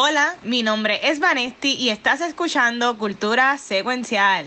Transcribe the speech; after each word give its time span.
Hola, 0.00 0.36
mi 0.44 0.62
nombre 0.62 1.00
es 1.02 1.18
Vanesti 1.18 1.74
y 1.74 1.88
estás 1.88 2.20
escuchando 2.20 2.96
Cultura 2.98 3.58
Secuencial. 3.58 4.46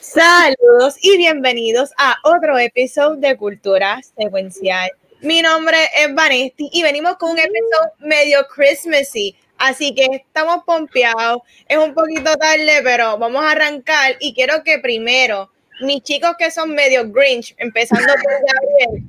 Saludos 0.00 0.96
y 1.02 1.18
bienvenidos 1.18 1.90
a 1.98 2.16
otro 2.22 2.58
episodio 2.58 3.16
de 3.16 3.36
Cultura 3.36 4.00
Secuencial. 4.16 4.90
Mi 5.20 5.42
nombre 5.42 5.76
es 5.98 6.14
Vanesti 6.14 6.70
y 6.72 6.82
venimos 6.82 7.18
con 7.18 7.32
un 7.32 7.38
episodio 7.38 7.92
medio 7.98 8.46
Christmassy, 8.46 9.36
así 9.58 9.94
que 9.94 10.06
estamos 10.12 10.64
pompeados. 10.64 11.42
Es 11.68 11.78
un 11.78 11.94
poquito 11.94 12.34
tarde, 12.36 12.80
pero 12.82 13.18
vamos 13.18 13.44
a 13.44 13.52
arrancar 13.52 14.16
y 14.20 14.34
quiero 14.34 14.62
que 14.64 14.78
primero 14.78 15.50
mis 15.80 16.02
chicos 16.02 16.36
que 16.38 16.50
son 16.50 16.74
medio 16.74 17.10
Grinch, 17.10 17.54
empezando 17.58 18.12
por 18.22 18.32
Gabriel, 18.32 19.08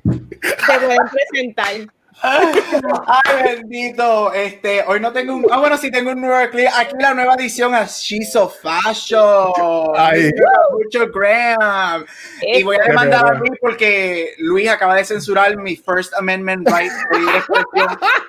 se 0.66 0.78
pueden 0.78 1.02
presentar. 1.12 1.95
Ay, 2.22 3.42
bendito. 3.44 4.32
Este, 4.32 4.82
hoy 4.86 5.00
no 5.00 5.12
tengo 5.12 5.34
un. 5.36 5.46
Ah, 5.50 5.58
bueno, 5.58 5.76
sí 5.76 5.90
tengo 5.90 6.10
un 6.12 6.20
nuevo 6.20 6.50
clip. 6.50 6.68
Aquí 6.76 6.94
la 6.98 7.14
nueva 7.14 7.34
edición 7.34 7.74
a 7.74 7.84
She's 7.86 8.32
so 8.32 8.48
Fashion. 8.48 9.52
Ay. 9.96 10.30
Mucho 10.72 11.06
Graham. 11.12 12.04
Y 12.42 12.62
voy 12.62 12.76
a 12.76 12.84
demandar 12.88 13.26
a 13.26 13.34
Luis 13.34 13.52
porque 13.60 14.34
Luis 14.38 14.68
acaba 14.68 14.94
de 14.94 15.04
censurar 15.04 15.56
mi 15.56 15.76
First 15.76 16.14
Amendment 16.14 16.68
right 16.68 16.90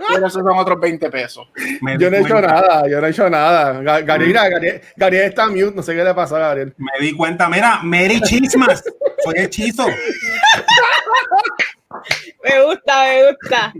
pero 0.07 0.27
esos 0.27 0.33
son 0.43 0.57
otros 0.57 0.79
20 0.79 1.09
pesos. 1.09 1.47
Me 1.81 1.97
yo 1.97 2.09
no 2.09 2.17
he 2.17 2.21
hecho 2.21 2.39
nada, 2.41 2.83
yo 2.89 3.01
no 3.01 3.07
he 3.07 3.09
hecho 3.09 3.29
nada. 3.29 3.73
Ga- 3.81 4.05
Gabriela, 4.05 4.47
Gabriel, 4.49 4.81
Gabriel 4.95 5.25
está 5.25 5.47
mute, 5.47 5.73
no 5.75 5.81
sé 5.83 5.95
qué 5.95 6.03
le 6.03 6.13
pasó 6.13 6.35
a 6.37 6.39
Gabriel. 6.39 6.73
Me 6.77 6.91
di 7.05 7.13
cuenta, 7.15 7.49
mira, 7.49 7.79
Mary 7.83 8.21
Chismas, 8.21 8.83
soy 9.23 9.35
hechizo. 9.39 9.85
Me 12.43 12.63
gusta, 12.63 13.05
me 13.05 13.31
gusta. 13.31 13.73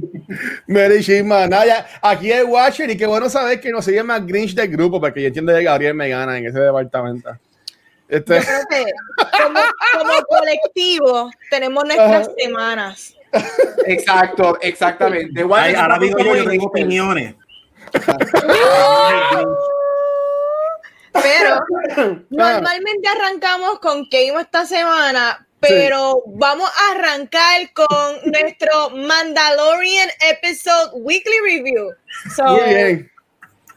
Mary 0.68 1.02
Shima, 1.02 1.48
nada, 1.48 1.88
aquí 2.02 2.32
es 2.32 2.44
Watcher 2.44 2.90
y 2.90 2.98
qué 2.98 3.06
bueno 3.06 3.30
saber 3.30 3.59
que 3.59 3.72
no 3.72 3.82
soy 3.82 3.98
el 3.98 4.04
más 4.04 4.26
Grinch 4.26 4.54
del 4.54 4.70
grupo, 4.70 5.00
porque 5.00 5.22
yo 5.22 5.28
entiendo 5.28 5.54
que 5.54 5.64
Gabriel 5.64 5.94
me 5.94 6.09
gana 6.09 6.38
en 6.38 6.46
ese 6.46 6.59
departamento. 6.59 7.30
Este, 8.09 8.36
Yo 8.36 8.42
creo 8.42 8.66
que 8.70 8.86
como, 9.44 9.59
como 9.94 10.22
colectivo 10.30 11.32
tenemos 11.50 11.84
nuestras 11.84 12.28
Ajá. 12.28 12.36
semanas. 12.38 13.14
Exacto, 13.86 14.58
exactamente. 14.62 15.46
Ay, 15.54 15.76
ahora 15.76 16.00
digo 16.00 16.18
yo, 16.20 16.36
yo 16.36 16.46
tengo 16.50 16.68
opiniones. 16.68 17.36
Pero 21.14 21.59
normalmente 22.30 23.08
arrancamos 23.08 23.80
con 23.80 24.08
qué 24.09 24.26
vimos 24.26 24.42
esta 24.44 24.66
semana, 24.66 25.47
pero 25.59 26.23
vamos 26.27 26.69
a 26.69 26.91
arrancar 26.91 27.72
con 27.73 27.88
nuestro 28.31 28.91
Mandalorian 28.91 30.09
Episode 30.30 30.91
Weekly 30.94 31.39
Review. 31.44 31.94
So, 32.36 32.44
muy 32.45 32.73
bien. 32.73 33.11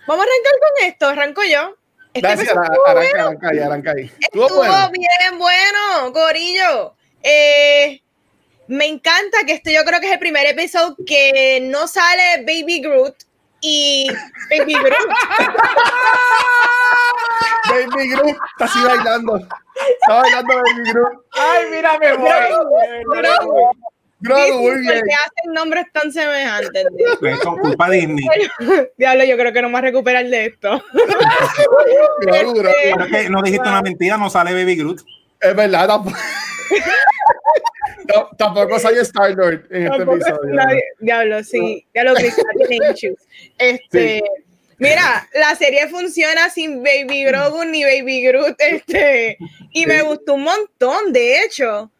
Vamos 0.07 0.27
a 0.27 0.29
arrancar 0.29 0.53
con 0.61 0.87
esto, 0.87 1.07
arranco 1.09 1.43
yo. 1.45 1.77
Este 2.13 2.21
Gracias, 2.21 2.49
episodio 2.49 2.61
arranca, 2.61 2.73
estuvo 2.73 2.87
arranca, 2.87 3.11
bueno. 3.13 3.29
arranca 3.29 3.49
ahí, 3.49 3.59
arranca 3.61 3.91
ahí. 3.93 4.13
Estuvo 4.21 4.45
Estuvo 4.47 4.59
bueno. 4.59 4.91
bien 4.91 5.39
bueno, 5.39 6.13
Corillo. 6.13 6.95
Eh, 7.23 8.03
me 8.67 8.87
encanta 8.87 9.39
que 9.47 9.53
este 9.53 9.73
yo 9.73 9.85
creo 9.85 10.01
que 10.01 10.07
es 10.07 10.13
el 10.13 10.19
primer 10.19 10.47
episodio 10.47 10.97
que 11.07 11.61
no 11.63 11.87
sale 11.87 12.39
Baby 12.45 12.81
Groot 12.81 13.15
y 13.61 14.11
Baby 14.51 14.75
Groot. 14.75 15.09
Baby 17.69 18.11
Groot 18.11 18.37
está 18.53 18.65
así 18.65 18.79
bailando. 18.85 19.37
Está 19.37 20.15
bailando 20.15 20.55
Baby 20.55 20.91
Groot. 20.91 21.25
Ay, 21.33 21.65
mira, 21.71 21.99
me 21.99 22.17
voy. 22.17 22.31
Groot, 24.23 24.49
muy 24.51 24.81
bien. 24.81 24.99
Porque 24.99 25.15
hacen 25.15 25.53
nombres 25.55 25.87
tan 25.93 26.13
semejantes. 26.13 26.87
Pues 27.21 27.41
Con 27.41 27.59
culpa 27.59 27.89
de 27.89 27.99
Disney. 27.99 28.27
Diablo, 28.99 29.25
yo 29.25 29.37
creo 29.37 29.53
que 29.53 29.63
no 29.63 29.69
me 29.69 29.73
voy 29.73 29.79
a 29.79 29.83
recuperar 29.83 30.27
de 30.27 30.47
esto. 30.47 30.83
Es 32.33 33.31
no 33.31 33.43
dijiste 33.43 33.69
una 33.69 33.83
mentira, 33.83 34.17
no 34.17 34.29
sale 34.29 34.53
Baby 34.53 34.77
Groot. 34.77 35.01
Es 35.41 35.57
verdad, 35.57 35.87
tampoco. 35.89 36.17
No, 38.09 38.29
tampoco 38.39 38.79
soy 38.79 38.99
Star 38.99 39.31
Lord 39.33 39.67
en 39.71 39.87
este 39.87 40.03
episodio. 40.03 40.41
nadie- 40.55 40.83
Diablo, 41.01 41.45
sí. 41.45 41.87
Diablo, 41.93 42.15
Cristal. 42.15 42.45
Este, 43.59 44.23
mira, 44.79 45.29
la 45.35 45.55
serie 45.57 45.89
funciona 45.89 46.51
sin 46.51 46.83
Baby 46.83 47.25
Grogu 47.25 47.65
ni 47.65 47.85
Baby 47.85 48.23
Groot. 48.23 48.57
Este, 48.59 49.37
y 49.73 49.87
me 49.87 50.01
Sí. 50.01 50.07
gustó 50.07 50.35
un 50.35 50.45
montón. 50.45 51.13
De 51.13 51.43
hecho, 51.45 51.91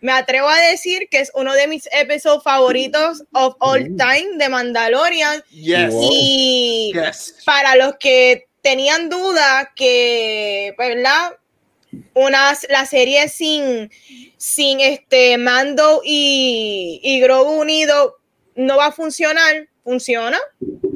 me 0.00 0.12
atrevo 0.12 0.48
a 0.48 0.58
decir 0.60 1.08
que 1.10 1.18
es 1.20 1.30
uno 1.34 1.52
de 1.54 1.66
mis 1.66 1.88
episodios 1.92 2.42
favoritos 2.42 3.24
of 3.32 3.56
all 3.60 3.90
Mm. 3.90 3.96
time 3.96 4.28
de 4.36 4.48
Mandalorian. 4.48 5.42
Yes. 5.50 5.94
Y 6.10 6.92
Yes. 6.94 7.36
para 7.44 7.74
los 7.76 7.96
que 7.98 8.46
tenían 8.62 9.08
duda 9.08 9.72
que, 9.74 10.72
pues, 10.76 10.94
¿verdad? 10.94 11.32
Una, 12.14 12.56
la 12.68 12.86
serie 12.86 13.28
sin, 13.28 13.90
sin 14.36 14.80
este 14.80 15.36
Mando 15.38 16.02
y, 16.04 17.00
y 17.02 17.20
Grogu 17.20 17.50
unido 17.60 18.16
no 18.54 18.76
va 18.76 18.86
a 18.86 18.92
funcionar, 18.92 19.68
funciona, 19.82 20.38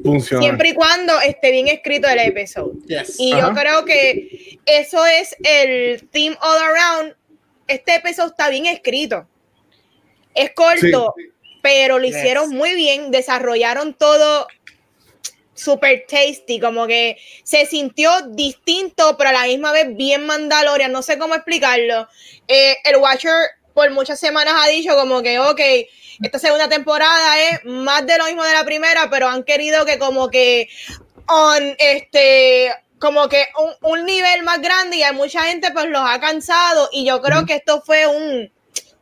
Funciona. 0.05 0.43
siempre 0.43 0.69
y 0.71 0.75
cuando 0.75 1.19
esté 1.21 1.51
bien 1.51 1.69
escrito 1.69 2.09
el 2.09 2.19
episodio. 2.19 2.75
Yes. 2.87 3.17
Y 3.19 3.33
Ajá. 3.33 3.49
yo 3.49 3.55
creo 3.55 3.85
que 3.85 4.59
eso 4.67 5.05
es 5.07 5.35
el 5.43 6.09
theme 6.11 6.37
all 6.43 6.59
around. 6.59 7.15
Este 7.67 7.95
episodio 7.97 8.31
está 8.31 8.49
bien 8.51 8.67
escrito. 8.67 9.27
Es 10.35 10.51
corto, 10.53 11.15
pero 11.63 11.99
lo 11.99 12.07
Yes. 12.07 12.17
hicieron 12.17 12.51
muy 12.51 12.75
bien, 12.75 13.11
desarrollaron 13.11 13.95
todo 13.95 14.47
super 15.55 16.05
tasty, 16.09 16.61
como 16.61 16.87
que 16.87 17.17
se 17.43 17.67
sintió 17.67 18.11
distinto, 18.31 19.17
pero 19.17 19.31
a 19.31 19.33
la 19.33 19.45
misma 19.45 19.73
vez 19.73 19.95
bien 19.97 20.27
Mandalorian, 20.27 20.93
no 20.93 21.03
sé 21.03 21.19
cómo 21.19 21.35
explicarlo. 21.35 22.09
Eh, 22.49 22.77
el 22.85 22.97
Watcher 22.97 23.35
por 23.73 23.91
muchas 23.91 24.21
semanas 24.21 24.55
ha 24.57 24.69
dicho 24.69 24.95
como 24.95 25.23
que, 25.23 25.39
ok, 25.39 25.61
esta 26.23 26.39
segunda 26.39 26.69
temporada 26.69 27.39
es 27.41 27.65
más 27.65 28.07
de 28.07 28.19
lo 28.19 28.27
mismo 28.27 28.45
de 28.45 28.53
la 28.53 28.65
primera, 28.65 29.09
pero 29.11 29.29
han 29.29 29.43
querido 29.43 29.85
que 29.85 29.99
como 29.99 30.29
que 30.29 30.69
on 31.27 31.75
este 31.79 32.71
como 32.99 33.29
que 33.29 33.45
un, 33.59 33.99
un 33.99 34.05
nivel 34.05 34.43
más 34.45 34.61
grande 34.61 34.97
y 34.97 35.03
hay 35.03 35.15
mucha 35.15 35.43
gente 35.43 35.71
pues 35.73 35.87
los 35.87 36.03
ha 36.05 36.21
cansado 36.21 36.89
y 36.93 37.05
yo 37.05 37.21
creo 37.21 37.45
que 37.45 37.57
esto 37.57 37.83
fue 37.85 38.07
un 38.07 38.51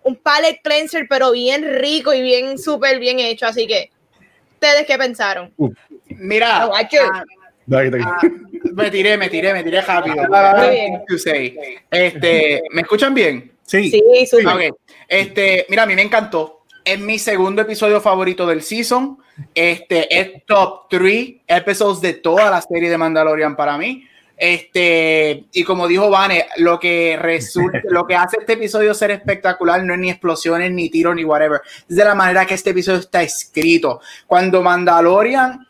un 0.05 0.17
palette 0.17 0.61
cleanser 0.63 1.07
pero 1.09 1.31
bien 1.33 1.79
rico 1.79 2.13
y 2.13 2.23
bien 2.23 2.59
súper 2.59 2.99
bien 2.99 3.19
hecho 3.19 3.47
así 3.47 3.67
que 3.67 3.91
ustedes 4.55 4.87
qué 4.87 4.99
pensaron 4.99 5.53
Mira, 6.23 6.65
Ah, 6.65 6.71
ah, 6.73 7.25
ah, 8.01 8.21
me 8.75 8.91
tiré, 8.91 9.17
me 9.17 9.29
tiré, 9.29 9.53
me 9.53 9.63
tiré 9.63 9.81
rápido. 9.81 10.17
Este, 11.91 12.63
¿me 12.71 12.83
escuchan 12.83 13.15
bien? 13.15 13.53
Sí. 13.65 13.91
sí 13.91 14.27
súper 14.27 14.71
Ok. 14.71 14.77
Este, 15.09 15.67
mira, 15.69 15.85
a 15.85 15.87
mí 15.87 15.95
me 15.95 16.03
encantó. 16.03 16.63
Es 16.85 16.99
mi 16.99 17.19
segundo 17.19 17.63
episodio 17.63 18.01
favorito 18.01 18.47
del 18.47 18.63
season. 18.63 19.19
Este 19.55 20.19
es 20.19 20.45
top 20.47 20.89
3 20.91 21.35
episodios 21.47 22.01
de 22.01 22.15
toda 22.15 22.51
la 22.51 22.61
serie 22.61 22.91
de 22.91 22.99
Mandalorian 22.99 23.57
para 23.57 23.79
mí. 23.79 24.07
Este, 24.37 25.45
y 25.53 25.63
como 25.63 25.87
dijo 25.87 26.11
Vane, 26.11 26.47
lo 26.57 26.81
que 26.81 27.17
resulta, 27.17 27.81
lo 27.85 28.05
que 28.07 28.17
hace 28.17 28.39
este 28.41 28.55
episodio 28.55 28.93
ser 28.93 29.13
espectacular 29.13 29.85
no 29.85 29.95
es 29.95 30.01
ni 30.01 30.11
explosiones, 30.11 30.73
ni 30.73 30.91
tiros, 30.91 31.15
ni 31.15 31.25
whatever. 31.25 31.61
Es 31.89 31.95
de 31.95 32.05
la 32.05 32.17
manera 32.17 32.45
que 32.45 32.55
este 32.55 32.71
episodio 32.71 32.99
está 32.99 33.23
escrito. 33.23 34.01
Cuando 34.27 34.61
Mandalorian, 34.61 35.65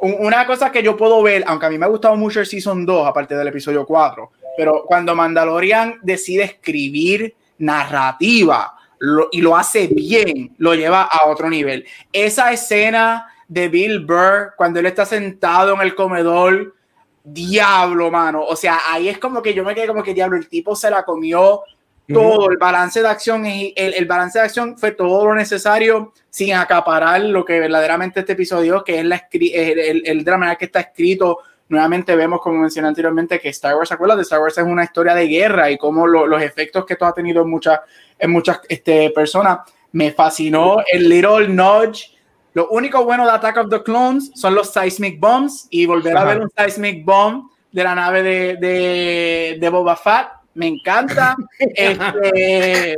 una 0.00 0.46
cosa 0.46 0.72
que 0.72 0.82
yo 0.82 0.96
puedo 0.96 1.22
ver, 1.22 1.44
aunque 1.46 1.66
a 1.66 1.70
mí 1.70 1.78
me 1.78 1.86
ha 1.86 1.88
gustado 1.88 2.16
mucho 2.16 2.40
el 2.40 2.46
season 2.46 2.86
2, 2.86 3.06
aparte 3.06 3.34
del 3.34 3.48
episodio 3.48 3.84
4, 3.84 4.30
pero 4.56 4.84
cuando 4.86 5.14
Mandalorian 5.14 5.98
decide 6.02 6.44
escribir 6.44 7.34
narrativa 7.58 8.74
y 9.32 9.40
lo 9.40 9.56
hace 9.56 9.88
bien, 9.88 10.54
lo 10.58 10.74
lleva 10.74 11.02
a 11.02 11.28
otro 11.28 11.48
nivel. 11.48 11.86
Esa 12.12 12.52
escena 12.52 13.26
de 13.48 13.68
Bill 13.68 14.04
Burr 14.04 14.54
cuando 14.56 14.80
él 14.80 14.86
está 14.86 15.04
sentado 15.04 15.74
en 15.74 15.80
el 15.80 15.94
comedor, 15.94 16.74
diablo, 17.24 18.10
mano. 18.10 18.42
O 18.44 18.56
sea, 18.56 18.80
ahí 18.88 19.08
es 19.08 19.18
como 19.18 19.42
que 19.42 19.54
yo 19.54 19.64
me 19.64 19.74
quedé 19.74 19.86
como 19.86 20.02
que 20.02 20.14
diablo, 20.14 20.36
el 20.36 20.48
tipo 20.48 20.76
se 20.76 20.90
la 20.90 21.04
comió 21.04 21.62
todo, 22.12 22.50
el 22.50 22.56
balance 22.58 23.00
de 23.02 23.08
acción, 23.08 23.46
y 23.46 23.72
el, 23.76 23.94
el 23.94 24.06
balance 24.06 24.38
de 24.38 24.44
acción 24.44 24.76
fue 24.78 24.92
todo 24.92 25.26
lo 25.26 25.34
necesario 25.34 26.12
sin 26.28 26.54
acaparar 26.54 27.20
lo 27.22 27.44
que 27.44 27.58
verdaderamente 27.60 28.20
este 28.20 28.32
episodio, 28.32 28.84
que 28.84 28.98
es 28.98 29.04
la 29.04 29.26
el, 29.32 30.02
el, 30.06 30.24
manera 30.26 30.56
que 30.56 30.66
está 30.66 30.80
escrito. 30.80 31.38
Nuevamente 31.68 32.16
vemos, 32.16 32.40
como 32.40 32.58
mencioné 32.58 32.88
anteriormente, 32.88 33.38
que 33.38 33.48
Star 33.50 33.76
Wars. 33.76 33.90
De 33.90 34.22
Star 34.22 34.40
Wars 34.40 34.58
es 34.58 34.64
una 34.64 34.84
historia 34.84 35.14
de 35.14 35.26
guerra 35.28 35.70
y 35.70 35.78
cómo 35.78 36.06
lo- 36.06 36.26
los 36.26 36.42
efectos 36.42 36.84
que 36.84 36.94
esto 36.94 37.06
ha 37.06 37.14
tenido 37.14 37.42
en 37.42 37.48
muchas, 37.48 37.80
en 38.18 38.30
muchas 38.30 38.60
este, 38.68 39.10
personas. 39.10 39.60
Me 39.92 40.10
fascinó 40.12 40.78
el 40.92 41.08
little 41.08 41.48
nudge 41.48 42.16
Lo 42.54 42.68
único 42.70 43.04
bueno 43.04 43.24
de 43.24 43.30
Attack 43.32 43.58
of 43.58 43.70
the 43.70 43.82
Clones 43.82 44.32
son 44.34 44.54
los 44.56 44.72
Seismic 44.72 45.20
Bombs 45.20 45.68
y 45.70 45.86
volver 45.86 46.16
a 46.16 46.22
Ajá. 46.22 46.28
ver 46.30 46.40
un 46.42 46.50
Seismic 46.56 47.04
Bomb 47.04 47.48
de 47.70 47.84
la 47.84 47.94
nave 47.94 48.22
de, 48.24 48.56
de, 48.56 49.56
de 49.60 49.68
Boba 49.68 49.94
Fett. 49.94 50.26
Me 50.54 50.66
encanta. 50.66 51.36
este, 51.58 52.96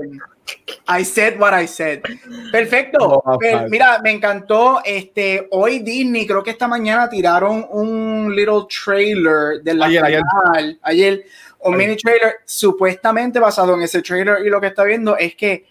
I 0.88 1.04
said 1.04 1.38
what 1.38 1.52
I 1.52 1.66
said. 1.66 2.02
Perfecto. 2.50 3.22
Fett. 3.40 3.68
mira, 3.68 4.00
me 4.02 4.10
encantó. 4.10 4.80
Este, 4.84 5.48
hoy 5.50 5.80
Disney, 5.80 6.26
creo 6.26 6.42
que 6.42 6.50
esta 6.50 6.66
mañana 6.68 7.08
tiraron 7.08 7.66
un 7.70 8.34
little 8.34 8.66
trailer 8.68 9.62
de 9.62 9.74
la 9.74 9.86
Ayer, 9.86 10.04
ayer. 10.04 10.22
final. 10.44 10.78
Ayer, 10.82 11.24
un 11.60 11.74
Ayer. 11.74 11.86
mini 11.88 11.96
trailer 11.96 12.34
supuestamente 12.44 13.38
basado 13.38 13.74
en 13.74 13.82
ese 13.82 14.02
trailer 14.02 14.44
y 14.44 14.50
lo 14.50 14.60
que 14.60 14.68
está 14.68 14.84
viendo 14.84 15.16
es 15.16 15.34
que 15.34 15.66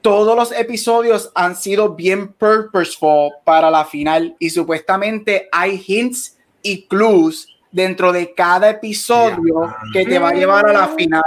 todos 0.00 0.36
los 0.36 0.52
episodios 0.52 1.32
han 1.34 1.56
sido 1.56 1.94
bien 1.94 2.28
purposeful 2.34 3.32
para 3.44 3.70
la 3.70 3.84
final 3.84 4.36
y 4.38 4.50
supuestamente 4.50 5.48
hay 5.50 5.82
hints 5.84 6.38
y 6.62 6.86
clues 6.86 7.48
dentro 7.76 8.10
de 8.10 8.32
cada 8.32 8.70
episodio 8.70 9.74
que 9.92 10.06
te 10.06 10.18
va 10.18 10.30
a 10.30 10.32
llevar 10.32 10.66
a 10.66 10.72
la 10.72 10.88
final. 10.88 11.22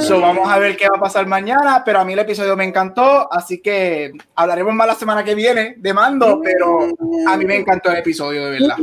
So, 0.00 0.20
vamos 0.20 0.46
a 0.50 0.58
ver 0.58 0.76
qué 0.76 0.86
va 0.86 0.98
a 0.98 1.00
pasar 1.00 1.26
mañana, 1.26 1.82
pero 1.82 1.98
a 2.00 2.04
mí 2.04 2.12
el 2.12 2.18
episodio 2.18 2.54
me 2.58 2.64
encantó, 2.64 3.32
así 3.32 3.62
que 3.62 4.12
hablaremos 4.34 4.74
más 4.74 4.86
la 4.86 4.94
semana 4.94 5.24
que 5.24 5.34
viene 5.34 5.76
de 5.78 5.94
mando, 5.94 6.42
pero 6.44 6.88
a 7.26 7.36
mí 7.38 7.46
me 7.46 7.56
encantó 7.56 7.90
el 7.90 7.96
episodio, 8.00 8.44
de 8.44 8.50
verdad. 8.60 8.76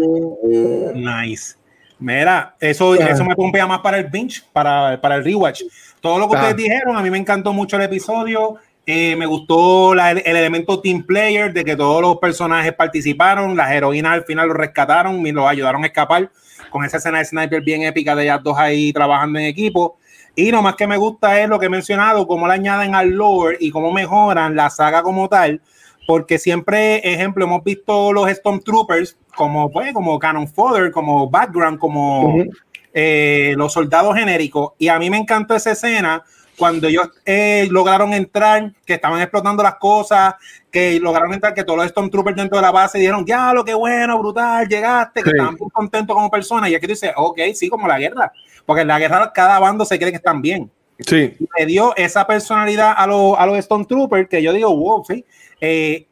Nice. 0.96 1.56
Mira, 2.00 2.56
eso, 2.60 2.94
Ah. 2.94 3.06
eso 3.12 3.24
me 3.24 3.36
pompea 3.36 3.68
más 3.68 3.82
para 3.82 4.00
el 4.00 4.06
binge, 4.06 4.42
para, 4.52 5.00
para 5.00 5.16
el 5.18 5.24
rewatch. 5.24 5.62
Todo 6.02 6.18
lo 6.18 6.28
que 6.28 6.38
Ah. 6.38 6.40
ustedes 6.40 6.58
dijeron, 6.58 6.98
a 6.98 7.02
mí 7.04 7.12
me 7.12 7.20
encantó 7.20 7.54
mucho 7.54 7.76
el 7.78 7.84
episodio. 7.84 8.56
Eh, 8.88 9.16
me 9.16 9.28
gustó 9.28 9.94
la- 9.94 10.10
el, 10.12 10.24
el 10.26 10.36
elemento 10.38 10.80
team 10.82 11.04
player 11.04 11.54
de 11.54 11.64
que 11.64 11.76
todos 11.76 12.02
los 12.02 12.18
personajes 12.18 12.74
participaron, 12.74 13.56
las 13.56 13.72
heroínas 13.72 14.14
al 14.14 14.24
final 14.26 14.48
los 14.48 14.58
rescataron 14.58 15.26
y 15.26 15.32
los 15.32 15.48
ayudaron 15.48 15.84
a 15.84 15.88
escapar 15.88 16.30
con 16.76 16.84
esa 16.84 16.98
escena 16.98 17.20
de 17.20 17.26
sniper 17.26 17.62
bien 17.62 17.84
épica 17.84 18.18
de 18.18 18.24
ellas 18.24 18.44
dos 18.44 18.58
ahí 18.58 18.92
trabajando 18.92 19.40
en 19.40 19.46
equipo. 19.46 19.98
Y 20.36 20.52
lo 20.52 20.62
más 20.62 20.76
que 20.76 20.88
me 20.88 20.98
gusta 20.98 21.40
es 21.40 21.48
lo 21.48 21.58
que 21.58 21.68
he 21.68 21.70
mencionado, 21.70 22.28
cómo 22.28 22.48
le 22.48 22.54
añaden 22.54 22.96
al 22.96 23.12
lore 23.12 23.56
y 23.62 23.72
cómo 23.72 23.94
mejoran 23.94 24.58
la 24.58 24.70
saga 24.70 25.02
como 25.02 25.30
tal, 25.30 25.62
porque 26.06 26.38
siempre, 26.38 26.98
ejemplo, 26.98 27.46
hemos 27.46 27.64
visto 27.64 28.12
los 28.12 28.30
Stormtroopers 28.30 29.16
como, 29.38 29.72
pues, 29.72 29.94
como 29.94 30.20
canon 30.20 30.50
fodder, 30.50 30.92
como 30.92 31.30
background, 31.30 31.80
como 31.80 32.44
eh, 32.94 33.54
los 33.56 33.72
soldados 33.72 34.14
genéricos. 34.14 34.74
Y 34.78 34.90
a 34.90 35.00
mí 35.00 35.10
me 35.10 35.18
encantó 35.18 35.56
esa 35.56 35.72
escena 35.72 36.26
cuando 36.58 36.88
ellos 36.88 37.10
eh, 37.26 37.68
lograron 37.72 38.14
entrar, 38.14 38.72
que 38.86 38.94
estaban 38.94 39.22
explotando 39.22 39.62
las 39.62 39.76
cosas, 39.76 40.36
que 40.72 41.00
lograron 41.00 41.34
entrar, 41.34 41.54
que 41.54 41.64
todos 41.64 41.78
los 41.80 41.88
Stormtroopers 41.90 42.36
dentro 42.36 42.58
de 42.58 42.62
la 42.62 42.72
base 42.72 42.98
dijeron, 42.98 43.26
ya, 43.26 43.54
lo 43.54 43.64
que 43.66 43.74
bueno, 43.74 44.18
brutal, 44.20 44.68
llegaste, 44.68 45.22
que 45.22 45.30
Sí. 45.30 45.36
estaban 45.36 45.58
muy 45.60 45.70
contentos 45.70 46.16
como 46.16 46.30
personas. 46.32 46.70
Y 46.70 46.76
aquí 46.76 46.86
tú 46.88 46.94
dices, 46.94 47.12
ok, 47.16 47.40
sí, 47.54 47.70
como 47.70 47.88
la 47.88 48.00
guerra, 48.00 48.32
porque 48.66 48.82
en 48.84 48.88
la 48.88 49.00
guerra 49.00 49.32
cada 49.34 49.60
bando 49.60 49.86
se 49.86 49.98
cree 49.98 50.12
que 50.12 50.18
están 50.18 50.42
bien 50.42 50.72
Sí. 51.00 51.36
le 51.58 51.66
dio 51.66 51.94
esa 51.98 52.26
personalidad 52.26 52.94
a, 52.96 53.06
los 53.06 53.38
a 53.38 53.46
los 53.46 53.58
Stone 53.58 53.86
Troopers 53.86 54.30
que 54.30 54.42
yo 54.42 54.54
digo, 54.54 54.76
wow, 54.76 55.04
sí. 55.06 55.26
Eh, 55.60 56.08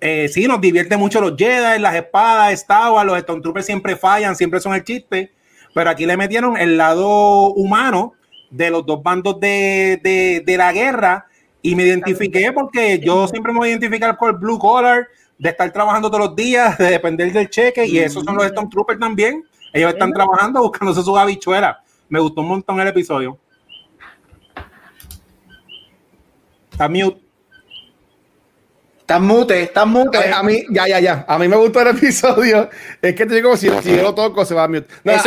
eh, 0.00 0.28
sí, 0.28 0.46
nos 0.46 0.60
divierte 0.60 0.96
mucho 0.96 1.20
los 1.20 1.36
Jedi, 1.38 1.78
las 1.80 1.94
espadas, 1.94 2.52
Star 2.52 2.90
Wars, 2.92 3.06
los 3.06 3.16
Stone 3.18 3.40
Troopers 3.40 3.64
siempre 3.66 3.96
fallan, 3.96 4.34
siempre 4.36 4.60
son 4.60 4.74
el 4.74 4.84
chiste, 4.84 5.32
pero 5.74 5.90
aquí 5.90 6.06
le 6.06 6.16
metieron 6.16 6.56
el 6.56 6.76
lado 6.76 7.48
humano 7.54 8.14
de 8.50 8.70
los 8.70 8.84
dos 8.86 9.02
bandos 9.02 9.38
de, 9.40 10.00
de, 10.02 10.42
de 10.44 10.56
la 10.56 10.72
guerra 10.72 11.26
y 11.62 11.74
me 11.74 11.82
identifiqué 11.84 12.52
porque 12.52 13.00
yo 13.00 13.26
siempre 13.26 13.52
me 13.52 13.58
voy 13.58 13.68
a 13.68 13.70
identificar 13.72 14.16
por 14.16 14.38
Blue 14.38 14.58
Collar, 14.58 15.08
de 15.38 15.48
estar 15.50 15.70
trabajando 15.72 16.08
todos 16.10 16.26
los 16.28 16.36
días, 16.36 16.78
de 16.78 16.90
depender 16.90 17.32
del 17.32 17.50
cheque, 17.50 17.86
y 17.86 17.98
esos 17.98 18.24
son 18.24 18.36
los 18.36 18.46
Stone 18.46 18.68
Troopers 18.70 18.98
también. 19.00 19.44
Ellos 19.72 19.92
están 19.92 20.12
trabajando 20.12 20.62
buscándose 20.62 21.02
sus 21.02 21.18
habichuelas. 21.18 21.76
Me 22.08 22.20
gustó 22.20 22.40
un 22.40 22.48
montón 22.48 22.80
el 22.80 22.88
episodio. 22.88 23.38
Está 26.70 26.88
mute. 26.88 27.20
Estás 29.00 29.20
mute, 29.20 29.62
estás 29.62 29.86
mute. 29.86 30.18
A, 30.18 30.42
mí, 30.42 30.64
ya, 30.70 30.88
ya, 30.88 30.98
ya. 30.98 31.24
A 31.28 31.38
mí 31.38 31.46
me 31.46 31.56
gustó 31.56 31.80
el 31.80 31.88
episodio. 31.96 32.68
Es 33.00 33.14
que 33.14 33.24
te 33.26 33.34
digo, 33.36 33.56
si, 33.56 33.68
si 33.82 33.96
yo 33.96 34.02
lo 34.02 34.14
toco, 34.14 34.44
se 34.44 34.54
va 34.54 34.64
a 34.64 34.68
mute. 34.68 34.86
No, 35.04 35.12
el 35.12 35.20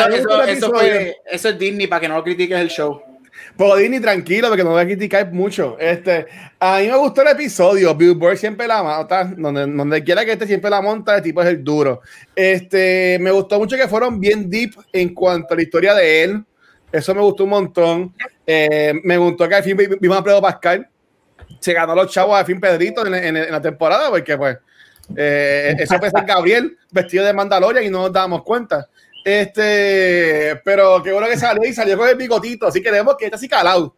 fue- 0.60 1.16
eso 1.32 1.50
es 1.50 1.60
Disney 1.60 1.88
para 1.88 2.02
que 2.02 2.08
no 2.08 2.16
lo 2.16 2.24
critiques 2.24 2.60
el 2.60 2.70
show. 2.70 3.02
Pero 3.60 3.76
Disney, 3.76 4.00
tranquilo, 4.00 4.48
porque 4.48 4.64
no 4.64 4.70
voy 4.70 4.82
a 4.82 4.86
criticar 4.86 5.34
mucho. 5.34 5.78
Este, 5.78 6.26
a 6.58 6.80
mí 6.80 6.88
me 6.88 6.96
gustó 6.96 7.24
el 7.24 7.28
episodio. 7.28 7.94
Billboard 7.94 8.38
siempre 8.38 8.66
la 8.66 8.82
monta. 8.82 9.26
Donde, 9.26 10.02
quiera 10.02 10.24
que 10.24 10.32
esté, 10.32 10.48
siempre 10.48 10.70
la 10.70 10.82
monta. 10.82 11.18
El 11.18 11.22
tipo 11.22 11.42
es 11.42 11.50
el 11.50 11.62
duro. 11.62 12.00
Este, 12.34 13.18
me 13.20 13.32
gustó 13.32 13.60
mucho 13.60 13.76
que 13.76 13.90
fueron 13.90 14.18
bien 14.18 14.50
deep 14.50 14.76
en 14.94 15.14
cuanto 15.14 15.54
a 15.54 15.58
la 15.58 15.62
historia 15.62 15.94
de 15.94 16.24
él. 16.24 16.46
Eso 16.90 17.14
me 17.14 17.20
gustó 17.20 17.44
un 17.44 17.50
montón. 17.50 18.14
Eh, 18.48 18.94
me 19.04 19.18
gustó 19.18 19.50
que 19.50 19.56
al 19.56 19.64
fin 19.64 19.76
vi- 19.76 19.88
vimos 20.00 20.18
a 20.18 20.24
Pedro 20.24 20.42
Pascal. 20.42 20.88
Se 21.60 21.74
ganó 21.74 21.94
los 21.94 22.10
chavos 22.10 22.40
al 22.40 22.46
fin 22.46 22.62
Pedrito 22.62 23.06
en, 23.06 23.52
la 23.52 23.62
temporada, 23.62 24.10
porque 24.10 24.38
pues 24.38 24.58
eh, 25.18 25.76
eso 25.78 26.00
ser 26.00 26.26
Gabriel 26.26 26.78
vestido 26.92 27.26
de 27.26 27.34
Mandalorian 27.34 27.84
y 27.84 27.90
no 27.90 28.04
nos 28.04 28.14
dábamos 28.14 28.42
cuenta. 28.44 28.88
Este, 29.24 30.60
pero 30.64 31.04
qué 31.04 31.12
bueno 31.12 31.28
que 31.28 31.38
salió 31.38 31.68
y 31.68 31.74
salió 31.74 31.98
con 31.98 32.08
el 32.08 32.16
bigotito, 32.16 32.68
así 32.68 32.82
que 32.82 32.92
vemos 32.92 33.16
que 33.18 33.26
está 33.26 33.38
así 33.38 33.48
calado. 33.48 33.96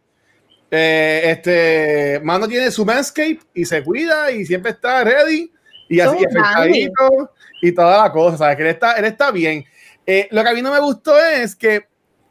Eh, 0.70 1.22
este, 1.24 2.20
Mando 2.24 2.48
tiene 2.48 2.70
su 2.70 2.84
manscape 2.84 3.40
y 3.54 3.64
se 3.64 3.82
cuida 3.82 4.30
y 4.30 4.46
siempre 4.46 4.70
está 4.70 5.04
ready 5.04 5.52
y 5.88 6.00
así 6.00 6.24
afectadito 6.24 7.30
y 7.60 7.72
toda 7.72 8.04
la 8.04 8.12
cosa, 8.12 8.38
¿sabes? 8.38 8.56
Que 8.56 8.62
él 8.62 8.68
está, 8.68 8.92
él 8.94 9.04
está 9.04 9.30
bien. 9.30 9.64
Eh, 10.06 10.28
lo 10.30 10.42
que 10.42 10.48
a 10.48 10.54
mí 10.54 10.62
no 10.62 10.72
me 10.72 10.80
gustó 10.80 11.18
es 11.20 11.54
que 11.54 11.86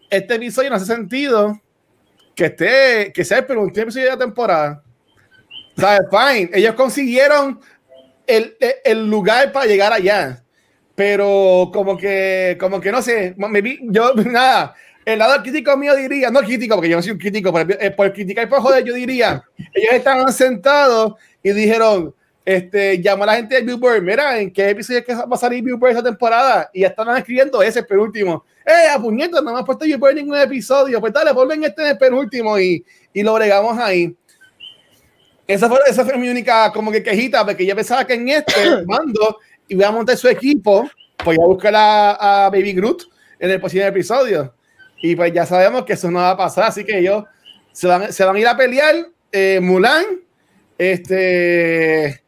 este 0.10 0.36
episodio 0.36 0.70
no 0.70 0.76
hace 0.76 0.88
sentido 0.88 1.62
que 2.36 2.46
esté, 2.46 3.14
que 3.14 3.24
sea 3.24 3.40
el 3.40 3.46
penúltimo 3.46 3.84
episodio 3.84 4.06
de 4.06 4.12
la 4.12 4.18
temporada. 4.18 4.84
¿Sabes? 5.78 6.02
Fine. 6.10 6.50
Ellos 6.54 6.74
consiguieron 6.76 7.62
el, 8.28 8.58
el 8.84 9.08
lugar 9.08 9.52
para 9.52 9.68
llegar 9.68 9.94
allá. 9.94 10.44
Pero 10.96 11.70
como 11.74 11.98
que, 11.98 12.58
como 12.60 12.80
que 12.82 12.92
no 12.92 13.02
sé, 13.02 13.34
me 13.38 13.62
vi- 13.62 13.80
yo, 13.84 14.14
nada, 14.26 14.76
el 15.06 15.20
lado 15.20 15.42
crítico 15.42 15.76
mío 15.78 15.96
diría, 15.96 16.30
no 16.30 16.42
crítico, 16.42 16.76
porque 16.76 16.90
yo 16.90 16.98
no 16.98 17.02
soy 17.02 17.14
un 17.14 17.18
crítico, 17.18 17.52
pero 17.52 17.80
eh, 17.80 17.92
por 17.92 18.12
criticar 18.14 18.48
por 18.50 18.60
joder, 18.60 18.84
yo 18.84 18.94
diría, 18.94 19.44
ellos 19.74 19.94
estaban 19.94 20.32
sentados 20.32 21.14
y 21.42 21.52
dijeron, 21.52 22.14
este, 22.46 23.00
llamó 23.02 23.24
a 23.24 23.28
la 23.28 23.36
gente 23.36 23.56
de 23.56 23.62
Billboard, 23.62 24.02
mira, 24.02 24.40
¿en 24.40 24.52
qué 24.52 24.70
episodio 24.70 25.00
es 25.00 25.06
que 25.06 25.14
va 25.16 25.26
a 25.32 25.38
salir 25.38 25.64
Billboard 25.64 25.92
esa 25.94 26.04
temporada? 26.04 26.70
Y 26.74 26.82
ya 26.82 26.88
estaban 26.88 27.18
escribiendo 27.18 27.62
ese, 27.62 27.84
penúltimo. 27.84 28.44
¡Eh, 28.66 28.90
a 28.94 29.00
puñetas! 29.00 29.44
No 29.44 29.54
me 29.54 29.60
has 29.60 29.66
puesto 29.66 29.86
Billboard 29.86 30.12
en 30.12 30.18
ningún 30.26 30.38
episodio. 30.38 31.00
Pues 31.00 31.14
dale, 31.14 31.34
ponlo 31.34 31.54
este 31.54 31.82
en 31.82 31.88
el 31.90 31.98
penúltimo 31.98 32.60
y, 32.60 32.84
y 33.14 33.24
lo 33.24 33.34
bregamos 33.34 33.78
ahí. 33.78 34.16
Esa 35.48 35.68
fue, 35.68 35.80
esa 35.88 36.06
fue 36.06 36.18
mi 36.18 36.30
única 36.30 36.72
como 36.72 36.92
que 36.92 37.04
quejita, 37.04 37.46
porque 37.46 37.66
yo 37.66 37.76
pensaba 37.76 38.06
que 38.06 38.14
en 38.14 38.30
este 38.30 38.86
mando 38.86 39.38
iba 39.72 39.88
a 39.88 39.92
montar 39.92 40.18
su 40.18 40.28
equipo, 40.28 40.90
pues 41.24 41.38
iba 41.38 41.46
a 41.46 41.48
buscar 41.48 41.74
a, 41.76 42.50
Baby 42.52 42.74
Groot 42.74 43.04
en 43.40 43.52
el 43.52 43.60
próximo 43.60 43.84
episodio. 43.84 44.54
Y 45.02 45.16
pues 45.16 45.34
ya 45.34 45.46
sabemos 45.46 45.86
que 45.86 45.94
eso 45.94 46.12
no 46.12 46.20
va 46.20 46.32
a 46.32 46.38
pasar, 46.38 46.66
así 46.66 46.84
que 46.84 47.00
ellos 47.00 47.24
se 47.72 47.88
van, 47.88 48.12
se 48.12 48.24
van 48.24 48.36
a 48.36 48.40
ir 48.40 48.48
a 48.48 48.58
pelear 48.58 48.96
eh, 49.32 49.60
Mulan, 49.62 50.06
este, 50.78 52.22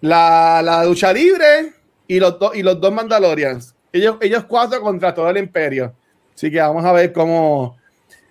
la, 0.00 0.60
la 0.62 0.84
lucha 0.84 1.12
libre 1.12 1.72
y 2.06 2.20
los, 2.20 2.38
dos 2.38 2.54
y 2.54 2.62
los 2.62 2.80
dos 2.80 2.92
Mandalorians. 2.92 3.74
Ellos, 3.92 4.16
ellos 4.20 4.44
cuatro 4.44 4.80
contra 4.80 5.14
todo 5.14 5.28
el 5.30 5.38
imperio. 5.38 5.94
Así 6.34 6.50
que 6.50 6.60
vamos 6.60 6.84
a 6.84 6.92
ver 6.92 7.12
cómo, 7.12 7.76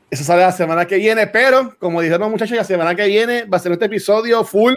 eso 0.10 0.24
sale 0.24 0.42
la 0.42 0.52
semana 0.52 0.86
que 0.86 0.96
viene, 0.96 1.28
pero 1.28 1.76
como 1.80 2.02
dijeron 2.02 2.22
los 2.22 2.32
muchachos, 2.32 2.56
la 2.58 2.64
semana 2.64 2.96
que 2.96 3.06
viene 3.08 3.44
va 3.44 3.58
a 3.58 3.60
ser 3.60 3.72
este 3.72 3.86
episodio 3.86 4.44
full 4.44 4.74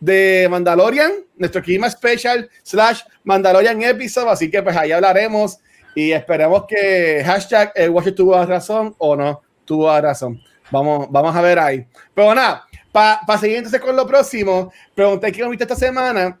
de 0.00 0.46
Mandalorian, 0.50 1.12
nuestro 1.36 1.62
clima 1.62 1.90
special 1.90 2.48
slash 2.62 3.02
Mandalorian 3.24 3.82
episode, 3.82 4.30
así 4.30 4.50
que 4.50 4.62
pues 4.62 4.76
ahí 4.76 4.92
hablaremos 4.92 5.58
y 5.94 6.12
esperemos 6.12 6.64
que 6.68 7.22
hashtag 7.24 7.72
el 7.74 7.90
Watcher 7.90 8.14
tuvo 8.14 8.44
razón 8.44 8.94
o 8.98 9.16
no 9.16 9.42
tuvo 9.66 10.00
razón. 10.00 10.40
Vamos, 10.70 11.08
vamos 11.10 11.36
a 11.36 11.42
ver 11.42 11.58
ahí. 11.58 11.86
Pero 12.14 12.34
nada, 12.34 12.64
para 12.92 13.38
seguir 13.38 13.58
entonces 13.58 13.80
con 13.80 13.94
lo 13.94 14.06
próximo, 14.06 14.72
pregunté 14.94 15.30
qué 15.30 15.46
viste 15.48 15.64
esta 15.64 15.76
semana. 15.76 16.38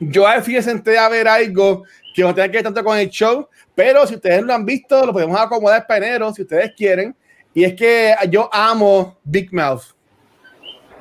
Yo 0.00 0.26
al 0.26 0.42
fin 0.42 0.60
senté 0.62 0.98
a 0.98 1.08
ver 1.08 1.28
algo 1.28 1.84
que 2.14 2.22
no 2.22 2.34
tenga 2.34 2.48
que 2.48 2.58
ver 2.58 2.64
tanto 2.64 2.82
con 2.82 2.98
el 2.98 3.08
show, 3.08 3.48
pero 3.74 4.06
si 4.06 4.16
ustedes 4.16 4.42
lo 4.42 4.52
han 4.52 4.64
visto, 4.64 5.06
lo 5.06 5.12
podemos 5.12 5.38
acomodar 5.40 5.86
para 5.86 6.06
enero 6.06 6.32
si 6.32 6.42
ustedes 6.42 6.72
quieren. 6.76 7.14
Y 7.52 7.62
es 7.62 7.74
que 7.74 8.14
yo 8.28 8.50
amo 8.52 9.18
Big 9.22 9.52
Mouth. 9.52 9.93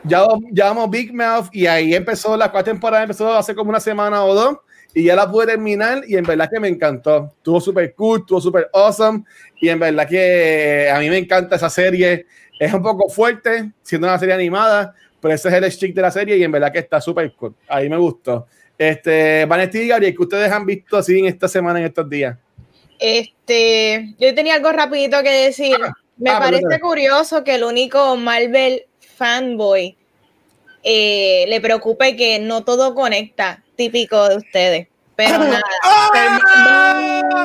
Ya, 0.06 0.26
ya 0.52 0.70
amo 0.70 0.88
Big 0.88 1.14
Mouth 1.14 1.48
y 1.52 1.66
ahí 1.66 1.96
empezó 1.96 2.36
la 2.36 2.52
cuarta 2.52 2.72
temporada, 2.72 3.04
empezó 3.04 3.34
hace 3.34 3.56
como 3.56 3.70
una 3.70 3.80
semana 3.80 4.26
o 4.26 4.36
dos 4.36 4.58
y 4.94 5.06
ya 5.06 5.16
la 5.16 5.30
pude 5.30 5.48
terminar 5.48 6.04
y 6.08 6.18
en 6.18 6.24
verdad 6.24 6.50
que 6.52 6.60
me 6.60 6.68
encantó. 6.68 7.32
Estuvo 7.38 7.62
súper 7.62 7.94
cool, 7.96 8.20
estuvo 8.20 8.42
súper 8.42 8.70
awesome 8.74 9.24
y 9.60 9.70
en 9.70 9.80
verdad 9.80 10.08
que 10.08 10.90
a 10.94 11.00
mí 11.00 11.10
me 11.10 11.18
encanta 11.18 11.56
esa 11.56 11.70
serie. 11.70 12.26
Es 12.60 12.74
un 12.74 12.84
poco 12.84 13.10
fuerte, 13.10 13.72
siendo 13.82 14.08
una 14.08 14.20
serie 14.20 14.36
animada, 14.36 14.94
pero 15.20 15.34
ese 15.34 15.48
es 15.48 15.54
el 15.56 15.72
stick 15.72 15.96
de 15.96 16.02
la 16.02 16.12
serie 16.12 16.38
y 16.38 16.44
en 16.44 16.52
verdad 16.52 16.72
que 16.72 16.80
está 16.80 17.02
súper 17.02 17.34
cool. 17.34 17.56
Ahí 17.68 17.90
me 17.90 17.98
gustó. 17.98 18.46
Este, 18.78 19.46
Vanetti 19.46 19.80
y 19.80 19.88
Gabriel, 19.88 20.16
que 20.16 20.24
ustedes 20.24 20.52
han 20.52 20.66
visto 20.66 20.98
así 20.98 21.20
en 21.20 21.26
esta 21.26 21.48
semana, 21.48 21.80
en 21.80 21.86
estos 21.86 22.10
días. 22.10 22.38
Este, 23.00 24.14
yo 24.20 24.34
tenía 24.36 24.56
algo 24.56 24.72
rapidito 24.72 25.22
que 25.24 25.30
decir. 25.30 25.78
Me 26.18 26.30
ah, 26.30 26.40
parece 26.40 26.80
curioso 26.80 27.44
que 27.44 27.56
el 27.56 27.64
único 27.64 28.16
Marvel 28.16 28.86
fanboy 29.16 29.96
eh, 30.84 31.46
le 31.48 31.62
preocupe 31.62 32.16
que 32.16 32.40
no 32.40 32.64
todo 32.64 32.94
conecta, 32.94 33.64
típico 33.76 34.28
de 34.28 34.38
ustedes. 34.38 34.88
Pero 35.16 35.38
nada. 35.40 35.62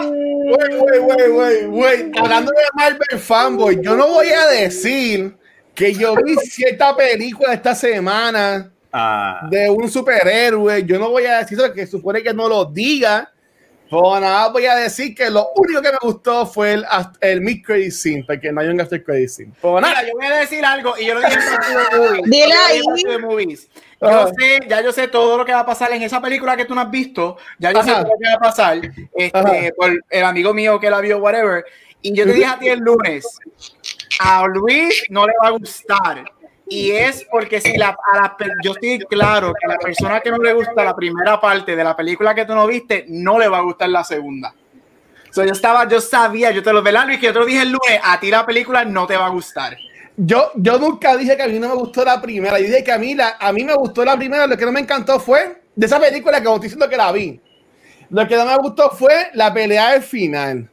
Güey, 0.04 0.78
güey, 0.78 0.98
güey, 0.98 1.28
güey, 1.30 1.66
güey. 1.66 2.10
Hablando 2.18 2.50
de 2.50 2.64
Marvel 2.74 3.18
fanboy, 3.18 3.80
yo 3.82 3.94
no 3.94 4.08
voy 4.08 4.28
a 4.28 4.46
decir 4.46 5.36
que 5.74 5.94
yo 5.94 6.16
vi 6.16 6.34
cierta 6.36 6.96
película 6.96 7.54
esta 7.54 7.74
semana 7.74 8.72
Ah, 8.92 9.46
de 9.50 9.68
un 9.70 9.90
superhéroe. 9.90 10.84
Yo 10.84 10.98
no 10.98 11.10
voy 11.10 11.26
a 11.26 11.38
decir 11.38 11.58
eso, 11.58 11.72
que 11.72 11.86
supone 11.86 12.22
que 12.22 12.32
no 12.32 12.48
lo 12.48 12.64
diga. 12.64 13.30
Pero 13.90 14.20
nada, 14.20 14.48
voy 14.48 14.66
a 14.66 14.74
decir 14.76 15.14
que 15.14 15.30
lo 15.30 15.48
único 15.56 15.80
que 15.80 15.92
me 15.92 15.98
gustó 16.02 16.44
fue 16.46 16.74
el, 16.74 16.86
el 17.20 17.40
mid 17.40 17.64
credit 17.64 17.92
scene, 17.92 18.24
porque 18.26 18.52
no 18.52 18.60
hay 18.60 18.68
un 18.68 18.80
after 18.80 19.02
credit 19.02 19.28
scene. 19.28 19.52
Pero 19.62 19.80
nada, 19.80 20.02
Mira, 20.02 20.08
yo 20.08 20.14
voy 20.14 20.26
a 20.26 20.36
decir 20.40 20.64
algo 20.64 20.94
y 20.98 21.06
yo 21.06 21.14
lo 21.14 21.20
dije 21.20 21.34
en 22.24 22.52
ahí. 22.68 23.18
Movies. 23.18 23.68
Yo 24.00 24.08
Ajá. 24.08 24.30
sé, 24.38 24.60
ya 24.68 24.80
yo 24.82 24.92
sé 24.92 25.08
todo 25.08 25.38
lo 25.38 25.44
que 25.44 25.52
va 25.52 25.60
a 25.60 25.66
pasar 25.66 25.90
en 25.92 26.02
esa 26.02 26.20
película 26.20 26.56
que 26.56 26.64
tú 26.66 26.74
no 26.74 26.82
has 26.82 26.90
visto. 26.90 27.36
Ya 27.58 27.72
yo 27.72 27.82
sé 27.82 27.90
Ajá. 27.90 28.02
todo 28.02 28.12
lo 28.12 28.18
que 28.18 28.28
va 28.28 28.34
a 28.34 28.38
pasar. 28.38 28.80
Este, 29.14 29.72
por 29.76 29.90
el 30.10 30.24
amigo 30.24 30.54
mío 30.54 30.78
que 30.78 30.90
la 30.90 31.00
vio, 31.00 31.18
whatever. 31.18 31.64
Y 32.00 32.14
yo 32.14 32.24
te 32.24 32.32
dije 32.34 32.46
a 32.46 32.58
ti 32.58 32.68
el 32.68 32.78
lunes, 32.78 33.26
a 34.20 34.46
Luis 34.46 35.04
no 35.10 35.26
le 35.26 35.32
va 35.42 35.48
a 35.48 35.50
gustar. 35.52 36.32
Y 36.70 36.90
es 36.90 37.26
porque 37.30 37.60
si 37.60 37.76
la, 37.76 37.88
a 38.12 38.16
la, 38.16 38.36
yo 38.62 38.72
estoy 38.72 38.98
claro 39.08 39.54
que 39.58 39.66
a 39.66 39.74
la 39.74 39.78
persona 39.78 40.20
que 40.20 40.30
no 40.30 40.38
le 40.38 40.52
gusta 40.52 40.84
la 40.84 40.94
primera 40.94 41.40
parte 41.40 41.74
de 41.74 41.82
la 41.82 41.96
película 41.96 42.34
que 42.34 42.44
tú 42.44 42.54
no 42.54 42.66
viste, 42.66 43.06
no 43.08 43.38
le 43.38 43.48
va 43.48 43.58
a 43.58 43.62
gustar 43.62 43.88
la 43.88 44.04
segunda. 44.04 44.54
So, 45.30 45.44
yo 45.44 45.52
estaba, 45.52 45.86
yo 45.88 46.00
sabía, 46.00 46.50
yo 46.50 46.62
te 46.62 46.72
lo 46.72 46.82
¿verdad, 46.82 47.06
Luis? 47.06 47.18
Que 47.18 47.26
yo 47.26 47.32
te 47.32 47.44
dije 47.44 47.62
el 47.62 47.68
lunes, 47.68 48.00
a 48.02 48.18
ti 48.18 48.30
la 48.30 48.44
película 48.44 48.84
no 48.84 49.06
te 49.06 49.16
va 49.16 49.26
a 49.26 49.30
gustar. 49.30 49.76
yo, 50.16 50.50
yo 50.56 50.78
nunca 50.78 51.16
dije 51.16 51.36
que 51.36 51.42
a 51.42 51.48
mí 51.48 51.58
no 51.58 51.68
me 51.68 51.74
gustó 51.74 52.04
la 52.04 52.20
primera. 52.20 52.58
Yo 52.58 52.66
dije 52.66 52.84
que 52.84 52.92
a 52.92 52.98
mí, 52.98 53.14
la, 53.14 53.36
a 53.38 53.52
mí 53.52 53.64
me 53.64 53.74
gustó 53.74 54.04
la 54.04 54.16
primera. 54.16 54.46
Lo 54.46 54.56
que 54.56 54.64
no 54.64 54.72
me 54.72 54.80
encantó 54.80 55.20
fue 55.20 55.62
de 55.74 55.86
esa 55.86 56.00
película 56.00 56.40
que 56.40 56.48
estoy 56.48 56.60
diciendo 56.62 56.88
que 56.88 56.96
la 56.96 57.12
vi. 57.12 57.40
Lo 58.10 58.26
que 58.26 58.36
no 58.36 58.46
me 58.46 58.56
gustó 58.56 58.90
fue 58.90 59.28
la 59.34 59.52
pelea 59.52 59.92
del 59.92 60.02
final. 60.02 60.68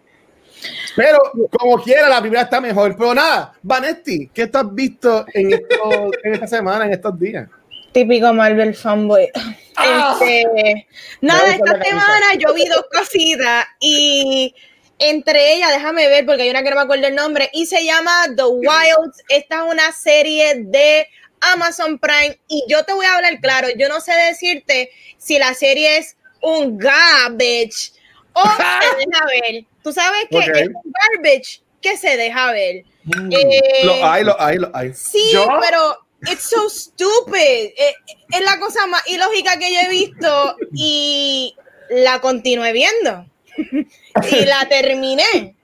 Pero 0.96 1.20
como 1.52 1.82
quiera, 1.84 2.08
la 2.10 2.22
primera 2.22 2.44
está 2.44 2.62
mejor. 2.62 2.96
Pero 2.98 3.14
nada, 3.14 3.54
Vanetti, 3.62 4.30
¿qué 4.34 4.48
tú 4.48 4.58
has 4.58 4.74
visto 4.74 5.26
en, 5.34 5.54
esto- 5.54 6.12
en 6.24 6.34
esta 6.34 6.48
semana, 6.48 6.86
en 6.86 6.94
estos 6.94 7.20
días? 7.20 7.48
Típico 7.92 8.34
Marvel 8.34 8.76
fanboy. 8.76 9.30
Ah. 9.78 10.18
Este, 10.20 10.88
nada, 11.22 11.54
esta 11.54 11.82
semana 11.84 12.34
yo 12.38 12.54
vi 12.54 12.66
dos 12.68 12.86
cositas 12.92 13.66
y 13.80 14.54
entre 15.00 15.54
ellas, 15.54 15.72
déjame 15.72 16.08
ver 16.08 16.26
porque 16.26 16.44
hay 16.44 16.50
una 16.50 16.64
que 16.64 16.70
no 16.70 16.78
me 16.78 16.82
acuerdo 16.84 17.08
el 17.08 17.16
nombre 17.16 17.50
y 17.54 17.66
se 17.66 17.84
llama 17.84 18.12
The 18.36 18.44
Wilds. 18.46 19.24
Esta 19.30 19.66
es 19.66 19.74
una 19.74 19.92
serie 19.92 20.56
de 20.64 21.08
Amazon 21.42 22.00
Prime 22.00 22.40
y 22.48 22.64
yo 22.70 22.84
te 22.84 22.94
voy 22.94 23.06
a 23.06 23.16
hablar 23.16 23.40
claro, 23.42 23.68
yo 23.78 23.90
no 23.90 24.00
sé 24.00 24.14
decirte 24.14 24.90
si 25.18 25.38
la 25.38 25.54
serie 25.54 25.98
es 25.98 26.16
un 26.42 26.78
garbage 26.78 27.92
o 28.36 28.44
se 28.50 29.06
deja 29.06 29.26
ver. 29.26 29.66
Tú 29.84 29.92
sabes 29.92 30.26
que 30.30 30.38
Ok. 30.38 30.48
es 30.56 30.68
un 30.68 30.94
garbage 30.94 31.62
que 31.82 31.98
se 31.98 32.16
deja 32.18 32.52
ver. 32.52 32.84
mm. 33.04 33.30
Eh, 33.32 33.62
Lo 33.84 34.06
hay, 34.06 34.24
lo 34.24 34.42
hay, 34.42 34.58
lo 34.58 34.72
hay. 34.76 34.94
Sí, 34.94 35.32
¿Yo? 35.34 35.48
pero 35.62 35.98
it's 36.32 36.50
so 36.50 36.70
stupid. 36.70 37.38
Eh, 37.78 37.94
es 38.32 38.42
la 38.42 38.60
cosa 38.60 38.86
más 38.88 39.02
ilógica 39.08 39.58
que 39.60 39.74
yo 39.74 39.80
he 39.82 39.90
visto 39.90 40.56
y 40.74 41.56
la 41.90 42.20
continué 42.22 42.72
viendo. 42.72 43.26
y 43.58 44.46
la 44.46 44.68
terminé. 44.68 45.56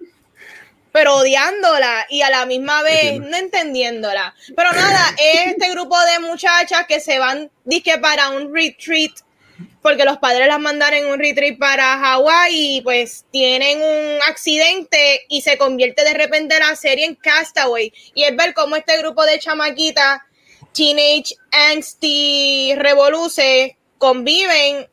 Pero 0.94 1.16
odiándola 1.16 2.06
y 2.10 2.22
a 2.22 2.30
la 2.30 2.46
misma 2.46 2.84
vez 2.84 3.18
no 3.20 3.38
entendiéndola. 3.38 4.36
Pero 4.56 4.72
nada, 4.74 5.16
es 5.18 5.48
este 5.54 5.70
grupo 5.70 5.98
de 6.02 6.20
muchachas 6.20 6.86
que 6.86 7.00
se 7.00 7.18
van 7.18 7.50
disque 7.64 7.98
para 7.98 8.30
un 8.32 8.54
retreat 8.54 9.12
porque 9.82 10.06
los 10.06 10.18
padres 10.18 10.48
las 10.48 10.60
mandaron 10.60 11.00
en 11.00 11.06
un 11.08 11.20
retreat 11.20 11.58
para 11.58 11.98
Hawái 11.98 12.78
y 12.78 12.82
pues 12.82 13.26
tienen 13.32 13.80
un 13.80 14.22
accidente 14.30 15.22
y 15.30 15.42
se 15.42 15.58
convierte 15.58 16.04
de 16.04 16.14
repente 16.14 16.60
la 16.60 16.76
serie 16.76 17.06
en 17.06 17.16
Castaway 17.16 17.92
y 18.14 18.24
es 18.24 18.36
ver 18.36 18.54
cómo 18.54 18.76
este 18.76 18.98
grupo 18.98 19.26
de 19.26 19.40
chamaquitas 19.40 20.20
teenage 20.74 21.36
angsty 21.52 22.74
revoluce 22.76 23.78
conviven 23.98 24.88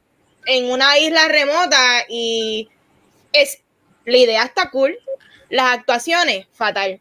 en 0.47 0.71
una 0.71 0.99
isla 0.99 1.29
remota 1.29 2.05
y 2.09 2.69
es 3.33 3.59
la 4.05 4.17
idea 4.17 4.45
está 4.45 4.71
cool 4.71 4.99
las 5.51 5.79
actuaciones 5.79 6.47
fatal 6.53 7.01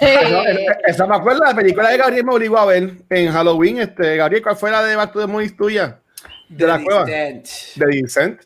Eso, 0.00 0.42
esa 0.86 1.06
me 1.06 1.16
acuerdo, 1.16 1.44
la 1.44 1.54
película 1.54 1.90
de 1.90 1.98
Gabriel 1.98 2.24
me 2.24 2.34
obligó 2.34 2.58
a 2.58 2.66
ver 2.66 2.94
en 3.10 3.32
Halloween. 3.32 3.78
Este, 3.78 4.16
Gabriel, 4.16 4.42
¿cuál 4.42 4.56
fue 4.56 4.70
la 4.70 4.82
de 4.82 4.96
Back 4.96 5.12
to 5.12 5.20
the 5.20 5.26
Movies 5.26 5.56
tuya? 5.56 6.00
De 6.48 6.66
la 6.66 6.82
cueva. 6.82 7.04
De 7.04 7.42
Vincent. 7.86 8.40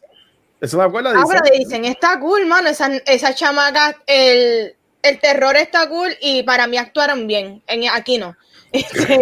Eso 0.60 0.76
me 0.78 0.84
acuerdo 0.84 1.10
de 1.10 1.18
Ah, 1.18 1.24
pero 1.26 1.56
dicen, 1.56 1.84
está 1.86 2.18
cool, 2.20 2.44
mano. 2.46 2.68
Esa, 2.68 2.94
esa 3.06 3.34
chamaca, 3.34 3.96
el, 4.06 4.74
el 5.02 5.18
terror 5.20 5.56
está 5.56 5.88
cool 5.88 6.10
y 6.20 6.42
para 6.42 6.66
mí 6.66 6.76
actuaron 6.76 7.26
bien. 7.26 7.62
En, 7.66 7.88
aquí 7.88 8.18
no. 8.18 8.36
Este, 8.72 9.18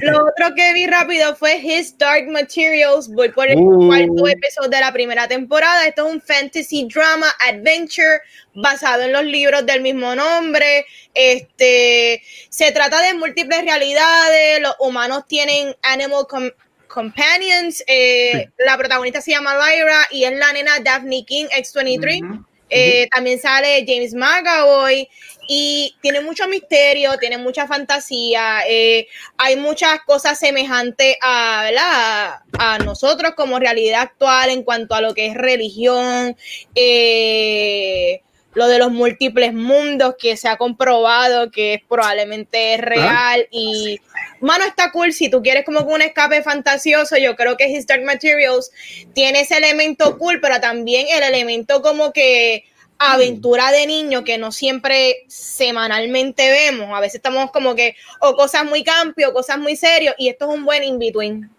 lo 0.00 0.24
otro 0.24 0.54
que 0.56 0.72
vi 0.72 0.86
rápido 0.86 1.36
fue 1.36 1.56
His 1.58 1.98
Dark 1.98 2.26
Materials. 2.28 3.08
Voy 3.12 3.28
por 3.30 3.50
el 3.50 3.58
Uh. 3.58 3.88
cuarto 3.88 4.26
episodio 4.28 4.70
de 4.70 4.80
la 4.80 4.90
primera 4.90 5.28
temporada. 5.28 5.86
Esto 5.86 6.06
es 6.06 6.14
un 6.14 6.20
fantasy 6.22 6.88
drama 6.92 7.26
adventure 7.46 8.20
basado 8.54 9.02
en 9.02 9.12
los 9.12 9.24
libros 9.24 9.66
del 9.66 9.82
mismo 9.82 10.14
nombre. 10.14 10.86
Este 11.12 12.22
se 12.48 12.72
trata 12.72 13.02
de 13.02 13.12
múltiples 13.14 13.62
realidades. 13.64 14.60
Los 14.62 14.74
humanos 14.78 15.24
tienen 15.28 15.76
animal 15.82 16.24
com- 16.26 16.50
companions. 16.92 17.82
eh, 17.86 18.48
La 18.58 18.76
protagonista 18.76 19.20
se 19.20 19.30
llama 19.32 19.54
Lyra 19.54 20.08
y 20.10 20.24
es 20.24 20.32
la 20.32 20.52
nena 20.52 20.78
Daphne 20.80 21.24
King 21.24 21.46
X23. 21.46 22.22
Ujú. 22.22 22.44
Eh, 22.72 23.08
También 23.12 23.40
sale 23.40 23.84
James 23.86 24.14
McAvoy 24.14 25.08
y 25.48 25.96
tiene 26.00 26.20
mucho 26.20 26.46
misterio, 26.46 27.18
tiene 27.18 27.36
mucha 27.36 27.66
fantasía. 27.66 28.60
eh, 28.68 29.08
hay 29.38 29.56
muchas 29.56 30.00
cosas 30.06 30.38
semejantes 30.38 31.16
a, 31.20 31.62
¿verdad? 31.64 32.40
a 32.58 32.78
nosotros 32.78 33.32
como 33.34 33.58
realidad 33.58 34.02
actual 34.02 34.50
en 34.50 34.62
cuanto 34.62 34.94
a 34.94 35.00
lo 35.00 35.14
que 35.14 35.26
es 35.26 35.34
religión, 35.34 36.36
eh, 36.76 38.20
lo 38.54 38.68
de 38.68 38.78
los 38.78 38.90
múltiples 38.92 39.52
mundos 39.52 40.14
que 40.18 40.36
se 40.36 40.48
ha 40.48 40.56
comprobado 40.56 41.50
que 41.50 41.74
es 41.74 41.80
probablemente 41.88 42.74
es 42.74 42.80
real 42.80 43.46
y 43.50 44.00
mano 44.40 44.64
está 44.64 44.90
cool 44.92 45.12
si 45.12 45.30
tú 45.30 45.42
quieres 45.42 45.64
como 45.64 45.80
un 45.80 46.02
escape 46.02 46.42
fantasioso 46.42 47.16
yo 47.16 47.36
creo 47.36 47.56
que 47.56 47.68
His 47.68 47.86
Dark 47.86 48.02
Materials 48.04 48.70
tiene 49.14 49.40
ese 49.40 49.56
elemento 49.56 50.18
cool 50.18 50.40
pero 50.40 50.60
también 50.60 51.06
el 51.10 51.22
elemento 51.22 51.82
como 51.82 52.12
que 52.12 52.64
aventura 52.98 53.72
de 53.72 53.86
niño 53.86 54.24
que 54.24 54.36
no 54.36 54.52
siempre 54.52 55.24
semanalmente 55.28 56.50
vemos 56.50 56.90
a 56.92 57.00
veces 57.00 57.16
estamos 57.16 57.50
como 57.50 57.74
que 57.74 57.96
o 58.20 58.34
cosas 58.34 58.64
muy 58.64 58.84
campi 58.84 59.24
o 59.24 59.32
cosas 59.32 59.58
muy 59.58 59.76
serios 59.76 60.14
y 60.18 60.28
esto 60.28 60.50
es 60.50 60.58
un 60.58 60.64
buen 60.64 60.84
in-between 60.84 61.50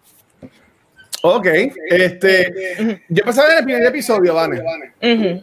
Ok, 1.24 1.46
este, 1.88 3.00
yo 3.08 3.20
empecé 3.20 3.40
a 3.40 3.46
ver 3.46 3.58
el 3.58 3.64
primer 3.64 3.86
episodio, 3.86 4.34
Vane. 4.34 4.60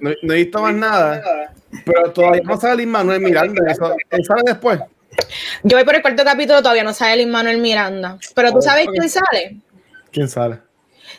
No, 0.02 0.12
no 0.22 0.34
he 0.34 0.38
visto 0.38 0.62
más 0.62 0.76
nada, 0.76 1.54
pero 1.86 2.12
todavía 2.12 2.42
no 2.44 2.60
sale 2.60 2.86
Manuel 2.86 3.22
Miranda. 3.22 3.72
Eso, 3.72 3.96
él 4.10 4.26
sale 4.26 4.42
después. 4.46 4.82
Yo 5.64 5.78
voy 5.78 5.86
por 5.86 5.96
el 5.96 6.02
cuarto 6.02 6.24
capítulo 6.24 6.62
todavía 6.62 6.84
no 6.84 6.94
sale 6.94 7.18
Lin 7.18 7.30
Manuel 7.32 7.58
Miranda 7.60 8.18
pero 8.36 8.52
tú 8.52 8.62
sabes 8.62 8.88
quién 8.88 9.10
sale 9.10 9.58
¿Quién 10.12 10.28
sale? 10.28 10.60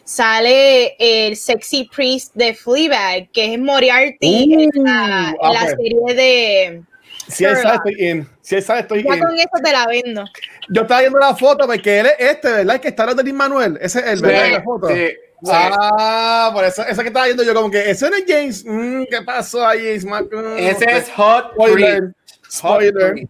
sale 0.04 0.96
el 0.98 1.36
sexy 1.36 1.88
priest 1.94 2.34
de 2.34 2.54
Fleabag, 2.54 3.30
que 3.32 3.54
es 3.54 3.58
Moriarty 3.60 4.56
Uh, 4.56 4.60
en 4.62 4.84
la, 4.84 5.34
en 5.40 5.52
la 5.52 5.62
ok. 5.62 5.68
serie 5.76 6.14
de... 6.14 6.82
Si 7.28 7.44
él 7.44 7.56
sabe, 7.56 7.76
estoy 7.76 8.08
in. 8.08 8.28
Si 8.40 8.54
él 8.56 8.62
sabe, 8.62 8.80
estoy 8.80 9.04
Ya 9.04 9.14
in. 9.14 9.20
con 9.22 9.38
eso 9.38 9.48
te 9.62 9.70
la 9.72 9.86
vendo. 9.86 10.24
Yo 10.68 10.82
estaba 10.82 11.00
viendo 11.00 11.18
la 11.20 11.36
foto 11.36 11.66
porque 11.66 12.00
él 12.00 12.06
es 12.06 12.14
este, 12.30 12.50
¿verdad? 12.50 12.74
El 12.76 12.80
que 12.80 12.88
está 12.88 13.02
hablando 13.04 13.22
de 13.22 13.28
Lin 13.28 13.36
Manuel. 13.36 13.78
Ese 13.80 14.00
es 14.00 14.06
el, 14.06 14.20
¿verdad? 14.20 14.44
Sí, 14.46 14.52
la 14.52 14.62
foto. 14.62 14.88
sí, 14.88 14.94
sí. 14.94 15.50
Ah, 15.52 16.50
por 16.52 16.64
eso, 16.64 16.82
esa 16.84 17.02
que 17.02 17.08
estaba 17.08 17.26
viendo 17.26 17.44
yo 17.44 17.54
como 17.54 17.70
que 17.70 17.90
ese 17.90 18.10
no 18.10 18.16
es 18.16 18.24
James. 18.26 18.64
Mm, 18.66 19.02
¿Qué 19.10 19.22
pasó 19.22 19.64
ahí, 19.66 20.00
James? 20.00 20.04
Mm, 20.32 20.58
Ese 20.58 20.84
es 20.90 21.10
Hot 21.10 21.52
Spoiler. 21.52 22.12
Spoiler. 22.50 23.28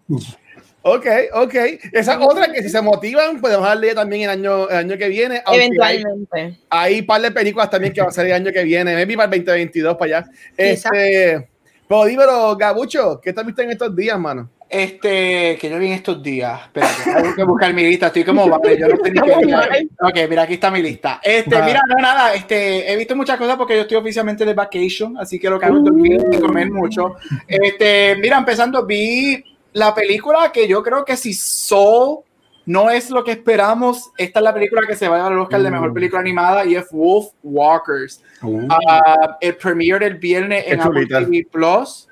Ok, 0.83 1.05
ok. 1.33 1.55
Esa 1.91 2.19
otra 2.19 2.51
que 2.51 2.63
si 2.63 2.69
se 2.69 2.81
motivan, 2.81 3.39
podemos 3.39 3.65
darle 3.65 3.93
también 3.93 4.23
el 4.23 4.29
año, 4.29 4.67
el 4.67 4.77
año 4.77 4.97
que 4.97 5.09
viene. 5.09 5.43
Eventualmente. 5.51 6.57
Hay, 6.69 6.93
hay 6.93 6.99
un 7.01 7.05
par 7.05 7.21
de 7.21 7.31
películas 7.31 7.69
también 7.69 7.93
que 7.93 8.01
va 8.01 8.07
a 8.07 8.11
salir 8.11 8.31
el 8.31 8.41
año 8.41 8.51
que 8.51 8.63
viene, 8.63 8.95
maybe 8.95 9.15
para 9.15 9.35
el 9.35 9.45
2022 9.45 9.97
para 9.97 10.17
allá. 10.19 10.29
Este, 10.57 11.47
pero 11.87 12.05
dímelo, 12.05 12.55
Gabucho, 12.57 13.21
¿qué 13.21 13.31
te 13.31 13.39
has 13.39 13.45
visto 13.45 13.61
en 13.61 13.71
estos 13.71 13.95
días, 13.95 14.17
mano? 14.17 14.49
Este, 14.67 15.57
que 15.59 15.69
yo 15.69 15.77
vi 15.77 15.87
en 15.87 15.91
estos 15.91 16.23
días. 16.23 16.61
Espérate, 16.61 17.03
tengo 17.03 17.35
que 17.35 17.43
buscar 17.43 17.73
mi 17.73 17.83
lista. 17.83 18.07
Estoy 18.07 18.23
como 18.23 18.47
vale, 18.47 18.79
yo 18.79 18.87
no 18.87 18.95
sé 19.03 19.11
ni. 19.11 19.19
Ok, 19.19 20.29
mira, 20.29 20.43
aquí 20.43 20.53
está 20.53 20.71
mi 20.71 20.81
lista. 20.81 21.19
Este, 21.21 21.61
mira, 21.61 21.81
no, 21.89 21.95
nada, 22.01 22.33
este, 22.33 22.91
he 22.91 22.95
visto 22.95 23.13
muchas 23.15 23.37
cosas 23.37 23.57
porque 23.57 23.75
yo 23.75 23.81
estoy 23.81 23.97
oficialmente 23.97 24.45
de 24.45 24.53
vacation, 24.53 25.17
así 25.17 25.37
que 25.37 25.49
lo 25.49 25.59
que 25.59 25.65
hago 25.65 25.77
es 25.77 25.83
dormir 25.83 26.25
y 26.31 26.37
comer 26.37 26.71
mucho. 26.71 27.15
Este, 27.45 28.15
mira, 28.15 28.37
empezando, 28.37 28.85
vi 28.85 29.43
la 29.73 29.93
película 29.93 30.51
que 30.51 30.67
yo 30.67 30.83
creo 30.83 31.05
que 31.05 31.15
si 31.17 31.33
Soul 31.33 32.19
no 32.65 32.89
es 32.89 33.09
lo 33.09 33.23
que 33.23 33.31
esperamos, 33.31 34.11
esta 34.17 34.39
es 34.39 34.43
la 34.43 34.53
película 34.53 34.83
que 34.87 34.95
se 34.95 35.07
va 35.07 35.15
a 35.15 35.17
llevar 35.29 35.37
Oscar 35.39 35.61
de 35.63 35.71
mejor 35.71 35.93
película 35.93 36.19
animada 36.21 36.63
y 36.65 36.75
es 36.75 36.85
Wolf 36.91 37.29
Walkers. 37.43 38.21
Uh, 38.43 38.67
Ah, 38.69 39.37
el 39.41 39.55
premiere 39.57 40.05
del 40.05 40.17
viernes 40.19 40.63
Qué 40.65 40.71
en 40.73 40.81
Apple. 40.81 41.07
TV 41.07 41.47
Plus. 41.51 42.07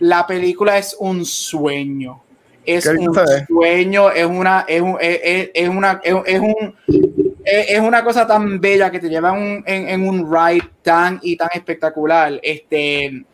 La 0.00 0.26
película 0.26 0.76
es 0.76 0.94
un 0.98 1.24
sueño. 1.24 2.20
Es 2.66 2.86
un 2.86 3.12
ve. 3.12 3.44
sueño, 3.46 4.10
es 4.10 4.24
una, 4.26 4.64
es 4.66 4.80
un, 4.82 4.96
es, 5.00 5.68
una, 5.68 6.00
es, 6.02 6.40
un, 6.40 6.74
es, 7.44 7.70
es 7.70 7.80
una 7.80 8.02
cosa 8.04 8.26
tan 8.26 8.58
bella 8.60 8.90
que 8.90 8.98
te 9.00 9.08
lleva 9.08 9.32
un- 9.32 9.62
en, 9.66 9.88
en 9.88 10.08
un 10.08 10.30
ride 10.30 10.62
tan 10.82 11.18
y 11.22 11.36
tan 11.36 11.48
espectacular. 11.54 12.40
Este 12.42 13.24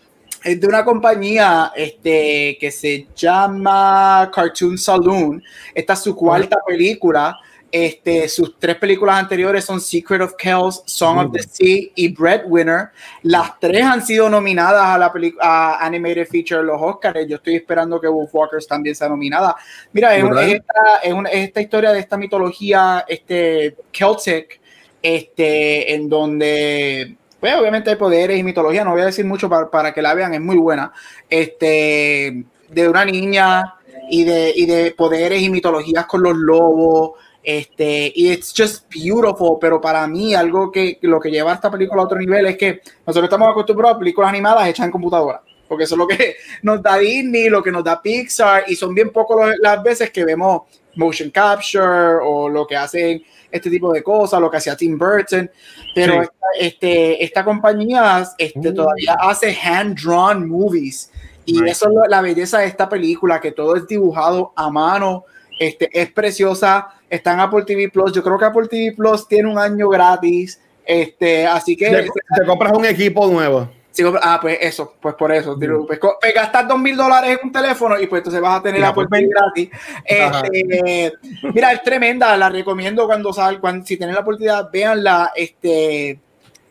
es 0.45 0.61
de 0.61 0.67
una 0.67 0.85
compañía 0.85 1.73
este, 1.77 2.57
que 2.61 2.71
se 2.71 3.07
llama 3.15 4.31
Cartoon 4.35 4.77
Saloon. 4.79 5.43
Esta 5.75 5.93
es 5.95 5.99
su 6.01 6.15
cuarta 6.15 6.57
película. 6.67 7.39
Este, 7.73 8.29
sus 8.29 8.59
tres 8.59 8.75
películas 8.79 9.17
anteriores 9.17 9.65
son 9.65 9.81
Secret 9.81 10.23
of 10.23 10.35
Kells, 10.35 10.83
Song 10.87 11.19
of 11.19 11.33
the 11.33 11.41
Sea 11.41 11.89
y 11.95 12.09
Breadwinner. 12.13 12.89
Las 13.23 13.61
tres 13.61 13.85
han 13.85 14.05
sido 14.05 14.29
nominadas 14.29 14.85
a 14.87 14.99
la 14.99 15.13
película 15.13 15.45
a 15.47 15.87
Animated 15.87 16.27
Feature 16.27 16.65
los 16.65 16.81
Oscars. 16.83 17.29
Yo 17.29 17.37
estoy 17.37 17.55
esperando 17.55 18.01
que 18.01 18.09
Wolf 18.09 18.35
Walkers 18.35 18.67
también 18.67 18.97
sea 18.97 19.09
nominada. 19.09 19.55
Mira, 19.93 20.17
es, 20.17 20.25
es 20.25 20.55
esta, 20.55 20.97
es 21.05 21.13
una- 21.13 21.29
es 21.31 21.47
esta 21.47 21.61
historia 21.61 21.93
de 21.93 22.01
esta 22.01 22.17
mitología 22.17 23.05
este, 23.07 23.77
Celtic, 23.93 24.61
este, 25.01 25.95
en 25.95 26.09
donde 26.09 27.17
pues 27.41 27.57
obviamente 27.57 27.91
hay 27.91 27.97
poderes 27.97 28.39
y 28.39 28.43
mitología, 28.43 28.85
no 28.85 28.93
voy 28.93 29.01
a 29.01 29.07
decir 29.07 29.25
mucho 29.25 29.49
para, 29.49 29.71
para 29.71 29.95
que 29.95 30.03
la 30.03 30.15
vean, 30.15 30.35
es 30.35 30.41
muy 30.41 30.57
buena. 30.57 30.93
Este, 31.29 32.45
de 32.69 32.89
una 32.89 33.05
niña 33.05 33.75
y 34.11 34.25
de, 34.25 34.53
y 34.55 34.67
de 34.67 34.91
poderes 34.93 35.41
y 35.41 35.49
mitologías 35.49 36.07
con 36.07 36.23
los 36.23 36.37
lobos. 36.37 37.13
Este, 37.43 38.13
y 38.15 38.31
it's 38.31 38.53
just 38.55 38.85
beautiful, 38.95 39.57
pero 39.59 39.81
para 39.81 40.07
mí 40.07 40.35
algo 40.35 40.71
que 40.71 40.99
lo 41.03 41.19
que 41.19 41.31
lleva 41.31 41.55
esta 41.55 41.71
película 41.71 42.03
a 42.03 42.05
otro 42.05 42.19
nivel 42.19 42.45
es 42.47 42.59
que 42.59 42.83
nosotros 43.07 43.25
estamos 43.25 43.49
acostumbrados 43.49 43.97
a 43.97 43.99
películas 43.99 44.29
animadas 44.29 44.69
hechas 44.69 44.85
en 44.85 44.93
computadora, 44.93 45.43
porque 45.67 45.85
eso 45.85 45.95
es 45.95 45.99
lo 45.99 46.07
que 46.07 46.37
nos 46.63 46.83
da 46.83 46.99
Disney, 46.99 47.49
lo 47.49 47.63
que 47.63 47.73
nos 47.73 47.83
da 47.83 48.03
Pixar, 48.03 48.65
y 48.67 48.77
son 48.77 48.95
bien 48.95 49.11
pocas 49.11 49.57
las 49.59 49.83
veces 49.83 50.11
que 50.11 50.25
vemos 50.25 50.63
motion 50.97 51.31
capture 51.31 52.19
o 52.23 52.49
lo 52.49 52.67
que 52.67 52.77
hacen 52.77 53.23
este 53.51 53.71
tipo 53.71 53.93
de 53.93 54.03
cosas, 54.03 54.41
lo 54.41 54.51
que 54.51 54.57
hacía 54.59 54.77
Tim 54.77 54.99
Burton, 54.99 55.51
pero 55.95 56.15
Sí. 56.15 56.19
esta, 56.21 56.47
este, 56.59 57.25
esta 57.25 57.45
compañía 57.45 58.25
este, 58.39 58.71
Mm. 58.71 58.75
todavía 58.75 59.17
hace 59.21 59.55
hand-drawn 59.55 60.49
movies, 60.49 61.11
y 61.45 61.69
eso 61.69 61.89
es 61.89 62.11
la 62.11 62.21
belleza 62.21 62.59
de 62.59 62.67
esta 62.67 62.89
película, 62.89 63.41
que 63.41 63.53
todo 63.53 63.77
es 63.77 63.87
dibujado 63.87 64.53
a 64.57 64.71
mano, 64.71 65.25
este, 65.59 65.89
es 65.93 66.11
preciosa, 66.13 66.89
está 67.09 67.33
en 67.35 67.41
Apple 67.41 67.65
TV 67.67 67.89
Plus, 67.91 68.13
yo 68.13 68.23
creo 68.23 68.39
que 68.39 68.45
Apple 68.45 68.69
TV 68.69 68.93
Plus 68.97 69.27
tiene 69.27 69.51
un 69.51 69.59
año 69.59 69.89
gratis, 69.89 70.61
este, 70.85 71.47
así 71.47 71.77
que... 71.77 71.87
Te, 71.91 72.03
te 72.05 72.47
compras 72.47 72.73
un 72.77 72.85
equipo 72.85 73.27
nuevo. 73.27 73.69
Sí, 73.93 74.05
ah, 74.23 74.39
pues 74.41 74.59
eso, 74.61 74.95
pues 75.01 75.15
por 75.17 75.33
eso. 75.33 75.57
digo, 75.57 75.87
Pues, 75.87 75.99
pues 75.99 76.35
gastar 76.35 76.69
dos 76.69 76.79
mil 76.79 76.97
dólares 76.97 77.39
en 77.41 77.49
un 77.49 77.53
teléfono 77.53 77.99
y 77.99 78.07
pues 78.07 78.21
entonces 78.21 78.41
vas 78.41 78.61
a 78.61 78.63
tener 78.63 78.77
Mira, 78.81 78.89
Apple 78.89 79.07
pues, 79.09 79.25
gratis. 79.29 79.71
Este, 80.05 81.13
mira, 81.53 81.73
es 81.73 81.83
tremenda, 81.83 82.37
la 82.37 82.49
recomiendo 82.49 83.07
cuando 83.07 83.33
sal, 83.33 83.61
cuando 83.61 83.85
si 83.85 83.97
tienen 83.97 84.15
la 84.15 84.21
oportunidad, 84.21 84.71
véanla. 84.71 85.33
Este, 85.35 86.21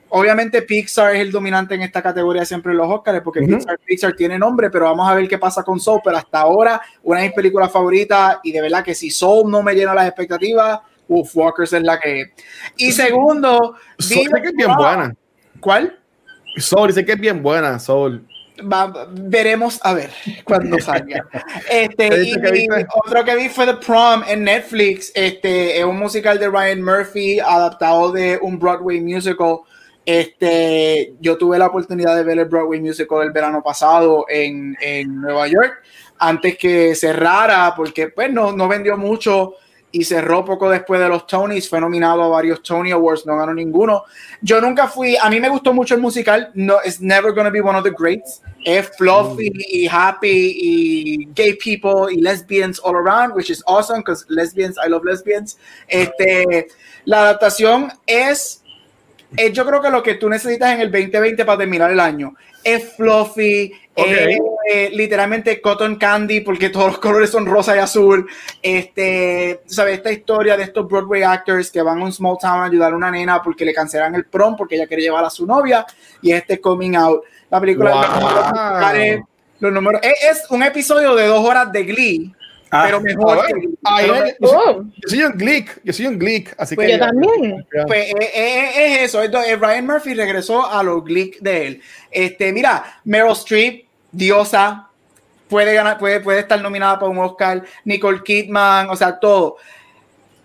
obviamente 0.07 0.61
Pixar 0.61 1.13
es 1.13 1.21
el 1.21 1.31
dominante 1.31 1.75
en 1.75 1.81
esta 1.81 2.01
categoría 2.01 2.45
siempre 2.45 2.71
en 2.71 2.77
los 2.77 2.89
Oscars, 2.89 3.21
porque 3.21 3.41
Ujú. 3.41 3.57
Pixar, 3.57 3.79
Pixar 3.85 4.13
tiene 4.13 4.39
nombre, 4.39 4.69
pero 4.69 4.85
vamos 4.85 5.09
a 5.09 5.13
ver 5.13 5.27
qué 5.27 5.37
pasa 5.37 5.61
con 5.63 5.77
Soul. 5.77 5.99
Pero 6.01 6.15
hasta 6.15 6.39
ahora, 6.39 6.81
una 7.03 7.19
de 7.19 7.27
mis 7.27 7.35
películas 7.35 7.69
favoritas, 7.69 8.37
y 8.43 8.53
de 8.53 8.61
verdad 8.61 8.83
que 8.83 8.95
si 8.95 9.11
Soul 9.11 9.51
no 9.51 9.61
me 9.61 9.73
llena 9.73 9.93
las 9.93 10.07
expectativas, 10.07 10.79
Wolf 11.09 11.35
Walkers 11.35 11.73
es 11.73 11.83
la 11.83 11.99
que. 11.99 12.31
Y 12.77 12.93
segundo, 12.93 13.75
Soul 13.97 14.29
es 14.41 14.53
bien 14.53 14.73
buena. 14.73 15.13
¿Cuál? 15.59 15.99
Soul 16.57 16.87
dice 16.89 17.05
que 17.05 17.13
es 17.13 17.19
bien 17.19 17.41
buena, 17.41 17.79
Soul. 17.79 18.25
Va- 18.61 19.07
veremos 19.11 19.79
a 19.83 19.93
ver 19.93 20.09
cuando 20.43 20.79
salga. 20.79 21.25
Este, 21.69 22.35
otro 23.05 23.23
que 23.23 23.35
vi 23.35 23.47
fue 23.49 23.65
The 23.65 23.75
Prom 23.75 24.23
en 24.27 24.43
Netflix. 24.43 25.11
Este 25.15 25.77
es 25.79 25.85
un 25.85 25.97
musical 25.97 26.37
de 26.39 26.49
Ryan 26.49 26.81
Murphy 26.83 27.39
adaptado 27.39 28.11
de 28.11 28.37
un 28.41 28.59
Broadway 28.59 28.99
musical. 28.99 29.59
Este, 30.05 31.13
yo 31.21 31.37
tuve 31.37 31.57
la 31.59 31.67
oportunidad 31.67 32.15
de 32.15 32.23
ver 32.23 32.39
el 32.39 32.45
Broadway 32.45 32.81
musical 32.81 33.21
el 33.21 33.31
verano 33.31 33.61
pasado 33.63 34.25
en, 34.27 34.75
en 34.81 35.21
Nueva 35.21 35.47
York 35.47 35.83
antes 36.17 36.57
que 36.57 36.95
cerrara 36.95 37.73
porque 37.77 38.09
pues 38.09 38.31
no, 38.33 38.51
no 38.51 38.67
vendió 38.67 38.97
mucho 38.97 39.53
y 39.91 40.03
cerró 40.03 40.45
poco 40.45 40.69
después 40.69 40.99
de 40.99 41.09
los 41.09 41.25
Tonys, 41.25 41.67
fue 41.67 41.81
nominado 41.81 42.23
a 42.23 42.27
varios 42.27 42.61
Tony 42.61 42.91
Awards, 42.91 43.25
no 43.25 43.37
ganó 43.37 43.53
ninguno. 43.53 44.03
Yo 44.41 44.61
nunca 44.61 44.87
fui, 44.87 45.17
a 45.17 45.29
mí 45.29 45.39
me 45.39 45.49
gustó 45.49 45.73
mucho 45.73 45.95
el 45.95 46.01
musical, 46.01 46.51
no, 46.53 46.77
it's 46.85 47.01
never 47.01 47.33
gonna 47.33 47.49
be 47.49 47.61
one 47.61 47.77
of 47.77 47.83
the 47.83 47.91
greats, 47.91 48.41
es 48.63 48.89
fluffy 48.97 49.51
y 49.69 49.87
happy 49.87 50.53
y 50.55 51.27
gay 51.33 51.53
people 51.55 52.13
y 52.13 52.21
lesbians 52.21 52.79
all 52.83 52.95
around, 52.95 53.35
which 53.35 53.49
is 53.49 53.63
awesome, 53.65 53.99
because 54.01 54.25
lesbians, 54.29 54.77
I 54.77 54.89
love 54.89 55.03
lesbians. 55.03 55.57
Este, 55.87 56.67
la 57.05 57.21
adaptación 57.21 57.91
es, 58.05 58.63
es, 59.35 59.53
yo 59.53 59.65
creo 59.65 59.81
que 59.81 59.89
lo 59.89 60.03
que 60.03 60.15
tú 60.15 60.29
necesitas 60.29 60.73
en 60.73 60.81
el 60.81 60.91
2020 60.91 61.45
para 61.45 61.57
terminar 61.57 61.91
el 61.91 61.99
año. 61.99 62.35
Es 62.63 62.93
fluffy, 62.95 63.71
Ok. 64.01 64.07
es, 64.09 64.39
eh, 64.71 64.89
literalmente 64.93 65.59
cotton 65.61 65.95
candy, 65.95 66.41
porque 66.41 66.69
todos 66.69 66.87
los 66.87 66.99
colores 66.99 67.29
son 67.29 67.45
rosa 67.45 67.75
y 67.75 67.79
azul. 67.79 68.27
Este, 68.61 69.61
¿sabes? 69.65 69.97
Esta 69.97 70.11
historia 70.11 70.55
de 70.57 70.63
estos 70.63 70.87
Broadway 70.87 71.23
actors 71.23 71.71
que 71.71 71.81
van 71.81 71.99
a 71.99 72.03
un 72.03 72.11
small 72.13 72.37
town 72.39 72.61
a 72.61 72.65
ayudar 72.65 72.93
a 72.93 72.95
una 72.95 73.09
nena 73.11 73.41
porque 73.41 73.65
le 73.65 73.73
cancelan 73.73 74.15
el 74.15 74.25
prom 74.25 74.55
porque 74.55 74.75
ella 74.75 74.87
quiere 74.87 75.03
llevar 75.03 75.23
a 75.25 75.29
su 75.29 75.45
novia 75.45 75.85
y 76.21 76.31
este 76.31 76.59
coming 76.61 76.95
out. 76.95 77.23
La 77.49 77.59
película 77.59 77.91
Wow. 77.91 78.01
los 78.01 78.13
musicales, 78.51 79.21
los 79.59 79.73
números, 79.73 80.01
es, 80.03 80.13
es 80.43 80.51
un 80.51 80.61
episodio 80.63 81.15
de 81.15 81.25
dos 81.25 81.43
horas 81.43 81.71
de 81.71 81.83
Glee, 81.83 82.33
Ah, 82.71 82.83
pero 82.85 83.01
mejor. 83.01 83.39
Ah, 83.39 83.47
que 83.47 83.53
Pero 83.53 84.15
yo, 84.15 84.21
soy, 84.21 84.35
Oh, 84.41 84.83
yo 84.83 85.09
soy 85.09 85.23
un 85.23 85.31
Glick, 85.33 85.81
yo 85.83 85.93
soy 85.93 86.05
un 86.07 86.19
Glick, 86.19 86.53
así 86.57 86.75
pues 86.75 86.87
que 86.87 86.93
yo 86.93 86.99
también. 86.99 87.65
Pues 87.87 88.09
eh, 88.09 88.15
eh, 88.19 88.71
es 88.75 89.01
eso, 89.09 89.23
es, 89.23 89.31
eh, 89.33 89.55
Ryan 89.55 89.87
Murphy 89.87 90.13
regresó 90.13 90.69
a 90.69 90.83
los 90.83 91.03
Glick 91.03 91.39
de 91.39 91.67
él. 91.67 91.81
Este, 92.11 92.53
mira, 92.53 93.01
Meryl 93.05 93.31
Streep, 93.31 93.85
diosa, 94.11 94.89
puede 95.49 95.73
ganar, 95.73 95.97
puede, 95.97 96.19
puede 96.19 96.39
estar 96.39 96.61
nominada 96.61 96.99
para 96.99 97.11
un 97.11 97.17
Oscar, 97.17 97.63
Nicole 97.85 98.23
Kidman, 98.23 98.89
o 98.89 98.95
sea, 98.95 99.19
todo. 99.19 99.57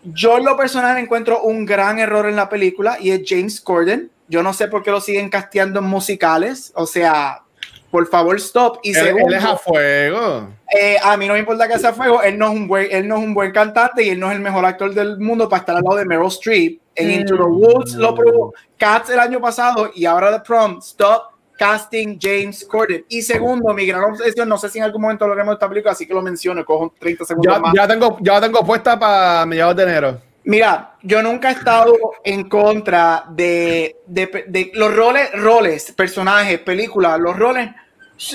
Yo 0.03 0.39
en 0.39 0.45
lo 0.45 0.57
personal 0.57 0.99
encuentro 0.99 1.43
un 1.43 1.65
gran 1.65 1.99
error 1.99 2.27
en 2.29 2.37
la 2.37 2.49
película 2.49 2.99
y 3.01 3.11
es 3.11 3.23
James 3.27 3.61
Corden. 3.61 4.11
Yo 4.29 4.43
no 4.43 4.53
sé 4.53 4.69
por 4.69 4.83
qué 4.83 4.91
lo 4.91 5.01
siguen 5.01 5.29
casteando 5.29 5.81
en 5.81 5.87
musicales, 5.87 6.73
o 6.75 6.87
sea, 6.87 7.43
por 7.91 8.09
favor, 8.09 8.37
stop. 8.37 8.79
Y 8.83 8.93
segundo, 8.93 9.29
él 9.29 9.35
es 9.35 9.45
a 9.45 9.57
fuego. 9.57 10.49
eh, 10.77 10.97
a 11.03 11.17
mí 11.17 11.29
no 11.29 11.35
me 11.35 11.39
importa 11.39 11.69
que 11.69 11.79
sea 11.79 11.93
fuego, 11.93 12.23
él 12.23 12.37
no, 12.39 12.47
es 12.47 12.53
un 12.53 12.67
buen, 12.67 12.89
él 12.91 13.07
no 13.07 13.19
es 13.19 13.23
un 13.23 13.35
buen 13.35 13.53
cantante 13.53 14.03
y 14.03 14.09
él 14.11 14.19
no 14.19 14.31
es 14.31 14.37
el 14.37 14.43
mejor 14.43 14.65
actor 14.65 14.93
del 14.93 15.19
mundo 15.21 15.49
para 15.49 15.61
estar 15.61 15.77
al 15.77 15.85
lado 15.85 15.97
de 15.97 16.05
Meryl 16.05 16.27
Streep. 16.27 16.81
En 16.97 17.09
Mm. 17.09 17.11
Into 17.13 17.37
the 17.37 17.43
Woods 17.43 17.95
lo 17.95 18.15
probó 18.15 18.53
Cats 18.79 19.11
el 19.11 19.19
año 19.21 19.41
pasado 19.41 19.91
y 19.95 20.07
ahora 20.07 20.33
The 20.33 20.45
Prom. 20.45 20.79
Stop 20.79 21.34
casting 21.57 22.19
James 22.21 22.65
Corden. 22.65 23.05
Y 23.09 23.23
segundo, 23.23 23.73
mi 23.75 23.87
gran 23.87 24.05
obsesión, 24.05 24.49
no 24.49 24.59
sé 24.59 24.69
si 24.69 24.79
en 24.79 24.85
algún 24.85 25.03
momento 25.03 25.25
hablaremos 25.25 25.53
de 25.53 25.55
esta 25.57 25.69
película, 25.69 25.93
así 25.93 26.07
que 26.07 26.15
lo 26.15 26.23
menciono, 26.23 26.65
cojo 26.65 26.93
30 26.99 27.25
segundos 27.25 27.55
Ya, 27.55 27.61
más. 27.61 27.75
ya 27.75 27.87
tengo, 27.89 28.19
ya 28.21 28.41
tengo 28.41 28.65
puesta 28.65 28.99
para 28.99 29.47
mediados 29.47 29.77
de 29.77 29.83
enero. 29.85 30.21
Mira, 30.47 30.97
yo 31.03 31.23
nunca 31.23 31.49
he 31.49 31.53
estado 31.55 31.95
en 32.23 32.49
contra 32.49 33.25
de, 33.31 33.97
de- 34.07 34.45
de 34.47 34.71
los 34.75 34.95
roles, 34.95 35.31
roles, 35.41 35.91
personajes, 35.93 36.59
películas, 36.61 37.19
los 37.19 37.37
roles. 37.39 37.71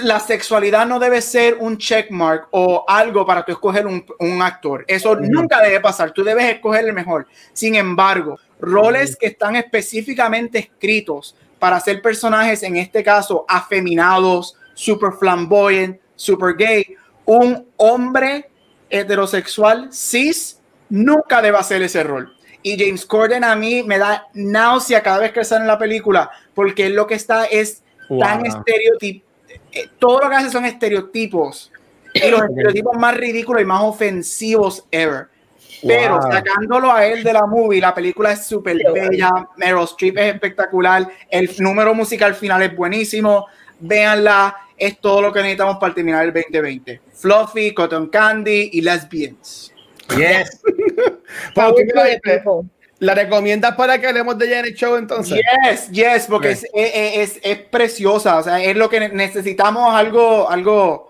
La 0.03 0.19
sexualidad 0.19 0.86
no 0.88 0.99
debe 0.99 1.21
ser 1.21 1.55
un 1.60 1.77
checkmark 1.77 2.47
o 2.51 2.84
algo 2.88 3.25
para 3.25 3.45
tú 3.45 3.51
escoger 3.53 3.86
un, 3.88 4.03
un 4.19 4.41
actor. 4.41 4.84
Eso 4.88 5.15
nunca 5.15 5.62
debe 5.62 5.79
pasar. 5.79 6.12
Tú 6.12 6.23
debes 6.23 6.45
escoger 6.53 6.86
el 6.86 6.93
mejor. 6.93 7.27
Sin 7.53 7.75
embargo, 7.75 8.38
roles 8.60 9.15
que 9.15 9.27
están 9.27 9.55
específicamente 9.55 10.60
escritos 10.60 11.36
para 11.60 11.80
ser 11.80 12.02
personajes, 12.02 12.63
en 12.63 12.78
este 12.78 13.04
caso, 13.04 13.45
afeminados, 13.48 14.56
super 14.74 15.12
flamboyant, 15.12 16.00
super 16.15 16.56
gay, 16.56 16.95
un 17.26 17.67
hombre 17.78 18.50
heterosexual 18.89 19.89
cis 19.93 20.60
nunca 20.89 21.41
debe 21.41 21.58
hacer 21.58 21.82
ese 21.82 22.04
rol. 22.04 22.34
Y 22.62 22.78
James 22.78 23.06
Corden 23.06 23.43
a 23.43 23.56
mí 23.56 23.84
me 23.84 23.98
da 23.98 24.28
náusea 24.34 25.02
cada 25.02 25.19
vez 25.19 25.32
que 25.32 25.45
sale 25.45 25.62
en 25.62 25.67
la 25.67 25.78
película, 25.78 26.30
porque 26.54 26.88
él 26.88 26.95
lo 26.95 27.08
que 27.08 27.15
está 27.15 27.45
es 27.45 27.84
tan 28.19 28.45
estereotipo. 28.45 29.26
Todo 30.00 30.22
lo 30.22 30.30
que 30.30 30.36
hace 30.36 30.50
son 30.50 30.65
estereotipos 30.65 31.72
y 32.13 32.30
los 32.30 32.41
estereotipos 32.41 32.98
más 32.98 33.15
ridículos 33.15 33.62
y 33.62 33.65
más 33.65 33.84
ofensivos 33.84 34.86
ever. 34.91 35.28
Pero 35.86 36.22
sacándolo 36.22 36.92
a 36.92 37.06
él 37.06 37.24
de 37.24 37.34
la 37.34 37.46
movie, 37.46 37.80
la 37.80 37.94
película 37.94 38.32
es 38.32 38.46
súper 38.46 38.78
bella, 38.94 39.32
Meryl 39.58 39.84
Streep 39.84 40.18
es 40.18 40.34
espectacular, 40.34 41.08
el 41.30 41.50
número 41.60 41.94
musical 41.94 42.36
final 42.36 42.62
es 42.63 42.76
buenísimo, 42.76 43.48
véanla, 43.80 44.56
es 44.78 45.00
todo 45.00 45.22
lo 45.22 45.34
que 45.34 45.39
necesitamos 45.39 45.78
para 45.78 45.94
terminar 45.94 46.26
el 46.26 46.34
2020. 46.34 47.02
Fluffy, 47.13 47.74
Cotton 47.74 48.08
Candy 48.08 48.70
y 48.74 48.82
Lesbians. 48.82 49.74
Yes. 50.15 50.62
¿La 53.00 53.15
recomiendas 53.15 53.76
para 53.76 54.00
que 54.00 54.08
hablemos 54.08 54.38
de 54.38 54.50
Janet 54.50 54.76
Show 54.76 54.98
entonces? 54.98 55.39
Yes, 55.63 55.89
yes, 55.89 56.26
porque 56.28 56.52
es, 56.52 56.68
es, 56.74 57.39
es, 57.42 57.58
preciosa, 57.60 58.38
o 58.38 58.44
sea, 58.44 58.62
es 58.62 58.76
lo 58.76 58.89
que 58.89 59.08
necesitamos 59.08 59.96
algo, 59.96 60.50
algo, 60.50 61.10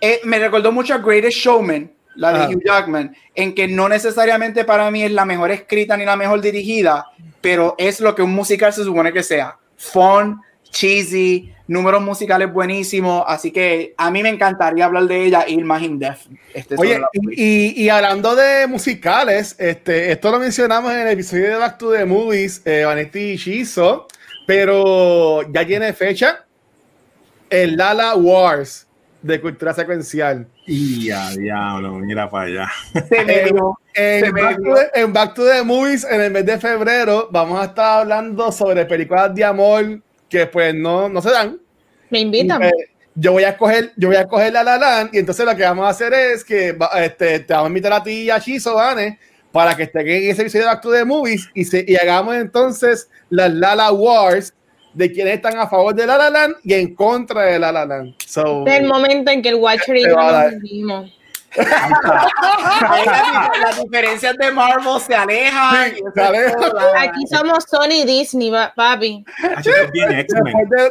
eh, 0.00 0.20
me 0.22 0.38
recordó 0.38 0.70
mucho 0.70 0.94
a 0.94 0.98
Greatest 0.98 1.38
Showman, 1.38 1.92
la 2.14 2.32
de 2.32 2.54
Hugh 2.54 2.62
Jackman, 2.64 3.14
en 3.34 3.54
que 3.54 3.68
no 3.68 3.88
necesariamente 3.88 4.64
para 4.64 4.90
mí 4.90 5.02
es 5.04 5.12
la 5.12 5.24
mejor 5.24 5.50
escrita 5.50 5.96
ni 5.96 6.04
la 6.04 6.16
mejor 6.16 6.40
dirigida, 6.40 7.06
pero 7.40 7.74
es 7.78 8.00
lo 8.00 8.14
que 8.14 8.22
un 8.22 8.32
musical 8.32 8.72
se 8.72 8.84
supone 8.84 9.12
que 9.12 9.22
sea. 9.22 9.56
Fun, 9.76 10.40
cheesy, 10.70 11.52
números 11.68 12.02
musicales 12.02 12.52
buenísimos, 12.52 13.22
así 13.26 13.52
que 13.52 13.94
a 13.96 14.10
mí 14.10 14.22
me 14.22 14.30
encantaría 14.30 14.86
hablar 14.86 15.04
de 15.04 15.24
ella 15.24 15.44
y 15.46 15.54
ir 15.54 15.64
más 15.64 15.82
in 15.82 15.98
depth. 15.98 16.26
Este 16.52 16.74
Oye, 16.76 17.00
y, 17.30 17.84
y, 17.84 17.88
hablando 17.88 18.34
de 18.34 18.66
musicales, 18.66 19.54
este, 19.58 20.10
esto 20.10 20.30
lo 20.30 20.40
mencionamos 20.40 20.92
en 20.92 21.00
el 21.00 21.08
episodio 21.08 21.50
de 21.50 21.56
Back 21.56 21.78
to 21.78 21.92
the 21.92 22.04
Movies, 22.04 22.62
eh, 22.64 22.84
Vanetti 22.84 23.36
Shizo, 23.36 24.08
pero 24.46 25.42
ya 25.52 25.64
tiene 25.66 25.92
fecha 25.92 26.44
el 27.50 27.76
Lala 27.76 28.14
Wars 28.16 28.87
de 29.28 29.40
cultura 29.40 29.74
secuencial. 29.74 30.46
Y 30.66 31.06
ya, 31.06 31.30
diablo, 31.30 31.94
mira 31.96 32.28
para 32.30 32.46
allá. 32.46 32.68
en, 33.94 35.12
Back 35.12 35.34
to 35.34 35.44
the, 35.44 35.62
Movies, 35.62 36.04
en 36.04 36.20
el 36.22 36.30
mes 36.30 36.46
de 36.46 36.58
febrero, 36.58 37.28
vamos 37.30 37.60
a 37.60 37.66
estar 37.66 38.00
hablando 38.00 38.50
sobre 38.50 38.86
películas 38.86 39.34
de 39.34 39.44
amor 39.44 40.00
que 40.28 40.46
pues 40.46 40.74
no, 40.74 41.08
no 41.08 41.20
se 41.20 41.30
dan. 41.30 41.60
Me 42.10 42.20
invitan. 42.20 42.62
Eh, 42.62 42.72
yo 43.14 43.32
voy 43.32 43.44
a 43.44 43.50
escoger, 43.50 43.92
yo 43.96 44.08
voy 44.08 44.16
a 44.16 44.22
escoger 44.22 44.52
la 44.52 44.62
La 44.62 45.10
y 45.12 45.18
entonces 45.18 45.44
lo 45.44 45.54
que 45.54 45.62
vamos 45.62 45.84
a 45.84 45.90
hacer 45.90 46.14
es 46.14 46.42
que 46.42 46.76
este, 47.02 47.40
te 47.40 47.52
vamos 47.52 47.66
a 47.66 47.68
invitar 47.68 47.92
a 47.92 48.02
ti 48.02 48.22
y 48.22 48.30
a 48.30 48.38
Shizo, 48.38 48.76
Vane, 48.76 49.18
para 49.52 49.76
que 49.76 49.82
estén 49.82 50.08
en 50.08 50.30
ese 50.30 50.42
episodio 50.42 50.64
de 50.64 50.72
Back 50.72 50.82
to 50.82 50.92
the 50.92 51.04
Movies 51.04 51.50
y, 51.52 51.64
se, 51.64 51.84
y 51.86 51.96
hagamos 51.96 52.34
entonces 52.36 53.10
las 53.28 53.52
Lala 53.52 53.92
Wars 53.92 54.54
de 54.94 55.12
quienes 55.12 55.34
están 55.34 55.58
a 55.58 55.66
favor 55.66 55.94
de 55.94 56.06
La 56.06 56.16
La 56.16 56.30
Land 56.30 56.56
y 56.64 56.74
en 56.74 56.94
contra 56.94 57.42
de 57.42 57.58
La 57.58 57.72
La 57.72 57.84
Land. 57.84 58.14
So, 58.24 58.66
el 58.66 58.86
momento 58.86 59.30
en 59.30 59.42
que 59.42 59.50
el 59.50 59.56
Watcher 59.56 59.96
y 59.96 60.04
yo 60.04 60.16
nos 60.16 60.60
vimos. 60.60 61.18
las 63.64 63.82
diferencias 63.82 64.36
de 64.36 64.52
Marvel 64.52 65.00
se 65.00 65.14
alejan. 65.14 65.94
Aquí 66.98 67.26
somos 67.30 67.64
Sony 67.64 68.02
y 68.02 68.04
Disney, 68.04 68.52
papi. 68.76 69.24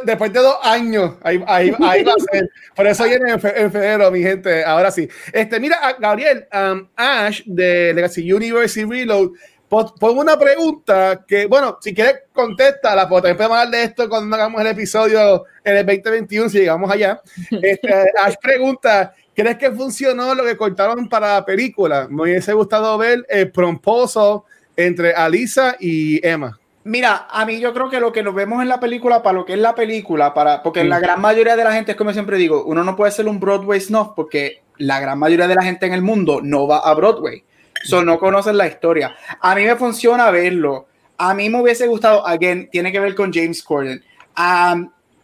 Después 0.04 0.32
de, 0.32 0.40
dos 0.40 0.56
años, 0.62 1.14
ahí, 1.22 1.42
ahí, 1.46 1.72
ahí, 1.80 2.02
va 2.02 2.12
a 2.12 2.32
ser. 2.32 2.50
Por 2.74 2.86
eso 2.86 3.04
viene 3.04 3.30
en, 3.32 3.40
febrero, 3.40 4.10
mi 4.10 4.20
gente. 4.22 4.64
Ahora 4.64 4.90
sí. 4.90 5.08
Este, 5.32 5.60
mira, 5.60 5.78
Gabriel, 5.98 6.48
um, 6.52 6.88
Ash 6.96 7.42
de 7.46 7.94
Legacy 7.94 8.32
Universe 8.32 8.80
y 8.80 8.84
Reload 8.84 9.30
pongo 9.68 10.20
una 10.20 10.38
pregunta 10.38 11.24
que, 11.26 11.46
bueno, 11.46 11.78
si 11.80 11.94
quieres 11.94 12.22
contesta, 12.32 13.08
porque 13.08 13.28
también 13.28 13.36
podemos 13.36 13.58
hablar 13.58 13.72
de 13.72 13.82
esto 13.84 14.08
cuando 14.08 14.34
hagamos 14.34 14.60
el 14.60 14.66
episodio 14.68 15.44
en 15.64 15.76
el 15.76 15.86
2021, 15.86 16.48
si 16.48 16.58
llegamos 16.58 16.90
allá. 16.90 17.20
Este, 17.62 17.92
Ash 18.22 18.36
pregunta, 18.40 19.14
¿crees 19.34 19.58
que 19.58 19.70
funcionó 19.70 20.34
lo 20.34 20.44
que 20.44 20.56
cortaron 20.56 21.08
para 21.08 21.34
la 21.34 21.44
película? 21.44 22.06
Me 22.08 22.22
hubiese 22.22 22.52
gustado 22.52 22.96
ver 22.96 23.26
el 23.28 23.50
promposo 23.50 24.44
entre 24.76 25.12
Alisa 25.12 25.76
y 25.78 26.26
Emma. 26.26 26.58
Mira, 26.84 27.26
a 27.30 27.44
mí 27.44 27.60
yo 27.60 27.74
creo 27.74 27.90
que 27.90 28.00
lo 28.00 28.12
que 28.12 28.22
nos 28.22 28.34
vemos 28.34 28.62
en 28.62 28.68
la 28.68 28.80
película, 28.80 29.22
para 29.22 29.38
lo 29.38 29.44
que 29.44 29.52
es 29.52 29.58
la 29.58 29.74
película, 29.74 30.32
para, 30.32 30.62
porque 30.62 30.84
la 30.84 31.00
gran 31.00 31.20
mayoría 31.20 31.54
de 31.54 31.64
la 31.64 31.72
gente, 31.72 31.92
es 31.92 31.98
como 31.98 32.12
siempre 32.14 32.38
digo, 32.38 32.64
uno 32.64 32.82
no 32.82 32.96
puede 32.96 33.12
ser 33.12 33.28
un 33.28 33.38
Broadway 33.38 33.78
snuff 33.80 34.12
porque 34.16 34.62
la 34.78 34.98
gran 34.98 35.18
mayoría 35.18 35.48
de 35.48 35.56
la 35.56 35.62
gente 35.62 35.84
en 35.84 35.92
el 35.92 36.00
mundo 36.00 36.40
no 36.42 36.66
va 36.66 36.78
a 36.78 36.94
Broadway. 36.94 37.44
So, 37.84 38.02
no 38.04 38.18
conocen 38.18 38.56
la 38.56 38.66
historia. 38.66 39.14
A 39.40 39.54
mí 39.54 39.64
me 39.64 39.76
funciona 39.76 40.30
verlo. 40.30 40.88
A 41.16 41.34
mí 41.34 41.48
me 41.48 41.60
hubiese 41.60 41.86
gustado, 41.86 42.26
again, 42.26 42.68
tiene 42.70 42.92
que 42.92 43.00
ver 43.00 43.14
con 43.14 43.32
James 43.32 43.62
Corden. 43.62 44.02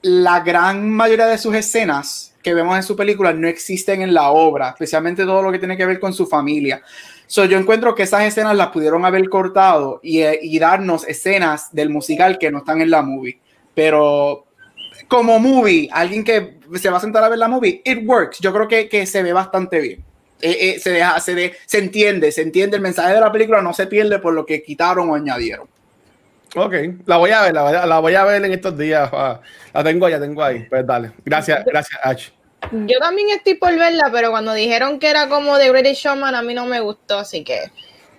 la 0.03 0.41
gran 0.41 0.91
mayoría 0.91 1.27
de 1.27 1.39
sus 1.39 1.55
escenas 1.55 2.35
que 2.43 2.53
vemos 2.53 2.77
en 2.77 2.83
su 2.83 2.95
película 2.95 3.33
no 3.33 3.49
existen 3.49 4.03
en 4.03 4.13
la 4.13 4.31
obra, 4.31 4.71
especialmente 4.71 5.25
todo 5.25 5.43
lo 5.43 5.51
que 5.51 5.59
tiene 5.59 5.77
que 5.77 5.87
ver 5.87 5.99
con 5.99 6.13
su 6.13 6.27
familia. 6.27 6.83
So, 7.27 7.47
yo 7.47 7.59
encuentro 7.59 7.95
que 7.95 8.03
esas 8.03 8.25
escenas 8.25 8.55
las 8.57 8.69
pudieron 8.69 9.05
haber 9.05 9.29
cortado 9.29 10.01
y, 10.03 10.23
y 10.23 10.59
darnos 10.59 11.09
escenas 11.09 11.73
del 11.73 11.89
musical 11.89 12.39
que 12.39 12.51
no 12.51 12.59
están 12.59 12.81
en 12.83 12.91
la 12.91 13.03
movie. 13.03 13.41
Pero 13.75 14.45
como 15.09 15.39
movie, 15.39 15.89
alguien 15.93 16.23
que 16.23 16.59
se 16.75 16.91
va 16.91 16.99
a 16.99 17.01
sentar 17.01 17.25
a 17.25 17.29
ver 17.29 17.39
la 17.39 17.49
movie, 17.49 17.83
it 17.85 18.07
works. 18.07 18.41
Yo 18.41 18.53
creo 18.53 18.69
que, 18.69 18.89
que 18.89 19.07
se 19.07 19.23
ve 19.23 19.33
bastante 19.33 19.81
bien. 19.81 20.05
Eh, 20.47 20.75
eh, 20.75 20.79
se, 20.79 20.91
deja, 20.91 21.19
se, 21.21 21.55
se 21.65 21.79
entiende, 21.79 22.31
se 22.31 22.43
entiende 22.43 22.77
el 22.77 22.83
mensaje 22.83 23.15
de 23.15 23.21
la 23.21 23.33
película, 23.33 23.63
no 23.63 23.73
se 23.73 23.87
pierde 23.87 24.19
por 24.19 24.35
lo 24.35 24.45
que 24.45 24.63
quitaron 24.63 25.09
o 25.09 25.15
añadieron. 25.15 25.67
Ok, 26.55 26.75
la 27.07 27.17
voy 27.17 27.31
a 27.31 27.41
ver, 27.41 27.55
la 27.55 27.99
voy 27.99 28.15
a, 28.15 28.25
ver 28.25 28.45
en 28.45 28.53
estos 28.53 28.77
días. 28.77 29.09
Ah, 29.11 29.41
la 29.73 29.83
tengo, 29.83 30.07
ya 30.07 30.21
tengo 30.21 30.45
ahí. 30.45 30.67
Pues 30.69 30.87
dale. 30.87 31.13
Gracias, 31.25 31.65
gracias, 31.65 31.99
H. 32.05 32.33
Yo 32.73 32.99
también 32.99 33.31
estoy 33.31 33.55
por 33.55 33.75
verla, 33.75 34.11
pero 34.13 34.31
cuando 34.31 34.53
dijeron 34.53 34.99
que 34.99 35.09
era 35.09 35.31
como 35.31 35.57
The 35.57 35.71
British 35.71 36.03
Showman, 36.03 36.35
a 36.35 36.43
mí 36.43 36.53
no 36.53 36.67
me 36.67 36.81
gustó, 36.81 37.21
así 37.21 37.43
que 37.43 37.73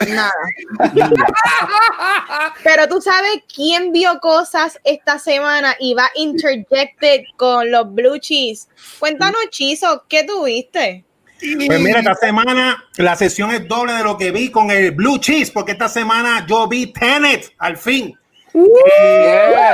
nada. 0.09 0.33
pero 2.63 2.87
tú 2.87 3.01
sabes 3.01 3.43
quién 3.53 3.91
vio 3.91 4.19
cosas 4.19 4.79
esta 4.83 5.19
semana 5.19 5.75
y 5.79 5.93
va 5.93 6.09
interjected 6.15 7.21
con 7.37 7.71
los 7.71 7.93
blue 7.93 8.17
cheese. 8.17 8.67
Cuéntanos, 8.97 9.49
Chizo, 9.51 10.05
¿qué 10.09 10.23
tuviste? 10.23 11.04
Pues 11.39 11.81
mira, 11.81 11.99
esta 11.99 12.15
semana 12.15 12.83
la 12.97 13.15
sesión 13.15 13.51
es 13.51 13.67
doble 13.67 13.93
de 13.93 14.03
lo 14.03 14.17
que 14.17 14.31
vi 14.31 14.49
con 14.49 14.71
el 14.71 14.91
Blue 14.91 15.17
Cheese, 15.17 15.51
porque 15.51 15.73
esta 15.73 15.89
semana 15.89 16.45
yo 16.47 16.67
vi 16.67 16.87
Tenet 16.87 17.53
al 17.57 17.77
fin. 17.77 18.17
Eh, 18.53 19.73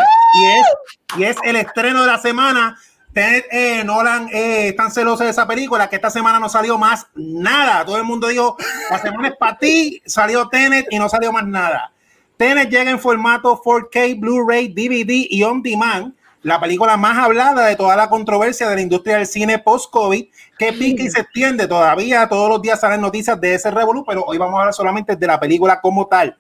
y, 1.18 1.24
es, 1.24 1.38
el 1.44 1.56
estreno 1.56 2.02
de 2.02 2.08
la 2.08 2.18
semana. 2.18 2.78
Tenet, 3.14 3.46
eh, 3.52 3.84
Nolan 3.84 4.30
eh, 4.30 4.70
están 4.70 4.90
celosos 4.90 5.26
de 5.26 5.30
esa 5.30 5.46
película 5.46 5.90
que 5.90 5.98
esta 5.98 6.10
semana 6.10 6.40
no 6.40 6.50
salió 6.50 6.78
más 6.78 7.08
nada. 7.14 7.86
Todo 7.86 7.98
el 7.98 8.06
mundo 8.06 8.28
dijo, 8.28 8.58
la 8.90 9.00
semana 9.00 9.28
es 9.28 9.36
para 9.36 9.58
ti, 9.58 10.02
salió 10.06 10.48
Tenet 10.48 10.88
y 10.90 10.98
no 10.98 11.10
salió 11.10 11.32
más 11.32 11.46
nada. 11.46 11.92
Tenet 12.38 12.70
llega 12.70 12.90
en 12.90 13.00
formato 13.00 13.62
4K, 13.62 14.20
Blu-ray, 14.20 14.70
DVD 14.70 15.28
y 15.30 15.44
on 15.44 15.62
demand 15.62 16.14
la 16.44 16.60
película 16.60 16.98
más 16.98 17.18
hablada 17.18 17.68
de 17.68 17.76
toda 17.76 17.96
la 17.96 18.10
controversia 18.10 18.68
de 18.68 18.76
la 18.76 18.82
industria 18.82 19.18
del 19.18 19.28
cine 19.28 19.60
post-COVID, 19.60 20.26
que 20.58 20.74
pica 20.74 21.04
y 21.04 21.10
se 21.10 21.22
extiende 21.22 21.68
todavía. 21.68 22.28
Todos 22.28 22.50
los 22.50 22.62
días 22.62 22.80
salen 22.80 23.02
noticias 23.02 23.40
de 23.40 23.54
ese 23.54 23.70
revolú, 23.70 24.04
pero 24.06 24.24
hoy 24.26 24.38
vamos 24.38 24.56
a 24.56 24.60
hablar 24.62 24.74
solamente 24.74 25.16
de 25.16 25.28
la 25.28 25.40
película 25.40 25.80
como 25.80 26.08
tal. 26.08 26.36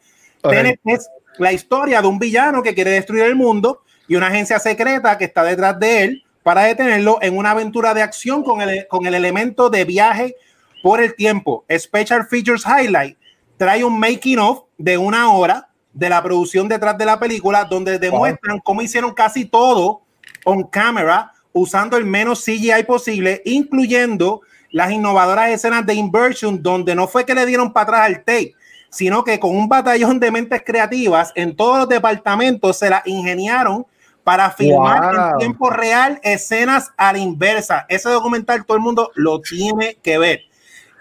Es 0.85 1.09
la 1.37 1.51
historia 1.51 2.01
de 2.01 2.07
un 2.07 2.19
villano 2.19 2.63
que 2.63 2.73
quiere 2.73 2.91
destruir 2.91 3.23
el 3.23 3.35
mundo 3.35 3.83
y 4.07 4.15
una 4.15 4.27
agencia 4.27 4.59
secreta 4.59 5.17
que 5.17 5.25
está 5.25 5.43
detrás 5.43 5.79
de 5.79 6.03
él 6.03 6.23
para 6.43 6.63
detenerlo 6.63 7.19
en 7.21 7.37
una 7.37 7.51
aventura 7.51 7.93
de 7.93 8.01
acción 8.01 8.43
con 8.43 8.61
el, 8.61 8.87
con 8.87 9.05
el 9.05 9.13
elemento 9.13 9.69
de 9.69 9.85
viaje 9.85 10.35
por 10.81 10.99
el 10.99 11.15
tiempo. 11.15 11.63
Special 11.69 12.25
Features 12.27 12.65
Highlight 12.65 13.17
trae 13.57 13.83
un 13.83 13.99
making 13.99 14.39
of 14.39 14.63
de 14.77 14.97
una 14.97 15.31
hora 15.31 15.69
de 15.93 16.09
la 16.09 16.23
producción 16.23 16.67
detrás 16.67 16.97
de 16.97 17.05
la 17.05 17.19
película, 17.19 17.65
donde 17.65 17.99
demuestran 17.99 18.59
cómo 18.59 18.81
hicieron 18.81 19.13
casi 19.13 19.45
todo 19.45 20.01
on 20.45 20.63
camera, 20.63 21.33
usando 21.53 21.97
el 21.97 22.05
menos 22.05 22.43
CGI 22.43 22.83
posible, 22.87 23.41
incluyendo 23.45 24.41
las 24.71 24.91
innovadoras 24.91 25.49
escenas 25.49 25.85
de 25.85 25.93
inversion, 25.93 26.61
donde 26.61 26.95
no 26.95 27.07
fue 27.07 27.25
que 27.25 27.35
le 27.35 27.45
dieron 27.45 27.73
para 27.73 27.83
atrás 27.83 28.01
al 28.07 28.17
tape, 28.19 28.55
sino 28.89 29.23
que 29.23 29.39
con 29.39 29.55
un 29.55 29.67
batallón 29.67 30.19
de 30.19 30.31
mentes 30.31 30.63
creativas 30.65 31.31
en 31.35 31.55
todos 31.55 31.79
los 31.79 31.89
departamentos 31.89 32.77
se 32.77 32.89
la 32.89 33.01
ingeniaron 33.05 33.85
para 34.23 34.51
filmar 34.51 35.31
en 35.33 35.37
tiempo 35.39 35.69
real 35.69 36.19
escenas 36.23 36.91
a 36.95 37.11
la 37.11 37.19
inversa. 37.19 37.85
Ese 37.89 38.09
documental 38.09 38.65
todo 38.65 38.77
el 38.77 38.83
mundo 38.83 39.11
lo 39.15 39.41
tiene 39.41 39.97
que 40.01 40.17
ver. 40.17 40.41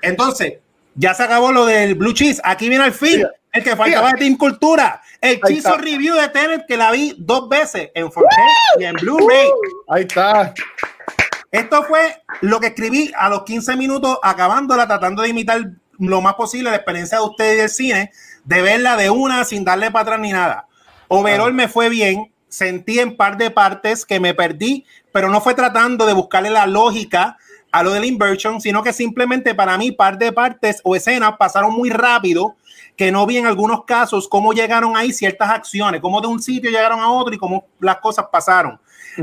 Entonces, 0.02 0.54
ya 0.94 1.14
se 1.14 1.22
acabó 1.22 1.52
lo 1.52 1.66
del 1.66 1.94
Blue 1.94 2.12
Cheese. 2.12 2.40
Aquí 2.44 2.68
viene 2.68 2.86
el 2.86 2.92
fin. 2.92 3.24
El 3.52 3.64
que 3.64 3.76
faltaba 3.76 4.12
de 4.12 4.18
Team 4.18 4.36
Cultura. 4.36 5.00
El 5.20 5.40
Chizo 5.40 5.76
Review 5.76 6.14
de 6.14 6.28
Tenet 6.28 6.66
que 6.66 6.76
la 6.76 6.90
vi 6.92 7.14
dos 7.18 7.48
veces 7.48 7.90
en 7.94 8.06
4K 8.06 8.26
y 8.80 8.84
en 8.84 8.94
Blu-ray. 8.94 9.48
Ahí 9.88 10.02
está. 10.02 10.54
Esto 11.50 11.82
fue 11.82 12.22
lo 12.42 12.60
que 12.60 12.68
escribí 12.68 13.10
a 13.16 13.28
los 13.28 13.42
15 13.42 13.76
minutos, 13.76 14.18
acabándola, 14.22 14.86
tratando 14.86 15.22
de 15.22 15.30
imitar 15.30 15.60
lo 15.98 16.20
más 16.20 16.34
posible 16.34 16.70
la 16.70 16.76
experiencia 16.76 17.18
de 17.18 17.24
ustedes 17.24 17.58
del 17.58 17.68
cine, 17.68 18.12
de 18.44 18.62
verla 18.62 18.96
de 18.96 19.10
una 19.10 19.44
sin 19.44 19.64
darle 19.64 19.90
para 19.90 20.02
atrás 20.02 20.20
ni 20.20 20.32
nada. 20.32 20.66
Overall 21.08 21.52
me 21.52 21.68
fue 21.68 21.88
bien, 21.88 22.32
sentí 22.48 23.00
en 23.00 23.16
par 23.16 23.36
de 23.36 23.50
partes 23.50 24.06
que 24.06 24.20
me 24.20 24.32
perdí, 24.32 24.86
pero 25.12 25.28
no 25.28 25.40
fue 25.40 25.54
tratando 25.54 26.06
de 26.06 26.12
buscarle 26.12 26.50
la 26.50 26.66
lógica 26.66 27.36
a 27.72 27.82
lo 27.82 27.92
del 27.92 28.04
inversion, 28.04 28.60
sino 28.60 28.82
que 28.82 28.92
simplemente 28.92 29.54
para 29.54 29.76
mí 29.76 29.92
par 29.92 30.18
de 30.18 30.32
partes 30.32 30.80
o 30.84 30.94
escenas 30.96 31.34
pasaron 31.36 31.72
muy 31.72 31.90
rápido, 31.90 32.56
que 33.00 33.10
no 33.10 33.24
vi 33.24 33.38
en 33.38 33.46
algunos 33.46 33.86
casos 33.86 34.28
cómo 34.28 34.52
llegaron 34.52 34.94
ahí 34.94 35.10
ciertas 35.10 35.48
acciones, 35.48 36.02
cómo 36.02 36.20
de 36.20 36.26
un 36.26 36.42
sitio 36.42 36.70
llegaron 36.70 37.00
a 37.00 37.10
otro 37.10 37.32
y 37.32 37.38
cómo 37.38 37.64
las 37.78 37.96
cosas 37.96 38.26
pasaron, 38.30 38.78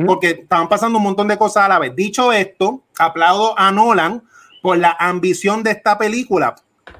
porque 0.07 0.29
estaban 0.31 0.67
pasando 0.67 0.97
un 0.97 1.03
montón 1.03 1.27
de 1.27 1.37
cosas 1.37 1.65
a 1.65 1.67
la 1.67 1.77
vez. 1.77 1.95
Dicho 1.95 2.33
esto, 2.33 2.81
aplaudo 2.97 3.53
a 3.55 3.71
Nolan 3.71 4.23
por 4.63 4.79
la 4.79 4.97
ambición 4.99 5.61
de 5.61 5.69
esta 5.69 5.95
película, 5.95 6.55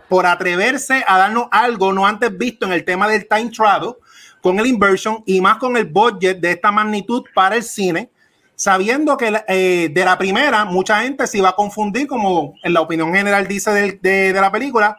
por 0.08 0.28
atreverse 0.28 1.04
a 1.08 1.18
darnos 1.18 1.48
algo 1.50 1.92
no 1.94 2.06
antes 2.06 2.38
visto 2.38 2.68
en 2.68 2.74
el 2.74 2.86
tema 2.86 3.08
del 3.08 3.28
time 3.28 3.50
travel, 3.50 3.96
con 4.40 4.60
el 4.60 4.68
inversion 4.68 5.24
y 5.26 5.42
más 5.42 5.58
con 5.58 5.78
el 5.78 5.86
budget 5.86 6.40
de 6.40 6.52
esta 6.52 6.72
magnitud 6.72 7.24
para 7.34 7.56
el 7.56 7.64
cine, 7.64 8.12
sabiendo 8.54 9.18
que 9.18 9.36
eh, 9.48 9.90
de 9.92 10.06
la 10.06 10.16
primera 10.16 10.64
mucha 10.64 11.02
gente 11.02 11.26
se 11.26 11.40
iba 11.40 11.50
a 11.50 11.56
confundir, 11.56 12.06
como 12.06 12.54
en 12.62 12.72
la 12.72 12.82
opinión 12.82 13.12
general 13.16 13.48
dice 13.48 13.72
de, 13.72 14.32
de, 14.32 14.40
la 14.40 14.52
película, 14.52 14.96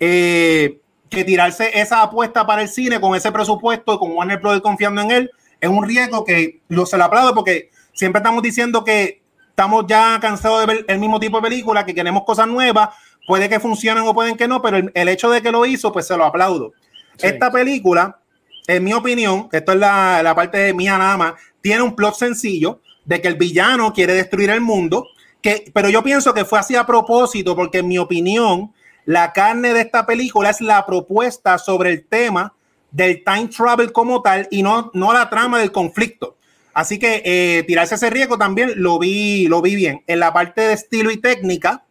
eh, 0.00 0.80
que 1.08 1.24
tirarse 1.24 1.70
esa 1.78 2.02
apuesta 2.02 2.46
para 2.46 2.62
el 2.62 2.68
cine 2.68 3.00
con 3.00 3.14
ese 3.14 3.32
presupuesto, 3.32 3.98
con 3.98 4.12
Warner 4.12 4.38
Bros. 4.38 4.60
confiando 4.60 5.00
en 5.02 5.10
él, 5.10 5.30
es 5.60 5.68
un 5.68 5.84
riesgo 5.84 6.24
que 6.24 6.60
lo, 6.68 6.86
se 6.86 6.96
lo 6.96 7.04
aplaudo 7.04 7.34
porque 7.34 7.70
siempre 7.92 8.20
estamos 8.20 8.42
diciendo 8.42 8.84
que 8.84 9.22
estamos 9.50 9.86
ya 9.88 10.18
cansados 10.20 10.60
de 10.60 10.66
ver 10.66 10.84
el 10.86 10.98
mismo 10.98 11.18
tipo 11.18 11.38
de 11.38 11.48
película, 11.48 11.84
que 11.84 11.94
queremos 11.94 12.22
cosas 12.24 12.46
nuevas, 12.46 12.90
puede 13.26 13.48
que 13.48 13.58
funcionen 13.58 14.04
o 14.04 14.14
pueden 14.14 14.36
que 14.36 14.46
no, 14.46 14.62
pero 14.62 14.76
el, 14.94 15.08
hecho 15.08 15.30
de 15.30 15.42
que 15.42 15.50
lo 15.50 15.66
hizo, 15.66 15.92
pues 15.92 16.06
se 16.06 16.16
lo 16.16 16.24
aplaudo. 16.24 16.72
Esta 17.20 17.50
película, 17.50 18.20
en 18.68 18.84
mi 18.84 18.92
opinión, 18.92 19.48
esto 19.50 19.72
es 19.72 19.78
la, 19.78 20.22
la 20.22 20.34
parte 20.34 20.72
mía 20.74 20.96
nada 20.96 21.16
más, 21.16 21.34
tiene 21.60 21.82
un 21.82 21.96
plot 21.96 22.14
sencillo 22.14 22.80
de 23.04 23.20
que 23.20 23.26
el 23.26 23.34
villano 23.34 23.92
quiere 23.92 24.14
destruir 24.14 24.50
el 24.50 24.60
mundo, 24.60 25.08
que, 25.42 25.70
pero 25.74 25.88
yo 25.88 26.04
pienso 26.04 26.32
que 26.32 26.44
fue 26.44 26.58
así 26.60 26.76
a 26.76 26.86
propósito, 26.86 27.56
porque 27.56 27.78
en 27.78 27.88
mi 27.88 27.98
opinión, 27.98 28.72
la 29.08 29.32
carne 29.32 29.72
de 29.72 29.80
esta 29.80 30.04
película 30.04 30.50
es 30.50 30.60
la 30.60 30.84
propuesta 30.84 31.56
sobre 31.56 31.88
el 31.88 32.04
tema 32.04 32.52
del 32.90 33.24
time 33.24 33.48
travel 33.48 33.90
como 33.90 34.20
tal 34.20 34.46
y 34.50 34.62
no, 34.62 34.90
no 34.92 35.14
la 35.14 35.30
trama 35.30 35.60
del 35.60 35.72
conflicto. 35.72 36.36
Así 36.74 36.98
que 36.98 37.22
eh, 37.24 37.64
tirarse 37.66 37.94
ese 37.94 38.10
riesgo 38.10 38.36
también 38.36 38.72
lo 38.76 38.98
vi, 38.98 39.48
lo 39.48 39.62
vi 39.62 39.76
bien. 39.76 40.04
En 40.06 40.20
la 40.20 40.34
parte 40.34 40.60
de 40.60 40.74
estilo 40.74 41.10
y 41.10 41.16
técnica, 41.16 41.86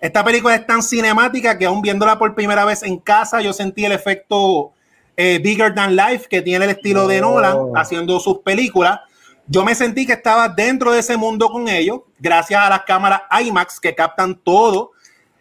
esta 0.00 0.24
película 0.24 0.54
es 0.54 0.66
tan 0.66 0.82
cinemática 0.82 1.58
que 1.58 1.66
aún 1.66 1.82
viéndola 1.82 2.18
por 2.18 2.34
primera 2.34 2.64
vez 2.64 2.82
en 2.84 2.96
casa, 3.00 3.42
yo 3.42 3.52
sentí 3.52 3.84
el 3.84 3.92
efecto 3.92 4.72
eh, 5.14 5.38
Bigger 5.42 5.74
Than 5.74 5.94
Life 5.94 6.26
que 6.26 6.40
tiene 6.40 6.64
el 6.64 6.70
estilo 6.70 7.06
de 7.06 7.20
Nolan 7.20 7.72
haciendo 7.74 8.18
sus 8.18 8.38
películas. 8.38 9.00
Yo 9.46 9.62
me 9.62 9.74
sentí 9.74 10.06
que 10.06 10.14
estaba 10.14 10.48
dentro 10.48 10.92
de 10.92 11.00
ese 11.00 11.18
mundo 11.18 11.50
con 11.50 11.68
ellos, 11.68 12.00
gracias 12.18 12.62
a 12.62 12.70
las 12.70 12.84
cámaras 12.84 13.24
IMAX 13.42 13.78
que 13.78 13.94
captan 13.94 14.34
todo 14.42 14.92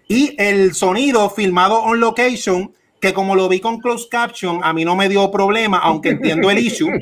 y 0.07 0.35
el 0.37 0.73
sonido 0.73 1.29
filmado 1.29 1.81
on 1.81 1.99
location 1.99 2.71
que 2.99 3.13
como 3.13 3.35
lo 3.35 3.47
vi 3.47 3.59
con 3.59 3.79
closed 3.79 4.09
caption, 4.09 4.61
a 4.63 4.73
mí 4.73 4.83
no 4.83 4.95
me 4.95 5.09
dio 5.09 5.29
problema, 5.29 5.77
aunque 5.79 6.09
entiendo 6.09 6.49
el 6.49 6.57
issue. 6.59 6.89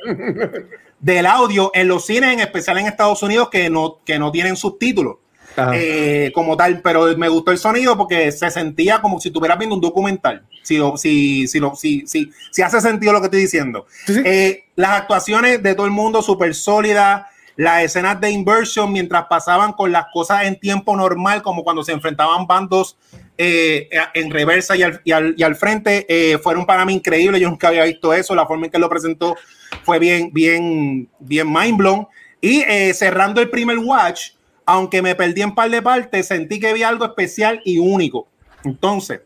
del 0.99 1.25
audio 1.25 1.69
en 1.73 1.89
los 1.89 2.05
cines, 2.05 2.31
en 2.31 2.39
especial 2.39 2.77
en 2.77 2.87
Estados 2.87 3.21
Unidos, 3.23 3.49
que 3.49 3.69
no, 3.69 3.99
que 4.05 4.17
no 4.17 4.31
tienen 4.31 4.55
subtítulos. 4.55 5.17
Eh, 5.73 6.31
como 6.33 6.57
tal, 6.57 6.81
pero 6.81 7.15
me 7.15 7.29
gustó 7.29 7.51
el 7.51 7.59
sonido 7.59 7.95
porque 7.95 8.31
se 8.31 8.49
sentía 8.49 9.01
como 9.01 9.19
si 9.19 9.29
estuvieras 9.29 9.59
viendo 9.59 9.75
un 9.75 9.81
documental. 9.81 10.43
Si, 10.63 10.79
si, 10.95 11.47
si, 11.47 11.61
si, 11.75 12.07
si, 12.07 12.31
si 12.51 12.61
hace 12.61 12.81
sentido 12.81 13.13
lo 13.13 13.19
que 13.19 13.25
estoy 13.25 13.41
diciendo. 13.41 13.85
Eh, 14.07 14.63
las 14.75 15.01
actuaciones 15.01 15.61
de 15.61 15.75
todo 15.75 15.85
el 15.85 15.91
mundo 15.91 16.21
súper 16.21 16.55
sólidas, 16.55 17.27
las 17.55 17.83
escenas 17.83 18.19
de 18.19 18.31
inversión 18.31 18.91
mientras 18.91 19.25
pasaban 19.29 19.73
con 19.73 19.91
las 19.91 20.05
cosas 20.11 20.45
en 20.45 20.59
tiempo 20.59 20.95
normal, 20.95 21.41
como 21.41 21.63
cuando 21.63 21.83
se 21.83 21.91
enfrentaban 21.91 22.47
bandos 22.47 22.97
eh, 23.37 23.89
en 24.13 24.31
reversa 24.31 24.75
y 24.75 24.83
al, 24.83 25.01
y 25.03 25.11
al, 25.11 25.35
y 25.37 25.43
al 25.43 25.55
frente, 25.55 26.07
fueron 26.41 26.65
para 26.65 26.85
mí 26.85 26.93
increíbles. 26.93 27.41
Yo 27.41 27.49
nunca 27.49 27.67
había 27.69 27.83
visto 27.83 28.13
eso, 28.13 28.35
la 28.35 28.45
forma 28.45 28.65
en 28.65 28.71
que 28.71 28.79
lo 28.79 28.89
presentó 28.89 29.35
fue 29.83 29.99
bien, 29.99 30.31
bien, 30.31 31.09
bien 31.19 31.51
mind 31.51 31.77
blown. 31.77 32.07
Y 32.43 32.61
eh, 32.67 32.93
cerrando 32.93 33.41
el 33.41 33.49
primer 33.49 33.77
watch, 33.77 34.31
aunque 34.65 35.01
me 35.01 35.15
perdí 35.15 35.41
en 35.41 35.55
par 35.55 35.69
de 35.69 35.81
partes, 35.81 36.27
sentí 36.27 36.59
que 36.59 36.67
había 36.67 36.89
algo 36.89 37.05
especial 37.05 37.61
y 37.63 37.79
único. 37.79 38.27
Entonces, 38.65 39.21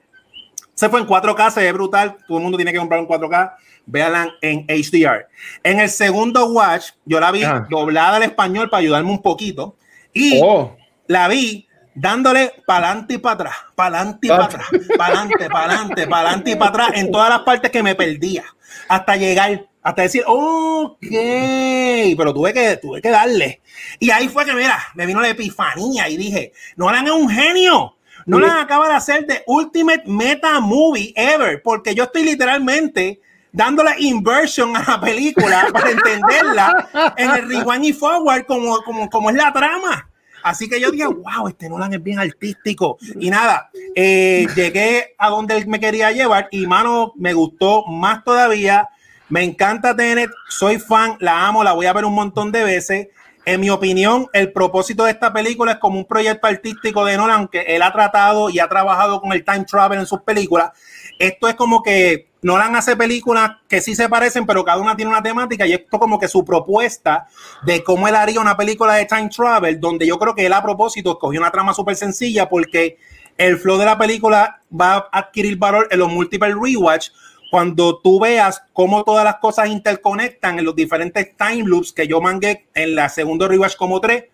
se 0.77 0.89
fue 0.89 0.99
en 0.99 1.07
4K, 1.07 1.49
se 1.49 1.61
ve 1.61 1.71
brutal. 1.71 2.17
Todo 2.27 2.37
el 2.37 2.43
mundo 2.43 2.55
tiene 2.55 2.71
que 2.71 2.77
comprar 2.77 2.99
un 2.99 3.07
4K. 3.07 3.55
Véanla 3.87 4.35
en 4.41 4.67
HDR. 4.67 5.27
En 5.63 5.79
el 5.79 5.89
segundo 5.89 6.45
watch, 6.45 6.91
yo 7.03 7.19
la 7.19 7.31
vi 7.31 7.43
ah. 7.43 7.65
doblada 7.67 8.17
al 8.17 8.23
español 8.23 8.69
para 8.69 8.81
ayudarme 8.81 9.09
un 9.09 9.21
poquito. 9.23 9.75
Y 10.13 10.39
oh. 10.43 10.77
la 11.07 11.27
vi 11.29 11.67
dándole 11.95 12.53
para 12.67 12.89
adelante 12.89 13.15
y 13.15 13.17
para 13.17 13.33
atrás, 13.33 13.55
para 13.73 13.97
adelante 13.97 14.27
y 14.27 14.29
para 14.29 14.45
atrás, 14.45 14.67
para 14.97 15.05
adelante, 15.05 15.49
para 15.49 15.65
adelante, 15.65 16.07
para 16.07 16.21
adelante 16.27 16.51
y 16.51 16.55
para 16.55 16.69
atrás, 16.69 16.89
en 16.93 17.11
todas 17.11 17.29
las 17.29 17.39
partes 17.39 17.71
que 17.71 17.81
me 17.81 17.95
perdía, 17.95 18.45
hasta 18.87 19.15
llegar 19.15 19.65
hasta 19.81 20.01
decir, 20.01 20.21
ok, 20.27 20.97
pero 20.99 22.33
tuve 22.33 22.53
que, 22.53 22.75
tuve 22.75 23.01
que 23.01 23.09
darle. 23.09 23.61
Y 23.99 24.11
ahí 24.11 24.27
fue 24.27 24.43
que, 24.45 24.53
mira, 24.53 24.77
me 24.95 25.05
vino 25.05 25.21
la 25.21 25.29
epifanía 25.29 26.09
y 26.09 26.17
dije, 26.17 26.51
Nolan 26.75 27.07
es 27.07 27.13
un 27.13 27.29
genio. 27.29 27.96
Nolan 28.27 28.57
acaba 28.57 28.89
de 28.89 28.93
hacer 28.93 29.25
The 29.25 29.43
Ultimate 29.47 30.03
Meta 30.05 30.59
Movie 30.59 31.13
Ever, 31.15 31.61
porque 31.63 31.95
yo 31.95 32.03
estoy 32.03 32.23
literalmente 32.23 33.19
dándole 33.51 33.91
inversion 33.99 34.75
a 34.75 34.83
la 34.85 35.01
película 35.01 35.67
para 35.73 35.91
entenderla 35.91 37.13
en 37.17 37.31
el 37.31 37.49
rewind 37.49 37.85
y 37.85 37.93
forward 37.93 38.45
como, 38.45 38.81
como, 38.83 39.09
como 39.09 39.29
es 39.29 39.35
la 39.35 39.51
trama. 39.51 40.09
Así 40.43 40.69
que 40.69 40.79
yo 40.79 40.91
dije, 40.91 41.05
wow, 41.07 41.47
este 41.47 41.69
Nolan 41.69 41.93
es 41.93 42.03
bien 42.03 42.19
artístico. 42.19 42.97
Y 43.17 43.29
nada, 43.29 43.69
eh, 43.95 44.45
llegué 44.55 45.15
a 45.17 45.29
donde 45.29 45.57
él 45.57 45.65
me 45.67 45.79
quería 45.79 46.11
llevar 46.11 46.49
y, 46.51 46.67
mano, 46.67 47.13
me 47.15 47.33
gustó 47.33 47.85
más 47.87 48.23
todavía 48.23 48.89
me 49.29 49.43
encanta 49.43 49.95
Tenet, 49.95 50.31
soy 50.47 50.79
fan, 50.79 51.17
la 51.19 51.47
amo, 51.47 51.63
la 51.63 51.73
voy 51.73 51.85
a 51.85 51.93
ver 51.93 52.05
un 52.05 52.15
montón 52.15 52.51
de 52.51 52.63
veces. 52.63 53.07
En 53.47 53.61
mi 53.61 53.69
opinión, 53.69 54.27
el 54.33 54.51
propósito 54.51 55.05
de 55.05 55.11
esta 55.11 55.31
película 55.31 55.71
es 55.71 55.77
como 55.77 55.97
un 55.97 56.03
proyecto 56.03 56.47
artístico 56.47 57.05
de 57.05 57.15
Nolan, 57.15 57.47
que 57.47 57.61
él 57.61 57.81
ha 57.81 57.93
tratado 57.93 58.49
y 58.49 58.59
ha 58.59 58.67
trabajado 58.67 59.21
con 59.21 59.31
el 59.31 59.45
time 59.45 59.63
travel 59.63 59.99
en 59.99 60.05
sus 60.05 60.19
películas. 60.19 60.71
Esto 61.17 61.47
es 61.47 61.55
como 61.55 61.81
que 61.81 62.27
Nolan 62.41 62.75
hace 62.75 62.97
películas 62.97 63.51
que 63.69 63.79
sí 63.79 63.95
se 63.95 64.09
parecen, 64.09 64.45
pero 64.45 64.65
cada 64.65 64.81
una 64.81 64.97
tiene 64.97 65.11
una 65.11 65.23
temática 65.23 65.65
y 65.65 65.71
esto 65.71 65.97
como 65.97 66.19
que 66.19 66.27
su 66.27 66.43
propuesta 66.43 67.29
de 67.63 67.81
cómo 67.85 68.09
él 68.09 68.17
haría 68.17 68.41
una 68.41 68.57
película 68.57 68.95
de 68.95 69.05
time 69.05 69.29
travel, 69.29 69.79
donde 69.79 70.05
yo 70.05 70.19
creo 70.19 70.35
que 70.35 70.45
él 70.45 70.51
a 70.51 70.61
propósito 70.61 71.11
escogió 71.11 71.39
una 71.39 71.49
trama 71.49 71.73
súper 71.73 71.95
sencilla 71.95 72.49
porque 72.49 72.97
el 73.37 73.57
flow 73.59 73.77
de 73.77 73.85
la 73.85 73.97
película 73.97 74.61
va 74.69 75.07
a 75.09 75.19
adquirir 75.19 75.55
valor 75.57 75.87
en 75.89 75.99
los 75.99 76.11
múltiples 76.11 76.53
rewatch 76.53 77.11
cuando 77.49 77.99
tú 77.99 78.19
veas 78.19 78.63
cómo 78.73 79.03
todas 79.03 79.23
las 79.23 79.37
cosas 79.37 79.69
interconectan 79.69 80.59
en 80.59 80.65
los 80.65 80.75
diferentes 80.75 81.35
time 81.37 81.63
loops 81.63 81.93
que 81.93 82.07
yo 82.07 82.21
mangué 82.21 82.65
en 82.73 82.95
la 82.95 83.09
segunda 83.09 83.47
rewatch 83.47 83.75
como 83.75 84.01
tres, 84.01 84.25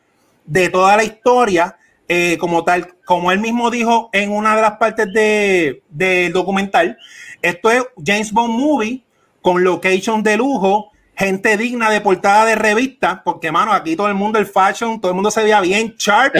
de 0.46 0.70
toda 0.70 0.98
la 0.98 1.04
historia, 1.04 1.78
eh, 2.08 2.38
como 2.38 2.64
tal, 2.64 2.96
como 3.06 3.32
él 3.32 3.40
mismo 3.40 3.70
dijo 3.70 4.10
en 4.14 4.32
una 4.32 4.56
de 4.56 4.62
las 4.62 4.78
partes 4.78 5.06
del 5.14 5.82
de, 5.90 6.30
documental, 6.32 6.98
esto 7.42 7.72
es 7.72 7.84
James 8.06 8.32
Bond 8.32 8.60
Movie 8.60 9.04
con 9.42 9.64
location 9.64 10.24
de 10.24 10.38
lujo, 10.38 10.92
gente 11.16 11.58
digna 11.58 11.90
de 11.90 12.02
portada 12.02 12.46
de 12.46 12.56
revista, 12.56 13.22
porque 13.24 13.52
mano, 13.52 13.72
aquí 13.72 13.96
todo 13.96 14.08
el 14.08 14.16
mundo 14.16 14.40
el 14.40 14.46
fashion, 14.46 15.00
todo 15.00 15.12
el 15.12 15.16
mundo 15.16 15.30
se 15.32 15.44
veía 15.44 15.62
bien 15.62 15.96
sharp. 15.98 16.36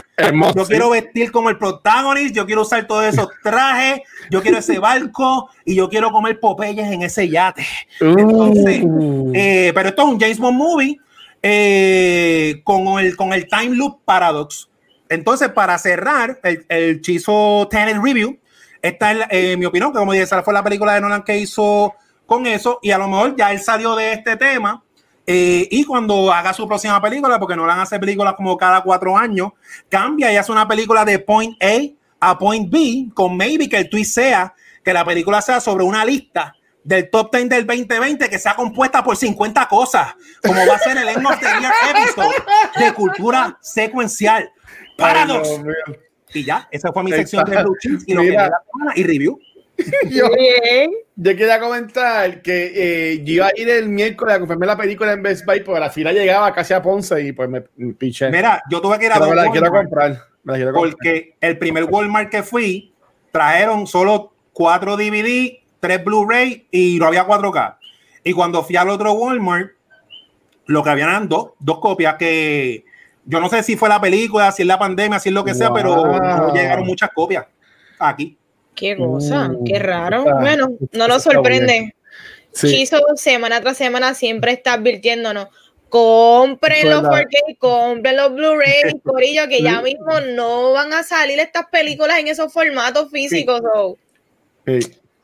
yo 0.56 0.66
quiero 0.66 0.90
vestir 0.90 1.32
como 1.32 1.50
el 1.50 1.58
protagonista, 1.58 2.36
yo 2.36 2.46
quiero 2.46 2.62
usar 2.62 2.86
todos 2.88 3.06
esos 3.06 3.28
trajes, 3.42 4.02
yo 4.30 4.42
quiero 4.42 4.58
ese 4.58 4.80
barco 4.80 5.50
y 5.66 5.76
yo 5.76 5.90
quiero 5.90 6.12
comer 6.12 6.40
Popeyes 6.40 6.92
en 6.92 7.04
ese 7.04 7.30
yate. 7.30 7.66
Entonces, 8.00 8.82
uh. 8.84 9.32
eh, 9.34 9.72
pero 9.74 9.90
esto 9.90 10.04
es 10.04 10.08
un 10.08 10.20
James 10.20 10.40
Bond 10.40 10.58
movie 10.58 11.00
eh, 11.42 12.62
con, 12.64 13.00
el, 13.00 13.16
con 13.16 13.34
el 13.34 13.48
time 13.48 13.76
loop 13.76 14.00
paradox. 14.06 14.70
Entonces, 15.10 15.50
para 15.50 15.78
cerrar 15.78 16.40
el, 16.44 16.66
el 16.70 17.02
Chizo 17.02 17.68
Tenet 17.70 17.98
Review, 18.02 18.40
esta 18.84 19.12
es 19.12 19.20
eh, 19.30 19.58
mi 19.58 19.66
opinión, 19.66 19.94
que 19.94 20.00
como 20.00 20.12
dije, 20.12 20.26
esa 20.26 20.44
fue 20.44 20.54
la 20.54 20.64
película 20.64 20.94
de 20.94 21.02
Nolan 21.02 21.24
que 21.24 21.38
hizo 21.38 21.94
con 22.26 22.48
eso 22.48 22.80
y 22.82 22.92
a 22.92 22.98
lo 22.98 23.08
mejor 23.08 23.36
ya 23.36 23.52
él 23.52 23.60
salió 23.60 23.96
de 23.96 24.14
este 24.14 24.36
tema 24.38 24.84
eh, 25.26 25.68
y 25.72 25.86
cuando 25.86 26.32
haga 26.32 26.54
su 26.54 26.68
próxima 26.68 27.02
película, 27.02 27.40
porque 27.40 27.56
no 27.56 27.66
van 27.66 27.80
a 27.80 27.84
hacer 27.84 28.00
películas 28.00 28.34
como 28.36 28.58
cada 28.58 28.82
cuatro 28.82 29.18
años, 29.18 29.52
cambia 29.88 30.32
y 30.34 30.36
hace 30.36 30.52
una 30.52 30.68
película 30.68 31.06
de 31.06 31.20
point 31.20 31.56
A 31.64 32.30
a 32.32 32.38
point 32.38 32.70
B 32.70 33.10
con 33.14 33.36
maybe 33.36 33.68
que 33.68 33.78
el 33.78 33.90
tweet 33.90 34.06
sea 34.06 34.54
que 34.84 34.94
la 34.94 35.06
película 35.06 35.42
sea 35.42 35.60
sobre 35.60 35.84
una 35.84 36.04
lista 36.04 36.56
del 36.84 37.10
top 37.10 37.34
10 37.34 37.50
del 37.50 37.66
2020 37.66 38.30
que 38.30 38.40
sea 38.40 38.56
compuesta 38.56 39.04
por 39.04 39.16
50 39.16 39.68
cosas, 39.70 40.16
como 40.42 40.56
va 40.68 40.76
a 40.76 40.80
ser 40.80 40.98
el 40.98 41.08
End 41.08 41.26
of 41.26 41.40
the 41.40 41.46
Year 41.46 41.74
episode 41.96 42.36
de 42.78 42.94
cultura 42.94 43.58
secuencial. 43.62 44.52
Paradox. 44.98 45.50
y 46.34 46.44
ya, 46.44 46.68
esa 46.72 46.92
fue 46.92 47.04
mi 47.04 47.12
sección 47.12 47.46
de 47.46 47.64
y, 48.08 48.14
y 49.00 49.04
review. 49.04 49.40
yo, 50.10 50.28
yo, 51.16 51.32
quería 51.36 51.60
comentar 51.60 52.42
que 52.42 52.72
eh, 52.76 53.24
yo 53.24 53.34
iba 53.34 53.48
a 53.48 53.52
ir 53.56 53.70
el 53.70 53.90
miércoles 53.90 54.36
a 54.36 54.40
comprarme 54.40 54.66
la 54.66 54.78
película 54.78 55.14
en 55.14 55.24
Best 55.24 55.46
Buy, 55.46 55.62
porque 55.62 55.80
la 55.80 55.90
fila 55.90 56.14
llegaba 56.14 56.54
casi 56.54 56.74
a 56.74 56.82
Ponce 56.82 57.22
y 57.22 57.32
pues 57.32 57.50
me, 57.50 57.62
piché. 57.94 58.30
Mira, 58.30 58.64
yo 58.70 58.82
tuve 58.82 59.00
que 59.00 59.06
ir 59.06 59.12
a 59.12 59.20
la 59.20 59.52
quiero 59.52 59.72
comprar. 59.72 60.12
Me 60.44 60.54
la 60.54 60.58
quiero 60.58 60.74
comprar. 60.74 60.94
porque 60.94 61.36
el 61.42 61.58
primer 61.58 61.86
Walmart 61.86 62.30
que 62.30 62.44
fui 62.44 62.94
trajeron 63.32 63.88
solo 63.88 64.34
cuatro 64.54 64.96
DVD, 64.96 65.60
tres 65.80 66.04
Blu-ray 66.04 66.68
y 66.72 66.98
no 67.00 67.08
había 67.08 67.26
4K. 67.26 67.78
Y 68.24 68.34
cuando 68.34 68.64
fui 68.64 68.76
al 68.76 68.90
otro 68.90 69.14
Walmart, 69.14 69.72
lo 70.68 70.84
que 70.84 70.90
habían 70.90 71.10
eran 71.10 71.28
dos, 71.28 71.52
dos 71.60 71.80
copias 71.80 72.16
que 72.16 72.86
yo 73.26 73.40
no 73.40 73.50
sé 73.50 73.64
si 73.64 73.76
fue 73.76 73.90
la 73.90 74.00
película, 74.02 74.52
si 74.52 74.62
es 74.64 74.68
la 74.68 74.80
pandemia, 74.80 75.20
si 75.20 75.30
es 75.30 75.36
lo 75.36 75.44
que 75.44 75.54
sea, 75.54 75.74
pero 75.74 75.96
no 75.96 76.54
llegaron 76.54 76.86
muchas 76.86 77.10
copias 77.14 77.46
aquí. 78.00 78.38
Qué 78.76 78.98
cosa, 78.98 79.50
Uh, 79.52 79.64
qué 79.64 79.80
raro. 79.80 80.20
está- 80.20 80.36
bueno, 80.40 80.72
no 80.92 81.08
nos 81.08 81.24
sorprende. 81.24 81.96
Sí. 82.54 82.68
Chizo 82.70 83.02
semana 83.16 83.62
tras 83.62 83.78
semana 83.78 84.14
siempre 84.14 84.52
está 84.54 84.74
advirtiéndonos. 84.74 85.48
Compren 85.90 86.90
los 86.90 87.04
Verdad. 87.04 87.24
4K, 87.30 87.56
compren 87.60 88.18
los 88.18 88.34
Blu-ray, 88.34 88.82
Corillo, 89.04 89.48
que 89.48 89.62
ya 89.62 89.82
mismo 89.82 90.20
no 90.22 90.72
van 90.72 90.92
a 90.94 91.04
salir 91.04 91.40
estas 91.40 91.68
películas 91.68 92.18
en 92.20 92.28
esos 92.28 92.52
formatos 92.52 93.12
físicos. 93.12 93.62
so, 93.62 93.98
Sí. 94.66 94.80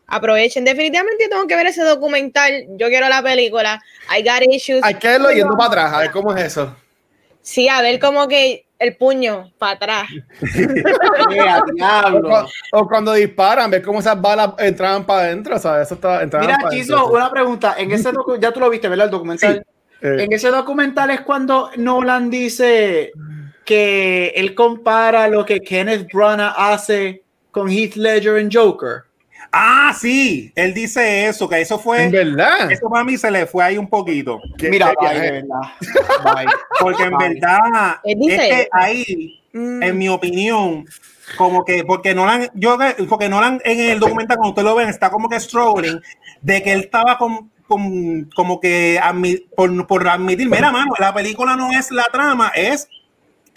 aprovechen. 0.05 0.65
Definitivamente 0.65 1.27
tengo 1.27 1.47
que 1.47 1.55
ver 1.55 1.67
ese 1.67 1.81
documental. 1.83 2.65
Yo 2.77 2.87
quiero 2.89 3.09
la 3.09 3.21
película. 3.23 3.81
I 4.15 4.21
got 4.21 4.43
issues. 4.51 4.81
Hay 4.83 4.95
que 4.95 5.07
verlo 5.07 5.31
yendo 5.31 5.55
para 5.57 5.67
atrás, 5.69 5.93
a 5.93 5.99
ver 5.99 6.11
cómo 6.11 6.35
es 6.35 6.43
eso. 6.43 6.75
Sí, 7.41 7.67
a 7.67 7.81
ver 7.81 7.99
como 7.99 8.27
que 8.27 8.65
el 8.79 8.95
puño 8.95 9.51
para 9.57 9.73
atrás. 9.73 10.09
¡Ea, 11.31 11.61
O, 12.71 12.87
cuando 12.87 13.13
disparan, 13.13 13.69
ver 13.69 13.81
cómo 13.81 13.99
esas 13.99 14.19
balas 14.19 14.53
entraban 14.57 15.05
para 15.05 15.23
adentro, 15.23 15.59
¿sabes? 15.59 15.87
Eso 15.87 15.95
está, 15.95 16.25
Mira, 16.39 16.57
Chizo, 16.71 17.11
una 17.11 17.29
pregunta. 17.29 17.75
En 17.77 17.91
ese 17.91 18.11
ya 18.39 18.51
tú 18.51 18.59
lo 18.61 18.69
viste, 18.69 18.87
¿verdad? 18.87 19.05
El 19.05 19.11
documental. 19.11 19.65
Eh, 20.01 20.23
En 20.23 20.31
ese 20.31 20.49
documental 20.49 21.11
es 21.11 21.21
cuando 21.21 21.71
Nolan 21.75 22.29
dice 22.29 23.11
que 23.65 24.29
él 24.35 24.55
compara 24.55 25.27
lo 25.27 25.45
que 25.45 25.59
Kenneth 25.59 26.11
Branagh 26.11 26.53
hace 26.57 27.21
con 27.51 27.69
Heath 27.69 27.95
Ledger 27.95 28.37
en 28.37 28.49
Joker. 28.51 29.03
Ah, 29.51 29.95
sí, 29.99 30.51
él 30.55 30.73
dice 30.73 31.25
eso, 31.27 31.49
que 31.49 31.59
eso 31.61 31.75
en 31.75 31.79
fue, 31.81 32.09
verdad. 32.09 32.71
eso 32.71 32.87
para 32.89 33.03
mí 33.03 33.17
se 33.17 33.31
le 33.31 33.45
fue 33.47 33.63
ahí 33.63 33.77
un 33.77 33.89
poquito. 33.89 34.39
¿Qué- 34.57 34.69
Mira, 34.69 34.93
bye, 34.99 35.19
de 35.19 35.31
verdad. 35.31 35.59
Bye. 36.23 36.45
Porque 36.79 37.03
en 37.03 37.17
verdad, 37.17 37.95
Él 38.03 38.19
dice 38.19 38.35
es 38.35 38.41
que 38.49 38.67
ahí, 38.71 39.35
Mm. 39.51 39.81
en 39.81 39.97
mi 39.97 40.07
opinión, 40.09 40.85
como 41.35 41.65
que, 41.65 41.83
porque 41.83 42.13
Nolan, 42.13 42.49
yo, 42.53 42.77
porque 43.07 43.27
Nolan 43.29 43.59
en 43.65 43.79
el 43.79 43.99
documental, 43.99 44.37
cuando 44.37 44.49
ustedes 44.49 44.65
lo 44.67 44.75
ven, 44.75 44.89
está 44.89 45.09
como 45.09 45.27
que 45.27 45.39
struggling 45.39 45.99
de 46.41 46.61
que 46.61 46.71
él 46.73 46.81
estaba 46.81 47.17
con, 47.17 47.49
con- 47.67 48.29
como 48.35 48.59
que 48.59 48.99
admi- 49.01 49.43
por, 49.55 49.87
por 49.87 50.07
admitir, 50.07 50.47
mira, 50.49 50.71
mano, 50.71 50.93
la 50.99 51.11
película 51.13 51.55
no 51.55 51.71
es 51.71 51.89
la 51.91 52.05
trama, 52.11 52.51
es 52.55 52.87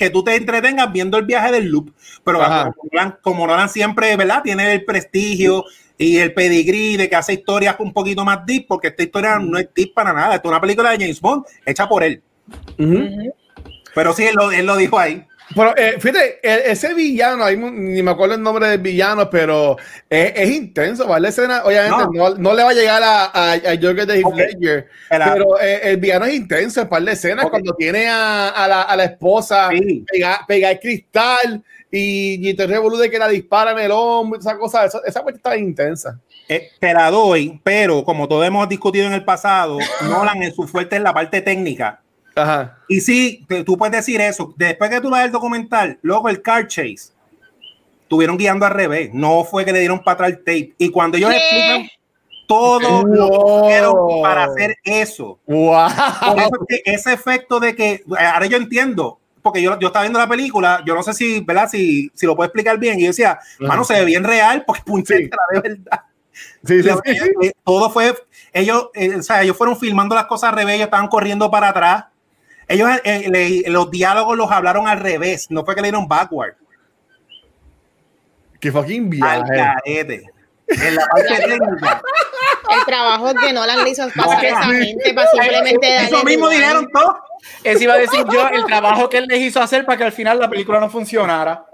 que 0.02 0.10
tú 0.10 0.24
te 0.24 0.34
entretengas 0.34 0.92
viendo 0.92 1.16
el 1.16 1.24
viaje 1.24 1.52
del 1.52 1.66
loop. 1.66 1.92
Pero 2.24 2.40
como 2.40 2.74
Nolan, 2.92 3.18
como 3.22 3.46
Nolan 3.46 3.68
siempre, 3.68 4.16
¿verdad? 4.16 4.42
Tiene 4.42 4.72
el 4.72 4.84
prestigio 4.84 5.64
y 5.96 6.18
el 6.18 6.34
pedigrí 6.34 6.96
de 6.96 7.08
que 7.08 7.14
hace 7.16 7.34
historias 7.34 7.76
un 7.78 7.92
poquito 7.92 8.24
más 8.24 8.44
deep, 8.44 8.66
porque 8.66 8.88
esta 8.88 9.04
historia 9.04 9.38
no 9.38 9.58
es 9.58 9.68
deep 9.74 9.94
para 9.94 10.12
nada. 10.12 10.34
Esto 10.34 10.48
es 10.48 10.50
una 10.50 10.60
película 10.60 10.90
de 10.90 10.98
James 10.98 11.20
Bond 11.20 11.44
hecha 11.64 11.88
por 11.88 12.02
él. 12.02 12.20
Pero 13.94 14.12
sí, 14.12 14.24
él 14.24 14.34
lo, 14.34 14.50
él 14.50 14.66
lo 14.66 14.76
dijo 14.76 14.98
ahí. 14.98 15.24
Pero 15.54 15.76
eh, 15.76 15.94
fíjate, 15.98 16.40
e- 16.42 16.70
ese 16.72 16.94
villano, 16.94 17.44
ahí 17.44 17.56
ni 17.56 18.02
me 18.02 18.10
acuerdo 18.10 18.34
el 18.34 18.42
nombre 18.42 18.68
del 18.68 18.80
villano, 18.80 19.28
pero 19.30 19.76
es, 20.08 20.32
es 20.36 20.50
intenso, 20.50 21.06
¿vale? 21.06 21.22
La 21.24 21.28
escena, 21.30 21.62
obviamente, 21.64 22.04
no. 22.12 22.34
No, 22.36 22.54
le 22.54 22.62
va 22.62 22.70
a 22.70 22.74
llegar 22.74 23.02
a, 23.02 23.24
a, 23.26 23.52
a 23.52 23.76
Joker 23.80 24.06
de 24.06 24.16
Heath 24.18 24.26
Ok. 24.26 24.36
Ledger, 24.36 24.88
pero 25.08 25.60
eh, 25.60 25.80
el 25.84 25.96
villano 25.98 26.24
es 26.26 26.34
intenso, 26.34 26.80
en 26.80 26.88
par 26.88 27.02
de 27.02 27.12
escenas, 27.12 27.46
cuando 27.50 27.74
tiene 27.74 28.08
a, 28.08 28.48
a 28.48 28.68
la, 28.68 28.82
a 28.82 28.96
la 28.96 29.04
esposa 29.04 29.68
Sí. 29.70 30.04
pega, 30.10 30.40
pega 30.46 30.70
el 30.70 30.80
cristal 30.80 31.62
y, 31.90 32.48
y 32.48 32.54
te 32.54 32.66
revolú 32.66 32.96
de 32.96 33.10
que 33.10 33.18
la 33.18 33.28
dispara 33.28 33.72
en 33.72 33.78
el 33.78 33.90
hombro, 33.92 34.38
esa 34.38 34.56
cosa, 34.58 34.84
esa, 34.84 35.00
esa 35.06 35.22
parte 35.22 35.36
está 35.38 35.56
intensa. 35.56 36.18
Eh, 36.48 36.70
te 36.78 36.92
la 36.92 37.10
doy, 37.10 37.60
pero 37.62 38.04
como 38.04 38.28
todos 38.28 38.46
hemos 38.46 38.68
discutido 38.68 39.06
en 39.06 39.12
el 39.12 39.24
pasado, 39.24 39.78
Nolan 40.02 40.42
en 40.42 40.54
su 40.54 40.66
fuerte 40.66 40.96
es 40.96 41.02
la 41.02 41.14
parte 41.14 41.40
técnica. 41.40 42.00
Ajá. 42.34 42.78
Y 42.88 43.00
sí, 43.00 43.46
tú 43.66 43.76
puedes 43.76 43.94
decir 43.94 44.20
eso. 44.20 44.54
Después 44.56 44.90
que 44.90 45.00
tú 45.00 45.10
ves 45.10 45.24
el 45.24 45.32
documental, 45.32 45.98
luego 46.02 46.28
el 46.28 46.40
car 46.42 46.66
chase, 46.66 47.12
estuvieron 48.02 48.36
guiando 48.36 48.66
al 48.66 48.72
revés. 48.72 49.10
No 49.12 49.44
fue 49.44 49.64
que 49.64 49.72
le 49.72 49.80
dieron 49.80 50.02
para 50.02 50.14
atrás 50.14 50.30
el 50.30 50.38
tape. 50.38 50.74
Y 50.78 50.90
cuando 50.90 51.16
ellos 51.16 51.30
¿Qué? 51.30 51.36
explican 51.36 51.88
todo 52.46 52.80
lo 52.80 53.10
que 53.10 53.38
Wow. 53.38 53.64
hicieron 53.66 54.22
para 54.22 54.44
hacer 54.44 54.76
eso. 54.84 55.38
¡Wow! 55.46 55.88
Por 56.26 56.38
eso 56.38 56.50
es 56.60 56.66
que 56.68 56.92
ese 56.92 57.12
efecto 57.12 57.58
de 57.60 57.74
que, 57.74 58.02
ahora 58.18 58.46
yo 58.46 58.56
entiendo, 58.58 59.18
porque 59.42 59.62
yo, 59.62 59.78
yo 59.78 59.88
estaba 59.88 60.04
viendo 60.04 60.18
la 60.18 60.28
película, 60.28 60.82
yo 60.86 60.94
no 60.94 61.02
sé 61.02 61.14
si, 61.14 61.40
¿verdad? 61.40 61.68
Si, 61.70 62.10
si 62.14 62.26
lo 62.26 62.36
puedo 62.36 62.46
explicar 62.46 62.78
bien. 62.78 62.98
Y 62.98 63.02
yo 63.02 63.08
decía, 63.08 63.38
mano, 63.60 63.84
se 63.84 63.94
ve 63.94 64.04
bien 64.04 64.24
real, 64.24 64.64
porque 64.66 64.82
puñeta, 64.84 65.36
de 65.52 65.60
verdad. 65.60 66.02
Sí, 66.64 66.82
sí, 66.82 66.88
Lo- 66.88 67.00
sí, 67.04 67.18
sí. 67.18 67.30
eh, 67.42 67.52
todo 67.62 67.90
fue 67.90 68.14
ellos 68.54 68.88
eh, 68.94 69.16
o 69.16 69.22
sea 69.22 69.42
ellos 69.42 69.54
fueron 69.56 69.78
filmando 69.78 70.14
las 70.14 70.24
cosas 70.24 70.48
al 70.50 70.56
revés 70.56 70.76
ellos 70.76 70.86
estaban 70.86 71.08
corriendo 71.08 71.50
para 71.50 71.68
atrás 71.68 72.04
ellos 72.68 72.88
eh, 73.04 73.28
le- 73.30 73.70
los 73.70 73.90
diálogos 73.90 74.36
los 74.36 74.50
hablaron 74.50 74.86
al 74.88 75.00
revés 75.00 75.50
no 75.50 75.64
fue 75.64 75.74
que 75.74 75.80
le 75.82 75.88
dieron 75.88 76.08
backward 76.08 76.54
¡Qué 78.60 78.70
fucking 78.70 79.22
al 79.24 79.42
viaje! 79.44 79.80
carete 79.84 80.24
en 80.68 80.94
la 80.94 81.06
parte 81.06 81.34
técnica 81.36 82.00
El 82.70 82.84
trabajo 82.86 83.34
que 83.34 83.52
Nolan 83.52 83.82
le 83.84 83.90
hizo 83.90 84.08
pasar 84.14 84.26
No, 84.26 84.32
a 84.32 84.42
esa 84.42 84.62
sí. 84.70 84.86
gente 84.86 85.14
para 85.14 85.28
simplemente 85.30 85.90
darle 85.90 86.06
eso 86.06 86.24
mismo 86.24 86.46
rewind. 86.48 86.62
dijeron 86.62 86.88
todos 86.92 87.16
Eso 87.64 87.82
iba 87.82 87.94
a 87.94 87.98
decir 87.98 88.24
yo, 88.32 88.48
el 88.48 88.64
trabajo 88.66 89.08
que 89.08 89.18
él 89.18 89.26
les 89.26 89.40
hizo 89.40 89.60
hacer 89.60 89.84
para 89.84 89.98
que 89.98 90.04
al 90.04 90.12
final 90.12 90.38
la 90.38 90.48
película 90.48 90.78
no 90.80 90.88
funcionara. 90.88 91.66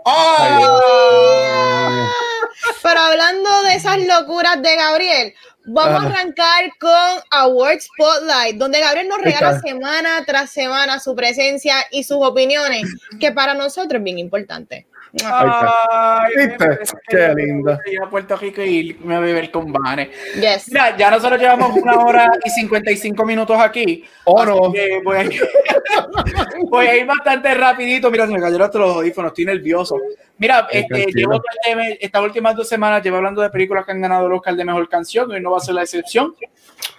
Pero 2.83 3.01
hablando 3.01 3.62
de 3.62 3.75
esas 3.75 3.99
locuras 3.99 4.61
de 4.61 4.75
Gabriel, 4.75 5.35
vamos 5.67 6.03
a 6.03 6.07
arrancar 6.07 6.73
con 6.81 7.23
Award 7.31 7.81
Spotlight, 7.81 8.57
donde 8.57 8.81
Gabriel 8.81 9.09
nos 9.09 9.21
regala 9.21 9.61
semana 9.61 10.25
tras 10.27 10.51
semana 10.51 10.99
su 10.99 11.14
presencia 11.14 11.77
y 11.91 12.03
sus 12.05 12.19
opiniones, 12.21 12.88
que 13.21 13.31
para 13.33 13.55
nosotros 13.55 14.01
es 14.01 14.05
bien 14.05 14.19
importante. 14.19 14.88
Ay, 15.25 16.33
¿Viste? 16.37 16.79
Qué 17.09 17.35
lindo. 17.35 17.79
Ir 17.87 18.03
a 18.03 18.11
Puerto 18.11 18.37
Rico 18.37 18.62
y 18.62 18.97
me 19.03 19.16
a 19.16 19.21
beber 19.21 19.51
con 19.51 19.73
Vane. 19.73 20.11
Yes. 20.35 20.68
Mira, 20.68 20.97
ya 20.97 21.11
nosotros 21.11 21.40
llevamos 21.40 21.77
una 21.77 21.99
hora 21.99 22.31
y 22.44 22.51
55 22.51 23.25
minutos 23.25 23.59
aquí. 23.59 24.05
Oh, 24.25 24.44
no. 24.44 24.73
voy, 25.05 25.16
a 25.16 25.25
ir, 25.25 25.40
voy 26.71 26.87
a 26.87 26.97
ir 26.97 27.07
bastante 27.07 27.55
rapidito. 27.55 28.11
Mira, 28.11 28.27
se 28.27 28.33
me 28.33 28.40
cayeron 28.40 28.66
hasta 28.66 28.79
los 28.79 28.97
audífonos, 28.97 29.31
estoy 29.31 29.47
nervioso. 29.47 29.97
Mira, 30.37 30.68
este, 30.71 31.07
llevo 31.12 31.40
estas 32.01 32.23
últimas 32.23 32.55
dos 32.55 32.68
semanas 32.68 33.03
llevo 33.03 33.16
hablando 33.16 33.42
de 33.42 33.51
películas 33.51 33.85
que 33.85 33.92
han 33.92 34.01
ganado 34.01 34.27
el 34.27 34.33
Oscar 34.33 34.55
de 34.55 34.64
Mejor 34.64 34.88
Canción, 34.88 35.31
y 35.31 35.35
hoy 35.35 35.40
no 35.40 35.53
va 35.53 35.59
a 35.59 35.61
ser 35.61 35.75
la 35.75 35.83
excepción. 35.83 36.35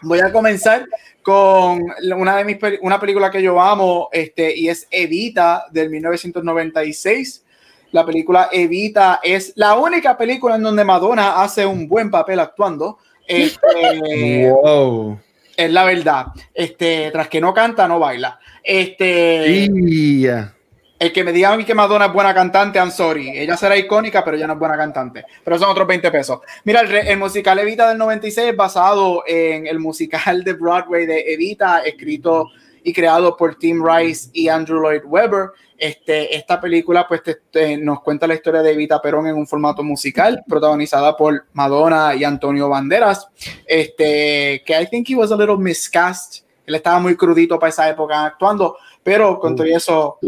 Voy 0.02 0.19
a 0.19 0.32
comenzar 0.32 0.86
con 1.22 1.86
una 2.15 2.38
de 2.38 2.43
mis 2.43 2.58
una 2.82 3.00
película 3.00 3.30
que 3.30 3.41
yo 3.41 3.62
amo, 3.62 4.10
este, 4.12 4.56
y 4.58 4.67
es 4.67 4.88
Evita 4.89 5.67
del 5.72 5.89
1996. 5.89 7.45
La 7.91 8.06
película 8.06 8.49
Evita 8.52 9.19
es 9.23 9.54
la 9.56 9.75
única 9.75 10.17
película 10.17 10.56
en 10.56 10.63
donde 10.63 10.84
Madonna 10.84 11.41
hace 11.41 11.65
un 11.65 11.88
buen 11.88 12.12
papel 12.12 12.39
actuando. 12.39 12.99
Este, 13.28 14.49
¡Wow! 14.63 15.19
es 15.58 15.71
la 15.71 15.84
verdad. 15.84 16.28
Este, 16.54 17.10
tras 17.12 17.28
que 17.28 17.41
no 17.41 17.54
canta, 17.54 17.88
no 17.88 17.99
baila. 17.99 18.39
Este, 18.63 19.67
Yeah. 19.69 20.54
el 20.97 21.12
que 21.12 21.23
me 21.23 21.32
diga 21.34 21.52
a 21.52 21.58
mí 21.58 21.65
que 21.65 21.73
Madonna 21.75 22.06
es 22.06 22.13
buena 22.13 22.34
cantante, 22.34 22.80
I'm 22.80 22.91
sorry. 22.91 23.38
Ella 23.38 23.58
será 23.58 23.75
icónica, 23.75 24.23
pero 24.23 24.38
ella 24.38 24.47
no 24.47 24.54
es 24.54 24.60
buena 24.60 24.78
cantante. 24.78 25.25
Pero 25.43 25.60
son 25.60 25.69
otros 25.69 25.88
20 25.88 26.12
pesos. 26.12 26.39
Mira, 26.63 26.82
el, 26.82 26.93
el 26.95 27.17
musical 27.17 27.60
Evita 27.60 27.89
del 27.89 27.97
96 27.97 28.49
es 28.52 28.56
basado 28.56 29.23
en 29.28 29.67
el 29.67 29.80
musical 29.80 30.43
de 30.43 30.54
Broadway 30.54 31.06
de 31.06 31.34
Evita, 31.34 31.80
escrito 31.80 32.52
y 32.84 32.94
creado 32.94 33.36
por 33.38 33.56
Tim 33.56 33.84
Rice 33.86 34.30
y 34.34 34.48
Andrew 34.48 34.82
Lloyd 34.82 35.02
Webber. 35.06 35.50
Este, 35.78 36.36
esta 36.36 36.60
película 36.60 37.08
pues 37.08 37.24
te- 37.24 37.36
te- 37.50 37.78
nos 37.78 38.02
cuenta 38.02 38.28
la 38.28 38.34
historia 38.36 38.62
de 38.62 38.72
Evita 38.74 39.02
Perón 39.02 39.28
en 39.28 39.36
un 39.36 39.48
formato 39.48 39.82
musical, 39.84 40.44
protagonizada 40.48 41.15
por 41.15 41.46
Madonna 41.54 42.13
y 42.15 42.24
Antonio 42.26 42.68
Banderas. 42.70 43.28
Este, 43.65 44.62
que 44.65 44.82
I 44.82 44.88
think 44.88 45.10
he 45.10 45.15
was 45.15 45.32
a 45.32 45.38
little 45.38 45.58
miscast. 45.58 46.44
Él 46.65 46.75
estaba 46.75 47.00
muy 47.00 47.15
crudito 47.15 47.58
para 47.58 47.69
esa 47.69 47.90
época 47.90 48.25
actuando, 48.25 48.75
pero 49.02 49.40
con 49.40 49.56
todo 49.56 49.65
eso 49.67 50.19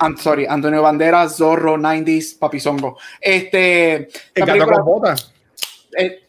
I'm 0.00 0.16
sorry, 0.16 0.46
Antonio 0.46 0.82
Banderas, 0.82 1.36
Zorro, 1.36 1.76
90s, 1.76 2.36
Papizongo. 2.38 2.96
Este, 3.20 3.94
El 3.94 4.06
gato 4.34 4.52
película- 4.52 4.76
con 4.78 4.84
botas. 4.84 5.32
eh, 5.96 6.21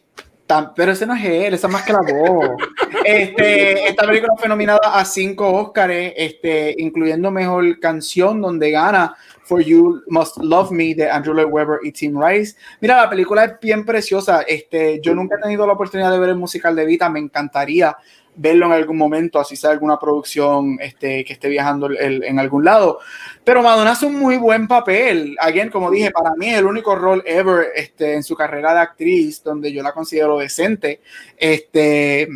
tan- 0.46 0.72
pero 0.74 0.92
ese 0.92 1.06
no 1.06 1.14
es 1.14 1.24
él, 1.24 1.54
esa 1.54 1.66
es 1.66 1.72
más 1.72 1.82
que 1.84 1.92
la 1.92 2.00
voz. 2.00 2.50
Este, 3.04 3.86
esta 3.86 4.06
película 4.06 4.32
fue 4.38 4.48
nominada 4.48 4.80
a 4.94 5.04
cinco 5.04 5.50
Óscares, 5.52 6.14
este, 6.16 6.74
incluyendo 6.78 7.30
mejor 7.30 7.78
canción, 7.78 8.40
donde 8.40 8.70
gana 8.70 9.14
For 9.42 9.60
You 9.60 10.00
Must 10.08 10.38
Love 10.38 10.70
Me 10.70 10.94
de 10.94 11.10
Andrew 11.10 11.34
Lloyd 11.34 11.52
Webber 11.52 11.78
y 11.82 11.92
Tim 11.92 12.18
Rice. 12.18 12.56
Mira, 12.80 12.96
la 12.96 13.10
película 13.10 13.44
es 13.44 13.60
bien 13.60 13.84
preciosa. 13.84 14.40
Este, 14.48 15.00
yo 15.02 15.14
nunca 15.14 15.36
he 15.36 15.42
tenido 15.42 15.66
la 15.66 15.74
oportunidad 15.74 16.10
de 16.10 16.18
ver 16.18 16.30
el 16.30 16.36
musical 16.36 16.74
de 16.74 16.86
Vita, 16.86 17.10
me 17.10 17.18
encantaría. 17.20 17.94
Verlo 18.36 18.66
en 18.66 18.72
algún 18.72 18.96
momento, 18.96 19.38
así 19.38 19.56
sea 19.56 19.70
alguna 19.70 19.98
producción 19.98 20.78
este, 20.80 21.24
que 21.24 21.34
esté 21.34 21.48
viajando 21.48 21.88
en 21.90 22.38
algún 22.38 22.64
lado. 22.64 22.98
Pero 23.44 23.62
Madonna 23.62 23.92
hace 23.92 24.06
un 24.06 24.18
muy 24.18 24.36
buen 24.36 24.66
papel. 24.66 25.36
Again, 25.40 25.70
como 25.70 25.90
dije, 25.90 26.10
para 26.10 26.34
mí 26.36 26.48
es 26.48 26.58
el 26.58 26.66
único 26.66 26.94
rol 26.94 27.22
ever 27.26 27.68
este, 27.74 28.14
en 28.14 28.22
su 28.22 28.34
carrera 28.34 28.74
de 28.74 28.80
actriz 28.80 29.42
donde 29.42 29.72
yo 29.72 29.82
la 29.82 29.92
considero 29.92 30.38
decente. 30.38 31.00
Este, 31.36 32.28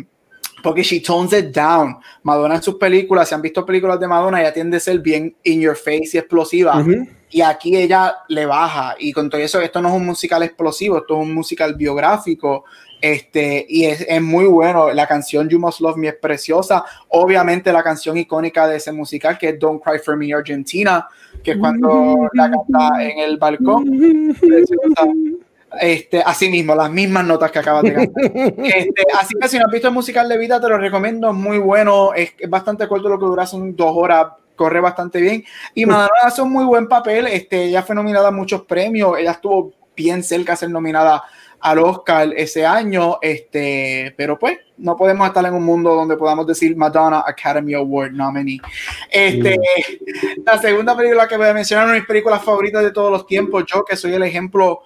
porque 0.61 0.83
she 0.83 1.01
tones 1.01 1.33
it 1.33 1.53
down. 1.53 1.97
Madonna 2.23 2.55
en 2.55 2.63
sus 2.63 2.75
películas, 2.75 3.29
si 3.29 3.35
han 3.35 3.41
visto 3.41 3.65
películas 3.65 3.99
de 3.99 4.07
Madonna, 4.07 4.41
ella 4.41 4.53
tiende 4.53 4.77
a 4.77 4.79
ser 4.79 4.99
bien 4.99 5.35
in 5.43 5.61
your 5.61 5.75
face 5.75 6.11
y 6.13 6.17
explosiva. 6.17 6.83
Y 7.31 7.41
aquí 7.41 7.75
ella 7.75 8.17
le 8.27 8.45
baja. 8.45 8.95
Y 8.99 9.11
con 9.11 9.29
todo 9.29 9.41
eso, 9.41 9.61
esto 9.61 9.81
no 9.81 9.89
es 9.89 9.95
un 9.95 10.05
musical 10.05 10.43
explosivo, 10.43 10.97
esto 10.97 11.15
es 11.15 11.27
un 11.27 11.33
musical 11.33 11.75
biográfico. 11.75 12.65
Este, 13.01 13.65
y 13.69 13.85
es, 13.85 14.01
es, 14.07 14.21
muy 14.21 14.45
bueno. 14.45 14.91
La 14.93 15.07
canción 15.07 15.47
You 15.47 15.59
Must 15.59 15.79
Love 15.81 15.97
Me 15.97 16.07
es 16.09 16.15
preciosa. 16.15 16.83
Obviamente, 17.09 17.71
la 17.71 17.83
canción 17.83 18.17
icónica 18.17 18.67
de 18.67 18.77
ese 18.77 18.91
musical, 18.91 19.37
que 19.37 19.49
es 19.49 19.59
Don't 19.59 19.81
Cry 19.83 19.99
for 19.99 20.17
Me 20.17 20.33
Argentina, 20.33 21.07
que 21.43 21.51
es 21.51 21.57
cuando 21.57 22.27
la 22.33 22.51
canta 22.51 23.03
en 23.03 23.19
el 23.19 23.37
balcón. 23.37 24.35
Preciosa. 24.39 25.07
Este, 25.79 26.21
así 26.21 26.49
mismo, 26.49 26.73
las 26.73 26.89
mismas 26.89 27.25
notas 27.25 27.51
que 27.51 27.59
acabas 27.59 27.83
de 27.83 27.93
cantar. 27.93 28.23
Este, 28.25 29.03
así 29.19 29.35
que 29.39 29.47
si 29.47 29.59
no 29.59 29.65
has 29.65 29.71
visto 29.71 29.87
el 29.87 29.93
musical 29.93 30.27
de 30.27 30.37
vida, 30.37 30.59
te 30.59 30.67
lo 30.67 30.77
recomiendo, 30.77 31.29
es 31.29 31.35
muy 31.35 31.59
bueno, 31.59 32.13
es, 32.13 32.33
es 32.37 32.49
bastante 32.49 32.87
corto 32.87 33.07
lo 33.07 33.19
que 33.19 33.25
dura, 33.25 33.45
son 33.45 33.75
dos 33.75 33.91
horas, 33.95 34.27
corre 34.55 34.79
bastante 34.79 35.21
bien. 35.21 35.43
Y 35.75 35.85
Madonna 35.85 36.09
hace 36.23 36.41
un 36.41 36.51
muy 36.51 36.65
buen 36.65 36.87
papel, 36.87 37.27
este, 37.27 37.65
ella 37.65 37.83
fue 37.83 37.95
nominada 37.95 38.29
a 38.29 38.31
muchos 38.31 38.63
premios, 38.63 39.17
ella 39.19 39.31
estuvo 39.31 39.73
bien 39.95 40.23
cerca 40.23 40.53
de 40.53 40.57
ser 40.57 40.69
nominada 40.69 41.23
al 41.61 41.79
Oscar 41.79 42.33
ese 42.35 42.65
año, 42.65 43.17
este, 43.21 44.13
pero 44.17 44.37
pues 44.39 44.57
no 44.77 44.95
podemos 44.95 45.27
estar 45.27 45.45
en 45.45 45.53
un 45.53 45.63
mundo 45.63 45.93
donde 45.93 46.15
podamos 46.15 46.47
decir 46.47 46.75
Madonna 46.75 47.23
Academy 47.25 47.73
Award 47.73 48.11
nominee. 48.11 48.59
Este, 49.09 49.57
La 50.45 50.57
segunda 50.57 50.95
película 50.95 51.27
que 51.27 51.37
voy 51.37 51.47
a 51.47 51.53
mencionar, 51.53 51.85
una 51.85 51.93
de 51.93 51.99
mis 51.99 52.07
películas 52.07 52.43
favoritas 52.43 52.83
de 52.83 52.91
todos 52.91 53.11
los 53.11 53.27
tiempos, 53.27 53.65
yo 53.67 53.83
que 53.83 53.95
soy 53.95 54.13
el 54.13 54.23
ejemplo 54.23 54.81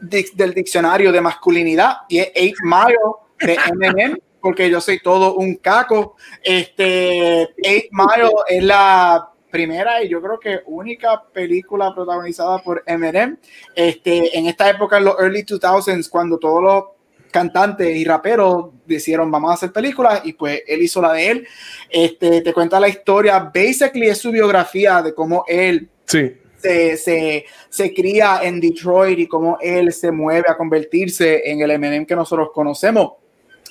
del 0.00 0.52
diccionario 0.54 1.12
de 1.12 1.20
masculinidad 1.20 1.98
y 2.08 2.18
es 2.18 2.32
Eight 2.34 2.56
Mile 2.62 2.98
de 3.40 3.56
Eminem 3.68 4.18
porque 4.40 4.68
yo 4.68 4.80
soy 4.80 4.98
todo 5.00 5.36
un 5.36 5.56
caco. 5.56 6.16
Este 6.42 7.42
Eight 7.62 7.90
Mile 7.92 8.30
es 8.48 8.62
la 8.64 9.31
primera 9.52 10.02
y 10.02 10.08
yo 10.08 10.20
creo 10.20 10.40
que 10.40 10.60
única 10.66 11.22
película 11.32 11.94
protagonizada 11.94 12.58
por 12.58 12.82
Eminem. 12.86 13.36
Este, 13.76 14.36
en 14.36 14.46
esta 14.46 14.68
época, 14.68 14.98
en 14.98 15.04
los 15.04 15.20
early 15.20 15.44
2000s, 15.44 16.08
cuando 16.08 16.38
todos 16.38 16.62
los 16.62 16.84
cantantes 17.30 17.96
y 17.96 18.04
raperos 18.04 18.70
dijeron 18.84 19.30
vamos 19.30 19.52
a 19.52 19.54
hacer 19.54 19.72
películas 19.72 20.20
y 20.24 20.34
pues 20.34 20.62
él 20.66 20.82
hizo 20.82 21.00
la 21.00 21.12
de 21.12 21.30
él. 21.30 21.46
Este, 21.88 22.40
te 22.40 22.52
cuenta 22.52 22.80
la 22.80 22.88
historia, 22.88 23.38
basically 23.38 24.08
es 24.08 24.18
su 24.18 24.32
biografía 24.32 25.00
de 25.02 25.14
cómo 25.14 25.44
él 25.46 25.88
sí 26.06 26.32
se, 26.62 26.96
se, 26.96 27.44
se, 27.68 27.92
cría 27.92 28.40
en 28.42 28.60
Detroit 28.60 29.18
y 29.18 29.26
cómo 29.26 29.58
él 29.60 29.92
se 29.92 30.12
mueve 30.12 30.44
a 30.48 30.56
convertirse 30.56 31.42
en 31.50 31.60
el 31.60 31.72
Eminem 31.72 32.06
que 32.06 32.14
nosotros 32.14 32.50
conocemos 32.54 33.14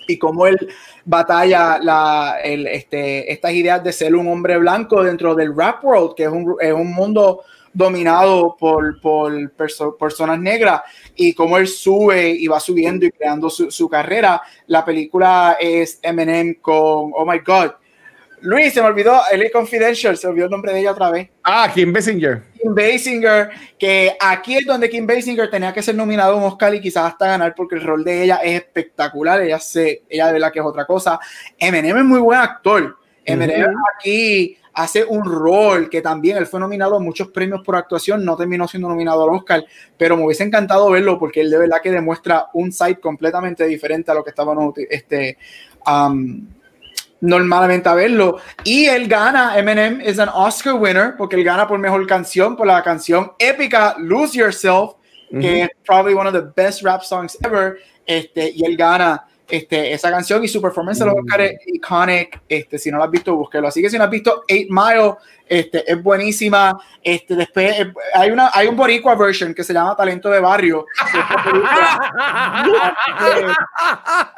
y 0.07 0.17
cómo 0.17 0.47
él 0.47 0.57
batalla 1.05 1.79
la, 1.79 2.37
el, 2.43 2.67
este, 2.67 3.31
estas 3.31 3.53
ideas 3.53 3.83
de 3.83 3.93
ser 3.93 4.15
un 4.15 4.27
hombre 4.27 4.57
blanco 4.57 5.03
dentro 5.03 5.35
del 5.35 5.55
rap 5.55 5.83
world, 5.83 6.15
que 6.15 6.23
es 6.23 6.29
un, 6.29 6.55
es 6.59 6.73
un 6.73 6.91
mundo 6.93 7.41
dominado 7.73 8.57
por, 8.59 8.99
por 8.99 9.51
personas 9.97 10.39
negras 10.39 10.81
y 11.15 11.33
cómo 11.33 11.57
él 11.57 11.67
sube 11.67 12.29
y 12.29 12.47
va 12.47 12.59
subiendo 12.59 13.05
y 13.05 13.11
creando 13.11 13.49
su, 13.49 13.71
su 13.71 13.87
carrera. 13.87 14.41
La 14.67 14.83
película 14.83 15.57
es 15.59 15.99
Eminem 16.01 16.55
con, 16.55 17.11
oh 17.15 17.25
my 17.25 17.39
God, 17.39 17.71
Luis, 18.41 18.73
se 18.73 18.81
me 18.81 18.87
olvidó, 18.87 19.21
el 19.31 19.51
Confidential, 19.51 20.17
se 20.17 20.27
olvidó 20.27 20.45
el 20.45 20.51
nombre 20.51 20.73
de 20.73 20.79
ella 20.79 20.91
otra 20.91 21.11
vez. 21.11 21.29
Ah, 21.43 21.71
Kim 21.73 21.93
Basinger. 21.93 22.50
Kim 22.61 22.75
Basinger, 22.75 23.49
que 23.77 24.15
aquí 24.19 24.57
es 24.57 24.65
donde 24.65 24.89
Kim 24.89 25.07
Basinger 25.07 25.49
tenía 25.49 25.73
que 25.73 25.81
ser 25.81 25.95
nominado 25.95 26.33
a 26.33 26.35
un 26.35 26.43
Oscar 26.43 26.73
y 26.75 26.81
quizás 26.81 27.05
hasta 27.05 27.27
ganar 27.27 27.55
porque 27.55 27.75
el 27.75 27.81
rol 27.81 28.03
de 28.03 28.23
ella 28.23 28.37
es 28.37 28.61
espectacular, 28.61 29.41
ella, 29.41 29.59
se, 29.59 30.03
ella 30.09 30.27
de 30.27 30.33
verdad 30.33 30.51
que 30.51 30.59
es 30.59 30.65
otra 30.65 30.85
cosa. 30.85 31.19
Eminem 31.57 31.97
es 31.97 32.05
muy 32.05 32.19
buen 32.19 32.39
actor. 32.39 32.97
Eminem 33.23 33.73
aquí 33.95 34.57
hace 34.73 35.03
un 35.03 35.23
rol 35.25 35.89
que 35.89 36.01
también 36.01 36.37
él 36.37 36.47
fue 36.47 36.59
nominado 36.59 36.95
a 36.95 36.99
muchos 36.99 37.29
premios 37.29 37.61
por 37.63 37.75
actuación, 37.75 38.23
no 38.23 38.37
terminó 38.37 38.67
siendo 38.67 38.87
nominado 38.87 39.23
al 39.23 39.35
Oscar, 39.35 39.65
pero 39.97 40.15
me 40.15 40.25
hubiese 40.25 40.43
encantado 40.43 40.89
verlo 40.89 41.19
porque 41.19 41.41
él 41.41 41.49
de 41.49 41.57
verdad 41.57 41.81
que 41.81 41.91
demuestra 41.91 42.47
un 42.53 42.71
side 42.71 42.99
completamente 42.99 43.65
diferente 43.65 44.11
a 44.11 44.13
lo 44.13 44.23
que 44.23 44.29
estábamos 44.29 44.73
este, 44.89 45.37
um, 45.85 46.47
normalmente 47.21 47.87
a 47.87 47.93
verlo. 47.93 48.37
Y 48.63 48.85
él 48.85 49.07
gana, 49.07 49.57
Eminem 49.57 50.01
es 50.01 50.17
un 50.17 50.29
Oscar 50.29 50.73
winner, 50.73 51.15
porque 51.17 51.35
él 51.35 51.43
gana 51.43 51.67
por 51.67 51.79
mejor 51.79 52.05
canción, 52.07 52.55
por 52.55 52.67
la 52.67 52.83
canción 52.83 53.31
épica 53.39 53.95
Lose 53.97 54.37
Yourself, 54.37 54.95
que 55.29 55.63
es 55.63 55.69
probably 55.85 56.13
one 56.13 56.27
of 56.27 56.33
the 56.33 56.51
best 56.61 56.83
rap 56.83 57.03
songs 57.03 57.37
ever. 57.45 57.77
Este, 58.05 58.51
y 58.53 58.65
él 58.65 58.75
gana 58.75 59.25
este, 59.51 59.93
esa 59.93 60.09
canción 60.09 60.43
y 60.43 60.47
su 60.47 60.61
performance 60.61 60.99
de 60.99 61.05
los 61.05 61.15
Oscar 61.15 61.41
es 61.41 61.59
iconic. 61.67 62.41
Este, 62.47 62.77
si 62.77 62.89
no 62.89 62.97
lo 62.97 63.03
has 63.03 63.11
visto, 63.11 63.35
búsquelo. 63.35 63.67
Así 63.67 63.81
que 63.81 63.89
si 63.89 63.97
no 63.97 64.05
has 64.05 64.09
visto 64.09 64.43
Eight 64.47 64.69
Mile, 64.69 65.15
este, 65.47 65.91
es 65.91 66.01
buenísima. 66.01 66.79
Este, 67.03 67.35
después 67.35 67.79
eh, 67.79 67.93
hay, 68.13 68.31
una, 68.31 68.49
hay 68.53 68.67
un 68.67 68.75
boricua 68.75 69.15
version 69.15 69.53
que 69.53 69.63
se 69.63 69.73
llama 69.73 69.95
Talento 69.95 70.29
de 70.29 70.39
Barrio. 70.39 70.85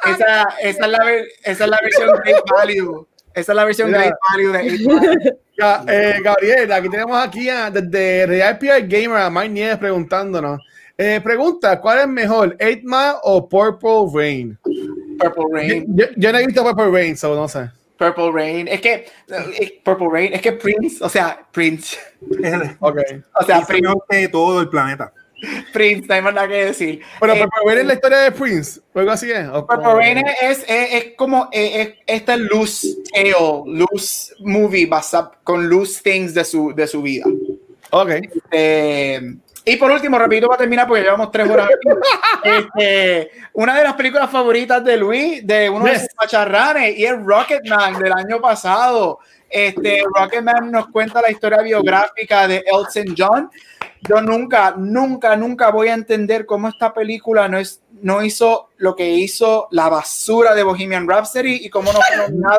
esa, 0.04 0.48
esa, 0.60 0.84
es 0.84 0.88
la, 0.88 0.98
esa 1.44 1.64
es 1.64 1.70
la 1.70 1.78
versión 1.80 2.10
Great 2.22 2.42
Value. 2.50 3.06
Esa 3.32 3.52
es 3.52 3.56
la 3.56 3.64
versión 3.64 3.90
Great 3.90 4.14
Value 4.30 4.52
de 4.52 4.60
Eight 4.60 4.80
Mile. 4.80 5.38
Eh, 5.86 6.20
Gabriel, 6.22 6.72
aquí 6.72 6.88
tenemos 6.88 7.16
aquí 7.24 7.48
a, 7.48 7.70
desde 7.70 8.26
Real 8.26 8.58
PR 8.58 8.88
Gamer 8.88 9.18
a 9.18 9.30
Mike 9.30 9.50
Nieves 9.50 9.78
preguntándonos. 9.78 10.60
Eh, 10.96 11.20
pregunta, 11.22 11.80
¿cuál 11.80 12.00
es 12.00 12.08
mejor, 12.08 12.56
8 12.60 12.80
Mile 12.84 13.14
o 13.22 13.48
Purple 13.48 14.06
Rain? 14.12 14.58
Purple 15.18 15.44
Rain. 15.52 15.86
Yo, 15.96 16.06
yo, 16.16 16.32
no 16.32 16.38
he 16.38 16.46
visto 16.46 16.62
Purple 16.62 16.90
Rain, 16.90 17.16
so 17.16 17.34
no 17.34 17.48
sé. 17.48 17.70
Purple 17.96 18.32
Rain. 18.32 18.68
Es 18.68 18.80
que 18.80 19.06
Purple 19.84 20.08
Rain, 20.10 20.34
es 20.34 20.40
que 20.40 20.52
Prince, 20.52 21.02
o 21.02 21.08
sea, 21.08 21.46
Prince. 21.52 21.96
ok. 22.80 22.98
O 23.40 23.44
sea, 23.44 23.62
Prince 23.62 23.94
de 24.10 24.28
todo 24.28 24.60
el 24.60 24.68
planeta. 24.68 25.12
Prince, 25.72 26.06
no 26.08 26.14
hay 26.14 26.22
más 26.22 26.34
nada 26.34 26.48
que 26.48 26.66
decir. 26.66 27.00
Pero 27.20 27.34
eh, 27.34 27.40
Purple 27.40 27.62
Rain 27.66 27.78
es 27.80 27.86
la 27.86 27.94
historia 27.94 28.18
de 28.18 28.32
Prince, 28.32 28.80
o 28.92 28.98
algo 28.98 29.12
así 29.12 29.30
es. 29.30 29.48
Purple 29.48 29.94
Rain 29.94 30.18
es, 30.18 30.64
es, 30.68 30.94
es 30.94 31.04
como 31.16 31.48
es, 31.52 31.94
esta 32.06 32.36
loose 32.36 32.96
tale, 33.12 33.32
loose 33.66 34.34
movie 34.40 34.86
basado 34.86 35.32
con 35.44 35.68
loose 35.68 36.02
things 36.02 36.34
de 36.34 36.44
su, 36.44 36.74
de 36.74 36.86
su 36.86 37.02
vida. 37.02 37.26
Ok. 37.90 38.10
Este, 38.10 39.36
y 39.64 39.76
por 39.76 39.90
último, 39.90 40.18
repito 40.18 40.46
para 40.46 40.58
terminar, 40.58 40.86
porque 40.86 41.02
llevamos 41.02 41.30
tres 41.30 41.48
horas. 41.48 41.68
este, 42.44 43.30
una 43.54 43.76
de 43.76 43.84
las 43.84 43.94
películas 43.94 44.30
favoritas 44.30 44.84
de 44.84 44.96
Luis, 44.96 45.46
de 45.46 45.70
uno 45.70 45.86
de 45.86 46.00
sus 46.00 46.10
macharranes, 46.20 46.98
y 46.98 47.06
es 47.06 47.14
Rocketman 47.24 47.98
del 47.98 48.12
año 48.12 48.40
pasado. 48.40 49.20
Este, 49.48 50.02
Rocketman 50.14 50.70
nos 50.70 50.88
cuenta 50.88 51.22
la 51.22 51.30
historia 51.30 51.62
biográfica 51.62 52.46
de 52.46 52.62
Elton 52.66 53.14
John. 53.16 53.50
Yo 54.06 54.20
nunca, 54.20 54.74
nunca, 54.76 55.34
nunca 55.34 55.70
voy 55.70 55.88
a 55.88 55.94
entender 55.94 56.44
cómo 56.44 56.68
esta 56.68 56.92
película 56.92 57.48
no, 57.48 57.56
es, 57.56 57.80
no 58.02 58.22
hizo 58.22 58.68
lo 58.76 58.94
que 58.94 59.08
hizo 59.08 59.68
la 59.70 59.88
basura 59.88 60.54
de 60.54 60.62
Bohemian 60.62 61.08
Rhapsody 61.08 61.64
y 61.64 61.70
cómo 61.70 61.90
no 61.90 62.00
fue 62.00 62.16
nominada 62.18 62.58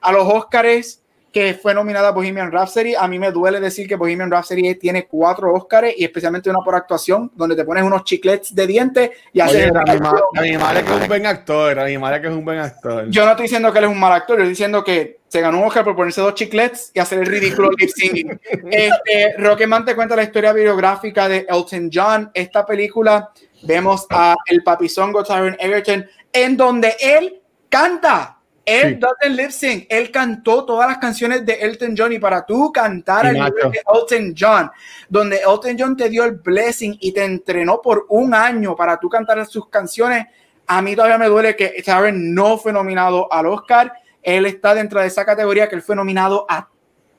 a 0.00 0.10
los 0.10 0.26
Oscars 0.26 0.99
que 1.32 1.54
fue 1.54 1.74
nominada 1.74 2.08
a 2.08 2.12
Bohemian 2.12 2.50
Rhapsody. 2.50 2.94
A 2.94 3.06
mí 3.06 3.18
me 3.18 3.30
duele 3.30 3.60
decir 3.60 3.86
que 3.86 3.96
Bohemian 3.96 4.30
Rhapsody 4.30 4.74
tiene 4.74 5.06
cuatro 5.06 5.52
Oscars 5.54 5.92
y 5.96 6.04
especialmente 6.04 6.50
una 6.50 6.60
por 6.60 6.74
actuación, 6.74 7.30
donde 7.34 7.56
te 7.56 7.64
pones 7.64 7.84
unos 7.84 8.04
chiclets 8.04 8.54
de 8.54 8.66
dientes 8.66 9.10
y 9.32 9.40
haces. 9.40 9.70
A 9.74 10.40
mi 10.42 10.56
madre 10.56 10.82
que 10.82 10.90
es 10.90 11.00
un 11.02 11.08
buen 11.08 11.26
actor, 11.26 11.78
a 11.78 11.84
mi 11.84 11.98
madre 11.98 12.20
que 12.20 12.26
es 12.28 12.32
un 12.32 12.44
buen 12.44 12.58
actor. 12.58 13.08
Yo 13.08 13.24
no 13.24 13.30
estoy 13.30 13.44
diciendo 13.44 13.72
que 13.72 13.78
él 13.78 13.84
es 13.84 13.90
un 13.90 14.00
mal 14.00 14.12
actor, 14.12 14.36
yo 14.36 14.42
estoy 14.42 14.50
diciendo 14.50 14.82
que 14.82 15.20
se 15.28 15.40
ganó 15.40 15.58
un 15.58 15.64
Oscar 15.64 15.84
por 15.84 15.94
ponerse 15.94 16.20
dos 16.20 16.34
chiclets 16.34 16.90
y 16.92 16.98
hacer 16.98 17.20
el 17.20 17.26
ridículo 17.26 17.70
lip 17.78 17.90
singing. 17.94 18.40
Este, 18.70 19.34
Rocketman 19.38 19.84
te 19.84 19.94
cuenta 19.94 20.16
la 20.16 20.24
historia 20.24 20.52
biográfica 20.52 21.28
de 21.28 21.46
Elton 21.48 21.90
John. 21.92 22.30
Esta 22.34 22.66
película 22.66 23.30
vemos 23.62 24.06
a 24.10 24.34
el 24.46 24.62
papizongo 24.64 25.22
Tyron 25.22 25.56
Egerton, 25.60 26.06
en 26.32 26.56
donde 26.56 26.96
él 27.00 27.40
canta 27.68 28.39
él 28.70 29.00
sí. 29.20 29.28
lip 29.30 29.50
sync, 29.50 29.86
él 29.88 30.10
cantó 30.10 30.64
todas 30.64 30.88
las 30.88 30.98
canciones 30.98 31.44
de 31.44 31.54
Elton 31.54 31.94
John 31.96 32.12
y 32.12 32.18
para 32.18 32.44
tú 32.44 32.72
cantar 32.72 33.26
el 33.26 33.34
nivel 33.34 33.72
de 33.72 33.82
Elton 33.92 34.34
John, 34.38 34.70
donde 35.08 35.38
Elton 35.38 35.76
John 35.78 35.96
te 35.96 36.08
dio 36.08 36.24
el 36.24 36.32
blessing 36.32 36.96
y 37.00 37.12
te 37.12 37.24
entrenó 37.24 37.80
por 37.82 38.06
un 38.08 38.34
año 38.34 38.76
para 38.76 38.98
tú 38.98 39.08
cantar 39.08 39.44
sus 39.46 39.68
canciones, 39.68 40.26
a 40.66 40.80
mí 40.82 40.94
todavía 40.94 41.18
me 41.18 41.26
duele 41.26 41.56
que 41.56 41.82
Sharon 41.84 42.32
no 42.32 42.58
fue 42.58 42.72
nominado 42.72 43.32
al 43.32 43.46
Oscar, 43.46 43.92
él 44.22 44.46
está 44.46 44.74
dentro 44.74 45.00
de 45.00 45.06
esa 45.06 45.24
categoría 45.24 45.68
que 45.68 45.74
él 45.74 45.82
fue 45.82 45.96
nominado 45.96 46.46
a 46.48 46.68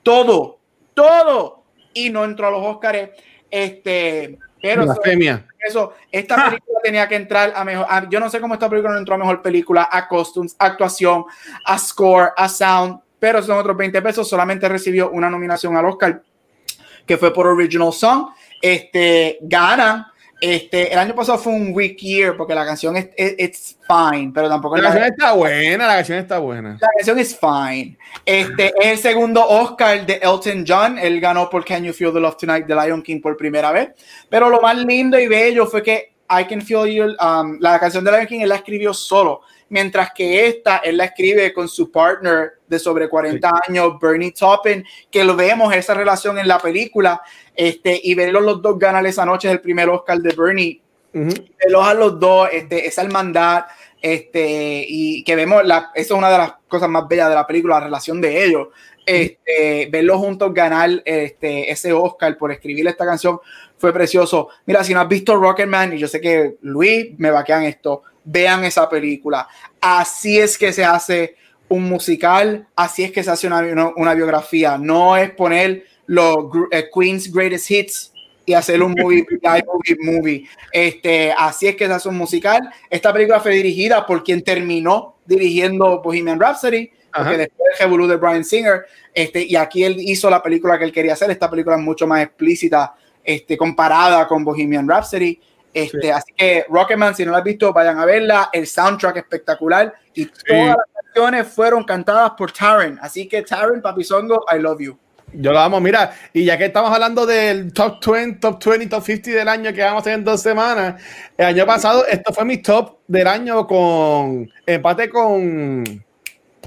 todo, 0.02 0.58
todo, 0.94 1.64
y 1.92 2.10
no 2.10 2.24
entró 2.24 2.46
a 2.46 2.50
los 2.50 2.64
Oscars, 2.64 3.10
este, 3.50 4.38
pero 4.62 4.82
eso, 5.66 5.94
esta 6.10 6.36
película 6.50 6.78
tenía 6.82 7.08
que 7.08 7.16
entrar 7.16 7.52
a 7.54 7.64
mejor. 7.64 7.86
a- 7.88 8.08
yo 8.08 8.18
no 8.20 8.30
sé 8.30 8.40
cómo 8.40 8.54
esta 8.54 8.68
película 8.70 8.92
no 8.94 8.98
entró 8.98 9.14
a 9.14 9.18
mejor 9.18 9.42
película, 9.42 9.88
a 9.90 10.08
costumes, 10.08 10.54
a 10.58 10.66
actuación, 10.66 11.24
a 11.66 11.78
score, 11.78 12.30
a 12.36 12.48
sound, 12.48 13.00
pero 13.18 13.42
son 13.42 13.58
otros 13.58 13.76
20 13.76 14.00
pesos. 14.02 14.28
Solamente 14.28 14.68
recibió 14.68 15.10
una 15.10 15.28
nominación 15.30 15.76
al 15.76 15.84
Oscar, 15.86 16.22
que 17.06 17.16
fue 17.16 17.32
por 17.32 17.46
Original 17.46 17.92
Song. 17.92 18.28
Este 18.60 19.38
gana. 19.42 20.11
Este, 20.42 20.92
el 20.92 20.98
año 20.98 21.14
pasado 21.14 21.38
fue 21.38 21.52
un 21.52 21.72
weak 21.72 21.98
year 21.98 22.36
porque 22.36 22.52
la 22.54 22.66
canción 22.66 22.96
es 22.96 23.10
es- 23.16 23.34
it's 23.38 23.78
fine, 23.86 24.32
pero 24.34 24.48
tampoco 24.48 24.76
La 24.76 24.82
la- 24.82 24.88
canción 24.88 25.12
está 25.12 25.32
buena, 25.34 25.86
la 25.86 25.94
canción 25.94 26.18
está 26.18 26.38
buena. 26.38 26.78
la 26.80 26.88
canción 26.96 27.18
es 27.20 27.38
fine. 27.38 27.96
Este 28.26 28.66
es 28.80 28.86
el 28.86 28.98
segundo 28.98 29.46
Oscar 29.46 30.04
de 30.04 30.14
Elton 30.14 30.64
John. 30.66 30.98
Él 30.98 31.20
ganó 31.20 31.48
por 31.48 31.64
Can 31.64 31.84
You 31.84 31.92
Feel 31.92 32.12
the 32.12 32.18
Love 32.20 32.36
Tonight 32.36 32.66
de 32.66 32.74
Lion 32.74 33.02
King 33.02 33.20
por 33.20 33.36
primera 33.36 33.70
vez. 33.70 33.90
Pero 34.28 34.50
lo 34.50 34.60
más 34.60 34.76
lindo 34.76 35.16
y 35.18 35.28
bello 35.28 35.64
fue 35.66 35.82
que 35.82 36.12
I 36.28 36.44
Can 36.48 36.60
Feel 36.62 36.86
You, 36.92 37.04
um, 37.24 37.58
la 37.60 37.78
canción 37.78 38.02
de 38.04 38.10
Lion 38.10 38.26
King, 38.26 38.40
él 38.40 38.48
la 38.48 38.56
escribió 38.56 38.92
solo. 38.92 39.42
Mientras 39.72 40.12
que 40.12 40.46
esta, 40.48 40.76
él 40.84 40.98
la 40.98 41.06
escribe 41.06 41.50
con 41.54 41.66
su 41.66 41.90
partner 41.90 42.58
de 42.66 42.78
sobre 42.78 43.08
40 43.08 43.50
años, 43.66 43.98
Bernie 43.98 44.30
Taupin, 44.30 44.84
que 45.10 45.24
lo 45.24 45.34
vemos 45.34 45.74
esa 45.74 45.94
relación 45.94 46.38
en 46.38 46.46
la 46.46 46.58
película. 46.58 47.22
Este, 47.56 47.98
y 48.04 48.14
verlos 48.14 48.42
los 48.42 48.60
dos 48.60 48.78
ganar 48.78 49.06
esa 49.06 49.24
noche 49.24 49.48
es 49.48 49.52
el 49.52 49.62
primer 49.62 49.88
Oscar 49.88 50.18
de 50.18 50.34
Bernie 50.34 50.82
Ujú. 51.14 51.30
verlos 51.58 51.86
a 51.86 51.94
los 51.94 52.20
dos, 52.20 52.50
este, 52.52 52.86
esa 52.86 53.00
hermandad, 53.00 53.64
este, 54.02 54.84
y 54.86 55.24
que 55.24 55.36
vemos, 55.36 55.64
la, 55.64 55.90
eso 55.94 56.14
es 56.14 56.18
una 56.18 56.30
de 56.30 56.36
las 56.38 56.54
cosas 56.68 56.90
más 56.90 57.08
bellas 57.08 57.30
de 57.30 57.34
la 57.34 57.46
película, 57.46 57.78
la 57.78 57.86
relación 57.86 58.20
de 58.20 58.44
ellos, 58.44 58.68
este, 59.06 59.88
verlos 59.90 60.18
juntos 60.18 60.52
ganar 60.52 61.02
este, 61.06 61.70
ese 61.70 61.94
Oscar 61.94 62.36
por 62.36 62.52
escribir 62.52 62.86
esta 62.86 63.06
canción 63.06 63.40
fue 63.78 63.90
precioso. 63.92 64.48
Mira, 64.66 64.84
si 64.84 64.92
no 64.92 65.00
has 65.00 65.08
visto 65.08 65.34
Rocketman, 65.34 65.94
y 65.94 65.98
yo 65.98 66.08
sé 66.08 66.20
que 66.20 66.56
Luis 66.60 67.18
me 67.18 67.30
vaquean 67.30 67.64
esto, 67.64 68.02
vean 68.24 68.64
esa 68.64 68.88
película. 68.88 69.48
Así 69.80 70.38
es 70.38 70.56
que 70.56 70.72
se 70.72 70.84
hace 70.84 71.36
un 71.68 71.84
musical, 71.84 72.66
así 72.76 73.02
es 73.02 73.12
que 73.12 73.22
se 73.22 73.30
hace 73.30 73.46
una, 73.46 73.60
una, 73.60 73.88
una 73.96 74.14
biografía, 74.14 74.76
no 74.76 75.16
es 75.16 75.30
poner 75.30 75.84
los 76.06 76.46
eh, 76.70 76.88
Queen's 76.92 77.32
Greatest 77.32 77.70
Hits 77.70 78.12
y 78.44 78.54
hacer 78.54 78.82
un 78.82 78.94
movie, 78.98 79.24
movie, 79.42 79.96
movie. 80.00 80.48
Este, 80.72 81.32
así 81.36 81.68
es 81.68 81.76
que 81.76 81.86
se 81.86 81.92
hace 81.92 82.08
un 82.08 82.16
musical. 82.16 82.68
Esta 82.90 83.12
película 83.12 83.40
fue 83.40 83.52
dirigida 83.52 84.04
por 84.04 84.22
quien 84.22 84.42
terminó 84.42 85.16
dirigiendo 85.24 86.02
Bohemian 86.02 86.40
Rhapsody, 86.40 86.90
porque 87.14 87.36
después 87.36 87.78
revolú 87.78 88.06
de 88.06 88.16
Brian 88.16 88.44
Singer, 88.44 88.86
este, 89.14 89.42
y 89.42 89.56
aquí 89.56 89.84
él 89.84 89.96
hizo 89.98 90.28
la 90.30 90.42
película 90.42 90.78
que 90.78 90.84
él 90.84 90.92
quería 90.92 91.12
hacer. 91.12 91.30
Esta 91.30 91.50
película 91.50 91.76
es 91.76 91.82
mucho 91.82 92.06
más 92.06 92.22
explícita, 92.22 92.94
este, 93.22 93.56
comparada 93.56 94.26
con 94.26 94.44
Bohemian 94.44 94.88
Rhapsody. 94.88 95.38
Este, 95.74 96.00
Sí. 96.02 96.10
Así 96.10 96.32
que 96.36 96.66
Rocketman, 96.68 97.14
si 97.14 97.24
no 97.24 97.32
la 97.32 97.38
has 97.38 97.44
visto, 97.44 97.72
vayan 97.72 97.98
a 97.98 98.04
verla. 98.04 98.50
El 98.52 98.66
soundtrack 98.66 99.16
espectacular 99.16 99.94
y 100.14 100.26
todas 100.26 100.76
las 100.76 100.76
canciones 101.04 101.46
fueron 101.48 101.84
cantadas 101.84 102.32
por 102.36 102.52
Taron. 102.52 102.98
Así 103.02 103.26
que 103.28 103.42
Taron, 103.42 103.80
Papizongo, 103.80 104.44
I 104.54 104.58
love 104.58 104.80
you. 104.80 104.98
Yo 105.34 105.50
lo 105.50 105.60
amo, 105.60 105.80
mira, 105.80 106.12
y 106.34 106.44
ya 106.44 106.58
que 106.58 106.66
estamos 106.66 106.92
hablando 106.92 107.24
del 107.24 107.72
top 107.72 108.04
20, 108.06 108.38
top 108.38 108.62
20, 108.66 108.86
top 108.88 109.02
50 109.02 109.30
del 109.30 109.48
año 109.48 109.72
que 109.72 109.80
vamos 109.80 109.96
a 109.96 110.00
hacer 110.02 110.12
en 110.12 110.24
dos 110.24 110.42
semanas, 110.42 111.02
el 111.38 111.46
año 111.46 111.64
pasado 111.64 112.04
esto 112.06 112.34
fue 112.34 112.44
mi 112.44 112.58
top 112.58 112.98
del 113.06 113.26
año 113.26 113.66
con 113.66 114.50
empate 114.66 115.08
con 115.08 115.84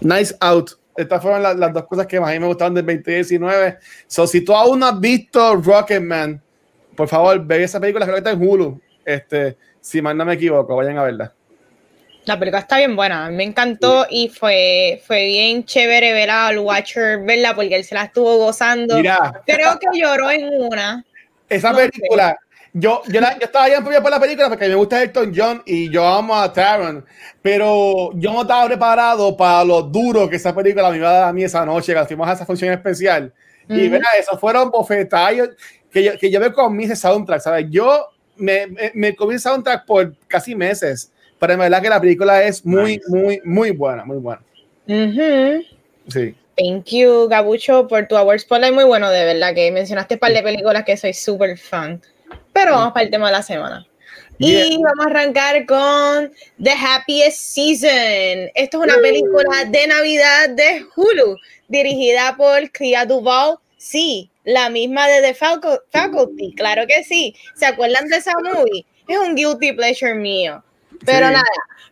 Nice 0.01 0.36
Out. 0.39 0.72
Estas 0.97 1.22
fueron 1.22 1.43
la- 1.43 1.53
las 1.53 1.74
dos 1.74 1.86
cosas 1.86 2.08
que 2.08 2.20
más 2.20 2.30
a 2.32 2.34
mí 2.34 2.39
me 2.39 2.47
gustaron 2.47 2.74
del 2.74 2.86
2019. 2.86 3.78
So, 4.08 4.26
si 4.26 4.41
tú 4.43 4.56
aún 4.56 4.80
no 4.80 4.88
has 4.88 4.99
visto 4.99 5.58
Rocketman, 5.58 6.41
por 6.95 7.08
favor, 7.08 7.39
ve 7.45 7.64
esa 7.66 7.80
película, 7.80 8.06
creo 8.06 8.16
que 8.16 8.20
está 8.20 8.32
en 8.32 8.41
Hulu. 8.41 8.82
Este, 9.06 9.58
si 9.80 10.01
mal 10.01 10.18
no 10.18 10.26
me 10.26 10.34
equivoco, 10.34 10.76
vayan 10.76 10.97
a 10.97 11.03
verla. 11.03 11.34
La 12.26 12.39
película 12.39 12.62
está 12.62 12.78
bien 12.78 12.95
buena, 12.95 13.30
me 13.30 13.43
encantó 13.43 14.08
y 14.10 14.30
fue, 14.30 14.99
fue 15.06 15.26
bien 15.28 15.64
chévere 15.64 16.12
ver 16.12 16.32
al 16.32 16.58
Watcher 16.58 17.20
verla 17.24 17.53
porque 17.53 17.76
él 17.76 17.84
se 17.84 17.93
la 17.93 18.06
estuvo 18.06 18.38
gozando. 18.38 18.95
Mira, 18.97 19.43
Creo 19.45 19.78
que 19.80 19.88
lloró 19.99 20.32
en 20.32 20.49
una. 20.60 21.06
Esa 21.47 21.72
No 21.72 21.78
sé. 21.78 21.91
película, 21.91 22.36
yo, 22.74 23.03
yo, 23.08 23.22
la- 23.22 23.34
yo 23.38 23.45
estaba 23.45 23.68
bien 23.68 23.84
por 23.84 23.93
por 24.01 24.10
la 24.10 24.20
película 24.20 24.49
porque 24.49 24.68
me 24.68 24.74
gusta 24.74 25.03
Elton 25.03 25.32
John 25.36 25.62
y 25.68 25.91
yo 25.91 26.03
amo 26.03 26.36
a 26.36 26.51
Taron, 26.51 27.06
pero 27.43 28.10
yo 28.16 28.34
no 28.34 28.41
estaba 28.41 28.66
preparado 28.66 29.38
para 29.38 29.64
lo 29.64 29.84
duro 29.84 30.28
que 30.28 30.38
esa 30.38 30.53
película 30.56 30.89
me 30.89 30.97
iba 30.97 31.10
a 31.10 31.14
dar 31.14 31.30
a 31.30 31.34
mí 31.34 31.43
esa 31.43 31.64
noche, 31.64 31.93
que 31.93 32.06
fuimos 32.06 32.28
a 32.28 32.34
esa 32.34 32.45
función 32.47 32.74
especial. 32.74 33.32
Y 33.70 33.88
verá, 33.88 34.08
eso 34.20 34.36
fueron 34.39 34.72
bofetadas 34.72 35.49
que 35.91 36.03
yo, 36.03 36.18
que 36.18 36.32
yo 36.32 36.39
me 36.39 36.51
comí 36.51 36.86
ese 36.86 36.95
soundtrack, 36.95 37.39
¿sabes? 37.41 37.66
Yo 37.70 38.08
me, 38.38 38.67
me, 38.67 38.91
me 38.93 39.15
comí 39.15 39.36
ese 39.36 39.49
soundtrack 39.49 39.86
por 39.86 40.15
casi 40.27 40.55
meses, 40.55 41.11
pero 41.39 41.53
en 41.53 41.59
verdad 41.59 41.81
que 41.81 41.89
la 41.89 42.01
película 42.01 42.43
es 42.43 42.65
muy, 42.65 43.01
muy, 43.07 43.41
muy 43.43 43.71
buena, 43.71 44.05
muy 44.05 44.17
buena. 44.17 44.41
Ujú. 44.88 45.63
Sí. 46.09 46.36
Thank 46.57 46.86
you, 46.91 47.27
Gabucho, 47.27 47.88
por 47.88 48.07
tu 48.07 48.15
award 48.15 48.39
spotlight. 48.39 48.73
Muy 48.73 48.86
bueno, 48.86 49.09
de 49.09 49.25
verdad, 49.25 49.53
que 49.53 49.71
mencionaste 49.71 50.13
un 50.15 50.19
par 50.19 50.31
de 50.31 50.41
películas 50.41 50.86
que 50.86 50.95
soy 50.95 51.13
súper 51.13 51.57
fan. 51.57 52.01
Pero 52.53 52.71
vamos 52.71 52.93
para 52.93 53.03
el 53.03 53.11
tema 53.11 53.27
de 53.27 53.33
la 53.33 53.43
semana. 53.43 53.86
Yeah. 54.38 54.65
Y 54.65 54.77
vamos 54.77 55.05
a 55.05 55.09
arrancar 55.09 55.65
con 55.65 56.31
The 56.61 56.71
Happiest 56.71 57.38
Season. 57.38 58.49
Esto 58.55 58.77
es 58.77 58.91
una 58.91 58.97
película 59.01 59.65
de 59.65 59.88
Navidad 59.88 60.49
de 60.49 60.86
Hulu, 60.95 61.38
dirigida 61.67 62.36
por 62.38 62.69
Clea 62.71 63.05
Duvall. 63.05 63.57
Sí, 63.88 64.31
la 64.45 64.69
misma 64.69 65.07
de 65.07 65.21
The 65.21 65.36
Falco- 65.36 65.79
Faculty, 65.91 66.55
claro 66.55 66.88
que 66.88 67.03
sí. 67.03 67.36
¿Se 67.55 67.67
acuerdan 67.67 68.07
de 68.07 68.17
esa 68.17 68.31
movie? 68.43 68.83
Es 69.07 69.15
un 69.19 69.36
guilty 69.36 69.73
pleasure 69.73 70.15
mío. 70.15 70.63
Pero 71.05 71.27
Sí. 71.27 71.33
nada, 71.33 71.43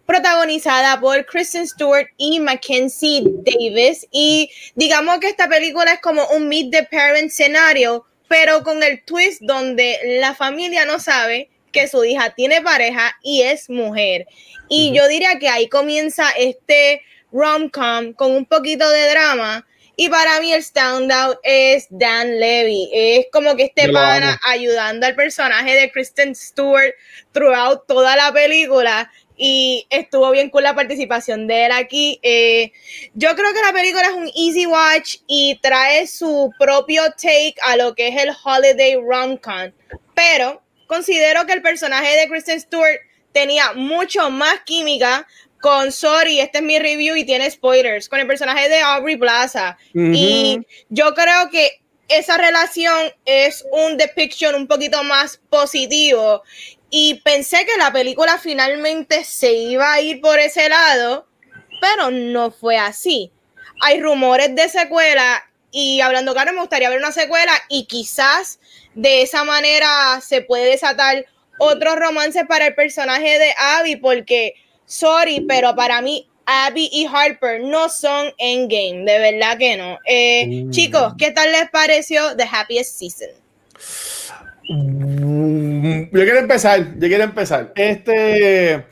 protagonizada 0.07 0.99
por 0.99 1.23
Kristen 1.27 1.67
Stewart 1.67 2.07
y 2.17 2.39
Mackenzie 2.39 3.21
Davis. 3.25 4.07
Y 4.11 4.49
digamos 4.73 5.19
que 5.19 5.27
esta 5.27 5.47
película 5.47 5.93
es 5.93 5.99
como 6.01 6.25
un 6.29 6.47
Meet 6.47 6.71
the 6.71 6.83
Parents 6.91 7.39
escenario, 7.39 8.05
pero 8.27 8.63
con 8.63 8.81
el 8.81 9.03
twist 9.05 9.41
donde 9.43 9.99
la 10.19 10.33
familia 10.33 10.85
no 10.85 10.99
sabe 10.99 11.49
que 11.71 11.87
su 11.87 12.03
hija 12.03 12.33
tiene 12.33 12.61
pareja 12.63 13.15
y 13.21 13.43
es 13.43 13.69
mujer. 13.69 14.25
Y 14.67 14.93
yo 14.95 15.07
diría 15.07 15.37
que 15.37 15.47
ahí 15.49 15.69
comienza 15.69 16.31
este 16.31 17.03
rom-com 17.31 18.13
con 18.13 18.31
un 18.31 18.45
poquito 18.45 18.89
de 18.89 19.09
drama. 19.09 19.67
Y 19.95 20.09
para 20.09 20.39
mí 20.39 20.51
el 20.51 20.63
standout 20.63 21.37
es 21.43 21.87
Dan 21.89 22.39
Levy. 22.39 22.89
Es 22.91 23.27
como 23.31 23.55
que 23.55 23.65
este 23.65 23.91
pana 23.91 24.39
ayudando 24.43 25.05
al 25.05 25.15
personaje 25.15 25.75
de 25.75 25.91
Kristen 25.91 26.35
Stewart 26.35 26.95
throughout 27.31 27.85
toda 27.87 28.15
la 28.15 28.31
película. 28.33 29.11
Y 29.35 29.85
estuvo 29.89 30.31
bien 30.31 30.49
con 30.49 30.63
la 30.63 30.73
participación 30.73 31.47
de 31.47 31.65
él 31.65 31.71
aquí. 31.71 32.19
Eh, 32.23 32.71
yo 33.13 33.35
creo 33.35 33.53
que 33.53 33.61
la 33.61 33.73
película 33.73 34.03
es 34.03 34.13
un 34.13 34.29
easy 34.35 34.65
watch 34.65 35.17
y 35.27 35.59
trae 35.61 36.07
su 36.07 36.51
propio 36.57 37.03
take 37.11 37.55
a 37.61 37.75
lo 37.77 37.93
que 37.93 38.07
es 38.07 38.21
el 38.21 38.31
holiday 38.43 38.95
rom-com. 38.95 39.71
Pero 40.15 40.63
considero 40.87 41.45
que 41.45 41.53
el 41.53 41.61
personaje 41.61 42.15
de 42.17 42.27
Kristen 42.27 42.59
Stewart 42.59 42.99
tenía 43.31 43.73
mucho 43.73 44.29
más 44.29 44.61
química 44.61 45.27
con 45.63 45.93
Sorry, 45.93 46.41
este 46.41 46.57
es 46.57 46.63
mi 46.65 46.77
review 46.77 47.15
y 47.15 47.23
tiene 47.23 47.49
spoilers, 47.49 48.09
con 48.09 48.19
el 48.19 48.27
personaje 48.27 48.67
de 48.67 48.81
Aubrey 48.81 49.15
Plaza. 49.15 49.77
Y 49.93 50.59
yo 50.89 51.13
creo 51.13 51.49
que 51.49 51.81
esa 52.09 52.37
relación 52.37 53.13
es 53.23 53.65
un 53.71 53.95
depiction 53.95 54.55
un 54.55 54.67
poquito 54.67 55.01
más 55.05 55.39
positivo. 55.49 56.43
Y 56.89 57.21
pensé 57.23 57.65
que 57.65 57.77
la 57.77 57.93
película 57.93 58.37
finalmente 58.39 59.23
se 59.23 59.53
iba 59.53 59.93
a 59.93 60.01
ir 60.01 60.19
por 60.19 60.37
ese 60.37 60.67
lado, 60.67 61.29
pero 61.79 62.11
no 62.11 62.51
fue 62.51 62.75
así. 62.75 63.31
Hay 63.79 64.01
rumores 64.01 64.53
de 64.53 64.67
secuela 64.67 65.45
y 65.71 66.01
hablando 66.01 66.33
claro, 66.33 66.51
me 66.51 66.59
gustaría 66.59 66.89
ver 66.89 66.99
una 66.99 67.13
secuela 67.13 67.53
y 67.69 67.85
quizás 67.85 68.59
de 68.95 69.21
esa 69.21 69.45
manera 69.45 70.19
se 70.19 70.41
puede 70.41 70.65
desatar 70.65 71.25
otros 71.57 71.95
romances 71.95 72.43
para 72.49 72.67
el 72.67 72.75
personaje 72.75 73.39
de 73.39 73.53
Abby, 73.57 73.95
porque, 73.95 74.55
sorry, 74.85 75.41
pero 75.47 75.75
para 75.75 76.01
mí 76.01 76.27
Abby 76.45 76.89
y 76.91 77.05
Harper 77.11 77.61
no 77.61 77.87
son 77.89 78.27
endgame, 78.37 79.05
de 79.09 79.19
verdad 79.19 79.57
que 79.57 79.77
no. 79.77 79.97
Eh, 80.07 80.45
Mm. 80.65 80.69
Chicos, 80.71 81.13
¿qué 81.17 81.31
tal 81.31 81.51
les 81.51 81.69
pareció 81.69 82.35
The 82.35 82.43
Happiest 82.51 82.97
Season? 82.99 83.29
Mm, 84.69 86.03
Yo 86.11 86.23
quiero 86.23 86.39
empezar, 86.39 86.79
yo 86.97 87.07
quiero 87.07 87.23
empezar. 87.23 87.71
Este, 87.75 88.85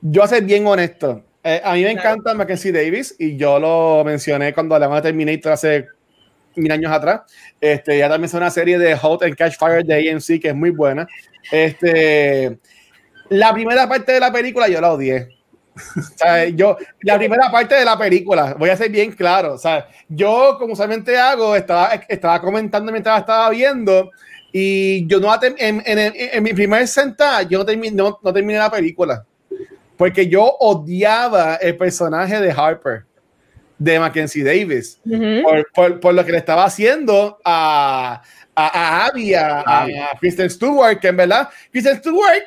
yo 0.00 0.22
a 0.22 0.28
ser 0.28 0.42
bien 0.44 0.66
honesto. 0.66 1.24
eh, 1.44 1.60
a 1.64 1.72
mí 1.74 1.82
me 1.82 1.92
Claro. 1.94 2.10
encanta 2.10 2.34
Mackenzie 2.34 2.72
Davis 2.72 3.14
y 3.18 3.36
yo 3.36 3.58
lo 3.58 4.02
mencioné 4.04 4.52
cuando 4.52 4.74
hablamos 4.74 4.96
de 4.98 5.02
Terminator 5.08 5.52
hace 5.52 5.86
mil 6.56 6.70
años 6.70 6.92
atrás. 6.92 7.22
Este, 7.60 7.96
ya 7.98 8.08
también 8.08 8.26
es 8.26 8.34
una 8.34 8.50
serie 8.50 8.78
de 8.78 8.94
Hot 8.96 9.22
and 9.22 9.34
Catch 9.36 9.56
Fire 9.56 9.82
de 9.84 10.10
AMC 10.10 10.40
que 10.40 10.48
es 10.48 10.54
muy 10.54 10.70
buena. 10.70 11.06
Este, 11.50 12.58
la 13.30 13.54
primera 13.54 13.88
parte 13.88 14.12
de 14.12 14.20
la 14.20 14.30
película 14.32 14.68
yo 14.68 14.80
la 14.80 14.92
odié. 14.92 15.28
O 15.96 16.18
sea, 16.18 16.48
yo, 16.48 16.76
la 17.02 17.16
primera 17.18 17.50
parte 17.50 17.74
de 17.74 17.84
la 17.84 17.96
película, 17.96 18.54
voy 18.58 18.70
a 18.70 18.76
ser 18.76 18.90
bien 18.90 19.12
claro. 19.12 19.54
O 19.54 19.58
sea, 19.58 19.88
yo, 20.08 20.56
como 20.58 20.72
usualmente 20.72 21.16
hago, 21.16 21.54
estaba, 21.54 21.94
estaba 22.08 22.40
comentando 22.40 22.90
mientras 22.90 23.20
estaba 23.20 23.50
viendo. 23.50 24.10
Y 24.52 25.06
yo 25.06 25.20
no 25.20 25.32
en, 25.42 25.82
en, 25.84 26.12
en, 26.14 26.42
mi 26.42 26.52
primer 26.52 26.88
sentada, 26.88 27.42
yo 27.42 27.58
no 27.58 27.66
terminé, 27.66 27.94
no, 27.94 28.18
no 28.22 28.32
terminé 28.32 28.58
la 28.58 28.70
película. 28.70 29.24
Porque 29.96 30.26
yo 30.28 30.44
odiaba 30.60 31.56
el 31.56 31.76
personaje 31.76 32.40
de 32.40 32.50
Harper, 32.50 33.04
de 33.76 34.00
Mackenzie 34.00 34.44
Davis, 34.44 35.00
por, 35.42 35.66
por, 35.74 36.00
por, 36.00 36.14
lo 36.14 36.24
que 36.24 36.32
le 36.32 36.38
estaba 36.38 36.64
haciendo 36.64 37.38
a, 37.44 38.22
a, 38.54 38.66
a 38.66 39.06
Abby, 39.06 39.34
a, 39.34 39.60
a, 39.60 39.86
Kristen 40.18 40.48
Stewart, 40.48 40.98
que 40.98 41.08
en 41.08 41.16
verdad, 41.16 41.48
Kristen 41.70 41.98
Stewart, 41.98 42.42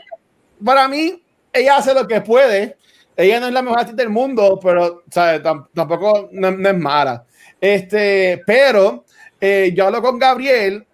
para 0.64 0.88
mí, 0.88 1.22
ella 1.54 1.78
hace 1.78 1.94
lo 1.94 2.08
que 2.08 2.22
puede. 2.22 2.78
Ella 3.16 3.40
no 3.40 3.48
es 3.48 3.54
la 3.54 3.62
mejor 3.62 3.80
actriz 3.80 3.98
del 3.98 4.10
mundo, 4.10 4.60
pero 4.62 5.04
¿sabes? 5.10 5.42
tampoco 5.42 6.30
no, 6.32 6.50
es 6.50 6.78
mala. 6.78 7.26
Este, 7.60 8.42
pero 8.46 9.06
eh, 9.40 9.72
yo 9.76 9.88
hablo 9.88 10.02
con 10.02 10.18
Gabriel 10.18 10.86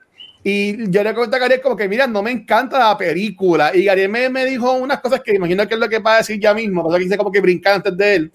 y 0.44 0.90
yo 0.90 1.04
le 1.04 1.14
comenté 1.14 1.36
a 1.36 1.40
Gabriel 1.40 1.62
como 1.62 1.76
que, 1.76 1.88
mira, 1.88 2.08
no 2.08 2.22
me 2.22 2.32
encanta 2.32 2.80
la 2.80 2.98
película. 2.98 3.76
Y 3.76 3.86
Gabriel 3.86 4.10
me, 4.10 4.30
me 4.30 4.46
dijo 4.46 4.74
unas 4.74 5.00
cosas 5.00 5.22
que 5.22 5.36
imagino 5.36 5.68
que 5.68 5.74
es 5.74 5.80
lo 5.80 5.90
que 5.90 6.00
va 6.00 6.16
a 6.16 6.18
decir 6.18 6.40
ya 6.40 6.54
mismo, 6.54 6.90
eso 6.90 6.98
quise 6.98 7.18
como 7.18 7.32
que 7.32 7.42
brincar 7.42 7.76
antes 7.76 7.96
de 7.96 8.16
él, 8.16 8.32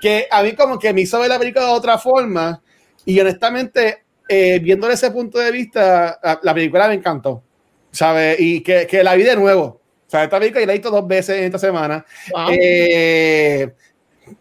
que 0.00 0.26
a 0.30 0.42
mí 0.42 0.52
como 0.52 0.78
que 0.78 0.92
me 0.92 1.02
hizo 1.02 1.18
ver 1.20 1.28
la 1.28 1.38
película 1.38 1.66
de 1.66 1.72
otra 1.72 1.98
forma 1.98 2.60
y 3.06 3.20
honestamente, 3.20 4.04
eh, 4.28 4.58
viendo 4.60 4.88
ese 4.90 5.10
punto 5.10 5.38
de 5.38 5.50
vista, 5.50 6.18
la, 6.42 6.54
película 6.54 6.88
me 6.88 6.94
encantó, 6.94 7.42
¿sabes? 7.90 8.40
Y 8.40 8.62
que, 8.62 8.86
que, 8.86 9.02
la 9.04 9.14
vi 9.14 9.22
de 9.24 9.36
nuevo. 9.36 9.80
Sea, 10.14 10.22
esta 10.22 10.38
película 10.38 10.64
la 10.64 10.72
he 10.72 10.76
visto 10.76 10.92
dos 10.92 11.08
veces 11.08 11.38
en 11.38 11.44
esta 11.46 11.58
semana. 11.58 12.06
Eh, 12.52 13.68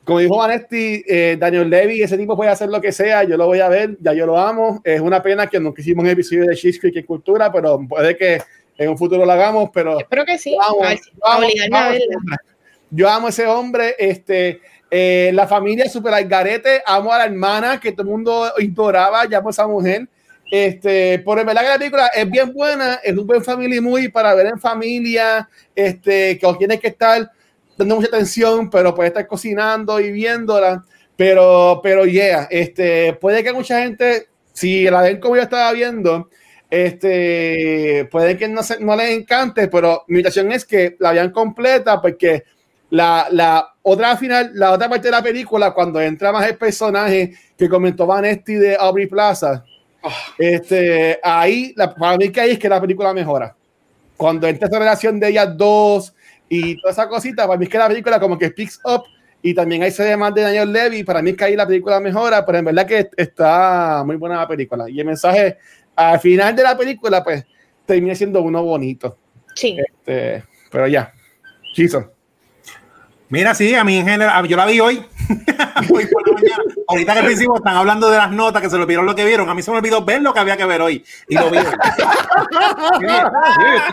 como 0.04 0.20
dijo 0.20 0.38
Vanesti, 0.38 1.04
eh, 1.08 1.36
Daniel 1.40 1.68
Levy, 1.68 2.04
ese 2.04 2.16
tipo 2.16 2.36
puede 2.36 2.52
hacer 2.52 2.70
lo 2.70 2.80
que 2.80 2.92
sea, 2.92 3.24
yo 3.24 3.38
lo 3.38 3.48
voy 3.48 3.60
a 3.60 3.70
ver, 3.70 3.98
ya 4.00 4.14
yo 4.14 4.28
lo 4.28 4.38
amo. 4.38 4.82
Es 4.84 5.02
una 5.02 5.24
pena 5.24 5.48
que 5.48 5.60
no 5.60 5.74
hicimos 5.76 6.04
un 6.04 6.12
episodio 6.12 6.46
de 6.46 6.56
Cheese 6.56 6.80
Creek 6.80 6.98
en 6.98 7.06
cultura, 7.08 7.52
pero 7.52 7.80
puede 7.90 8.16
que 8.16 8.40
en 8.78 8.90
un 8.90 9.00
futuro 9.00 9.26
lo 9.26 9.32
hagamos, 9.32 9.72
pero... 9.74 9.98
Espero 9.98 10.26
que 10.26 10.38
sí. 10.38 10.56
yo 12.92 13.10
amo 13.10 13.30
ese 13.30 13.48
hombre, 13.48 13.96
este... 13.98 14.62
Eh, 14.92 15.32
la 15.34 15.48
familia 15.48 15.90
super 15.90 16.14
algarete, 16.14 16.84
amo 16.86 17.12
a 17.12 17.18
la 17.18 17.26
hermana 17.26 17.80
que 17.80 17.94
todo 17.94 18.04
el 18.04 18.10
mundo 18.10 18.54
imploraba, 18.60 19.26
llamo 19.26 19.48
a 19.48 19.50
esa 19.50 19.66
mujer. 19.66 20.08
Este, 20.56 21.18
por 21.18 21.40
el 21.40 21.48
verdad 21.48 21.64
que 21.64 21.68
la 21.68 21.78
película 21.80 22.08
es 22.14 22.30
bien 22.30 22.54
buena, 22.54 23.00
es 23.04 23.18
un 23.18 23.26
buen 23.26 23.44
family 23.44 23.82
movie 23.82 24.12
para 24.12 24.36
ver 24.36 24.46
en 24.46 24.60
familia, 24.60 25.50
este, 25.76 26.38
que 26.38 26.46
os 26.46 26.60
tiene 26.60 26.80
que 26.80 26.90
estar 26.90 27.32
dando 27.76 27.96
mucha 27.96 28.10
atención, 28.10 28.70
pero 28.70 28.94
puede 28.94 29.08
estar 29.08 29.26
cocinando 29.26 30.00
y 30.00 30.12
viéndola. 30.12 30.86
Pero, 31.16 31.80
pero 31.82 32.06
yeah, 32.06 32.48
este, 32.52 33.14
puede 33.14 33.44
que 33.44 33.52
mucha 33.52 33.80
gente, 33.82 34.28
si 34.52 34.84
la 34.84 35.02
ven 35.02 35.20
como 35.20 35.38
yo 35.38 35.42
estaba 35.42 35.72
viendo, 35.72 36.30
este, 36.70 38.08
puede 38.12 38.38
que 38.38 38.48
no, 38.48 38.62
se, 38.62 38.80
no 38.80 38.96
les 38.96 39.10
encante, 39.10 39.68
pero 39.70 40.04
mi 40.08 40.20
invitación 40.20 40.52
es 40.52 40.66
que 40.66 40.98
la 41.00 41.14
vean 41.14 41.32
completa 41.32 42.00
porque 42.00 42.44
la, 42.92 43.26
la, 43.32 43.74
otra 43.82 44.16
final, 44.18 44.52
la 44.54 44.72
otra 44.72 44.88
parte 44.88 45.08
de 45.08 45.14
la 45.14 45.24
película, 45.24 45.72
cuando 45.72 46.00
entra 46.00 46.32
más 46.32 46.48
el 46.48 46.58
personaje 46.58 47.34
que 47.58 47.68
comentó 47.68 48.06
Vanesti 48.06 48.54
de 48.54 48.76
Aubrey 48.80 49.08
Plaza, 49.08 49.66
oh. 50.04 50.12
este, 50.38 51.20
ahí, 51.24 51.74
la, 51.76 51.94
para 51.94 52.18
mí 52.18 52.30
que 52.30 52.42
ahí 52.42 52.52
es 52.52 52.60
que 52.60 52.70
la 52.70 52.82
película 52.82 53.14
mejora. 53.14 53.56
Cuando 54.18 54.48
entra 54.48 54.68
esa 54.68 54.80
relación 54.80 55.20
de 55.20 55.30
ellas 55.30 55.58
dos, 55.58 56.14
y 56.50 56.80
toda 56.80 56.92
esa 56.92 57.10
cosita, 57.10 57.48
para 57.48 57.58
mí 57.58 57.66
es 57.66 57.72
que 57.72 57.78
la 57.78 57.88
película 57.88 58.20
como 58.20 58.38
que 58.38 58.52
picks 58.52 58.80
up 58.86 59.04
y 59.42 59.54
también 59.54 59.84
hay 59.84 59.92
se 59.92 60.16
más 60.16 60.34
de 60.34 60.42
Daniel 60.42 60.72
Levy, 60.72 61.04
para 61.04 61.22
mí 61.22 61.32
es 61.32 61.38
que 61.38 61.44
ahí 61.44 61.56
la 61.56 61.68
película 61.68 62.00
mejora, 62.00 62.46
pero 62.46 62.60
en 62.60 62.66
verdad 62.66 62.86
que 62.86 63.10
está 63.18 64.04
muy 64.06 64.16
buena 64.16 64.38
la 64.38 64.48
película. 64.48 64.90
Y 64.90 65.00
el 65.00 65.06
mensaje 65.06 65.58
al 65.96 66.20
final 66.20 66.56
de 66.56 66.64
la 66.64 66.78
película, 66.78 67.24
pues, 67.24 67.46
termina 67.86 68.16
siendo 68.16 68.42
uno 68.42 68.64
bonito. 68.64 69.18
Sí. 69.54 69.78
Este, 69.78 70.44
pero 70.72 70.88
ya, 70.88 71.14
Chiso. 71.74 72.14
Mira, 73.30 73.54
sí, 73.54 73.74
a 73.76 73.84
mí 73.84 73.98
en 73.98 74.06
general, 74.06 74.48
yo 74.48 74.56
la 74.56 74.66
vi 74.66 74.80
hoy. 74.80 75.04
por 75.90 76.23
mañana. 76.44 76.64
Ahorita 76.88 77.14
que 77.14 77.20
al 77.20 77.26
principio 77.26 77.56
están 77.56 77.76
hablando 77.76 78.10
de 78.10 78.18
las 78.18 78.32
notas, 78.32 78.62
que 78.62 78.70
se 78.70 78.78
lo 78.78 78.86
vieron 78.86 79.06
lo 79.06 79.16
que 79.16 79.26
vieron. 79.26 79.50
A 79.50 79.54
mí 79.54 79.62
se 79.62 79.72
me 79.72 79.78
olvidó 79.78 80.04
ver 80.04 80.22
lo 80.22 80.34
que 80.34 80.40
había 80.40 80.58
que 80.58 80.66
ver 80.66 80.82
hoy. 80.82 81.04
Y 81.28 81.36
lo 81.36 81.50
vi. 81.50 81.58
yo 83.02 83.08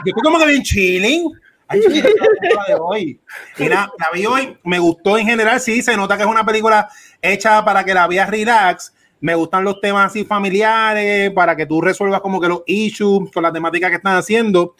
estoy 0.06 0.22
como 0.22 0.38
que 0.38 0.46
bien 0.46 0.62
chilling. 0.62 1.32
Ay, 1.68 1.80
de 1.80 2.74
hoy. 2.80 3.20
Mira, 3.56 3.88
la 3.96 4.06
vi 4.12 4.26
hoy, 4.26 4.58
me 4.64 4.80
gustó 4.80 5.16
en 5.16 5.26
general, 5.26 5.60
sí, 5.60 5.82
se 5.82 5.96
nota 5.96 6.16
que 6.16 6.24
es 6.24 6.28
una 6.28 6.44
película 6.44 6.88
hecha 7.22 7.64
para 7.64 7.84
que 7.84 7.94
la 7.94 8.08
veas 8.08 8.28
relax. 8.28 8.92
Me 9.20 9.36
gustan 9.36 9.62
los 9.62 9.80
temas 9.80 10.06
así 10.06 10.24
familiares, 10.24 11.30
para 11.30 11.54
que 11.54 11.66
tú 11.66 11.80
resuelvas 11.80 12.22
como 12.22 12.40
que 12.40 12.48
los 12.48 12.62
issues 12.66 13.30
con 13.30 13.44
la 13.44 13.52
temática 13.52 13.88
que 13.88 13.96
están 13.96 14.16
haciendo. 14.16 14.74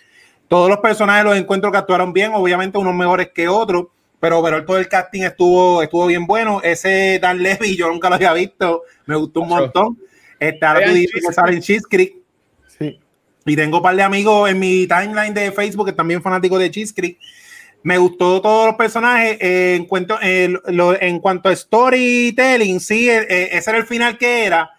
Todos 0.49 0.69
los 0.69 0.79
personajes 0.79 1.25
los 1.25 1.37
encuentro 1.37 1.71
que 1.71 1.79
actuaron 1.79 2.13
bien, 2.13 2.33
obviamente 2.35 2.77
unos 2.77 2.95
mejores 2.95 3.31
que 3.33 3.47
otros, 3.47 3.87
pero, 4.21 4.43
pero 4.43 4.65
todo 4.65 4.79
el 4.79 4.89
casting 4.89 5.23
estuvo, 5.23 5.83
estuvo 5.83 6.07
bien 6.07 6.27
bueno. 6.27 6.61
Ese 6.63 7.19
Dan 7.21 7.43
Levy, 7.43 7.77
yo 7.77 7.89
nunca 7.89 8.11
lo 8.11 8.17
había 8.17 8.35
visto, 8.35 8.83
me 9.07 9.17
gustó 9.17 9.41
un 9.41 9.49
montón. 9.49 9.99
Está 10.39 10.73
ahora 10.73 10.87
tú 10.87 10.93
dices 10.93 11.25
que 11.27 11.33
sale 11.33 11.55
en 11.55 11.63
Cheese 11.63 11.87
Creek. 11.89 12.15
Y 13.47 13.57
tengo 13.57 13.79
un 13.79 13.83
par 13.83 13.97
de 13.97 14.03
amigos 14.03 14.51
en 14.51 14.59
mi 14.59 14.87
timeline 14.87 15.33
de 15.33 15.51
Facebook 15.51 15.87
que 15.87 15.93
también 15.93 16.23
fanáticos 16.23 16.61
de 16.61 16.71
Cheese 16.71 16.93
Creek. 16.95 17.19
Me 17.83 17.97
gustó 17.97 18.43
todos 18.43 18.67
los 18.67 18.75
personajes. 18.77 19.39
Eh, 19.41 19.77
en, 19.77 19.87
cuanto, 19.87 20.19
eh, 20.21 20.53
en 21.01 21.19
cuanto 21.19 21.49
a 21.49 21.57
storytelling, 21.57 22.79
sí, 22.79 23.09
eh, 23.09 23.49
ese 23.53 23.71
era 23.71 23.79
el 23.79 23.87
final 23.87 24.19
que 24.19 24.45
era. 24.45 24.71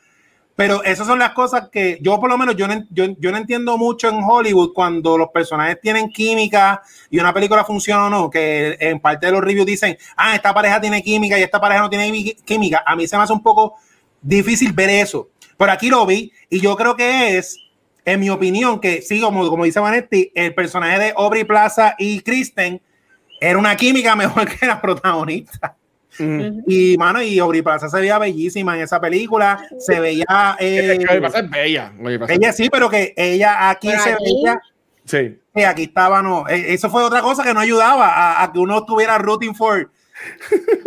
Pero 0.55 0.83
esas 0.83 1.07
son 1.07 1.17
las 1.17 1.31
cosas 1.31 1.69
que 1.69 1.97
yo, 2.01 2.19
por 2.19 2.29
lo 2.29 2.37
menos, 2.37 2.55
yo 2.55 2.67
no, 2.67 2.83
yo, 2.89 3.05
yo 3.17 3.31
no 3.31 3.37
entiendo 3.37 3.77
mucho 3.77 4.09
en 4.09 4.23
Hollywood 4.23 4.73
cuando 4.73 5.17
los 5.17 5.29
personajes 5.29 5.79
tienen 5.81 6.09
química 6.09 6.81
y 7.09 7.19
una 7.19 7.33
película 7.33 7.63
funciona 7.63 8.05
o 8.05 8.09
no. 8.09 8.29
Que 8.29 8.77
en 8.79 8.99
parte 8.99 9.27
de 9.27 9.31
los 9.31 9.41
reviews 9.41 9.65
dicen, 9.65 9.97
ah, 10.15 10.35
esta 10.35 10.53
pareja 10.53 10.79
tiene 10.79 11.01
química 11.01 11.39
y 11.39 11.43
esta 11.43 11.59
pareja 11.59 11.81
no 11.81 11.89
tiene 11.89 12.35
química. 12.45 12.83
A 12.85 12.95
mí 12.95 13.07
se 13.07 13.17
me 13.17 13.23
hace 13.23 13.33
un 13.33 13.41
poco 13.41 13.75
difícil 14.21 14.73
ver 14.73 14.89
eso. 14.89 15.29
Pero 15.57 15.71
aquí 15.71 15.89
lo 15.89 16.05
vi 16.05 16.31
y 16.49 16.59
yo 16.59 16.75
creo 16.75 16.95
que 16.95 17.37
es 17.37 17.57
en 18.05 18.19
mi 18.19 18.29
opinión, 18.29 18.79
que 18.79 19.01
sí, 19.01 19.21
como, 19.21 19.47
como 19.49 19.65
dice 19.65 19.79
Vanetti, 19.79 20.31
el 20.33 20.53
personaje 20.53 20.99
de 20.99 21.13
Aubrey 21.15 21.43
Plaza 21.43 21.95
y 21.97 22.21
Kristen 22.21 22.81
era 23.39 23.57
una 23.57 23.75
química 23.75 24.15
mejor 24.17 24.47
que 24.47 24.65
la 24.65 24.81
protagonista. 24.81 25.77
Y 26.19 26.97
mano, 26.97 27.21
y 27.21 27.39
Aubrey 27.39 27.61
Plaza 27.61 27.89
se 27.89 27.99
veía 27.99 28.19
bellísima 28.19 28.75
en 28.75 28.83
esa 28.83 28.99
película. 28.99 29.65
Se 29.79 29.99
veía. 29.99 30.57
Eh, 30.59 30.99
es 30.99 31.49
bella. 31.49 31.93
Ella 32.27 32.53
sí, 32.53 32.69
pero 32.69 32.89
que 32.89 33.13
ella 33.15 33.69
aquí 33.69 33.89
se 33.91 34.15
veía. 34.15 34.61
Sí. 35.05 35.39
Que 35.53 35.65
aquí 35.65 35.83
estaba, 35.83 36.21
no. 36.21 36.47
E, 36.47 36.73
eso 36.73 36.89
fue 36.89 37.03
otra 37.03 37.21
cosa 37.21 37.43
que 37.43 37.53
no 37.53 37.59
ayudaba 37.59 38.41
a, 38.41 38.51
que 38.51 38.59
uno 38.59 38.79
estuviera 38.79 39.17
rooting 39.17 39.55
for, 39.55 39.89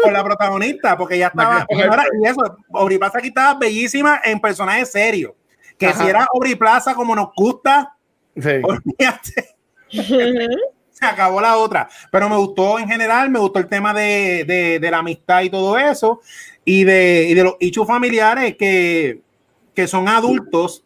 por 0.02 0.12
la 0.12 0.24
protagonista, 0.24 0.96
porque 0.96 1.16
ella 1.16 1.26
estaba. 1.28 1.66
y 1.70 2.26
eso, 2.26 2.56
Aubrey 2.72 2.98
Plaza 2.98 3.18
aquí 3.18 3.28
estaba 3.28 3.58
bellísima 3.58 4.20
en 4.24 4.40
personajes 4.40 4.92
serios 4.92 5.32
que 5.78 5.92
si 5.92 6.06
era 6.06 6.26
Obri 6.32 6.54
Plaza 6.54 6.94
como 6.94 7.14
nos 7.14 7.28
gusta, 7.34 7.96
se 10.94 11.04
acabó 11.04 11.40
la 11.40 11.58
otra. 11.58 11.88
Pero 12.10 12.28
me 12.28 12.36
gustó 12.36 12.78
en 12.78 12.88
general, 12.88 13.28
me 13.28 13.38
gustó 13.38 13.58
el 13.58 13.66
tema 13.66 13.92
de, 13.92 14.78
de, 14.80 14.90
la 14.90 14.98
amistad 14.98 15.42
y 15.42 15.50
todo 15.50 15.76
eso, 15.76 16.20
y 16.64 16.84
de, 16.84 17.32
de 17.34 17.44
los 17.44 17.56
hechos 17.60 17.86
familiares 17.86 18.56
que, 18.56 19.20
que 19.74 19.86
son 19.86 20.08
adultos, 20.08 20.84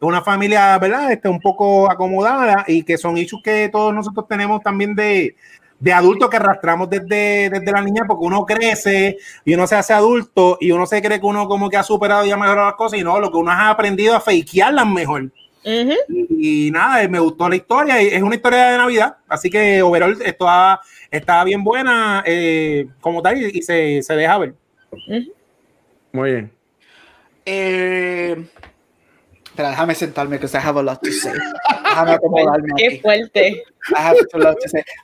una 0.00 0.22
familia, 0.22 0.78
¿verdad? 0.78 1.12
Este, 1.12 1.28
un 1.28 1.40
poco 1.40 1.90
acomodada 1.90 2.64
y 2.68 2.84
que 2.84 2.96
son 2.96 3.18
hechos 3.18 3.40
que 3.42 3.68
todos 3.68 3.92
nosotros 3.92 4.26
tenemos 4.28 4.62
también 4.62 4.94
de, 4.94 5.34
de 5.80 5.92
adultos 5.92 6.30
que 6.30 6.36
arrastramos 6.36 6.88
desde, 6.88 7.50
desde 7.50 7.72
la 7.72 7.82
niña 7.82 8.04
porque 8.06 8.24
uno 8.24 8.46
crece 8.46 9.16
y 9.44 9.54
uno 9.54 9.66
se 9.66 9.74
hace 9.74 9.92
adulto 9.92 10.56
y 10.60 10.70
uno 10.70 10.86
se 10.86 11.02
cree 11.02 11.18
que 11.18 11.26
uno 11.26 11.48
como 11.48 11.68
que 11.68 11.76
ha 11.76 11.82
superado 11.82 12.24
y 12.24 12.30
ha 12.30 12.36
mejorado 12.36 12.68
las 12.68 12.76
cosas 12.76 13.00
y 13.00 13.04
no, 13.04 13.18
lo 13.18 13.30
que 13.30 13.38
uno 13.38 13.50
ha 13.50 13.70
aprendido 13.70 14.14
a 14.14 14.20
fakearlas 14.20 14.86
mejor. 14.86 15.30
Y, 15.68 16.70
nada, 16.70 17.06
me 17.08 17.18
gustó 17.18 17.48
la 17.48 17.56
historia, 17.56 18.00
es 18.00 18.22
una 18.22 18.36
historia 18.36 18.70
de 18.70 18.78
Navidad, 18.78 19.16
así 19.28 19.50
que 19.50 19.82
overall 19.82 20.16
está, 20.24 20.80
está 21.10 21.44
bien 21.44 21.62
buena 21.62 22.22
eh, 22.26 22.88
como 23.00 23.20
tal 23.20 23.36
y, 23.36 23.62
se, 23.62 24.02
se, 24.02 24.16
deja 24.16 24.38
ver. 24.38 24.54
Muy 26.12 26.30
bien. 26.30 26.52
Eh, 27.44 28.44
pero 29.58 29.70
déjame 29.70 29.94
sentarme, 29.96 30.38
que 30.38 30.46
I 30.46 30.60
have 30.62 30.78
a 30.78 30.82
lot 30.84 31.02
to 31.02 31.10
say. 31.10 31.32
Déjame 31.82 32.12
acomodarme. 32.12 32.68
Qué 32.76 33.00
fuerte. 33.00 33.64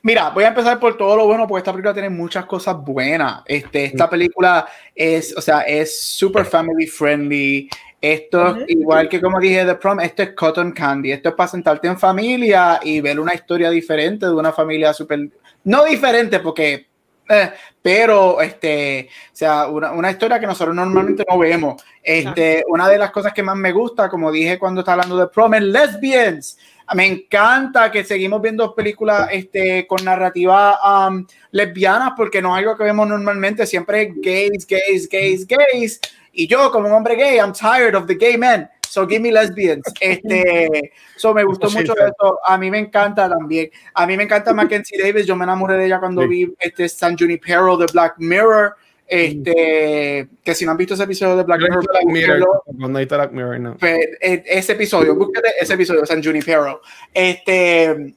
Mira, 0.05 0.31
voy 0.31 0.45
a 0.45 0.49
empezar 0.49 0.79
por 0.79 0.97
todo 0.97 1.17
lo 1.17 1.27
bueno, 1.27 1.49
porque 1.49 1.59
esta 1.59 1.73
película 1.73 1.93
tiene 1.93 2.09
muchas 2.09 2.45
cosas 2.47 2.77
buenas. 2.77 3.43
Este, 3.47 3.87
esta 3.87 4.09
película 4.09 4.65
es, 4.95 5.37
o 5.37 5.41
sea, 5.41 5.63
es 5.63 6.01
super 6.01 6.45
family 6.45 6.87
friendly. 6.87 7.69
Esto, 8.05 8.59
igual 8.69 9.09
que 9.09 9.19
como 9.19 9.41
dije 9.41 9.65
The 9.65 9.77
Prom, 9.77 9.99
esto 10.01 10.23
es 10.23 10.31
cotton 10.33 10.73
candy. 10.73 11.13
Esto 11.13 11.31
es 11.31 11.35
para 11.35 11.49
sentarte 11.49 11.89
en 11.89 11.99
familia 11.99 12.79
y 12.83 13.01
ver 13.01 13.19
una 13.19 13.33
historia 13.33 13.71
diferente 13.71 14.27
de 14.27 14.33
una 14.33 14.53
familia 14.53 14.93
súper. 14.93 15.31
No 15.65 15.85
diferente, 15.85 16.41
porque 16.41 16.87
eh, 17.27 17.51
pero, 17.81 18.43
este, 18.43 19.09
o 19.09 19.37
sea, 19.37 19.69
una, 19.69 19.93
una, 19.93 20.11
historia 20.11 20.39
que 20.39 20.47
nosotros 20.47 20.77
normalmente 20.77 21.25
no 21.27 21.39
vemos. 21.39 21.83
Este, 22.03 22.63
una 22.69 22.89
de 22.89 22.99
las 22.99 23.11
cosas 23.11 23.33
que 23.33 23.43
más 23.43 23.57
me 23.57 23.73
gusta, 23.73 24.11
como 24.11 24.31
dije 24.31 24.59
cuando 24.59 24.83
estaba 24.83 25.03
hablando 25.03 25.17
de 25.17 25.29
prom, 25.29 25.55
es 25.55 25.63
lesbians. 25.63 26.59
Me 26.95 27.07
encanta 27.07 27.91
que 27.91 28.05
seguimos 28.05 28.43
viendo 28.43 28.75
películas 28.75 29.29
este, 29.33 29.87
con 29.87 30.05
narrativa 30.05 31.09
um, 31.09 31.27
lesbianas 31.53 32.13
porque 32.15 32.43
no 32.43 32.55
es 32.55 32.59
algo 32.59 32.77
que 32.77 32.85
vemos 32.85 33.09
normalmente, 33.09 33.67
siempre 33.67 34.03
es 34.03 34.15
gays, 34.21 34.67
gays, 34.67 35.09
gays, 35.09 35.47
gays. 35.47 36.01
Y 36.35 36.47
yo, 36.47 36.71
como 36.71 36.89
un 36.89 36.95
hombre 36.95 37.17
gay, 37.17 37.37
I'm 37.37 37.53
tired 37.53 37.95
of 37.95 38.07
the 38.07 38.15
gay 38.15 38.37
men. 38.37 38.69
So 38.89 39.07
give 39.07 39.21
me 39.21 39.33
lesbians. 39.33 39.85
Este, 40.01 40.93
so 41.17 41.35
me 41.35 41.43
gustó 41.43 41.69
mucho 41.71 41.95
eso. 41.95 42.39
A 42.45 42.57
mí 42.57 42.71
me 42.71 42.79
encanta 42.79 43.29
también. 43.29 43.71
A 43.95 44.07
mí 44.07 44.17
me 44.17 44.25
encanta 44.25 44.53
Mackenzie 44.53 45.03
Davis. 45.03 45.27
Yo 45.27 45.35
me 45.35 45.45
enamoré 45.45 45.77
de 45.77 45.87
ella 45.87 45.99
cuando 45.99 46.29
vi 46.29 46.55
este 46.61 46.89
San 46.89 47.17
Junipero 47.17 47.77
de 47.77 47.87
Black 47.93 48.15
Mirror. 48.19 48.75
Este, 49.07 50.29
que 50.43 50.55
si 50.55 50.65
no 50.65 50.71
han 50.71 50.77
visto 50.77 50.95
ese 50.95 51.03
episodio 51.03 51.37
de 51.37 51.43
Black 51.43 51.61
Mirror, 51.61 51.85
Black 51.87 52.05
Mirror, 52.07 53.07
Black 53.09 53.33
Mirror 53.33 53.61
no. 53.61 53.77
Pues, 53.77 53.99
e, 54.21 54.45
ese 54.47 54.73
episodio, 54.73 55.15
búsquete 55.15 55.49
ese 55.61 55.75
episodio, 55.75 56.07
San 56.07 56.23
Junipero. 56.23 56.81
Este, 57.13 58.15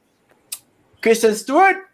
Kristen 1.00 1.36
Stewart, 1.36 1.87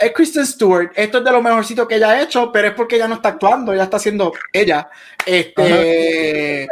es 0.00 0.12
Kristen 0.12 0.46
Stewart. 0.46 0.92
Esto 0.94 1.18
es 1.18 1.24
de 1.24 1.32
lo 1.32 1.42
mejorcito 1.42 1.86
que 1.86 1.96
ella 1.96 2.10
ha 2.10 2.22
hecho, 2.22 2.50
pero 2.52 2.68
es 2.68 2.74
porque 2.74 2.96
ella 2.96 3.08
no 3.08 3.16
está 3.16 3.30
actuando, 3.30 3.72
ella 3.72 3.84
está 3.84 3.96
haciendo 3.96 4.32
ella. 4.52 4.88
Este, 5.24 6.68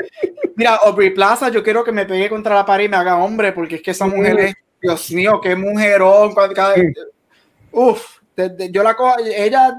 mira, 0.55 0.77
Aubrey 0.77 1.11
Plaza, 1.11 1.49
yo 1.49 1.63
quiero 1.63 1.85
que 1.85 1.93
me 1.93 2.07
pegue 2.07 2.29
contra 2.29 2.55
la 2.55 2.67
pared 2.67 2.85
y 2.85 2.89
me 2.89 2.97
haga 2.97 3.17
hombre, 3.17 3.53
porque 3.53 3.77
es 3.77 3.83
que 3.83 3.91
esa 3.91 4.07
mujer 4.07 4.39
es, 4.41 4.55
Dios 4.81 5.11
mío, 5.11 5.41
qué 5.43 5.57
mujerón. 5.57 6.35
Uf, 7.73 8.19
yo 8.71 8.83
la 8.83 8.95
cojo, 8.95 9.17
ella 9.19 9.75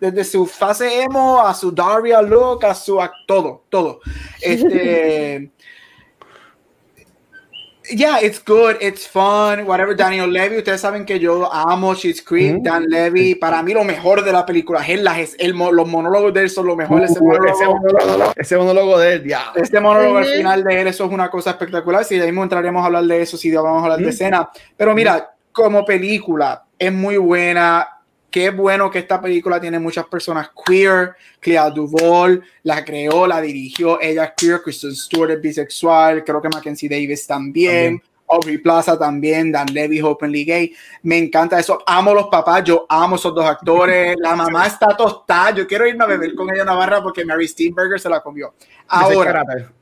desde 0.00 0.24
su 0.24 0.46
fase 0.46 1.02
emo 1.02 1.40
a 1.40 1.52
su 1.54 1.72
Daria 1.72 2.22
look, 2.22 2.64
a 2.64 2.74
su 2.74 3.00
a 3.00 3.12
todo, 3.26 3.64
todo. 3.68 4.00
Este, 4.40 5.50
yeah, 7.90 8.18
it's 8.20 8.38
good, 8.38 8.76
it's 8.80 9.06
fun, 9.06 9.66
whatever. 9.66 9.94
Daniel 9.94 10.30
Levy, 10.30 10.58
ustedes 10.58 10.80
saben 10.80 11.04
que 11.04 11.18
yo 11.18 11.52
amo 11.52 11.94
She's 11.94 12.22
Creek, 12.22 12.62
Dan 12.62 12.84
Levy. 12.88 13.34
Para 13.34 13.62
mí 13.62 13.72
lo 13.72 13.84
mejor 13.84 14.24
de 14.24 14.32
la 14.32 14.44
película 14.44 14.80
es, 14.86 15.00
es 15.18 15.36
el, 15.38 15.52
los 15.52 15.88
monólogos 15.88 16.32
de 16.34 16.42
él 16.42 16.50
son 16.50 16.66
lo 16.66 16.76
mejor. 16.76 17.02
ese, 17.02 17.20
monólogo, 17.20 18.32
ese, 18.36 18.56
monólogo, 18.56 18.98
de 18.98 19.12
él, 19.14 19.24
ya. 19.26 19.52
Este 19.54 19.80
monólogo 19.80 20.18
al 20.18 20.26
final 20.26 20.64
de 20.64 20.80
él, 20.80 20.88
eso 20.88 21.04
es 21.04 21.12
una 21.12 21.30
cosa 21.30 21.50
espectacular. 21.50 22.04
Si 22.04 22.16
de 22.16 22.24
ahí 22.24 22.28
entraremos 22.28 22.82
a 22.82 22.86
hablar 22.86 23.04
de 23.04 23.22
eso, 23.22 23.36
si 23.36 23.50
vamos 23.52 23.80
a 23.80 23.84
hablar 23.84 23.98
de 24.00 24.10
escena. 24.10 24.48
Pero 24.76 24.94
mira, 24.94 25.34
como 25.52 25.84
película, 25.84 26.64
es 26.78 26.92
muy 26.92 27.16
buena 27.16 27.97
qué 28.30 28.50
bueno 28.50 28.90
que 28.90 29.00
esta 29.00 29.20
película 29.20 29.60
tiene 29.60 29.78
muchas 29.78 30.06
personas 30.06 30.50
queer. 30.66 31.14
Clea 31.40 31.70
Duvall 31.70 32.42
la 32.62 32.84
creó, 32.84 33.26
la 33.26 33.40
dirigió. 33.40 34.00
Ella 34.00 34.24
es 34.24 34.32
queer. 34.36 34.62
Kristen 34.62 34.94
Stewart 34.94 35.30
es 35.30 35.40
bisexual. 35.40 36.24
Creo 36.24 36.40
que 36.40 36.48
Mackenzie 36.48 36.88
Davis 36.88 37.26
también. 37.26 38.02
Aubrey 38.30 38.58
Plaza 38.58 38.98
también. 38.98 39.50
Dan 39.50 39.72
Levy, 39.72 40.02
openly 40.02 40.44
gay. 40.44 40.74
Me 41.02 41.18
encanta 41.18 41.58
eso. 41.58 41.82
Amo 41.86 42.14
los 42.14 42.28
papás. 42.28 42.62
Yo 42.64 42.86
amo 42.88 43.16
esos 43.16 43.34
dos 43.34 43.44
actores. 43.44 44.16
La 44.20 44.36
mamá 44.36 44.66
está 44.66 44.88
tostada. 44.96 45.52
Yo 45.52 45.66
quiero 45.66 45.86
irme 45.86 46.04
a 46.04 46.08
beber 46.08 46.34
con 46.34 46.50
ella 46.50 46.62
en 46.62 46.66
barra 46.66 47.02
porque 47.02 47.24
Mary 47.24 47.48
Steenburgen 47.48 47.98
se 47.98 48.08
la 48.08 48.20
comió. 48.20 48.54
Ahora. 48.88 49.72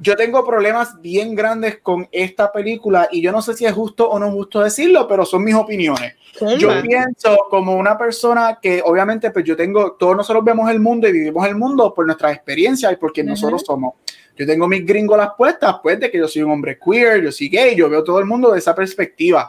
Yo 0.00 0.16
tengo 0.16 0.44
problemas 0.44 1.00
bien 1.00 1.34
grandes 1.34 1.78
con 1.78 2.08
esta 2.12 2.52
película 2.52 3.08
y 3.10 3.20
yo 3.20 3.32
no 3.32 3.42
sé 3.42 3.54
si 3.54 3.64
es 3.64 3.72
justo 3.72 4.08
o 4.08 4.18
no 4.18 4.30
justo 4.30 4.60
decirlo, 4.60 5.06
pero 5.08 5.24
son 5.24 5.44
mis 5.44 5.54
opiniones. 5.54 6.14
Yo 6.58 6.70
pienso 6.82 7.36
como 7.50 7.74
una 7.74 7.96
persona 7.96 8.58
que 8.60 8.82
obviamente 8.84 9.30
pues 9.30 9.44
yo 9.44 9.56
tengo, 9.56 9.92
todos 9.92 10.16
nosotros 10.16 10.44
vemos 10.44 10.70
el 10.70 10.80
mundo 10.80 11.08
y 11.08 11.12
vivimos 11.12 11.46
el 11.46 11.56
mundo 11.56 11.94
por 11.94 12.06
nuestras 12.06 12.34
experiencias 12.34 12.92
y 12.92 12.96
porque 12.96 13.24
nosotros 13.24 13.62
somos. 13.66 13.94
Yo 14.36 14.46
tengo 14.46 14.68
mis 14.68 14.84
gringolas 14.84 15.30
puestas, 15.36 15.76
pues 15.82 15.98
de 15.98 16.10
que 16.10 16.18
yo 16.18 16.28
soy 16.28 16.42
un 16.42 16.50
hombre 16.50 16.78
queer, 16.78 17.22
yo 17.22 17.32
soy 17.32 17.48
gay, 17.48 17.74
yo 17.74 17.88
veo 17.88 18.04
todo 18.04 18.18
el 18.18 18.26
mundo 18.26 18.52
de 18.52 18.58
esa 18.58 18.74
perspectiva. 18.74 19.48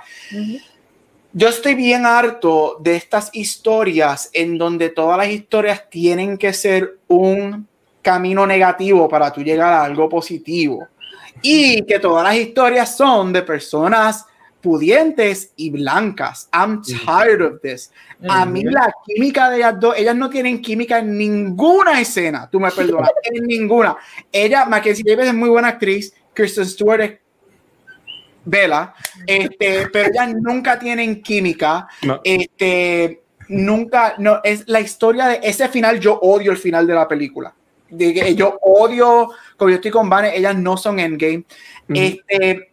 Yo 1.34 1.50
estoy 1.50 1.76
bien 1.76 2.06
harto 2.06 2.78
de 2.80 2.96
estas 2.96 3.30
historias 3.34 4.30
en 4.34 4.58
donde 4.58 4.90
todas 4.90 5.18
las 5.18 5.28
historias 5.28 5.90
tienen 5.90 6.38
que 6.38 6.54
ser 6.54 7.00
un 7.08 7.68
camino 8.08 8.48
negativo 8.48 9.10
para 9.10 9.34
tú 9.34 9.42
llegar 9.42 9.74
a 9.74 9.84
algo 9.84 10.08
positivo. 10.08 10.88
Y 11.42 11.82
que 11.82 12.00
todas 12.00 12.24
las 12.24 12.36
historias 12.38 12.96
son 12.96 13.34
de 13.34 13.42
personas 13.42 14.26
pudientes 14.62 15.52
y 15.58 15.72
blancas. 15.72 16.48
I'm 16.54 16.82
tired 16.82 17.42
of 17.42 17.60
this. 17.62 17.92
A 18.30 18.46
mí 18.46 18.64
la 18.64 18.94
química 19.06 19.50
de 19.50 19.58
ellas 19.58 19.76
dos, 19.78 19.94
ellas 19.98 20.16
no 20.16 20.30
tienen 20.30 20.62
química 20.62 21.00
en 21.00 21.18
ninguna 21.18 22.00
escena, 22.00 22.50
tú 22.50 22.62
me 22.62 22.72
perdonas, 22.72 23.12
en 23.24 23.44
ninguna. 23.44 23.98
Ella, 24.32 24.64
Mackenzie 24.64 25.04
Davis 25.06 25.28
es 25.28 25.34
muy 25.34 25.50
buena 25.50 25.68
actriz, 25.68 26.14
Kristen 26.34 26.66
Stewart 26.66 27.02
es 27.02 27.14
Bella, 28.46 28.94
este, 29.26 29.90
pero 29.92 30.10
ellas 30.10 30.34
nunca 30.34 30.80
tienen 30.80 31.22
química. 31.22 31.90
Este, 32.24 33.22
nunca, 33.50 34.16
no, 34.18 34.40
es 34.46 34.64
la 34.68 34.80
historia 34.80 35.28
de 35.28 35.40
ese 35.44 35.68
final, 35.68 36.00
yo 36.00 36.18
odio 36.22 36.54
el 36.54 36.58
final 36.58 36.88
de 36.88 36.94
la 36.94 37.06
película 37.06 37.54
de 37.90 38.14
que 38.14 38.36
yo 38.36 38.58
odio, 38.62 39.30
como 39.56 39.70
yo 39.70 39.76
estoy 39.76 39.92
con 39.92 40.10
Vane, 40.10 40.36
ellas 40.36 40.56
no 40.56 40.78
son 40.78 41.00
Endgame. 41.00 41.44
Este, 41.90 42.72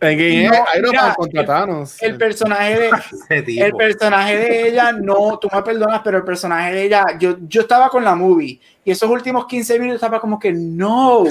Endgame 0.00 0.50
no, 0.80 1.84
El, 2.00 2.16
personaje 2.16 2.78
de 2.78 2.90
el 3.60 3.72
personaje 3.74 4.36
de 4.36 4.68
ella, 4.68 4.92
no, 4.92 5.38
tú 5.38 5.48
me 5.52 5.62
perdonas, 5.62 6.00
pero 6.02 6.18
el 6.18 6.24
personaje 6.24 6.74
de 6.74 6.84
ella, 6.84 7.04
yo, 7.18 7.36
yo 7.48 7.62
estaba 7.62 7.88
con 7.88 8.04
la 8.04 8.14
movie 8.14 8.60
y 8.84 8.90
esos 8.90 9.08
últimos 9.08 9.46
15 9.46 9.78
minutos 9.78 9.96
estaba 9.96 10.20
como 10.20 10.38
que 10.38 10.52
no, 10.52 11.24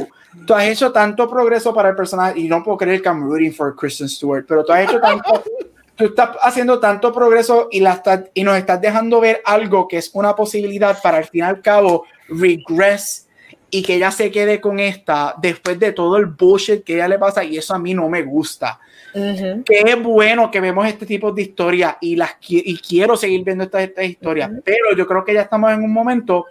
tú 0.45 0.53
has 0.53 0.65
hecho 0.65 0.91
tanto 0.91 1.29
progreso 1.29 1.73
para 1.73 1.89
el 1.89 1.95
personaje 1.95 2.39
y 2.39 2.47
no 2.47 2.63
puedo 2.63 2.77
creer 2.77 3.01
que 3.01 3.09
I'm 3.09 3.23
rooting 3.23 3.53
for 3.53 3.75
Kristen 3.75 4.07
Stewart, 4.07 4.45
pero 4.47 4.63
tú 4.63 4.71
has 4.71 4.83
hecho 4.87 5.01
tanto 5.01 5.43
tú 6.01 6.05
estás 6.05 6.31
haciendo 6.41 6.79
tanto 6.79 7.13
progreso 7.13 7.67
y, 7.71 7.79
la 7.79 8.01
y 8.33 8.43
nos 8.43 8.57
estás 8.57 8.81
dejando 8.81 9.19
ver 9.19 9.41
algo 9.45 9.87
que 9.87 9.97
es 9.97 10.09
una 10.13 10.35
posibilidad 10.35 10.99
para 11.01 11.17
al 11.17 11.25
fin 11.25 11.41
y 11.41 11.43
al 11.43 11.61
cabo 11.61 12.05
regress 12.31 13.27
y 13.69 13.81
que 13.81 13.95
ella 13.95 14.11
se 14.11 14.31
quede 14.31 14.59
con 14.59 14.79
esta 14.79 15.35
después 15.41 15.79
de 15.79 15.93
todo 15.93 16.17
el 16.17 16.25
bullshit 16.25 16.83
que 16.83 16.95
ella 16.95 17.07
le 17.07 17.17
pasa 17.17 17.43
y 17.43 17.57
eso 17.57 17.73
a 17.73 17.79
mí 17.79 17.93
no 17.93 18.09
me 18.09 18.21
gusta. 18.23 18.79
Qué 19.13 19.95
bueno 20.01 20.49
que 20.51 20.59
vemos 20.59 20.87
este 20.87 21.05
tipo 21.05 21.31
de 21.31 21.41
historias 21.41 21.95
y 22.01 22.15
las 22.15 22.35
y 22.49 22.77
quiero 22.77 23.15
seguir 23.15 23.43
viendo 23.43 23.63
estas, 23.63 23.83
estas 23.83 24.05
historias, 24.05 24.51
pero 24.63 24.95
yo 24.95 25.07
creo 25.07 25.23
que 25.23 25.33
ya 25.33 25.41
estamos 25.41 25.71
en 25.71 25.83
un 25.83 25.91
momento 25.91 26.47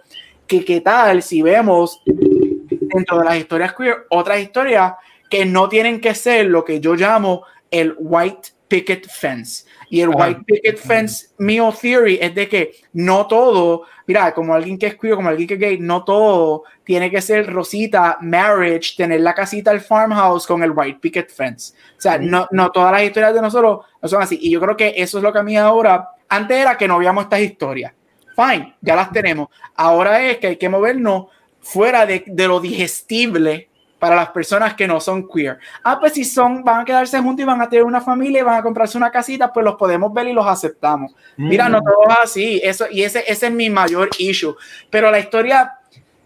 que 0.47 0.65
qué 0.65 0.81
tal 0.81 1.23
si 1.23 1.41
vemos 1.41 2.01
dentro 2.05 3.19
de 3.19 3.25
las 3.25 3.37
historias 3.37 3.73
queer 3.73 4.05
otras 4.09 4.39
historias 4.39 4.93
que 5.29 5.45
no 5.45 5.69
tienen 5.69 6.01
que 6.01 6.13
ser 6.13 6.47
lo 6.47 6.65
que 6.65 6.79
yo 6.79 6.95
llamo 6.95 7.43
el 7.71 7.95
white 7.97 8.49
picket 8.67 9.07
fence. 9.07 9.65
Y 9.91 9.99
el 9.99 10.07
white 10.07 10.43
picket 10.45 10.77
fence, 10.77 11.27
mío 11.37 11.73
theory, 11.73 12.17
es 12.21 12.33
de 12.33 12.47
que 12.47 12.75
no 12.93 13.27
todo, 13.27 13.83
mira, 14.07 14.33
como 14.33 14.53
alguien 14.53 14.77
que 14.77 14.87
es 14.87 14.95
queer, 14.95 15.15
como 15.15 15.27
alguien 15.27 15.49
que 15.49 15.55
es 15.55 15.59
gay, 15.59 15.79
no 15.79 16.05
todo 16.05 16.63
tiene 16.85 17.11
que 17.11 17.21
ser 17.21 17.51
rosita, 17.51 18.17
marriage, 18.21 18.95
tener 18.95 19.19
la 19.19 19.35
casita, 19.35 19.69
el 19.69 19.81
farmhouse 19.81 20.47
con 20.47 20.63
el 20.63 20.71
white 20.71 20.99
picket 21.01 21.29
fence. 21.29 21.73
O 21.97 21.99
sea, 21.99 22.17
no, 22.17 22.47
no 22.51 22.71
todas 22.71 22.93
las 22.93 23.03
historias 23.03 23.33
de 23.33 23.41
nosotros 23.41 23.85
no 24.01 24.07
son 24.07 24.21
así. 24.21 24.39
Y 24.41 24.51
yo 24.51 24.61
creo 24.61 24.77
que 24.77 24.93
eso 24.95 25.17
es 25.17 25.23
lo 25.25 25.33
que 25.33 25.39
a 25.39 25.43
mí 25.43 25.57
ahora, 25.57 26.07
antes 26.29 26.57
era 26.57 26.77
que 26.77 26.87
no 26.87 26.97
veíamos 26.97 27.25
estas 27.25 27.41
historias. 27.41 27.91
Fine, 28.33 28.77
ya 28.79 28.95
las 28.95 29.11
tenemos. 29.11 29.49
Ahora 29.75 30.25
es 30.25 30.37
que 30.37 30.47
hay 30.47 30.55
que 30.55 30.69
movernos 30.69 31.25
fuera 31.59 32.05
de, 32.05 32.23
de 32.27 32.47
lo 32.47 32.61
digestible 32.61 33.70
para 34.01 34.15
las 34.15 34.29
personas 34.29 34.73
que 34.73 34.87
no 34.87 34.99
son 34.99 35.27
queer. 35.27 35.59
Ah, 35.83 35.99
pues 35.99 36.13
si 36.13 36.25
son, 36.25 36.63
van 36.63 36.79
a 36.79 36.85
quedarse 36.85 37.19
juntos 37.19 37.43
y 37.43 37.45
van 37.45 37.61
a 37.61 37.69
tener 37.69 37.85
una 37.85 38.01
familia 38.01 38.39
y 38.39 38.43
van 38.43 38.55
a 38.55 38.63
comprarse 38.63 38.97
una 38.97 39.11
casita, 39.11 39.53
pues 39.53 39.63
los 39.63 39.75
podemos 39.75 40.11
ver 40.11 40.27
y 40.27 40.33
los 40.33 40.47
aceptamos. 40.47 41.13
Mira, 41.37 41.69
no 41.69 41.81
mm. 41.81 41.83
todo 41.83 42.09
es 42.09 42.17
así, 42.23 42.59
eso, 42.63 42.87
y 42.89 43.03
ese, 43.03 43.23
ese 43.27 43.45
es 43.45 43.53
mi 43.53 43.69
mayor 43.69 44.09
issue. 44.17 44.55
Pero 44.89 45.11
la 45.11 45.19
historia, 45.19 45.73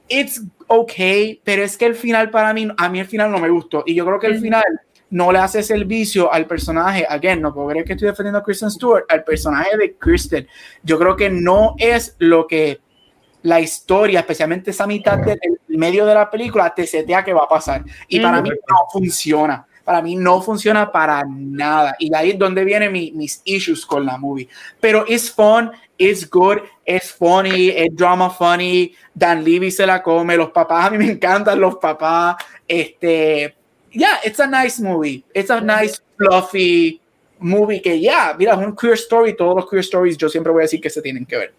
it's 0.07 0.41
okay, 0.67 1.41
pero 1.43 1.63
es 1.63 1.75
que 1.75 1.85
el 1.85 1.95
final 1.95 2.29
para 2.29 2.53
mí, 2.53 2.65
a 2.77 2.87
mí 2.87 3.01
el 3.01 3.07
final 3.07 3.29
no 3.29 3.39
me 3.39 3.49
gustó. 3.49 3.83
Y 3.85 3.93
yo 3.93 4.05
creo 4.05 4.21
que 4.21 4.27
el 4.27 4.39
final 4.39 4.63
no 5.09 5.33
le 5.33 5.39
hace 5.39 5.61
servicio 5.61 6.31
al 6.31 6.45
personaje, 6.45 7.05
again, 7.09 7.41
no 7.41 7.53
puedo 7.53 7.67
creer 7.67 7.83
que 7.83 7.91
estoy 7.91 8.07
defendiendo 8.07 8.39
a 8.39 8.43
Kristen 8.43 8.71
Stewart, 8.71 9.03
al 9.09 9.25
personaje 9.25 9.75
de 9.75 9.95
Kristen. 9.95 10.47
Yo 10.81 10.97
creo 10.97 11.17
que 11.17 11.29
no 11.29 11.75
es 11.77 12.15
lo 12.19 12.47
que 12.47 12.79
la 13.45 13.59
historia, 13.59 14.21
especialmente 14.21 14.71
esa 14.71 14.87
mitad 14.87 15.19
del 15.19 15.37
medio 15.77 16.05
de 16.05 16.13
la 16.13 16.29
película, 16.29 16.73
te 16.73 16.85
setea 16.87 17.23
que 17.23 17.33
va 17.33 17.43
a 17.43 17.49
pasar. 17.49 17.83
Y 18.07 18.19
para 18.19 18.41
mí 18.41 18.49
no 18.49 18.77
funciona. 18.91 19.65
Para 19.83 20.01
mí 20.01 20.15
no 20.15 20.41
funciona 20.41 20.91
para 20.91 21.23
nada. 21.27 21.95
Y 21.99 22.13
ahí 22.15 22.31
es 22.31 22.39
donde 22.39 22.63
vienen 22.63 22.91
mis 22.91 23.41
issues 23.45 23.85
con 23.85 24.05
la 24.05 24.17
movie. 24.17 24.49
Pero 24.79 25.05
es 25.07 25.31
fun, 25.31 25.71
es 25.97 26.27
good, 26.29 26.57
es 26.83 27.11
funny, 27.11 27.69
es 27.69 27.95
drama 27.95 28.29
funny. 28.31 28.95
Dan 29.13 29.43
Levy 29.43 29.69
se 29.69 29.85
la 29.85 30.01
come. 30.01 30.35
Los 30.35 30.49
papás, 30.49 30.85
a 30.85 30.89
mí 30.89 30.97
me 30.97 31.11
encantan 31.11 31.59
los 31.59 31.75
papás. 31.75 32.37
Este, 32.67 33.55
yeah, 33.91 34.19
it's 34.23 34.39
a 34.39 34.47
nice 34.47 34.81
movie. 34.81 35.23
It's 35.33 35.51
a 35.51 35.61
nice, 35.61 36.01
fluffy 36.17 36.99
movie 37.39 37.81
que, 37.81 37.99
ya, 37.99 38.11
yeah, 38.11 38.35
mira, 38.37 38.53
es 38.53 38.59
un 38.59 38.75
queer 38.75 38.93
story. 38.95 39.35
Todos 39.35 39.55
los 39.55 39.69
queer 39.69 39.81
stories 39.81 40.17
yo 40.17 40.29
siempre 40.29 40.51
voy 40.51 40.61
a 40.61 40.63
decir 40.63 40.81
que 40.81 40.89
se 40.89 41.01
tienen 41.01 41.25
que 41.25 41.37
ver. 41.37 41.53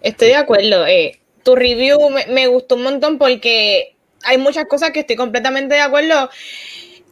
Estoy 0.00 0.28
de 0.28 0.36
acuerdo. 0.36 0.86
Eh, 0.86 1.20
tu 1.42 1.56
review 1.56 1.98
me, 2.28 2.46
gustó 2.46 2.76
un 2.76 2.82
montón 2.82 3.18
porque 3.18 3.96
hay 4.24 4.38
muchas 4.38 4.66
cosas 4.66 4.90
que 4.90 5.00
estoy 5.00 5.16
completamente 5.16 5.74
de 5.74 5.80
acuerdo. 5.80 6.30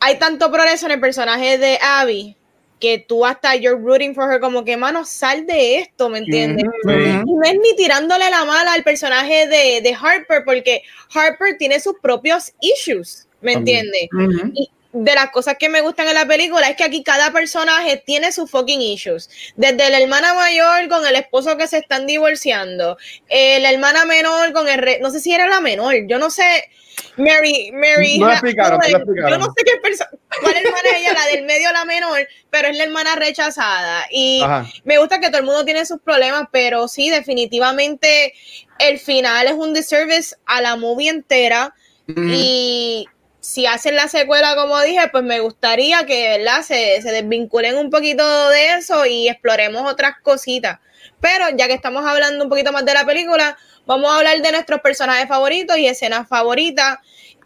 hay 0.01 0.19
tanto 0.19 0.51
progreso 0.51 0.87
en 0.87 0.93
el 0.93 1.01
personaje 1.01 1.59
de 1.59 1.79
Abby 1.81 2.37
que 2.81 2.99
tú 2.99 3.27
hasta 3.27 3.57
you're 3.57 3.81
rooting 3.81 4.15
for 4.15 4.33
her 4.33 4.41
como 4.41 4.65
que 4.65 4.77
mano 4.77 5.05
sal 5.05 5.47
de 5.47 5.79
esto 5.79 6.09
me 6.09 6.19
entiendes 6.19 6.65
Y 6.85 6.89
ujú. 6.89 7.37
no 7.37 7.43
es 7.45 7.55
ni 7.55 7.75
tirándole 7.77 8.31
la 8.31 8.45
mala 8.45 8.73
al 8.73 8.85
personaje 8.85 9.49
de, 9.49 9.81
de 9.83 9.97
Harper 10.01 10.45
porque 10.45 10.83
Harper 11.13 11.57
tiene 11.59 11.81
sus 11.81 11.95
propios 12.01 12.53
issues 12.61 13.27
me 13.41 13.55
entiendes 13.55 14.09
y 14.55 14.71
de 15.05 15.15
las 15.15 15.31
cosas 15.31 15.57
que 15.59 15.69
me 15.69 15.81
gustan 15.81 16.09
en 16.09 16.15
la 16.15 16.27
película 16.27 16.69
es 16.69 16.77
que 16.77 16.85
aquí 16.85 17.03
cada 17.03 17.33
personaje 17.33 18.03
tiene 18.05 18.33
sus 18.33 18.51
fucking 18.51 18.81
issues. 18.81 19.29
Desde 19.57 19.91
la 19.91 20.01
hermana 20.01 20.35
mayor 20.35 20.89
con 20.89 21.07
el 21.07 21.15
esposo 21.15 21.57
que 21.57 21.69
se 21.69 21.79
están 21.79 22.07
divorciando, 22.07 22.99
eh, 23.29 23.61
la 23.61 23.71
hermana 23.71 24.05
menor 24.05 24.53
con 24.53 24.69
el... 24.69 24.79
re- 24.79 24.99
no 25.01 25.11
sé 25.11 25.21
si 25.21 25.33
era 25.33 25.47
la 25.47 25.61
menor, 25.61 25.95
yo 26.07 26.19
no 26.19 26.31
sé. 26.31 26.71
Mary, 27.17 27.71
Mary... 27.73 28.19
No 28.19 28.31
explicaron, 28.31 28.81
no 28.81 29.29
yo 29.31 29.39
no 29.39 29.47
sé 29.47 29.65
qué 29.65 29.77
persona... 29.81 30.11
¿Cuál 30.41 30.57
hermana 30.57 30.89
es 30.93 30.97
ella? 30.99 31.13
La 31.13 31.27
del 31.27 31.45
medio, 31.45 31.73
la 31.73 31.85
menor, 31.85 32.27
pero 32.51 32.69
es 32.69 32.77
la 32.77 32.85
hermana 32.85 33.15
rechazada. 33.17 34.05
Y 34.11 34.41
Ajá. 34.43 34.67
me 34.85 34.99
gusta 34.99 35.21
que 35.21 35.29
todo 35.29 35.39
el 35.39 35.47
mundo 35.47 35.65
tiene 35.65 35.87
sus 35.87 36.01
problemas, 36.01 36.49
pero 36.51 36.89
sí, 36.89 37.09
definitivamente 37.11 38.35
el 38.79 38.99
final 38.99 39.47
es 39.47 39.55
un 39.55 39.75
disservice 39.75 40.37
a 40.47 40.61
la 40.61 40.77
movie 40.77 41.09
entera. 41.09 41.75
Y 42.17 43.07
si 43.49 43.65
hacen 43.65 43.97
la 43.97 44.09
secuela, 44.09 44.55
como 44.57 44.79
dije, 44.83 45.09
pues 45.11 45.25
me 45.25 45.41
gustaría 45.41 46.05
que 46.05 46.37
¿verdad? 46.37 46.61
Se, 46.61 47.01
se 47.01 47.11
desvinculen 47.11 47.79
un 47.79 47.89
poquito 47.89 48.51
de 48.51 48.75
eso 48.75 49.07
y 49.07 49.27
exploremos 49.27 49.91
otras 49.91 50.17
cositas. 50.23 50.81
Pero 51.19 51.47
ya 51.57 51.67
que 51.67 51.73
estamos 51.73 52.05
hablando 52.05 52.45
un 52.45 52.51
poquito 52.51 52.73
más 52.73 52.85
de 52.85 52.93
la 52.93 53.07
película, 53.07 53.57
vamos 53.87 54.11
a 54.11 54.19
hablar 54.19 54.43
de 54.43 54.53
nuestros 54.53 54.83
personajes 54.83 55.29
favoritos 55.29 55.79
y 55.79 55.87
escenas 55.87 56.29
favoritas. 56.29 56.99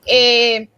Eh, 0.07 0.68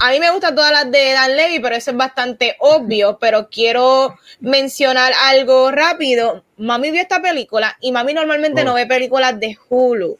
a 0.00 0.10
mí 0.10 0.18
me 0.18 0.32
gustan 0.32 0.56
todas 0.56 0.72
las 0.72 0.90
de 0.90 1.12
Dan 1.12 1.36
Levy, 1.36 1.60
pero 1.60 1.76
eso 1.76 1.92
es 1.92 1.96
bastante 1.96 2.56
obvio. 2.58 3.16
Pero 3.20 3.48
quiero 3.48 4.16
mencionar 4.40 5.12
algo 5.26 5.70
rápido. 5.70 6.44
Mami 6.56 6.90
vio 6.90 7.00
esta 7.00 7.22
película 7.22 7.76
y 7.80 7.92
mami 7.92 8.12
normalmente 8.12 8.62
Oh. 8.62 8.64
no 8.64 8.74
ve 8.74 8.86
películas 8.86 9.38
de 9.38 9.56
Hulu. 9.68 10.18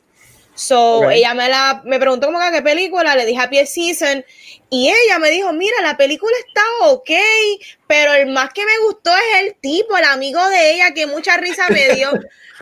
So, 0.55 1.11
ella 1.11 1.35
me 1.35 1.49
la 1.49 1.83
me 1.85 1.99
preguntó 1.99 2.29
como 2.29 2.39
que 2.39 2.53
qué 2.53 2.63
película, 2.63 3.17
le 3.17 3.27
dije 3.27 3.41
Happy 3.41 3.67
Season 3.67 4.25
y 4.71 4.89
ella 4.89 5.19
me 5.19 5.31
dijo, 5.31 5.53
"Mira, 5.53 5.83
la 5.83 5.97
película 5.97 6.33
está 6.47 6.63
ok, 6.89 7.11
pero 7.89 8.15
el 8.15 8.29
más 8.29 8.53
que 8.53 8.65
me 8.65 8.79
gustó 8.87 9.11
es 9.11 9.43
el 9.43 9.57
tipo, 9.57 9.97
el 9.97 10.05
amigo 10.05 10.47
de 10.49 10.75
ella 10.75 10.93
que 10.95 11.07
mucha 11.07 11.37
risa 11.37 11.69
me 11.71 11.95
dio. 11.95 12.13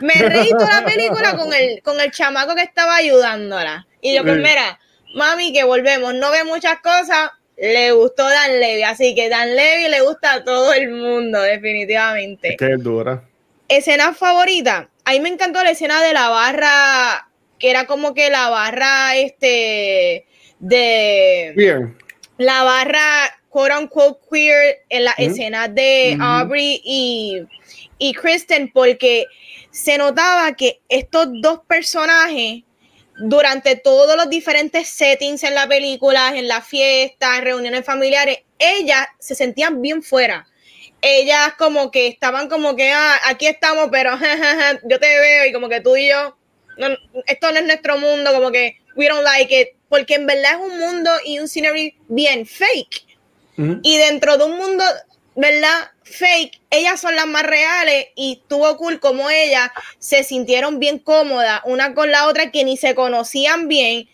Me 0.00 0.14
reí 0.14 0.48
toda 0.50 0.80
la 0.80 0.86
película 0.86 1.36
con 1.36 1.52
el 1.52 1.82
con 1.82 2.00
el 2.00 2.10
chamaco 2.10 2.54
que 2.54 2.62
estaba 2.62 2.96
ayudándola." 2.96 3.86
Y 4.00 4.14
yo 4.14 4.22
pues 4.22 4.38
mira, 4.38 4.80
mami, 5.14 5.52
que 5.52 5.64
volvemos, 5.64 6.14
no 6.14 6.30
ve 6.30 6.44
muchas 6.44 6.80
cosas, 6.80 7.30
le 7.56 7.92
gustó 7.92 8.28
Dan 8.28 8.58
Levy, 8.58 8.82
así 8.82 9.14
que 9.14 9.28
Dan 9.28 9.54
Levy 9.54 9.88
le 9.88 10.00
gusta 10.00 10.32
a 10.32 10.44
todo 10.44 10.72
el 10.72 10.90
mundo, 10.90 11.40
definitivamente. 11.42 12.52
Es 12.52 12.56
que 12.56 12.72
es 12.72 12.82
dura. 12.82 13.22
Escena 13.68 14.12
favorita. 14.14 14.88
A 15.04 15.10
mí 15.12 15.20
me 15.20 15.28
encantó 15.28 15.62
la 15.62 15.70
escena 15.70 16.02
de 16.02 16.12
la 16.12 16.28
barra, 16.28 17.28
que 17.62 17.70
era 17.70 17.86
como 17.86 18.12
que 18.12 18.28
la 18.28 18.50
barra, 18.50 19.16
este, 19.16 20.26
de 20.58 21.52
Bien. 21.54 21.96
la 22.36 22.64
barra 22.64 23.38
quote 23.50 23.76
unquote 23.76 24.18
queer 24.28 24.78
en 24.88 25.04
la 25.04 25.12
Ujú. 25.12 25.30
escena 25.30 25.68
de. 25.68 26.16
Aubrey 26.20 26.82
y, 26.84 27.40
y 27.98 28.14
Kristen, 28.14 28.72
porque 28.72 29.26
se 29.70 29.96
notaba 29.96 30.52
que 30.54 30.80
estos 30.88 31.28
dos 31.40 31.60
personajes, 31.68 32.64
durante 33.18 33.76
todos 33.76 34.16
los 34.16 34.28
diferentes 34.28 34.88
settings 34.88 35.44
en 35.44 35.54
la 35.54 35.68
película, 35.68 36.36
en 36.36 36.48
las 36.48 36.66
fiestas, 36.66 37.38
en 37.38 37.44
reuniones 37.44 37.84
familiares, 37.84 38.40
ellas 38.58 39.06
se 39.20 39.36
sentían 39.36 39.80
bien 39.80 40.02
fuera. 40.02 40.48
Ellas 41.00 41.52
como 41.56 41.92
que 41.92 42.08
estaban 42.08 42.48
como 42.48 42.74
que, 42.74 42.90
ah, 42.90 43.20
aquí 43.26 43.46
estamos, 43.46 43.88
pero 43.92 44.18
yo 44.88 44.98
te 44.98 45.20
veo 45.20 45.46
y 45.46 45.52
como 45.52 45.68
que 45.68 45.80
tú 45.80 45.94
y 45.94 46.08
yo, 46.08 46.36
no, 46.76 46.88
esto 47.26 47.52
no 47.52 47.58
es 47.58 47.64
nuestro 47.64 47.98
mundo, 47.98 48.32
como 48.32 48.50
que 48.50 48.78
we 48.96 49.08
don't 49.08 49.24
like 49.24 49.60
it, 49.60 49.68
porque 49.88 50.14
en 50.14 50.26
verdad 50.26 50.52
es 50.52 50.72
un 50.72 50.78
mundo 50.78 51.10
y 51.24 51.38
un 51.38 51.48
scenery 51.48 51.96
bien 52.08 52.46
fake. 52.46 53.06
Y 53.82 53.98
dentro 53.98 54.38
de 54.38 54.44
un 54.44 54.56
mundo, 54.56 54.82
¿verdad? 55.36 55.90
Fake, 56.02 56.60
ellas 56.70 57.00
son 57.00 57.14
las 57.14 57.26
más 57.26 57.44
reales 57.44 58.06
y 58.16 58.40
estuvo 58.40 58.76
cool 58.76 58.98
como 58.98 59.30
ellas 59.30 59.70
se 59.98 60.24
sintieron 60.24 60.78
bien 60.78 60.98
cómodas 60.98 61.60
una 61.64 61.94
con 61.94 62.10
la 62.10 62.26
otra 62.26 62.50
que 62.50 62.64
ni 62.64 62.76
se 62.76 62.94
conocían 62.94 63.68
bien. 63.68 64.08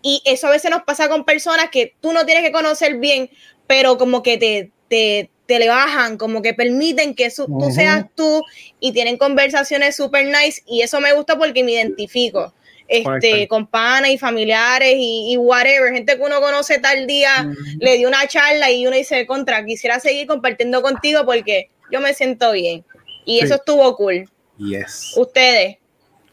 Y 0.00 0.22
eso 0.24 0.46
a 0.46 0.50
veces 0.50 0.70
nos 0.70 0.84
pasa 0.84 1.08
con 1.08 1.24
personas 1.24 1.70
que 1.70 1.94
tú 2.00 2.12
no 2.12 2.24
tienes 2.24 2.44
que 2.44 2.52
conocer 2.52 2.98
bien, 2.98 3.30
pero 3.66 3.98
como 3.98 4.22
que 4.22 4.38
te, 4.38 4.70
te, 4.88 5.30
te 5.48 5.58
le 5.58 5.68
bajan, 5.68 6.18
como 6.18 6.42
que 6.42 6.52
permiten 6.52 7.14
que 7.14 7.30
su- 7.30 7.46
tú 7.46 7.70
seas 7.72 8.04
tú 8.14 8.42
y 8.80 8.92
tienen 8.92 9.16
conversaciones 9.16 9.96
super 9.96 10.26
nice. 10.26 10.62
Y 10.66 10.82
eso 10.82 11.00
me 11.00 11.14
gusta 11.14 11.38
porque 11.38 11.64
me 11.64 11.72
identifico 11.72 12.52
este, 12.86 13.48
con 13.48 13.66
panas 13.66 14.10
y 14.10 14.18
familiares 14.18 14.94
y, 14.96 15.32
y 15.32 15.36
whatever, 15.38 15.92
gente 15.92 16.16
que 16.16 16.22
uno 16.22 16.40
conoce 16.40 16.78
tal 16.78 17.06
día, 17.06 17.50
le 17.80 17.96
dio 17.96 18.08
una 18.08 18.26
charla 18.28 18.70
y 18.70 18.86
uno 18.86 18.94
dice, 18.96 19.26
contra, 19.26 19.64
quisiera 19.64 19.98
seguir 20.00 20.26
compartiendo 20.26 20.82
contigo 20.82 21.24
porque 21.24 21.70
yo 21.90 22.00
me 22.02 22.12
siento 22.12 22.52
bien. 22.52 22.84
Y 23.24 23.38
Sí. 23.38 23.44
eso 23.46 23.54
estuvo 23.56 23.96
cool. 23.96 24.28
Yes. 24.58 25.14
Ustedes, 25.16 25.78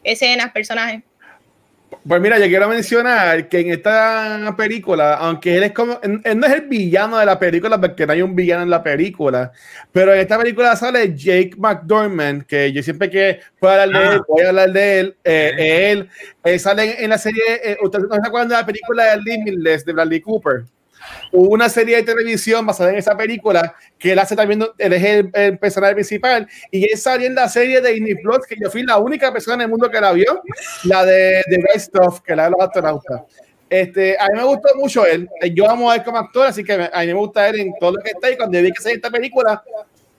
escenas, 0.04 0.52
personajes. 0.52 1.02
Pues 2.06 2.20
mira, 2.20 2.38
yo 2.38 2.46
quiero 2.46 2.68
mencionar 2.68 3.48
que 3.48 3.58
en 3.60 3.70
esta 3.72 4.54
película, 4.56 5.14
aunque 5.14 5.56
él 5.56 5.64
es 5.64 5.72
como, 5.72 5.98
él 6.04 6.20
él 6.22 6.38
no 6.38 6.46
es 6.46 6.52
el 6.52 6.60
villano 6.68 7.18
de 7.18 7.26
la 7.26 7.36
película, 7.36 7.80
porque 7.80 8.06
no 8.06 8.12
hay 8.12 8.22
un 8.22 8.36
villano 8.36 8.62
en 8.62 8.70
la 8.70 8.80
película, 8.82 9.50
pero 9.90 10.12
en 10.14 10.20
esta 10.20 10.38
película 10.38 10.76
sale 10.76 11.16
Jake 11.16 11.54
McDormand, 11.58 12.44
que 12.46 12.70
yo 12.72 12.80
siempre 12.84 13.10
que 13.10 13.40
puedo 13.58 13.72
hablar 13.80 13.88
de 14.10 14.14
él, 14.14 14.20
Ah. 14.20 14.24
voy 14.28 14.42
a 14.44 14.48
hablar 14.50 14.72
de 14.72 15.00
él. 15.00 15.16
Eh, 15.24 15.90
él 15.90 16.08
eh, 16.44 16.58
sale 16.60 16.84
en, 16.98 17.04
en 17.04 17.10
la 17.10 17.18
serie, 17.18 17.42
eh, 17.64 17.76
ustedes 17.82 18.04
no 18.08 18.14
se 18.14 18.20
acuerdan 18.28 18.48
de 18.50 18.54
la 18.54 18.66
película 18.66 19.04
de 19.16 19.22
Limitless 19.22 19.84
de 19.84 19.92
Bradley 19.92 20.20
Cooper. 20.20 20.64
Hubo 21.32 21.48
una 21.48 21.68
serie 21.68 21.96
de 21.96 22.02
televisión 22.02 22.64
basada 22.66 22.90
en 22.90 22.96
esa 22.96 23.16
película 23.16 23.74
que 23.98 24.12
él 24.12 24.18
hace 24.18 24.36
también, 24.36 24.64
él 24.78 24.92
es 24.92 25.04
el, 25.04 25.30
el 25.32 25.58
personaje 25.58 25.94
principal 25.94 26.48
y 26.70 26.90
él 26.90 26.98
salió 26.98 27.26
en 27.26 27.34
la 27.34 27.48
serie 27.48 27.80
de 27.80 27.92
Disney 27.92 28.14
Plus, 28.16 28.46
que 28.48 28.56
yo 28.62 28.70
fui 28.70 28.82
la 28.82 28.98
única 28.98 29.32
persona 29.32 29.56
en 29.56 29.60
el 29.62 29.68
mundo 29.68 29.90
que 29.90 30.00
la 30.00 30.12
vio, 30.12 30.42
la 30.84 31.04
de 31.04 31.42
The 31.48 31.56
Right 31.56 31.80
Stuff, 31.80 32.20
que 32.20 32.36
la 32.36 32.44
de 32.44 32.50
los 32.50 32.60
astronautas. 32.60 33.22
Este, 33.68 34.16
a 34.18 34.26
mí 34.28 34.38
me 34.38 34.44
gustó 34.44 34.68
mucho 34.76 35.04
él, 35.04 35.28
yo 35.52 35.68
amo 35.68 35.90
a 35.90 35.96
él 35.96 36.04
como 36.04 36.18
actor, 36.18 36.46
así 36.46 36.62
que 36.62 36.72
a 36.72 37.00
mí 37.00 37.06
me 37.06 37.14
gusta 37.14 37.48
él 37.48 37.60
en 37.60 37.74
todo 37.80 37.92
lo 37.92 38.02
que 38.02 38.10
está 38.10 38.30
y 38.30 38.36
cuando 38.36 38.60
vi 38.62 38.70
que 38.70 38.80
salió 38.80 38.96
esta 38.96 39.10
película, 39.10 39.62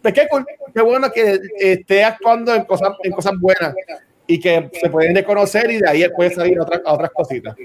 pues 0.02 0.14
qué 0.14 0.28
qué 0.74 0.82
bueno 0.82 1.10
que 1.12 1.40
esté 1.58 2.04
actuando 2.04 2.54
en 2.54 2.66
cosas, 2.66 2.90
en 3.04 3.12
cosas 3.14 3.34
buenas 3.40 3.74
y 4.28 4.40
que 4.40 4.70
se 4.74 4.90
pueden 4.90 5.16
reconocer 5.16 5.72
y 5.72 5.78
de 5.80 5.90
ahí 5.90 6.06
puede 6.14 6.32
salir 6.32 6.60
a 6.60 6.64
otras, 6.64 6.82
a 6.86 6.94
otras 6.94 7.12
cositas. 7.12 7.56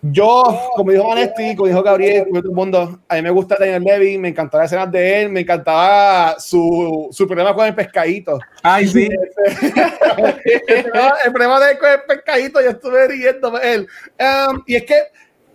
Yo, 0.00 0.44
como 0.76 0.92
dijo 0.92 1.08
Vanesti, 1.08 1.56
como 1.56 1.66
dijo 1.66 1.82
Gabriel, 1.82 2.24
como 2.28 2.40
todo 2.40 2.50
el 2.50 2.56
mundo, 2.56 3.00
a 3.08 3.14
mí 3.16 3.22
me 3.22 3.30
gusta 3.30 3.56
Daniel 3.58 3.82
Levy, 3.82 4.16
me 4.16 4.28
encantaba 4.28 4.62
las 4.62 4.72
escenas 4.72 4.92
de 4.92 5.22
él, 5.22 5.28
me 5.28 5.40
encantaba 5.40 6.38
su, 6.38 7.08
su 7.10 7.26
problema 7.26 7.52
con 7.52 7.66
el 7.66 7.74
pescadito. 7.74 8.38
Ay, 8.62 8.86
sí. 8.86 9.08
el, 10.66 10.82
problema, 10.84 11.14
el 11.24 11.32
problema 11.32 11.60
de 11.60 11.72
él 11.72 11.78
con 11.78 11.90
el 11.90 12.02
pescadito, 12.06 12.60
yo 12.60 12.70
estuve 12.70 13.08
riendo 13.08 13.60
él. 13.60 13.88
Um, 14.20 14.62
y 14.66 14.76
es 14.76 14.84
que, 14.84 15.02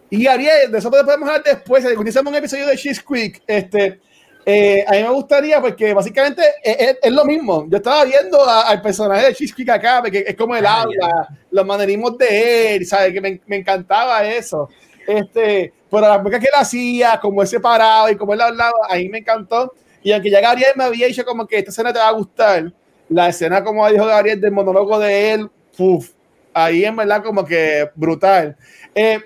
y 0.10 0.26
Gabriel, 0.26 0.72
de 0.72 0.78
eso 0.78 0.92
podemos 0.92 1.30
hablar 1.30 1.44
después, 1.44 1.84
cuando 1.84 2.10
hicimos 2.10 2.32
un 2.32 2.36
episodio 2.36 2.68
de 2.68 2.76
She's 2.76 3.02
Creek, 3.02 3.42
este, 3.48 4.02
eh, 4.46 4.84
a 4.88 4.92
mí 4.94 5.04
me 5.04 5.10
gustaría 5.10 5.62
porque 5.62 5.94
básicamente 5.94 6.42
es, 6.64 6.78
es- 6.80 6.98
es 7.02 7.12
lo 7.12 7.26
mismo. 7.26 7.66
Yo 7.70 7.78
estaba 7.78 8.04
viendo 8.06 8.44
a- 8.44 8.64
al 8.70 8.82
personaje 8.82 9.28
de 9.28 9.34
Cheesecake 9.36 9.70
acá, 9.70 10.00
porque 10.02 10.24
es 10.28 10.36
como 10.36 10.56
el 10.56 10.66
Ah, 10.66 10.82
habla, 10.82 11.28
los 11.52 11.66
manerismos 11.66 12.18
de 12.18 12.76
él, 12.76 12.86
¿sabes? 12.86 13.14
Que 13.14 13.22
me, 13.22 13.40
me 13.48 13.58
encantaba 13.58 14.24
eso. 14.26 14.70
Este, 15.08 15.74
pero 15.90 16.08
la 16.08 16.18
música 16.20 16.40
que 16.40 16.46
él 16.48 16.52
hacía, 16.56 17.20
como 17.22 17.42
él 17.42 17.48
se 17.48 17.60
paraba 17.60 18.12
y 18.12 18.16
como 18.16 18.34
él 18.34 18.42
hablaba, 18.42 18.74
a 18.90 18.96
mí 18.96 19.10
me 19.10 19.20
encantó. 19.20 19.74
Y 20.02 20.12
aunque 20.12 20.30
ya 20.30 20.42
Gabriel 20.42 20.72
me 20.76 20.84
había 20.86 21.08
dicho 21.08 21.24
como 21.26 21.46
que 21.48 21.58
esta 21.60 21.72
escena 21.72 21.94
te 21.94 22.00
va 22.00 22.08
a 22.10 22.12
gustar, 22.12 22.72
la 23.10 23.30
escena, 23.30 23.64
como 23.64 23.88
dijo 23.90 24.06
Gabriel, 24.06 24.40
del 24.42 24.52
monólogo 24.52 24.98
de 25.00 25.32
él, 25.34 25.50
puf, 25.78 26.10
ahí 26.54 26.84
en 26.86 26.96
verdad 26.96 27.24
como 27.24 27.46
que 27.46 27.90
brutal. 27.96 28.56
Eh, 28.96 29.20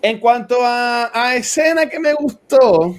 en 0.00 0.18
cuanto 0.18 0.56
a, 0.60 1.10
a 1.14 1.36
escena 1.36 1.86
que 1.86 1.98
me 2.00 2.12
gustó, 2.14 2.94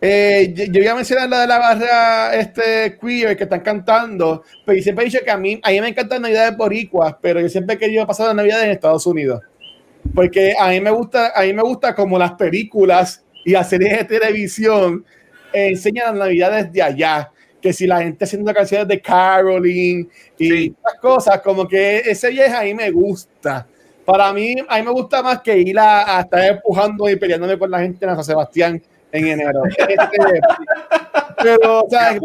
eh, 0.00 0.52
yo, 0.54 0.64
yo 0.64 0.80
iba 0.80 0.92
a 0.92 0.96
mencionar 0.96 1.28
la 1.28 1.40
de 1.42 1.46
la 1.46 1.58
barra 1.58 2.34
este, 2.34 2.98
queer 2.98 3.36
que 3.36 3.44
están 3.44 3.60
cantando, 3.60 4.42
pero 4.64 4.76
yo 4.76 4.82
siempre 4.82 5.04
he 5.04 5.08
dicho 5.08 5.22
que 5.24 5.30
a 5.30 5.36
mí, 5.36 5.60
a 5.62 5.70
mí 5.70 5.80
me 5.80 5.88
encantan 5.88 6.22
Navidades 6.22 6.56
boricuas, 6.56 7.14
pero 7.20 7.40
yo 7.40 7.48
siempre 7.48 7.76
he 7.76 7.78
querido 7.78 8.06
pasar 8.06 8.28
las 8.28 8.36
Navidades 8.36 8.64
en 8.64 8.70
Estados 8.70 9.06
Unidos. 9.06 9.42
Porque 10.14 10.54
a 10.58 10.68
mí 10.68 10.80
me 10.80 10.90
gusta, 10.90 11.32
a 11.34 11.42
mí 11.42 11.52
me 11.52 11.62
gusta 11.62 11.94
como 11.94 12.18
las 12.18 12.32
películas 12.32 13.22
y 13.44 13.52
las 13.52 13.68
series 13.68 13.98
de 13.98 14.04
televisión 14.04 15.04
eh, 15.52 15.68
enseñan 15.68 16.06
las 16.06 16.26
Navidades 16.28 16.72
de 16.72 16.82
allá. 16.82 17.30
Que 17.60 17.74
si 17.74 17.86
la 17.86 18.00
gente 18.00 18.24
haciendo 18.24 18.54
canciones 18.54 18.88
de 18.88 19.02
Caroline 19.02 20.08
y 20.38 20.48
Sí. 20.48 20.76
otras 20.80 20.98
cosas, 20.98 21.40
como 21.42 21.68
que 21.68 21.98
ese 21.98 22.30
viaje 22.30 22.54
a 22.54 22.62
mí 22.62 22.72
me 22.72 22.90
gusta 22.90 23.66
para 24.10 24.32
mí, 24.32 24.56
a 24.68 24.78
mí 24.78 24.82
me 24.82 24.90
gusta 24.90 25.22
más 25.22 25.40
que 25.40 25.56
ir 25.56 25.78
a, 25.78 26.20
estar 26.20 26.44
empujando 26.44 27.08
y 27.08 27.14
peleándome 27.14 27.56
con 27.56 27.70
la 27.70 27.78
gente 27.78 28.04
en 28.04 28.14
San 28.16 28.24
Sebastián 28.24 28.82
en 29.12 29.26
enero. 29.26 29.62
Este, 29.66 30.40
pero, 31.42 31.84
o 31.84 31.90
sea, 31.90 32.18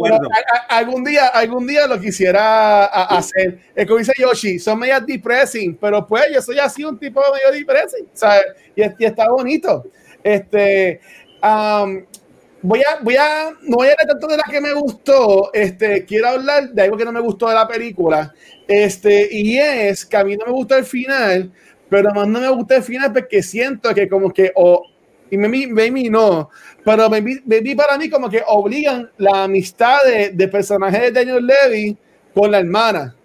algún 0.69 1.03
día, 1.03 1.27
algún 1.27 1.65
día 1.67 1.87
lo 1.87 1.99
quisiera 1.99 2.85
hacer. 2.85 3.59
Es 3.73 3.85
como 3.85 3.99
dice 3.99 4.13
Yoshi, 4.17 4.59
son 4.59 4.79
medias 4.79 5.05
depressing, 5.05 5.75
pero 5.77 6.05
pues 6.05 6.25
yo 6.33 6.41
soy 6.41 6.59
así 6.59 6.83
un 6.83 6.99
tipo 6.99 7.21
medio 7.31 7.57
depressing, 7.57 8.07
¿sabes? 8.13 8.45
Y, 8.75 8.81
y 8.83 9.05
está 9.05 9.29
bonito. 9.29 9.85
Este, 10.23 10.99
voy 12.61 12.81
a, 12.81 12.99
voy 13.01 13.15
a, 13.15 13.51
no 13.61 13.77
voy 13.77 13.87
a 13.87 13.91
hablar 13.91 14.07
tanto 14.07 14.27
de 14.27 14.37
la 14.37 14.43
que 14.49 14.59
me 14.59 14.73
gustó, 14.73 15.53
este, 15.53 16.03
quiero 16.05 16.29
hablar 16.29 16.69
de 16.69 16.81
algo 16.81 16.97
que 16.97 17.05
no 17.05 17.11
me 17.11 17.19
gustó 17.19 17.47
de 17.47 17.55
la 17.55 17.67
película, 17.67 18.33
este, 18.67 19.27
y 19.31 19.57
es 19.57 20.05
que 20.05 20.17
a 20.17 20.23
mí 20.23 20.35
no 20.35 20.45
me 20.47 20.51
gustó 20.51 20.75
el 20.75 20.85
final, 20.85 21.51
pero 21.89 22.11
más 22.13 22.27
no 22.27 22.39
me 22.39 22.49
gusta 22.49 22.77
el 22.77 22.83
final 22.83 23.13
porque 23.13 23.43
siento 23.43 23.93
que 23.93 24.09
como 24.09 24.33
que, 24.33 24.51
o, 24.55 24.83
y 25.29 25.37
maybe, 25.37 25.67
maybe 25.67 26.09
no, 26.09 26.49
pero 26.83 27.09
me 27.09 27.21
vi 27.21 27.75
para 27.75 27.97
mí 27.97 28.09
como 28.09 28.29
que 28.29 28.43
obligan 28.47 29.09
la 29.17 29.43
amistad 29.43 29.97
de, 30.05 30.29
de 30.29 30.47
personaje 30.47 30.99
de 30.99 31.11
Daniel 31.11 31.45
Levy 31.45 31.97
con 32.33 32.51
la 32.51 32.59
hermana. 32.59 33.15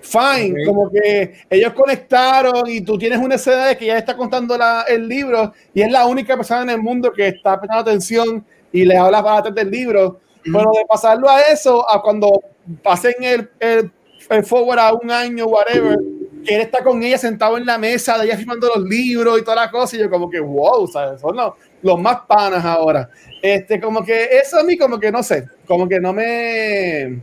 Fine, 0.00 0.64
como 0.64 0.90
que 0.90 1.40
ellos 1.50 1.72
conectaron 1.74 2.66
y 2.66 2.80
tú 2.80 2.96
tienes 2.96 3.18
una 3.18 3.34
escena 3.34 3.66
de 3.66 3.76
que 3.76 3.86
ya 3.86 3.98
está 3.98 4.16
contando 4.16 4.56
la, 4.56 4.84
el 4.88 5.06
libro 5.06 5.52
y 5.74 5.82
es 5.82 5.90
la 5.90 6.06
única 6.06 6.36
persona 6.36 6.62
en 6.62 6.70
el 6.70 6.82
mundo 6.82 7.12
que 7.12 7.28
está 7.28 7.58
prestando 7.60 7.90
atención 7.90 8.44
y 8.72 8.84
le 8.84 8.96
habla 8.96 9.22
para 9.22 9.38
atrás 9.38 9.54
del 9.54 9.70
libro. 9.70 10.20
Pero 10.42 10.72
de 10.72 10.84
pasarlo 10.86 11.28
a 11.28 11.40
eso, 11.42 11.90
a 11.90 12.02
cuando 12.02 12.42
pasen 12.82 13.14
el, 13.20 13.50
el, 13.60 13.90
el 14.28 14.44
forward 14.44 14.78
a 14.78 14.92
un 14.92 15.10
año, 15.10 15.46
whatever, 15.46 15.98
que 16.44 16.54
él 16.54 16.60
está 16.60 16.84
con 16.84 17.02
ella 17.02 17.18
sentado 17.18 17.56
en 17.56 17.66
la 17.66 17.78
mesa, 17.78 18.18
de 18.18 18.26
ella 18.26 18.36
firmando 18.36 18.70
los 18.74 18.84
libros 18.84 19.38
y 19.38 19.42
toda 19.42 19.56
la 19.56 19.70
cosa, 19.70 19.96
y 19.96 20.00
yo 20.00 20.10
como 20.10 20.28
que, 20.28 20.40
wow, 20.40 20.86
¿sabes? 20.86 21.20
Son 21.20 21.34
los, 21.36 21.54
los 21.82 22.00
más 22.00 22.18
panas 22.26 22.64
ahora. 22.64 23.08
Este, 23.42 23.80
como 23.80 24.04
que 24.04 24.24
eso 24.24 24.58
a 24.58 24.64
mí 24.64 24.76
como 24.76 24.98
que 24.98 25.10
no 25.10 25.22
sé, 25.22 25.48
como 25.66 25.88
que 25.88 26.00
no 26.00 26.12
me 26.12 27.20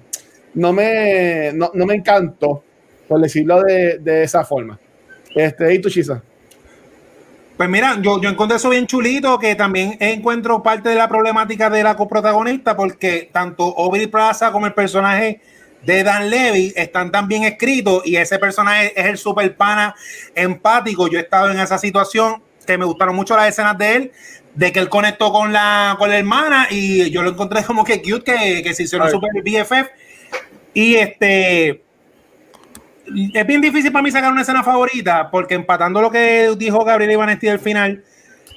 no 0.54 0.74
me, 0.74 1.52
no, 1.54 1.72
me 1.74 1.96
encantó, 1.96 2.64
por 3.08 3.22
decirlo 3.22 3.62
de, 3.62 4.00
de 4.00 4.24
esa 4.24 4.44
forma. 4.44 4.80
Este, 5.36 5.74
¿Y 5.74 5.80
tu 5.80 5.90
chisa? 5.90 6.22
Pues 7.58 7.70
mira, 7.70 8.00
yo, 8.02 8.20
yo 8.20 8.30
encontré 8.30 8.58
eso 8.58 8.70
bien 8.70 8.88
chulito, 8.88 9.38
que 9.38 9.56
también 9.56 9.96
encuentro 10.00 10.64
parte 10.64 10.90
de 10.90 10.96
la 10.96 11.08
problemática 11.08 11.70
de 11.70 11.84
la 11.84 11.96
coprotagonista, 11.96 12.76
porque 12.76 13.30
tanto 13.32 13.78
Aubrey 13.78 14.08
Plaza 14.08 14.52
como 14.52 14.66
el 14.66 14.74
personaje 14.74 15.42
de 15.84 16.04
Dan 16.04 16.30
Levy 16.30 16.74
están 16.76 17.12
tan 17.12 17.28
bien 17.28 17.44
escritos 17.44 18.04
y 18.06 18.16
ese 18.16 18.40
personaje 18.40 18.94
es 19.00 19.06
el 19.06 19.18
super 19.18 19.56
pana 19.56 19.96
empático. 20.36 21.08
Yo 21.08 21.20
he 21.20 21.24
estado 21.24 21.52
en 21.52 21.60
esa 21.60 21.78
situación 21.78 22.42
que 22.66 22.78
me 22.78 22.86
gustaron 22.86 23.16
mucho 23.16 23.36
las 23.36 23.50
escenas 23.50 23.78
de 23.78 23.96
él, 23.96 24.12
de 24.54 24.72
que 24.72 24.80
él 24.80 24.90
conectó 24.90 25.32
con 25.32 25.52
la, 25.52 25.96
con 25.98 26.10
la 26.10 26.18
hermana 26.18 26.68
y 26.70 27.10
yo 27.10 27.24
lo 27.24 27.32
encontré 27.32 27.64
como 27.64 27.84
que 27.84 28.02
cute, 28.02 28.24
que, 28.24 28.64
que 28.64 28.74
se 28.74 28.84
hicieron 28.84 29.10
super 29.10 29.32
BFF 29.44 29.90
y 30.74 30.96
este. 30.96 31.84
Es 33.34 33.48
bien 33.48 33.60
difícil 33.60 33.92
para 33.92 34.04
mí 34.04 34.12
sacar 34.12 34.32
una 34.32 34.42
escena 34.42 34.64
favorita, 34.64 35.30
porque 35.32 35.56
empatando 35.56 36.02
lo 36.02 36.12
que 36.12 36.54
dijo 36.58 36.86
Gabriel 36.86 37.12
Ivanesti 37.12 37.50
al 37.50 37.60
final, 37.60 38.04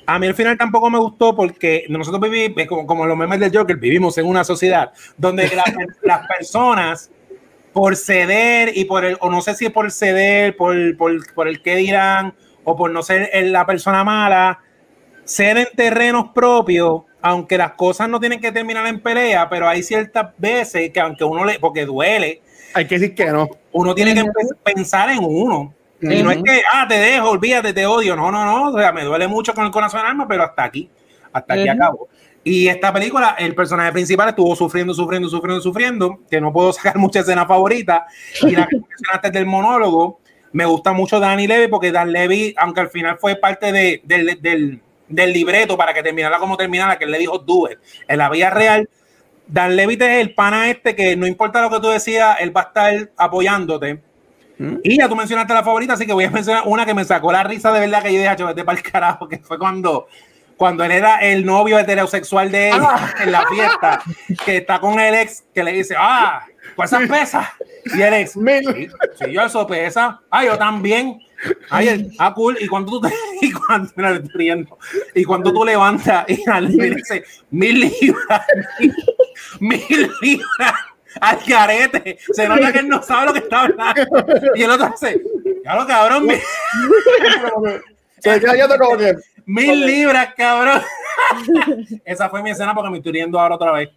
a 0.06 0.18
mí 0.18 0.26
el 0.26 0.34
final 0.34 0.58
tampoco 0.58 0.90
me 0.90 0.98
gustó 0.98 1.34
porque 1.34 1.84
nosotros 1.88 2.20
vivimos, 2.22 2.66
como, 2.66 2.86
como 2.86 3.06
los 3.06 3.16
memes 3.16 3.40
del 3.40 3.56
Joker, 3.56 3.76
vivimos 3.76 4.18
en 4.18 4.26
una 4.26 4.44
sociedad 4.44 4.92
donde 5.16 5.50
las 6.02 6.26
personas, 6.26 7.10
por 7.72 7.96
ceder 7.96 8.70
y 8.76 8.84
por 8.84 9.04
el, 9.04 9.16
o 9.20 9.30
no 9.30 9.40
sé 9.40 9.54
si 9.54 9.68
por 9.68 9.90
ceder, 9.90 10.56
por, 10.56 10.96
por, 10.96 11.34
por 11.34 11.48
el 11.48 11.60
que 11.60 11.76
dirán, 11.76 12.34
o 12.62 12.76
por 12.76 12.90
no 12.90 13.02
ser 13.02 13.30
la 13.46 13.66
persona 13.66 14.04
mala, 14.04 14.60
ceden 15.24 15.68
terrenos 15.74 16.30
propios 16.34 17.02
aunque 17.26 17.56
las 17.56 17.72
cosas 17.72 18.06
no 18.06 18.20
tienen 18.20 18.38
que 18.38 18.52
terminar 18.52 18.86
en 18.86 19.00
pelea, 19.00 19.48
pero 19.48 19.66
hay 19.66 19.82
ciertas 19.82 20.32
veces 20.36 20.90
que 20.90 21.00
aunque 21.00 21.24
uno 21.24 21.42
le, 21.46 21.58
porque 21.58 21.86
duele, 21.86 22.42
hay 22.74 22.86
que 22.86 22.98
decir 22.98 23.14
que 23.14 23.24
no. 23.26 23.48
Uno 23.72 23.94
tiene 23.94 24.14
que 24.14 24.24
pensar 24.62 25.08
en 25.08 25.20
uno. 25.22 25.72
Y 26.12 26.22
no 26.22 26.30
es 26.30 26.42
que, 26.42 26.62
ah, 26.72 26.86
te 26.88 26.98
dejo, 26.98 27.30
olvídate, 27.30 27.72
te 27.72 27.86
odio. 27.86 28.16
No, 28.16 28.30
no, 28.30 28.44
no. 28.44 28.70
O 28.70 28.78
sea, 28.78 28.92
me 28.92 29.04
duele 29.04 29.28
mucho 29.28 29.54
con 29.54 29.64
el 29.64 29.70
corazón 29.70 30.00
en 30.00 30.06
alma, 30.06 30.28
pero 30.28 30.44
hasta 30.44 30.64
aquí. 30.64 30.90
Hasta 31.32 31.54
aquí 31.54 31.68
acabo. 31.68 32.08
Y 32.42 32.68
esta 32.68 32.92
película, 32.92 33.36
el 33.38 33.54
personaje 33.54 33.90
principal 33.92 34.28
estuvo 34.28 34.54
sufriendo, 34.54 34.92
sufriendo, 34.92 35.28
sufriendo, 35.28 35.62
sufriendo, 35.62 36.20
que 36.30 36.40
no 36.40 36.52
puedo 36.52 36.72
sacar 36.74 36.96
mucha 36.98 37.20
escena 37.20 37.46
favorita. 37.46 38.06
Y 38.42 38.50
la 38.50 38.66
que 38.66 38.76
mencionaste 38.76 39.30
del 39.30 39.46
monólogo, 39.46 40.20
me 40.52 40.66
gusta 40.66 40.92
mucho 40.92 41.18
Danny 41.18 41.46
Levy, 41.46 41.68
porque 41.68 41.90
Dan 41.90 42.12
Levy, 42.12 42.54
aunque 42.58 42.80
al 42.80 42.90
final 42.90 43.18
fue 43.18 43.36
parte 43.36 43.72
de, 43.72 44.02
del, 44.04 44.80
del 45.08 45.32
libreto 45.32 45.76
para 45.76 45.94
que 45.94 46.02
terminara 46.02 46.38
como 46.38 46.56
terminara, 46.56 46.98
que 46.98 47.04
él 47.04 47.10
le 47.10 47.18
dijo 47.18 47.38
do 47.38 47.68
En 48.06 48.18
la 48.18 48.28
vida 48.28 48.50
real, 48.50 48.88
Dan 49.46 49.76
Levitt 49.76 50.02
es 50.02 50.20
el 50.20 50.34
pana 50.34 50.70
este 50.70 50.94
que 50.96 51.16
no 51.16 51.26
importa 51.26 51.60
lo 51.60 51.70
que 51.70 51.80
tú 51.80 51.88
decías, 51.88 52.36
él 52.40 52.56
va 52.56 52.62
a 52.62 52.64
estar 52.64 53.10
apoyándote. 53.16 54.02
¿Mm? 54.58 54.76
Y 54.82 54.98
ya 54.98 55.08
tú 55.08 55.16
mencionaste 55.16 55.52
la 55.52 55.62
favorita, 55.62 55.94
así 55.94 56.06
que 56.06 56.12
voy 56.12 56.24
a 56.24 56.30
mencionar 56.30 56.62
una 56.66 56.86
que 56.86 56.94
me 56.94 57.04
sacó 57.04 57.32
la 57.32 57.42
risa 57.42 57.72
de 57.72 57.80
verdad 57.80 58.02
que 58.02 58.12
yo 58.12 58.20
dije, 58.20 58.44
vete 58.44 58.64
para 58.64 58.78
el 58.78 58.84
carajo, 58.84 59.28
que 59.28 59.38
fue 59.38 59.58
cuando, 59.58 60.08
cuando 60.56 60.84
él 60.84 60.92
era 60.92 61.18
el 61.18 61.44
novio 61.44 61.78
heterosexual 61.78 62.50
de 62.50 62.70
él 62.70 62.80
ah. 62.80 63.14
en 63.20 63.32
la 63.32 63.46
fiesta, 63.46 64.02
que 64.44 64.58
está 64.58 64.78
con 64.78 65.00
el 65.00 65.14
ex, 65.14 65.44
que 65.52 65.64
le 65.64 65.72
dice, 65.72 65.94
ah, 65.98 66.46
¿cuántas 66.76 67.08
pesa? 67.08 67.54
Y 67.84 68.00
el 68.00 68.14
ex, 68.14 68.32
sí, 68.32 69.32
yo 69.32 69.42
eso 69.42 69.66
pesa, 69.66 70.20
ah, 70.30 70.44
yo 70.44 70.56
también. 70.56 71.20
Ay, 71.68 72.10
ah, 72.18 72.32
cool. 72.32 72.56
Y 72.58 72.68
cuando 72.68 72.92
tú 72.92 73.00
te, 73.02 73.14
y 73.42 73.52
cuando, 73.52 73.92
y 75.14 75.24
cuando 75.24 75.52
tú 75.52 75.64
levantas 75.64 76.24
y 76.28 76.48
al 76.48 76.68
dice 76.68 77.24
mil 77.50 77.80
libras, 77.80 78.46
mil, 79.60 80.10
libras 80.22 80.74
al 81.20 81.38
carete. 81.44 82.18
Se 82.32 82.48
nota 82.48 82.72
que 82.72 82.78
él 82.80 82.88
no 82.88 83.02
sabe 83.02 83.26
lo 83.26 83.32
que 83.32 83.38
está 83.40 83.62
hablando. 83.62 84.02
Y 84.54 84.62
el 84.62 84.70
otro 84.70 84.88
dice, 84.90 85.20
ya 85.64 85.74
lo 85.74 85.86
cabrón. 85.86 86.28
Se 88.18 88.40
queda 88.40 88.78
como 88.78 88.96
que. 88.96 89.14
Mil 89.46 89.84
libras, 89.84 90.34
cabrón. 90.34 90.80
Esa 92.04 92.30
fue 92.30 92.42
mi 92.42 92.50
escena 92.50 92.74
porque 92.74 92.90
me 92.90 92.98
estoy 92.98 93.12
riendo 93.12 93.38
ahora 93.38 93.56
otra 93.56 93.72
vez. 93.72 93.90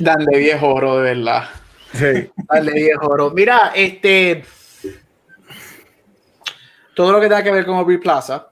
Dale 0.00 0.38
viejo 0.38 0.74
oro, 0.74 0.98
de 0.98 1.14
verdad. 1.14 1.44
Sí. 1.92 2.30
Dale 2.50 2.72
viejo 2.72 3.06
oro. 3.06 3.30
Mira, 3.30 3.72
este 3.74 4.44
todo 6.98 7.12
lo 7.12 7.20
que 7.20 7.28
tenga 7.28 7.44
que 7.44 7.52
ver 7.52 7.64
con 7.64 7.76
Aubrey 7.76 7.98
Plaza. 7.98 8.48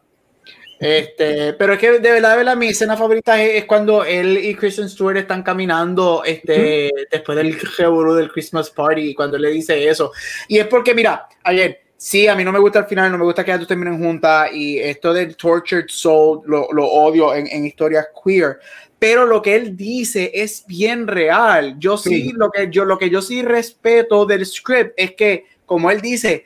Este, 0.78 1.54
pero 1.54 1.72
es 1.72 1.78
que 1.78 1.92
de 1.92 2.10
verdad, 2.10 2.32
de 2.32 2.36
verdad, 2.36 2.56
mi 2.56 2.68
escena 2.68 2.96
favorita 2.96 3.42
es, 3.42 3.64
cuando 3.64 4.04
él 4.04 4.38
y 4.38 4.54
Kristen 4.54 4.88
Stewart 4.88 5.16
están 5.16 5.42
caminando 5.42 6.22
este, 6.24 6.90
después 7.10 7.36
del 7.36 7.58
revolú 7.78 8.14
del 8.14 8.30
Christmas 8.30 8.70
Party, 8.70 9.14
cuando 9.14 9.36
él 9.36 9.42
le 9.42 9.50
dice 9.50 9.88
eso. 9.88 10.12
Y 10.48 10.58
es 10.58 10.66
porque, 10.66 10.94
mira, 10.94 11.26
ayer, 11.44 11.80
sí, 11.96 12.28
a 12.28 12.34
mí 12.34 12.44
no 12.44 12.52
me 12.52 12.58
gusta 12.58 12.80
el 12.80 12.86
final, 12.86 13.10
no 13.10 13.18
me 13.18 13.24
gusta 13.24 13.44
que 13.44 13.52
ellos 13.52 13.66
terminen 13.66 13.98
juntas 13.98 14.50
y 14.52 14.78
esto 14.78 15.14
del 15.14 15.34
tortured 15.36 15.86
soul 15.88 16.42
lo, 16.44 16.68
lo 16.72 16.86
odio 16.86 17.34
en, 17.34 17.46
en, 17.46 17.64
historias 17.64 18.08
queer. 18.22 18.58
Pero 18.98 19.26
lo 19.26 19.42
que 19.42 19.56
él 19.56 19.76
dice 19.76 20.30
es 20.34 20.64
bien 20.66 21.06
real. 21.06 21.76
Yo 21.78 21.96
sí, 21.98 22.32
Lo, 22.32 22.50
que 22.50 22.70
yo, 22.70 22.84
lo 22.84 22.98
que 22.98 23.10
yo 23.10 23.22
sí 23.22 23.42
respeto 23.42 24.24
del 24.26 24.44
script 24.44 24.92
es 24.96 25.12
que, 25.12 25.44
como 25.66 25.90
él 25.90 26.00
dice, 26.00 26.44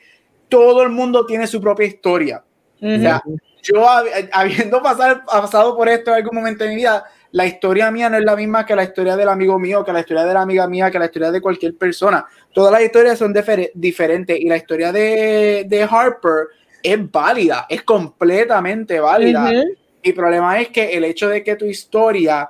todo 0.49 0.83
el 0.83 0.89
mundo 0.89 1.25
tiene 1.25 1.47
su 1.47 1.61
propia 1.61 1.87
historia. 1.87 2.43
Yo 3.63 3.87
habiendo 4.31 4.81
pasado, 4.81 5.21
pasado 5.25 5.75
por 5.75 5.87
esto 5.87 6.11
en 6.11 6.17
algún 6.17 6.35
momento 6.35 6.63
de 6.63 6.71
mi 6.71 6.77
vida, 6.77 7.03
la 7.31 7.45
historia 7.45 7.91
mía 7.91 8.09
no 8.09 8.17
es 8.17 8.25
la 8.25 8.35
misma 8.35 8.65
que 8.65 8.75
la 8.75 8.83
historia 8.83 9.15
del 9.15 9.29
amigo 9.29 9.57
mío, 9.57 9.85
que 9.85 9.93
la 9.93 10.01
historia 10.01 10.25
de 10.25 10.33
la 10.33 10.41
amiga 10.41 10.67
mía, 10.67 10.91
que 10.91 10.99
la 10.99 11.05
historia 11.05 11.31
de 11.31 11.41
cualquier 11.41 11.77
persona. 11.77 12.25
Todas 12.53 12.71
las 12.71 12.81
historias 12.81 13.17
son 13.17 13.33
diferentes 13.73 14.39
y 14.39 14.47
la 14.47 14.57
historia 14.57 14.91
de, 14.91 15.65
de, 15.67 15.83
Harper 15.83 16.47
es 16.83 17.11
válida, 17.11 17.67
es 17.69 17.83
completamente 17.83 18.99
válida. 18.99 19.51
Y 20.03 20.09
el 20.09 20.15
problema 20.15 20.59
es 20.59 20.69
que 20.69 20.97
el 20.97 21.05
hecho 21.05 21.29
de 21.29 21.43
que 21.43 21.55
tu 21.55 21.65
historia 21.65 22.49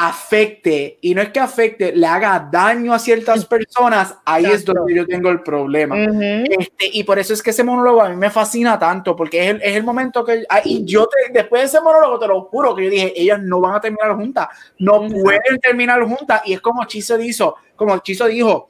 afecte, 0.00 0.96
y 1.00 1.12
no 1.12 1.20
es 1.20 1.30
que 1.30 1.40
afecte, 1.40 1.92
le 1.92 2.06
haga 2.06 2.48
daño 2.52 2.94
a 2.94 3.00
ciertas 3.00 3.44
personas, 3.44 4.14
ahí 4.24 4.44
es 4.44 4.64
donde 4.64 4.94
yo 4.94 5.04
tengo 5.04 5.28
el 5.28 5.42
problema. 5.42 5.96
este, 5.98 6.90
y 6.92 7.02
por 7.02 7.18
eso 7.18 7.32
es 7.34 7.42
que 7.42 7.50
ese 7.50 7.64
monólogo 7.64 8.02
a 8.02 8.08
mí 8.08 8.14
me 8.14 8.30
fascina 8.30 8.78
tanto, 8.78 9.16
porque 9.16 9.42
es 9.42 9.50
el, 9.50 9.60
es 9.60 9.74
el 9.74 9.82
momento 9.82 10.24
que, 10.24 10.44
ah, 10.48 10.60
y 10.64 10.84
yo 10.84 11.08
después 11.32 11.62
de 11.62 11.66
ese 11.66 11.80
monólogo, 11.80 12.16
te 12.16 12.28
lo 12.28 12.42
juro, 12.42 12.76
que 12.76 12.84
yo 12.84 12.90
dije, 12.90 13.12
ellas 13.16 13.40
no 13.42 13.60
van 13.60 13.74
a 13.74 13.80
terminar 13.80 14.14
juntas, 14.14 14.46
no 14.78 15.00
pueden 15.00 15.58
terminar 15.60 16.00
juntas, 16.04 16.42
y 16.44 16.52
es 16.52 16.60
como 16.60 16.84
Chizo 16.84 17.18
dijo, 17.18 17.56
como 17.74 17.98
Chizo 17.98 18.26
dijo, 18.26 18.68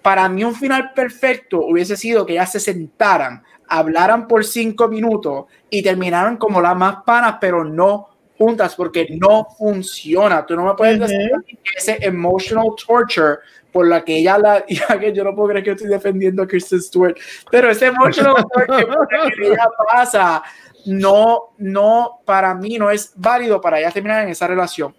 para 0.00 0.30
mí 0.30 0.44
un 0.44 0.54
final 0.54 0.92
perfecto 0.94 1.60
hubiese 1.60 1.94
sido 1.94 2.24
que 2.24 2.32
ellas 2.32 2.52
se 2.52 2.60
sentaran, 2.60 3.42
hablaran 3.68 4.26
por 4.26 4.46
cinco 4.46 4.88
minutos 4.88 5.44
y 5.68 5.82
terminaran 5.82 6.38
como 6.38 6.62
las 6.62 6.74
más 6.74 7.02
panas, 7.04 7.36
pero 7.38 7.64
no 7.64 8.08
juntas 8.38 8.74
porque 8.76 9.08
no 9.10 9.48
funciona. 9.58 10.46
Tú 10.46 10.54
no 10.54 10.64
me 10.64 10.74
puedes 10.74 11.00
decir 11.00 11.30
que 11.46 11.58
ese 11.76 11.98
emotional 12.00 12.68
torture 12.86 13.38
por 13.72 13.86
la 13.86 14.04
que 14.04 14.18
ella 14.18 14.38
la, 14.38 14.64
ya 14.68 14.98
que 14.98 15.12
yo 15.12 15.24
no 15.24 15.34
puedo 15.34 15.48
creer 15.48 15.64
que 15.64 15.70
estoy 15.72 15.88
defendiendo 15.88 16.42
a 16.42 16.46
Kristen 16.46 16.80
Stewart, 16.80 17.16
pero 17.50 17.70
ese 17.70 17.86
emotional 17.86 18.36
torture 18.54 18.86
por 18.86 19.12
la 19.12 19.30
que 19.30 19.46
ella 19.46 19.68
pasa, 19.92 20.42
no, 20.86 21.54
no, 21.58 22.20
para 22.24 22.54
mí 22.54 22.78
no 22.78 22.90
es 22.90 23.12
válido 23.16 23.60
para 23.60 23.80
ella 23.80 23.90
terminar 23.90 24.22
en 24.22 24.30
esa 24.30 24.46
relación. 24.46 24.94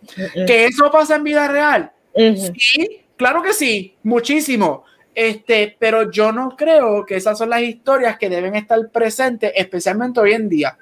Que 0.46 0.66
eso 0.66 0.92
pasa 0.92 1.16
en 1.16 1.24
vida 1.24 1.48
real. 1.48 1.92
Sí, 2.58 3.06
claro 3.16 3.42
que 3.42 3.54
sí, 3.54 3.96
muchísimo. 4.04 4.84
Este, 5.16 5.76
pero 5.80 6.12
yo 6.12 6.32
no 6.32 6.56
creo 6.56 7.06
que 7.06 7.16
esas 7.16 7.38
son 7.38 7.50
las 7.50 7.62
historias 7.62 8.18
que 8.18 8.30
deben 8.30 8.56
estar 8.56 8.80
presentes, 8.90 9.52
especialmente 9.56 10.20
hoy 10.20 10.34
en 10.34 10.48
día. 10.48 10.78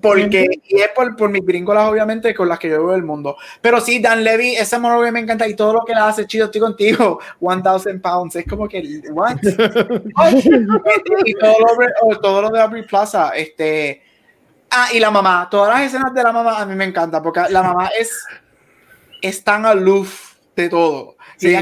Porque, 0.00 0.46
y 0.64 0.80
es 0.80 0.88
por, 0.94 1.16
por 1.16 1.30
mis 1.30 1.44
gringolas, 1.44 1.88
obviamente, 1.88 2.34
con 2.34 2.48
las 2.48 2.58
que 2.58 2.68
yo 2.68 2.86
veo 2.86 2.96
el 2.96 3.02
mundo. 3.02 3.36
Pero 3.60 3.80
sí, 3.80 3.98
Dan 4.00 4.24
Levy, 4.24 4.56
ese 4.56 4.78
monólogo 4.78 5.10
me 5.12 5.20
encanta 5.20 5.46
y 5.46 5.54
todo 5.54 5.74
lo 5.74 5.84
que 5.84 5.94
le 5.94 6.00
hace 6.00 6.26
chido, 6.26 6.46
estoy 6.46 6.60
contigo. 6.60 7.20
1000 7.40 8.00
pounds, 8.00 8.36
es 8.36 8.46
como 8.46 8.68
que, 8.68 9.02
what? 9.10 9.36
y 11.24 11.34
todo 11.34 11.56
lo, 11.58 12.20
todo 12.20 12.42
lo 12.42 12.50
de 12.50 12.60
Aubrey 12.60 12.86
Plaza, 12.86 13.30
este. 13.30 14.02
Ah, 14.70 14.88
y 14.92 14.98
la 14.98 15.10
mamá, 15.10 15.48
todas 15.50 15.72
las 15.74 15.86
escenas 15.86 16.12
de 16.12 16.22
la 16.22 16.32
mamá 16.32 16.60
a 16.60 16.66
mí 16.66 16.74
me 16.74 16.84
encantan, 16.84 17.22
porque 17.22 17.42
la 17.50 17.62
mamá 17.62 17.90
es, 17.98 18.24
es 19.22 19.42
tan 19.44 19.64
aloof 19.64 20.34
de 20.56 20.68
todo. 20.68 21.16
Sí, 21.36 21.48
sí. 21.48 21.54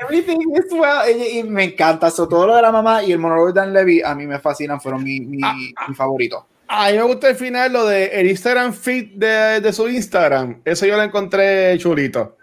everything 0.00 0.38
is 0.56 0.72
well. 0.72 1.08
Y, 1.08 1.42
me 1.44 1.64
encanta 1.64 2.08
eso, 2.08 2.26
todo 2.26 2.46
lo 2.46 2.56
de 2.56 2.62
la 2.62 2.72
mamá 2.72 3.02
y 3.02 3.12
el 3.12 3.18
monólogo 3.18 3.52
de 3.52 3.60
Dan 3.60 3.72
Levy 3.72 4.02
a 4.02 4.14
mí 4.14 4.26
me 4.26 4.38
fascinan, 4.38 4.80
fueron 4.80 5.04
mi, 5.04 5.20
mi, 5.20 5.40
ah, 5.44 5.54
mi 5.88 5.94
favorito. 5.94 6.46
A 6.74 6.90
mí 6.90 6.96
me 6.96 7.02
gusta 7.02 7.28
el 7.28 7.36
final, 7.36 7.70
lo 7.70 7.84
de 7.84 8.06
el 8.06 8.30
Instagram 8.30 8.72
feed 8.72 9.10
de, 9.16 9.60
de 9.60 9.72
su 9.74 9.90
Instagram. 9.90 10.62
Eso 10.64 10.86
yo 10.86 10.96
lo 10.96 11.02
encontré 11.02 11.76
chulito. 11.76 12.38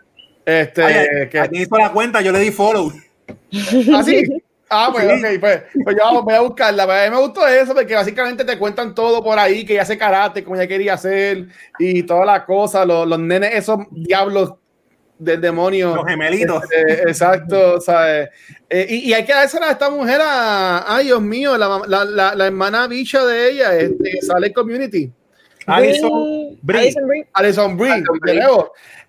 Este, 0.46 0.84
Ay, 0.84 1.30
que... 1.30 1.40
Aquí 1.40 1.66
la 1.72 1.92
cuenta, 1.92 2.22
yo 2.22 2.32
le 2.32 2.38
di 2.38 2.52
follow. 2.52 2.94
¿Ah, 3.92 4.04
sí? 4.04 4.24
Ah, 4.70 4.90
pues, 4.94 5.04
sí. 5.06 5.26
ok, 5.26 5.40
pues, 5.40 5.62
pues 5.84 5.98
yo 5.98 6.22
voy 6.22 6.36
a 6.36 6.42
buscarla. 6.42 6.86
Pues, 6.86 7.00
a 7.00 7.10
mí 7.10 7.16
me 7.16 7.22
gustó 7.24 7.48
eso 7.48 7.74
porque 7.74 7.96
básicamente 7.96 8.46
te 8.46 8.60
cuentan 8.60 8.94
todo 8.94 9.24
por 9.24 9.40
ahí, 9.40 9.66
que 9.66 9.74
ella 9.74 9.82
hace 9.82 9.98
karate, 9.98 10.44
como 10.44 10.58
ella 10.58 10.68
quería 10.68 10.94
hacer, 10.94 11.48
y 11.80 12.04
todas 12.04 12.28
las 12.28 12.44
cosas, 12.44 12.86
los, 12.86 13.08
los 13.08 13.18
nenes, 13.18 13.56
esos 13.56 13.80
diablos 13.90 14.59
del 15.20 15.42
demonio. 15.42 15.96
Los 15.96 16.06
gemelitos. 16.06 16.64
Este, 16.64 17.04
exacto, 17.04 17.80
¿sabes? 17.82 18.30
Eh, 18.70 18.88
y, 18.90 18.96
y, 19.10 19.14
hay 19.14 19.26
que 19.26 19.34
dársela 19.34 19.68
a 19.68 19.72
esta 19.72 19.90
mujer 19.90 20.22
a, 20.24 20.96
ay 20.96 21.06
Dios 21.06 21.22
mío, 21.22 21.58
la, 21.58 21.82
la, 21.88 22.06
la, 22.06 22.36
la 22.36 22.46
hermana 22.46 22.88
bicha 22.88 23.26
de 23.26 23.52
ella, 23.52 23.76
este, 23.76 24.22
sale 24.22 24.54
Community. 24.54 25.12
Alison 25.70 26.58
Brie. 26.62 26.94
Alison 27.34 27.78
Brie, 27.78 28.04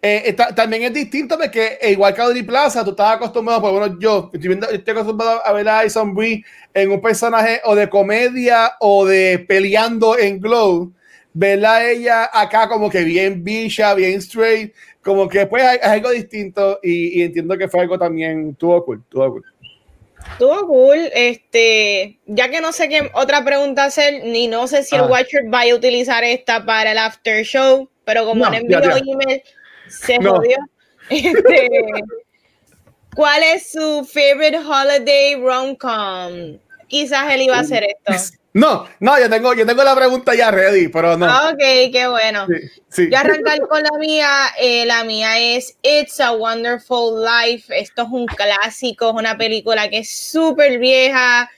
eh, 0.03 0.35
también 0.55 0.85
es 0.85 0.95
distinto 0.95 1.39
porque 1.39 1.79
eh, 1.81 1.93
igual 1.93 2.15
que 2.15 2.21
Audrey 2.23 2.43
Plaza, 2.43 2.83
tú 2.85 2.91
estás 2.91 3.17
acostumbrado, 3.17 3.61
pues 3.61 3.73
bueno, 3.73 3.99
yo 4.01 4.31
estoy, 4.33 4.49
viendo, 4.49 4.69
estoy 4.69 4.93
acostumbrado 4.93 5.45
a 5.45 5.53
ver 5.53 5.69
a 5.69 5.81
Alison 5.81 6.15
Brie 6.15 6.43
en 6.73 6.91
un 6.91 7.01
personaje 7.01 7.61
o 7.65 7.75
de 7.75 7.89
comedia 7.89 8.73
o 8.81 9.05
de 9.05 9.45
peleando 9.47 10.19
en 10.19 10.41
Glow, 10.41 10.93
verla 11.33 11.89
ella 11.89 12.29
acá 12.33 12.69
como 12.69 12.91
que 12.91 13.03
bien 13.03 13.43
bicha, 13.45 13.95
bien 13.95 14.19
straight, 14.19 14.75
como 15.03 15.29
que 15.29 15.47
pues 15.47 15.63
hay, 15.63 15.79
hay 15.83 15.91
algo 15.99 16.11
distinto 16.11 16.79
y, 16.83 17.21
y, 17.21 17.23
entiendo 17.23 17.57
que 17.57 17.69
fue 17.69 17.81
algo 17.81 17.99
también, 17.99 18.55
tuvo 18.55 18.85
cool, 18.85 19.03
tuvo 19.09 19.31
cool. 19.31 19.45
Tuvo 20.39 20.67
cool, 20.67 21.11
este, 21.15 22.19
ya 22.27 22.51
que 22.51 22.61
no 22.61 22.73
sé 22.73 22.89
qué 22.89 23.11
otra 23.15 23.45
pregunta 23.45 23.85
hacer, 23.85 24.25
ni 24.25 24.49
no 24.49 24.67
sé 24.67 24.83
si 24.83 24.97
ah. 24.97 25.01
el 25.01 25.11
Watcher 25.11 25.53
va 25.53 25.63
a 25.63 25.75
utilizar 25.75 26.25
esta 26.25 26.65
para 26.65 26.93
el 26.93 26.99
after 26.99 27.45
show, 27.45 27.89
pero 28.05 28.25
como 28.25 28.45
no, 28.45 28.53
en 28.53 28.63
envío 28.63 28.81
email 28.81 29.43
se 29.89 30.19
no. 30.19 30.37
jodió. 30.37 30.57
Este, 31.11 31.69
¿Cuál 33.17 33.43
es 33.43 33.73
su 33.73 34.05
favorite 34.05 34.59
holiday 34.59 35.35
rom-com? 35.35 36.61
Quizás 36.87 37.33
él 37.33 37.43
iba 37.43 37.57
a 37.57 37.61
hacer 37.61 37.85
esto. 37.85 38.37
No, 38.53 38.89
no, 38.99 39.19
yo 39.21 39.31
tengo, 39.31 39.55
yo 39.55 39.65
tengo 39.65 39.85
la 39.85 39.95
pregunta 39.95 40.35
ya 40.35 40.51
ready, 40.51 40.89
pero 40.89 41.17
no. 41.17 41.27
Ok, 41.51 41.59
qué 41.93 42.09
bueno. 42.09 42.47
Sí, 42.49 42.81
sí. 42.89 43.09
Yo 43.11 43.19
arrancar 43.19 43.61
con 43.69 43.83
la 43.83 43.97
mía. 43.99 44.29
Eh, 44.59 44.85
la 44.87 45.05
mía 45.05 45.39
es 45.39 45.77
It's 45.83 46.19
a 46.19 46.33
Wonderful 46.33 47.25
Life. 47.25 47.73
Esto 47.79 48.03
es 48.03 48.09
un 48.11 48.27
clásico, 48.27 49.11
es 49.11 49.15
una 49.15 49.39
película 49.39 49.89
que 49.89 49.99
es 49.99 50.11
súper 50.11 50.79
vieja 50.79 51.49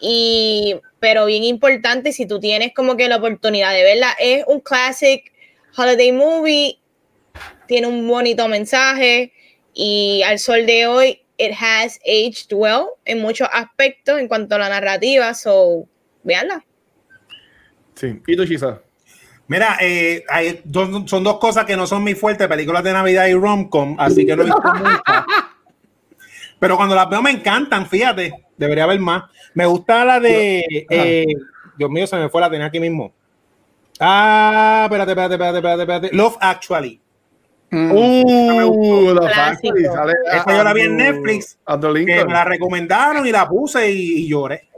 y 0.00 0.76
pero 0.98 1.26
bien 1.26 1.44
importante 1.44 2.12
si 2.12 2.26
tú 2.26 2.40
tienes 2.40 2.72
como 2.74 2.96
que 2.96 3.08
la 3.08 3.16
oportunidad 3.16 3.72
de 3.72 3.84
verla. 3.84 4.16
Es 4.18 4.44
un 4.48 4.60
classic 4.60 5.32
holiday 5.76 6.10
movie, 6.10 6.80
tiene 7.68 7.86
un 7.86 8.06
bonito 8.08 8.48
mensaje 8.48 9.32
y 9.72 10.22
al 10.26 10.40
sol 10.40 10.66
de 10.66 10.86
hoy 10.88 11.22
it 11.38 11.52
has 11.58 11.98
aged 12.04 12.52
well 12.52 12.86
en 13.04 13.20
muchos 13.20 13.48
aspectos 13.52 14.18
en 14.18 14.26
cuanto 14.26 14.56
a 14.56 14.58
la 14.58 14.68
narrativa, 14.68 15.32
so 15.32 15.88
Veanla. 16.22 16.64
Sí. 17.94 18.20
¿Y 18.26 18.36
tú, 18.36 18.46
Chisa? 18.46 18.80
Mira, 19.50 19.78
eh, 19.80 20.24
hay 20.28 20.60
dos, 20.64 21.10
son 21.10 21.24
dos 21.24 21.38
cosas 21.38 21.64
que 21.64 21.76
no 21.76 21.86
son 21.86 22.02
muy 22.02 22.14
fuertes, 22.14 22.46
películas 22.46 22.84
de 22.84 22.92
Navidad 22.92 23.26
y 23.26 23.34
rom-com, 23.34 23.96
así 23.98 24.24
que 24.24 24.36
no 24.36 24.42
he 24.42 24.44
visto 24.46 24.62
muchas. 24.74 25.24
Pero 26.60 26.76
cuando 26.76 26.94
las 26.94 27.10
veo 27.10 27.20
me 27.20 27.32
encantan, 27.32 27.86
fíjate, 27.88 28.32
debería 28.56 28.84
haber 28.84 29.00
más. 29.00 29.24
Me 29.54 29.66
gusta 29.66 30.04
la 30.04 30.20
de, 30.20 30.86
eh, 30.88 31.26
Dios 31.76 31.90
mío, 31.90 32.06
se 32.06 32.16
me 32.16 32.28
fue, 32.28 32.40
la 32.40 32.48
tenía 32.48 32.66
aquí 32.66 32.78
mismo. 32.78 33.12
Ah, 33.98 34.82
espérate, 34.84 35.10
espérate, 35.10 35.34
espérate, 35.34 35.58
espérate, 35.58 35.82
espérate. 35.82 36.16
Love 36.16 36.36
Actually. 36.40 37.00
Mm. 37.70 37.92
Uh. 37.92 39.16
Sale, 39.34 40.14
Esta 40.32 40.56
yo 40.56 40.64
la 40.64 40.72
vi 40.72 40.82
en 40.82 40.96
Netflix. 40.96 41.58
Que 41.66 42.24
me 42.24 42.32
la 42.32 42.44
recomendaron 42.44 43.26
y 43.26 43.32
la 43.32 43.48
puse 43.48 43.90
y, 43.90 44.24
y 44.24 44.28
lloré. 44.28 44.69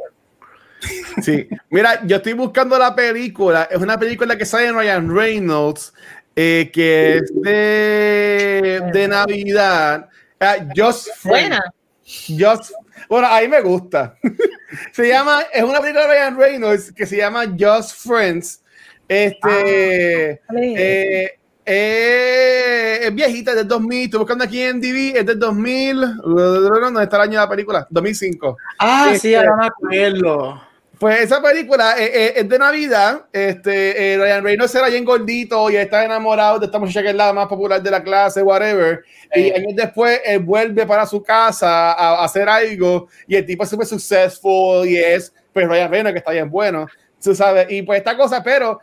Sí, 1.22 1.48
mira, 1.70 2.04
yo 2.06 2.16
estoy 2.16 2.32
buscando 2.32 2.78
la 2.78 2.94
película. 2.94 3.68
Es 3.70 3.78
una 3.78 3.98
película 3.98 4.36
que 4.36 4.46
sale 4.46 4.68
en 4.68 4.74
Ryan 4.74 5.14
Reynolds, 5.14 5.92
eh, 6.34 6.70
que 6.72 7.18
es 7.18 7.32
de, 7.42 8.90
de 8.92 9.08
Navidad. 9.08 10.08
Uh, 10.40 10.68
Just 10.74 11.08
Buena. 11.24 11.62
Just, 12.04 12.72
bueno, 13.08 13.28
ahí 13.30 13.48
me 13.48 13.60
gusta. 13.60 14.16
se 14.92 15.08
llama, 15.08 15.42
es 15.52 15.62
una 15.62 15.80
película 15.80 16.06
de 16.06 16.14
Ryan 16.14 16.36
Reynolds 16.36 16.92
que 16.92 17.06
se 17.06 17.16
llama 17.16 17.44
Just 17.58 17.96
Friends. 17.96 18.62
Este, 19.08 20.40
ah, 20.48 20.54
eh, 20.58 21.38
eh, 21.64 23.00
es 23.02 23.14
viejita, 23.14 23.52
es 23.52 23.58
del 23.58 23.68
2000. 23.68 24.04
Estoy 24.04 24.18
buscando 24.18 24.44
aquí 24.44 24.62
en 24.62 24.80
DV, 24.80 25.18
es 25.18 25.26
del 25.26 25.38
2000. 25.38 26.00
¿Dónde 26.24 27.02
está 27.02 27.16
el 27.16 27.22
año 27.22 27.32
de 27.32 27.46
la 27.46 27.48
película? 27.48 27.86
2005. 27.90 28.56
Ah, 28.78 29.10
este, 29.12 29.28
sí, 29.28 29.34
ahora 29.34 29.56
me 29.56 29.66
acuerdo. 29.66 30.71
Pues 31.02 31.18
esa 31.18 31.42
película 31.42 31.96
eh, 31.98 32.12
eh, 32.14 32.32
es 32.36 32.48
de 32.48 32.58
Navidad. 32.60 33.24
Este, 33.32 34.12
eh, 34.14 34.18
Ryan 34.18 34.44
Reynolds 34.44 34.72
era 34.72 34.88
bien 34.88 35.04
gordito 35.04 35.68
y 35.68 35.74
está 35.74 36.04
enamorado 36.04 36.60
de 36.60 36.66
esta 36.66 36.78
muchacha 36.78 37.02
que 37.02 37.08
es 37.08 37.16
la 37.16 37.32
más 37.32 37.48
popular 37.48 37.82
de 37.82 37.90
la 37.90 38.04
clase, 38.04 38.40
whatever. 38.40 39.02
Y 39.34 39.50
años 39.50 39.74
después 39.74 40.20
él 40.24 40.38
vuelve 40.38 40.86
para 40.86 41.04
su 41.04 41.20
casa 41.20 41.90
a, 41.90 42.20
a, 42.20 42.24
hacer 42.24 42.48
algo 42.48 43.08
y 43.26 43.34
el 43.34 43.44
tipo 43.44 43.64
es 43.64 43.70
súper 43.70 43.88
successful 43.88 44.86
y 44.86 44.96
es 44.96 45.34
pues 45.52 45.66
Ryan 45.66 45.90
Reynolds 45.90 46.12
que 46.12 46.18
está 46.20 46.30
bien 46.30 46.48
bueno, 46.48 46.86
tú 47.20 47.34
sabes. 47.34 47.66
Y 47.68 47.82
pues 47.82 47.98
esta 47.98 48.16
cosa, 48.16 48.40
pero 48.40 48.78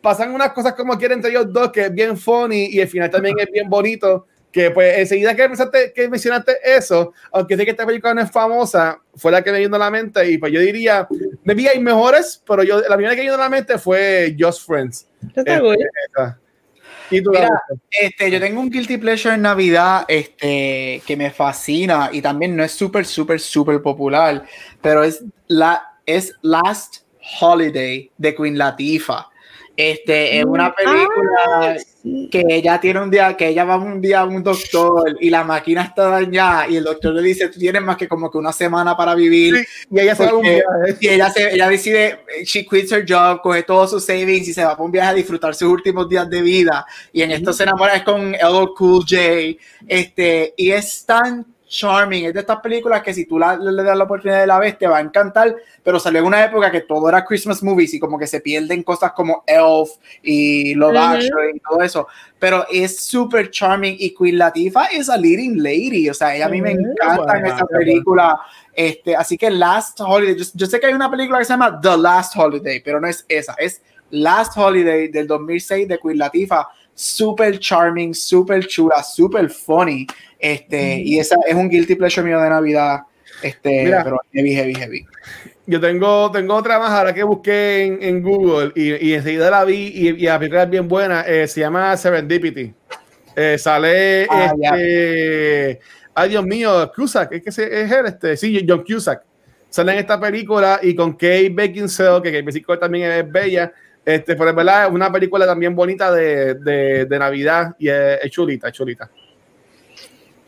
pasan 0.00 0.32
unas 0.32 0.52
cosas 0.52 0.74
como 0.74 0.96
quieren 0.96 1.18
entre 1.18 1.32
ellos 1.32 1.52
dos 1.52 1.72
que 1.72 1.86
es 1.86 1.92
bien 1.92 2.16
funny 2.16 2.66
y 2.66 2.78
el 2.78 2.86
final 2.86 3.10
también 3.10 3.34
es 3.36 3.50
bien 3.50 3.68
bonito 3.68 4.28
que 4.54 4.70
pues 4.70 4.98
enseguida 4.98 5.34
que, 5.34 5.48
pensaste, 5.48 5.92
que 5.92 6.08
mencionaste 6.08 6.52
eso, 6.64 7.12
aunque 7.32 7.56
sé 7.56 7.64
que 7.64 7.72
esta 7.72 7.84
película 7.84 8.14
no 8.14 8.20
es 8.20 8.30
famosa, 8.30 9.00
fue 9.16 9.32
la 9.32 9.42
que 9.42 9.50
me 9.50 9.58
vino 9.58 9.74
a 9.74 9.80
la 9.80 9.90
mente 9.90 10.30
y 10.30 10.38
pues 10.38 10.52
yo 10.52 10.60
diría, 10.60 11.08
me 11.44 11.54
vi 11.54 11.68
hay 11.68 11.78
mejores, 11.78 12.42
pero 12.46 12.62
yo 12.62 12.80
la 12.80 12.96
primera 12.96 13.14
que 13.14 13.22
vino 13.22 13.34
a 13.34 13.38
la 13.38 13.48
mente 13.48 13.78
fue 13.78 14.34
Just 14.38 14.66
Friends. 14.66 15.06
Este, 15.34 15.60
¿Y 17.10 17.22
tú 17.22 17.30
Mira, 17.30 17.62
este, 17.90 18.30
yo 18.30 18.40
tengo 18.40 18.60
un 18.60 18.70
guilty 18.70 18.96
pleasure 18.96 19.34
en 19.34 19.42
Navidad 19.42 20.04
este, 20.08 21.02
que 21.06 21.16
me 21.16 21.30
fascina 21.30 22.08
y 22.12 22.22
también 22.22 22.56
no 22.56 22.64
es 22.64 22.72
súper, 22.72 23.04
súper, 23.04 23.40
súper 23.40 23.82
popular, 23.82 24.44
pero 24.80 25.04
es, 25.04 25.22
la, 25.46 25.98
es 26.06 26.34
Last 26.42 27.02
Holiday 27.40 28.10
de 28.16 28.34
Queen 28.34 28.56
Latifah. 28.56 29.28
Este, 29.76 30.38
es 30.38 30.44
una 30.44 30.72
película 30.72 31.42
ah, 31.46 31.76
sí. 32.00 32.28
que 32.30 32.44
ella 32.48 32.80
tiene 32.80 33.00
un 33.00 33.10
día, 33.10 33.36
que 33.36 33.48
ella 33.48 33.64
va 33.64 33.76
un 33.76 34.00
día 34.00 34.20
a 34.20 34.24
un 34.24 34.40
doctor 34.40 35.16
y 35.20 35.30
la 35.30 35.42
máquina 35.42 35.82
está 35.82 36.08
dañada 36.08 36.68
y 36.68 36.76
el 36.76 36.84
doctor 36.84 37.12
le 37.12 37.22
dice, 37.22 37.48
tú 37.48 37.58
tienes 37.58 37.82
más 37.82 37.96
que 37.96 38.06
como 38.06 38.30
que 38.30 38.38
una 38.38 38.52
semana 38.52 38.96
para 38.96 39.16
vivir. 39.16 39.56
Sí. 39.56 39.86
Y 39.90 40.00
ella 40.00 40.14
se 40.14 40.26
va 40.26 40.34
un 40.34 40.42
viaje. 40.42 40.64
Y 41.00 41.08
ella, 41.08 41.30
se, 41.30 41.54
ella 41.54 41.68
decide, 41.68 42.20
she 42.44 42.64
quits 42.64 42.92
her 42.92 43.04
job, 43.08 43.40
coge 43.42 43.64
todos 43.64 43.90
sus 43.90 44.04
savings 44.04 44.46
y 44.46 44.54
se 44.54 44.64
va 44.64 44.72
para 44.72 44.84
un 44.84 44.92
viaje 44.92 45.10
a 45.10 45.14
disfrutar 45.14 45.54
sus 45.54 45.68
últimos 45.68 46.08
días 46.08 46.30
de 46.30 46.40
vida. 46.40 46.86
Y 47.12 47.22
en 47.22 47.32
esto 47.32 47.52
se 47.52 47.64
enamora 47.64 47.96
es 47.96 48.02
con 48.04 48.32
LL 48.32 48.74
Cool 48.76 49.04
J. 49.08 49.58
Este, 49.88 50.54
y 50.56 50.70
es 50.70 51.04
tan 51.04 51.53
charming. 51.68 52.26
Es 52.26 52.34
de 52.34 52.40
estas 52.40 52.60
películas 52.60 53.02
que 53.02 53.12
si 53.14 53.24
tú 53.26 53.38
la- 53.38 53.56
le, 53.56 53.82
das 53.82 53.96
la 53.96 54.04
oportunidad 54.04 54.40
de 54.40 54.46
la 54.46 54.58
vez 54.58 54.78
te 54.78 54.86
va 54.86 54.98
a 54.98 55.00
encantar, 55.00 55.54
pero 55.82 55.98
salió 55.98 56.20
en 56.20 56.26
una 56.26 56.44
época 56.44 56.70
que 56.70 56.82
todo 56.82 57.08
era 57.08 57.24
Christmas 57.24 57.62
movies 57.62 57.94
y 57.94 57.98
como 57.98 58.18
que 58.18 58.26
se 58.26 58.40
pierden 58.40 58.82
cosas 58.82 59.12
como 59.12 59.42
Elf 59.46 59.90
y 60.22 60.74
Love 60.74 60.94
Ujú. 60.94 61.02
Actually 61.02 61.56
y 61.56 61.60
todo 61.60 61.82
eso. 61.82 62.08
Pero 62.38 62.66
es 62.70 63.00
súper 63.00 63.50
charming 63.50 63.96
y 63.98 64.14
Queen 64.14 64.38
Latifah 64.38 64.86
es 64.86 65.08
a 65.08 65.16
leading 65.16 65.62
lady. 65.62 66.08
O 66.10 66.14
sea, 66.14 66.34
ella 66.36 66.46
a 66.46 66.48
mí 66.48 66.60
me 66.60 66.72
encanta 66.72 67.14
en 67.36 67.42
Bueno, 67.42 67.46
esa 67.46 67.64
bueno. 67.64 67.78
película. 67.78 68.40
Este, 68.74 69.14
así 69.16 69.38
que 69.38 69.50
Last 69.50 70.00
Holiday, 70.00 70.36
yo, 70.36 70.44
yo 70.54 70.66
sé 70.66 70.78
que 70.80 70.86
hay 70.86 70.94
una 70.94 71.10
película 71.10 71.38
que 71.38 71.44
se 71.44 71.52
llama 71.52 71.80
The 71.80 71.96
Last 71.96 72.36
Holiday, 72.36 72.80
pero 72.84 73.00
no 73.00 73.06
es 73.06 73.24
esa, 73.28 73.54
es 73.54 73.80
Last 74.10 74.56
Holiday 74.56 75.08
del 75.08 75.26
2006 75.26 75.88
de 75.88 75.98
Queen 75.98 76.18
Latifah, 76.18 76.68
super 76.94 77.58
charming, 77.58 78.14
super 78.14 78.66
chula, 78.66 79.02
super 79.02 79.48
funny, 79.50 80.06
este, 80.38 80.96
y 81.00 81.18
esa 81.18 81.36
es 81.46 81.54
un 81.54 81.68
guilty 81.68 81.94
pleasure 81.96 82.26
mío 82.26 82.40
de 82.40 82.48
Navidad, 82.50 83.00
este, 83.42 83.84
Mira. 83.84 84.04
pero 84.04 84.20
heavy, 84.32 84.54
heavy, 84.54 84.74
heavy. 84.74 85.06
Yo 85.66 85.80
tengo, 85.80 86.30
tengo 86.30 86.54
otra 86.54 86.78
más 86.78 86.90
ahora 86.90 87.14
que 87.14 87.22
busqué 87.22 87.84
en, 87.84 88.02
en 88.02 88.22
Google 88.22 88.72
y, 88.74 89.08
y 89.08 89.14
enseguida 89.14 89.50
la 89.50 89.64
vi 89.64 89.92
y, 89.94 90.08
y 90.08 90.26
la 90.26 90.38
película 90.38 90.64
es 90.64 90.70
bien 90.70 90.86
buena. 90.86 91.22
eh, 91.26 91.48
se 91.48 91.60
llama 91.60 91.96
Serendipity. 91.96 92.74
Eh, 93.34 93.56
sale 93.58 94.26
Ah, 94.30 94.52
este. 94.54 95.80
Ay, 96.14 96.28
Dios 96.28 96.44
mío, 96.44 96.92
Cusack, 96.94 97.32
es 97.32 97.42
que 97.42 97.48
es 97.50 97.58
él, 97.58 98.06
este, 98.06 98.36
sí, 98.36 98.64
John 98.68 98.84
Cusack. 98.86 99.22
Sale 99.70 99.92
en 99.92 99.98
esta 99.98 100.20
película 100.20 100.78
y 100.82 100.94
con 100.94 101.14
Kate 101.14 101.50
Beckinsale, 101.50 102.22
que 102.22 102.30
Kate 102.30 102.42
Beckinsale 102.42 102.78
también 102.78 103.10
es 103.10 103.32
bella. 103.32 103.72
Este, 104.04 104.36
pero 104.36 104.50
es 104.50 104.56
verdad, 104.56 104.86
es 104.86 104.90
una 104.92 105.10
película 105.10 105.46
también 105.46 105.74
bonita 105.74 106.12
de, 106.12 106.54
de, 106.54 107.06
de 107.06 107.18
Navidad 107.18 107.74
y 107.78 107.88
es, 107.88 108.18
es 108.22 108.30
chulita, 108.30 108.68
es 108.68 108.74
chulita. 108.74 109.10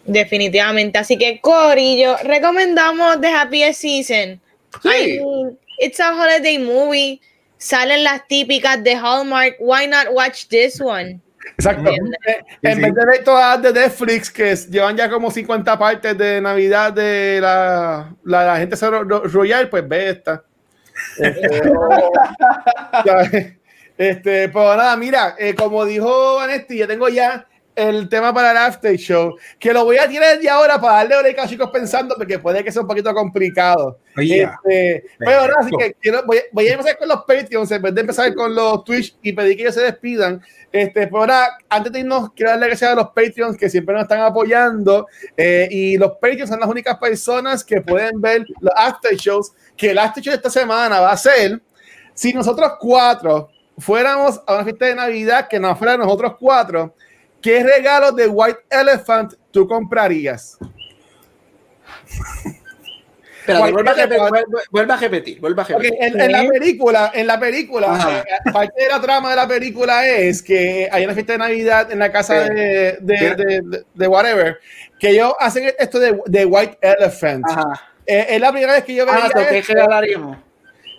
Definitivamente. 0.04 0.98
Así 0.98 1.16
que, 1.18 1.40
Corillo, 1.40 2.16
recomendamos 2.22 3.20
The 3.20 3.28
Happiest 3.28 3.80
Season. 3.80 4.40
Sí. 4.82 4.88
I 4.88 5.20
mean, 5.20 5.58
it's 5.78 6.00
a 6.00 6.12
holiday 6.14 6.58
movie. 6.58 7.20
Salen 7.58 8.04
las 8.04 8.26
típicas 8.28 8.82
de 8.84 8.94
Hallmark. 8.94 9.56
Why 9.58 9.86
not 9.88 10.08
watch 10.12 10.46
this 10.48 10.80
one? 10.80 11.20
Exacto. 11.56 11.90
En 12.62 12.76
Sí, 12.76 12.82
vez 12.82 12.94
de 12.94 13.06
ver 13.06 13.24
todas 13.24 13.62
de 13.62 13.72
Netflix, 13.72 14.30
que 14.30 14.54
llevan 14.70 14.96
ya 14.96 15.08
como 15.08 15.30
50 15.30 15.78
partes 15.78 16.18
de 16.18 16.40
Navidad 16.40 16.92
de 16.92 17.38
la, 17.40 18.14
la, 18.24 18.44
la 18.46 18.56
gente 18.58 18.76
Ro- 18.76 19.04
Ro- 19.04 19.24
Royal, 19.24 19.68
pues 19.68 19.88
ve 19.88 20.10
esta. 20.10 20.44
Este, 21.18 21.62
este, 23.98 24.48
pero 24.48 24.76
nada, 24.76 24.96
mira, 24.96 25.34
eh, 25.38 25.54
como 25.54 25.84
dijo 25.84 26.36
Vanetti, 26.36 26.78
yo 26.78 26.86
tengo 26.88 27.08
ya 27.08 27.46
el 27.76 28.08
tema 28.08 28.32
para 28.32 28.52
el 28.52 28.56
after 28.56 28.96
show, 28.96 29.36
que 29.58 29.72
lo 29.72 29.84
voy 29.84 29.98
a 29.98 30.08
tirar 30.08 30.40
de 30.40 30.48
ahora 30.48 30.80
para 30.80 30.94
darle 30.94 31.16
oreja 31.16 31.42
a 31.42 31.46
chicos 31.46 31.70
pensando, 31.70 32.14
porque 32.16 32.38
puede 32.38 32.64
que 32.64 32.72
sea 32.72 32.82
un 32.82 32.88
poquito 32.88 33.12
complicado. 33.14 33.98
Oye, 34.16 34.44
Este, 34.44 35.04
pero 35.18 35.40
ahora 35.40 35.54
sí 35.62 35.70
que 35.78 35.94
quiero, 36.00 36.24
voy, 36.24 36.38
voy 36.52 36.68
a 36.68 36.72
empezar 36.72 36.96
con 36.96 37.08
los 37.08 37.18
Patreons 37.24 37.70
en 37.70 37.82
vez 37.82 37.94
de 37.94 38.00
empezar 38.00 38.34
con 38.34 38.54
los 38.54 38.82
Twitch 38.84 39.14
y 39.22 39.32
pedir 39.34 39.56
que 39.56 39.62
ellos 39.64 39.74
se 39.74 39.82
despidan. 39.82 40.42
Este, 40.72 41.06
pero 41.06 41.18
ahora, 41.18 41.58
antes 41.68 41.92
de 41.92 42.00
irnos, 42.00 42.32
quiero 42.32 42.52
darle 42.52 42.66
gracias 42.68 42.90
a 42.90 42.94
los 42.94 43.08
Patreons 43.08 43.56
que 43.58 43.68
siempre 43.68 43.94
nos 43.94 44.04
están 44.04 44.20
apoyando. 44.20 45.06
eh, 45.36 45.68
y 45.70 45.98
los 45.98 46.12
Patreons 46.12 46.48
son 46.48 46.60
las 46.60 46.68
únicas 46.68 46.96
personas 46.96 47.62
que 47.62 47.82
pueden 47.82 48.20
ver 48.20 48.46
los 48.60 48.72
after 48.74 49.14
shows. 49.16 49.52
Que 49.76 49.90
el 49.90 49.98
after 49.98 50.22
show 50.22 50.32
de 50.32 50.36
esta 50.36 50.50
semana 50.50 51.00
va 51.00 51.12
a 51.12 51.16
ser 51.16 51.60
si 52.14 52.32
nosotros 52.32 52.72
cuatro 52.80 53.50
fuéramos 53.78 54.40
a 54.46 54.54
una 54.54 54.64
fiesta 54.64 54.86
de 54.86 54.94
Navidad 54.94 55.48
que 55.48 55.60
no 55.60 55.76
fuera 55.76 55.96
nosotros 55.96 56.34
cuatro. 56.40 56.94
¿Qué 57.46 57.62
regalos 57.62 58.16
de 58.16 58.26
White 58.26 58.58
Elephant 58.68 59.34
tú 59.52 59.68
comprarías? 59.68 60.58
Vuelve 63.46 63.88
a, 63.88 63.94
repetir, 63.94 65.38
vuelve 65.40 65.62
a 65.62 65.64
repetir, 65.66 65.92
a 66.02 66.06
en, 66.08 66.20
en 66.20 66.32
la 66.32 66.44
película, 66.48 67.12
en 67.14 67.26
la 67.28 67.38
película, 67.38 67.94
Ajá. 67.94 68.18
eh, 68.18 68.24
parte 68.52 68.82
de 68.82 68.88
la 68.88 69.00
trama 69.00 69.30
de 69.30 69.36
la 69.36 69.46
película 69.46 70.04
es 70.08 70.42
que 70.42 70.88
hay 70.90 71.04
una 71.04 71.14
fiesta 71.14 71.34
de 71.34 71.38
Navidad 71.38 71.92
en 71.92 72.00
la 72.00 72.10
casa 72.10 72.48
Sí. 72.48 72.54
de, 72.54 72.98
de, 73.00 73.16
Sí. 73.16 73.24
de- 73.36 73.60
de- 73.62 73.84
de 73.94 74.08
whatever, 74.08 74.58
que 74.98 75.10
ellos 75.10 75.32
hacen 75.38 75.72
esto 75.78 76.00
de, 76.00 76.18
de 76.26 76.44
White 76.44 76.78
Elephant. 76.80 77.44
Ajá. 77.48 77.62
Eh, 78.04 78.26
es 78.30 78.40
la 78.40 78.50
primera 78.50 78.72
vez 78.72 78.82
que 78.82 78.96
yo 78.96 79.06
veía 79.06 79.20
Ah, 79.26 79.30
so, 79.32 79.48
¿qué 79.48 79.58
esto. 79.58 79.72
regalaríamos? 79.74 80.38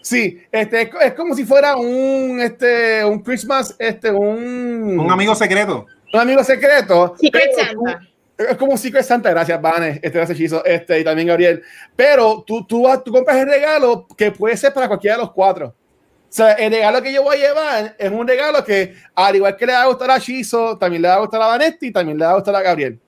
Sí, 0.01 0.41
este, 0.49 0.83
es, 0.83 0.89
es 1.01 1.13
como 1.15 1.35
si 1.35 1.43
fuera 1.43 1.75
un, 1.75 2.39
este, 2.39 3.03
un 3.03 3.21
Christmas, 3.21 3.75
este, 3.77 4.09
un, 4.09 4.97
un 4.97 5.11
amigo 5.11 5.35
secreto. 5.35 5.85
Un 6.13 6.19
amigo 6.19 6.43
secreto. 6.43 7.15
Secret 7.19 7.51
Santa. 7.55 7.99
es 8.37 8.57
como 8.57 8.73
un 8.73 8.77
Secret 8.77 9.03
Santa, 9.03 9.29
gracias, 9.31 9.61
Vanes, 9.61 9.95
este 10.01 10.09
gracias, 10.17 10.37
Hechizo, 10.37 10.63
este, 10.65 10.99
y 10.99 11.03
también 11.03 11.27
Gabriel. 11.27 11.63
Pero 11.95 12.43
tú, 12.45 12.65
tú, 12.65 12.83
vas- 12.83 13.03
tú 13.03 13.11
compras 13.11 13.37
el 13.37 13.47
regalo 13.47 14.05
que 14.17 14.31
puede 14.31 14.55
ser 14.57 14.73
para 14.73 14.87
cualquiera 14.87 15.15
de 15.17 15.23
los 15.23 15.31
cuatro. 15.31 15.67
O 15.67 16.33
sea, 16.37 16.51
el 16.53 16.71
regalo 16.71 17.01
que 17.01 17.13
yo 17.13 17.23
voy 17.23 17.37
a 17.37 17.39
llevar 17.47 17.95
es 17.97 18.11
un 18.11 18.27
regalo 18.27 18.63
que, 18.63 18.93
al 19.15 19.35
igual 19.35 19.55
que 19.55 19.65
le 19.65 19.73
va 19.73 19.83
a 19.83 19.87
gustar 19.87 20.11
a 20.11 20.19
Chizo, 20.19 20.77
también 20.77 21.01
le 21.01 21.07
va 21.07 21.15
a 21.15 21.19
gustar 21.19 21.41
a 21.41 21.47
Vanetti 21.47 21.87
y 21.87 21.91
también 21.91 22.17
le 22.17 22.25
va 22.25 22.31
a 22.31 22.35
gustar 22.35 22.55
a 22.55 22.61
Gabriel. 22.61 22.99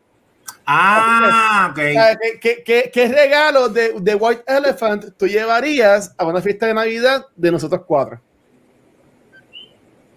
Ah, 0.66 1.70
ok. 1.72 1.76
¿qué, 2.22 2.40
qué, 2.40 2.64
qué- 2.64 2.92
qué 2.94 3.08
regalo 3.08 3.70
de, 3.70 3.94
de 4.00 4.16
White 4.16 4.44
Elephant 4.48 5.06
tú 5.18 5.28
llevarías 5.28 6.14
a 6.18 6.26
una 6.26 6.42
fiesta 6.42 6.66
de 6.68 6.74
Navidad 6.74 7.26
de 7.36 7.52
nosotros 7.52 7.82
cuatro? 7.86 8.20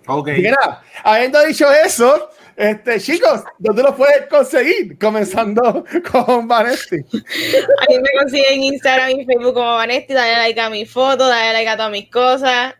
Ok. 0.06 0.28
Nada, 0.28 0.82
habiendo 1.04 1.40
dicho 1.44 1.66
eso, 1.72 2.28
este, 2.62 3.00
chicos, 3.00 3.42
¿dónde 3.58 3.82
lo 3.82 3.96
puedes 3.96 4.26
conseguir? 4.28 4.96
Comenzando 4.96 5.84
con 6.12 6.46
Vanetti. 6.46 6.96
A 6.96 7.86
mí 7.88 7.98
me 7.98 8.20
consiguen 8.20 8.54
en 8.54 8.62
Instagram 8.62 9.10
y 9.10 9.24
Facebook 9.24 9.54
como 9.54 9.74
Vanetti. 9.74 10.14
Dale 10.14 10.36
like 10.36 10.60
a 10.60 10.70
mi 10.70 10.86
foto, 10.86 11.26
dale 11.26 11.52
like 11.52 11.68
a 11.68 11.76
todas 11.76 11.90
mis 11.90 12.08
cosas. 12.08 12.74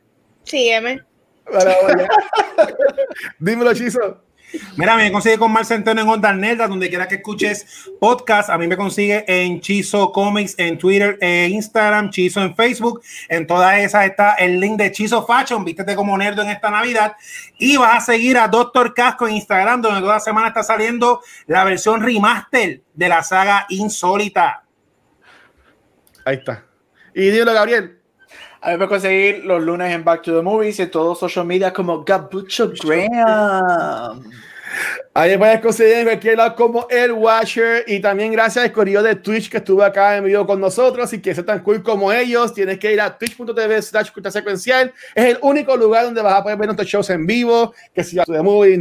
Sígueme. 0.44 1.02
Bueno, 1.50 1.72
bueno. 1.82 2.04
Dímelo, 3.40 3.74
Chizo. 3.74 4.22
Mira, 4.76 4.96
me 4.96 5.10
consigue 5.10 5.38
con 5.38 5.52
Mar 5.52 5.64
Centeno 5.64 6.00
en 6.00 6.08
Onda 6.08 6.32
Nerda, 6.32 6.68
donde 6.68 6.88
quiera 6.88 7.08
que 7.08 7.16
escuches 7.16 7.90
podcast. 8.00 8.50
A 8.50 8.58
mí 8.58 8.66
me 8.66 8.76
consigue 8.76 9.24
en 9.26 9.60
Chizo 9.60 10.12
Comics, 10.12 10.54
en 10.58 10.78
Twitter, 10.78 11.18
e 11.20 11.48
Instagram, 11.50 12.10
Chizo 12.10 12.42
en 12.42 12.54
Facebook. 12.54 13.02
En 13.28 13.46
todas 13.46 13.78
esas 13.78 14.06
está 14.06 14.34
el 14.34 14.60
link 14.60 14.78
de 14.78 14.92
Chizo 14.92 15.26
Fashion. 15.26 15.64
Vístete 15.64 15.94
como 15.94 16.16
nerdo 16.16 16.42
en 16.42 16.50
esta 16.50 16.70
Navidad. 16.70 17.14
Y 17.58 17.76
vas 17.76 17.96
a 17.96 18.12
seguir 18.12 18.38
a 18.38 18.48
Doctor 18.48 18.94
Casco 18.94 19.26
en 19.26 19.36
Instagram, 19.36 19.82
donde 19.82 20.00
toda 20.00 20.20
semana 20.20 20.48
está 20.48 20.62
saliendo 20.62 21.20
la 21.46 21.64
versión 21.64 22.02
remaster 22.02 22.82
de 22.94 23.08
la 23.08 23.22
saga 23.22 23.66
Insólita. 23.68 24.64
Ahí 26.24 26.36
está. 26.36 26.64
Y 27.14 27.30
dímelo, 27.30 27.52
Gabriel. 27.52 28.01
A 28.64 28.70
mí 28.70 28.76
me 28.76 28.86
conseguir 28.86 29.44
los 29.44 29.60
lunes 29.60 29.93
en 29.93 30.05
Back 30.05 30.22
to 30.22 30.36
the 30.36 30.40
Movies 30.40 30.78
y 30.78 30.82
en 30.82 30.90
todos 30.93 31.18
social 31.18 31.44
media 31.44 31.72
como 31.72 32.05
Gabucho 32.05 32.70
Graham. 32.80 34.22
Ahí 35.12 35.36
puedes 35.36 35.60
conseguir 35.60 35.97
en 35.97 36.05
cualquier 36.05 36.36
lado 36.36 36.55
como 36.55 36.86
el 36.89 37.10
Watcher. 37.10 37.82
Y 37.89 37.98
también 37.98 38.30
gracias 38.30 38.64
al 38.64 38.70
correo 38.70 39.02
de 39.02 39.16
Twitch 39.16 39.51
que 39.51 39.56
estuvo 39.56 39.82
acá 39.82 40.16
en 40.16 40.24
vivo 40.24 40.47
con 40.47 40.60
nosotros. 40.60 41.12
Y 41.12 41.20
que 41.20 41.34
ser 41.34 41.44
tan 41.44 41.59
cool 41.64 41.82
como 41.82 42.12
ellos, 42.12 42.55
tienes 42.55 42.78
que 42.78 42.93
ir 42.93 43.01
a 43.01 43.18
twitch.tv 43.18 43.82
slash 43.82 44.10
secuencial. 44.30 44.93
Es 45.12 45.24
el 45.24 45.39
único 45.43 45.76
lugar 45.76 46.05
donde 46.05 46.22
vas 46.22 46.34
a 46.34 46.43
poder 46.44 46.56
ver 46.56 46.68
nuestros 46.68 46.89
shows 46.89 47.10
en 47.10 47.26
vivo. 47.26 47.74
Que 47.93 48.05
si 48.05 48.16
de 48.16 48.43
movie, 48.43 48.78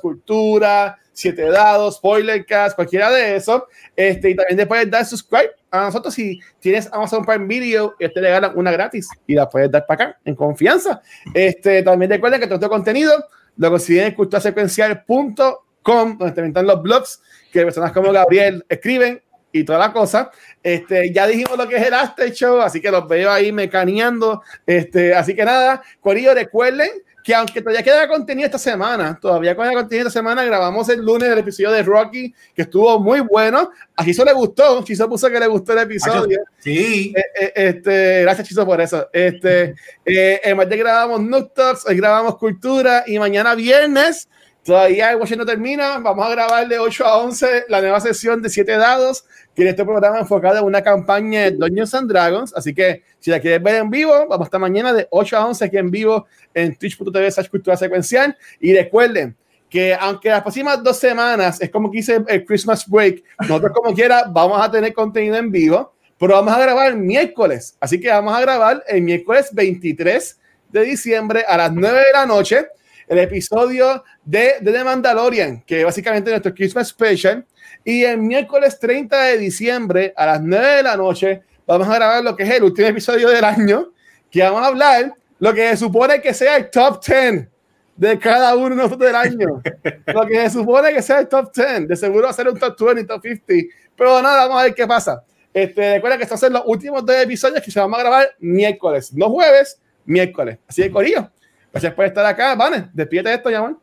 Cultura, 0.00 0.98
Siete 1.20 1.50
Dados, 1.50 1.96
Spoilercast, 1.96 2.74
cualquiera 2.74 3.10
de 3.10 3.36
esos. 3.36 3.64
Este, 3.94 4.30
y 4.30 4.34
también 4.34 4.56
te 4.56 4.66
puedes 4.66 4.90
dar 4.90 5.04
subscribe 5.04 5.50
a 5.70 5.82
nosotros 5.82 6.14
si 6.14 6.40
tienes 6.58 6.88
Amazon 6.92 7.24
Prime 7.24 7.46
Video. 7.46 7.94
Ellos 7.98 8.14
te 8.14 8.20
regalan 8.20 8.52
una 8.56 8.72
gratis 8.72 9.08
y 9.26 9.34
la 9.34 9.48
puedes 9.48 9.70
dar 9.70 9.86
para 9.86 10.04
acá 10.04 10.18
en 10.24 10.34
confianza. 10.34 11.02
Este, 11.34 11.82
también 11.82 12.10
recuerda 12.10 12.38
que 12.38 12.46
todo 12.46 12.54
este 12.54 12.68
contenido 12.68 13.12
lo 13.56 13.70
consiguen 13.70 14.06
en 14.06 14.14
culturasecuencial.com, 14.14 16.18
donde 16.18 16.34
también 16.34 16.48
están 16.48 16.66
los 16.66 16.82
blogs 16.82 17.22
que 17.52 17.62
personas 17.62 17.92
como 17.92 18.12
Gabriel 18.12 18.64
escriben 18.68 19.22
y 19.52 19.64
toda 19.64 19.78
la 19.78 19.92
cosa. 19.92 20.30
Este, 20.62 21.12
ya 21.12 21.26
dijimos 21.26 21.58
lo 21.58 21.68
que 21.68 21.76
es 21.76 21.86
el 21.86 21.94
After 21.94 22.32
Show, 22.32 22.60
así 22.60 22.80
que 22.80 22.90
los 22.90 23.06
veo 23.06 23.30
ahí 23.30 23.52
mecaneando. 23.52 24.42
Este, 24.66 25.14
así 25.14 25.34
que 25.34 25.44
nada, 25.44 25.82
Corillo, 26.00 26.34
recuerden 26.34 26.90
que 27.22 27.34
aunque 27.34 27.60
todavía 27.60 27.82
queda 27.82 28.08
contenido 28.08 28.46
esta 28.46 28.58
semana, 28.58 29.18
todavía 29.20 29.54
queda 29.54 29.72
contenido 29.72 30.08
esta 30.08 30.18
semana, 30.18 30.44
grabamos 30.44 30.88
el 30.88 31.00
lunes 31.00 31.28
el 31.28 31.38
episodio 31.38 31.70
de 31.70 31.82
Rocky, 31.82 32.34
que 32.54 32.62
estuvo 32.62 32.98
muy 32.98 33.20
bueno. 33.20 33.70
A 33.96 34.04
Chizo 34.04 34.24
le 34.24 34.32
gustó, 34.32 34.82
Chizo 34.84 35.08
puso 35.08 35.28
que 35.28 35.38
le 35.38 35.46
gustó 35.46 35.72
el 35.72 35.80
episodio. 35.80 36.40
Sí. 36.58 37.12
Eh, 37.16 37.24
eh, 37.40 37.52
este, 37.54 38.22
gracias, 38.22 38.48
Chizo, 38.48 38.64
por 38.64 38.80
eso. 38.80 39.08
Este, 39.12 39.74
eh, 40.04 40.40
en 40.42 40.56
martes 40.56 40.78
grabamos 40.78 41.20
Noob 41.20 41.52
Talks, 41.52 41.86
hoy 41.86 41.96
grabamos 41.96 42.36
Cultura 42.36 43.04
y 43.06 43.18
mañana 43.18 43.54
viernes, 43.54 44.28
todavía 44.64 45.10
el 45.10 45.16
Watcher 45.16 45.38
no 45.38 45.46
termina, 45.46 45.98
vamos 45.98 46.26
a 46.26 46.30
grabar 46.30 46.68
de 46.68 46.78
8 46.78 47.04
a 47.04 47.18
11 47.18 47.64
la 47.68 47.80
nueva 47.80 48.00
sesión 48.00 48.42
de 48.42 48.48
7 48.48 48.72
dados, 48.72 49.24
que 49.54 49.62
en 49.62 49.68
este 49.68 49.84
programa 49.84 50.18
enfocado 50.18 50.58
en 50.58 50.64
una 50.64 50.82
campaña 50.82 51.42
de 51.42 51.52
Dungeons 51.52 51.94
and 51.94 52.10
Dragons. 52.10 52.54
Así 52.54 52.74
que 52.74 53.02
si 53.18 53.30
la 53.30 53.40
quieres 53.40 53.62
ver 53.62 53.76
en 53.76 53.90
vivo, 53.90 54.26
vamos 54.28 54.46
hasta 54.46 54.58
mañana 54.58 54.92
de 54.92 55.06
8 55.10 55.36
a 55.36 55.46
11 55.46 55.64
aquí 55.64 55.76
en 55.78 55.90
vivo 55.90 56.26
en 56.54 56.76
twitch.tv 56.76 57.30
slash 57.30 57.48
cultura 57.48 57.76
secuencial. 57.76 58.36
Y 58.60 58.74
recuerden 58.74 59.36
que 59.68 59.94
aunque 59.94 60.28
las 60.28 60.42
próximas 60.42 60.82
dos 60.82 60.98
semanas 60.98 61.60
es 61.60 61.70
como 61.70 61.90
que 61.90 61.98
hice 61.98 62.22
el 62.26 62.44
Christmas 62.44 62.86
break, 62.88 63.22
nosotros 63.40 63.72
como 63.72 63.94
quiera 63.94 64.24
vamos 64.28 64.60
a 64.60 64.70
tener 64.70 64.92
contenido 64.92 65.36
en 65.36 65.50
vivo, 65.50 65.94
pero 66.18 66.34
vamos 66.34 66.52
a 66.52 66.60
grabar 66.60 66.96
miércoles. 66.96 67.76
Así 67.80 68.00
que 68.00 68.08
vamos 68.08 68.34
a 68.34 68.40
grabar 68.40 68.84
el 68.88 69.02
miércoles 69.02 69.48
23 69.52 70.38
de 70.70 70.82
diciembre 70.82 71.44
a 71.46 71.56
las 71.56 71.72
9 71.72 71.98
de 71.98 72.12
la 72.12 72.26
noche 72.26 72.66
el 73.10 73.18
episodio 73.18 74.04
de, 74.24 74.54
de 74.60 74.72
The 74.72 74.84
Mandalorian, 74.84 75.62
que 75.62 75.82
básicamente 75.82 76.30
es 76.30 76.34
nuestro 76.34 76.54
Christmas 76.54 76.88
Special. 76.88 77.44
Y 77.84 78.04
el 78.04 78.18
miércoles 78.18 78.78
30 78.78 79.20
de 79.20 79.38
diciembre 79.38 80.14
a 80.16 80.26
las 80.26 80.40
9 80.40 80.76
de 80.76 80.82
la 80.84 80.96
noche 80.96 81.42
vamos 81.66 81.88
a 81.88 81.96
grabar 81.96 82.22
lo 82.22 82.36
que 82.36 82.44
es 82.44 82.50
el 82.50 82.62
último 82.62 82.86
episodio 82.86 83.28
del 83.28 83.42
año, 83.42 83.90
que 84.30 84.42
vamos 84.42 84.62
a 84.62 84.66
hablar 84.66 85.12
lo 85.40 85.52
que 85.52 85.70
se 85.70 85.78
supone 85.78 86.20
que 86.20 86.32
sea 86.32 86.56
el 86.56 86.70
top 86.70 87.04
10 87.04 87.48
de 87.96 88.18
cada 88.20 88.54
uno 88.54 88.70
de 88.70 88.76
nosotros 88.76 89.00
del 89.00 89.16
año. 89.16 89.60
lo 90.06 90.26
que 90.26 90.36
se 90.42 90.50
supone 90.50 90.92
que 90.92 91.02
sea 91.02 91.18
el 91.18 91.26
top 91.26 91.52
10. 91.52 91.88
De 91.88 91.96
seguro 91.96 92.26
va 92.26 92.30
a 92.30 92.32
ser 92.32 92.48
un 92.48 92.60
top 92.60 92.78
20, 92.78 93.04
top 93.06 93.22
50. 93.22 93.74
Pero 93.96 94.22
nada, 94.22 94.46
vamos 94.46 94.60
a 94.60 94.64
ver 94.66 94.74
qué 94.74 94.86
pasa. 94.86 95.24
Este, 95.52 95.94
recuerda 95.94 96.16
que 96.16 96.22
estos 96.22 96.38
son 96.38 96.52
los 96.52 96.62
últimos 96.64 97.04
dos 97.04 97.16
episodios 97.16 97.60
que 97.60 97.72
se 97.72 97.80
van 97.80 97.92
a 97.92 97.98
grabar 97.98 98.28
miércoles, 98.38 99.12
no 99.12 99.30
jueves, 99.30 99.80
miércoles. 100.04 100.58
Así 100.68 100.82
que, 100.82 100.92
Corillo, 100.92 101.28
Gracias 101.72 101.94
por 101.94 102.04
estar 102.04 102.26
acá. 102.26 102.54
Vane, 102.54 102.88
despídete 102.92 103.28
de 103.28 103.34
esto, 103.36 103.50
Yaman. 103.50 103.78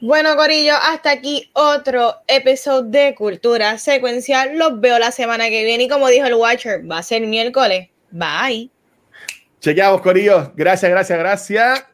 Bueno, 0.00 0.36
Corillo, 0.36 0.74
hasta 0.74 1.12
aquí 1.12 1.50
otro 1.54 2.16
episodio 2.26 2.90
de 2.90 3.14
Cultura 3.14 3.78
Secuencial. 3.78 4.58
Los 4.58 4.80
veo 4.80 4.98
la 4.98 5.10
semana 5.10 5.48
que 5.48 5.64
viene 5.64 5.84
y 5.84 5.88
como 5.88 6.08
dijo 6.08 6.26
el 6.26 6.34
Watcher, 6.34 6.90
va 6.90 6.98
a 6.98 7.02
ser 7.02 7.26
miércoles. 7.26 7.88
Bye. 8.10 8.70
Chequeamos, 9.60 10.02
Corillo. 10.02 10.52
Gracias, 10.56 10.90
gracias, 10.90 11.18
gracias. 11.18 11.93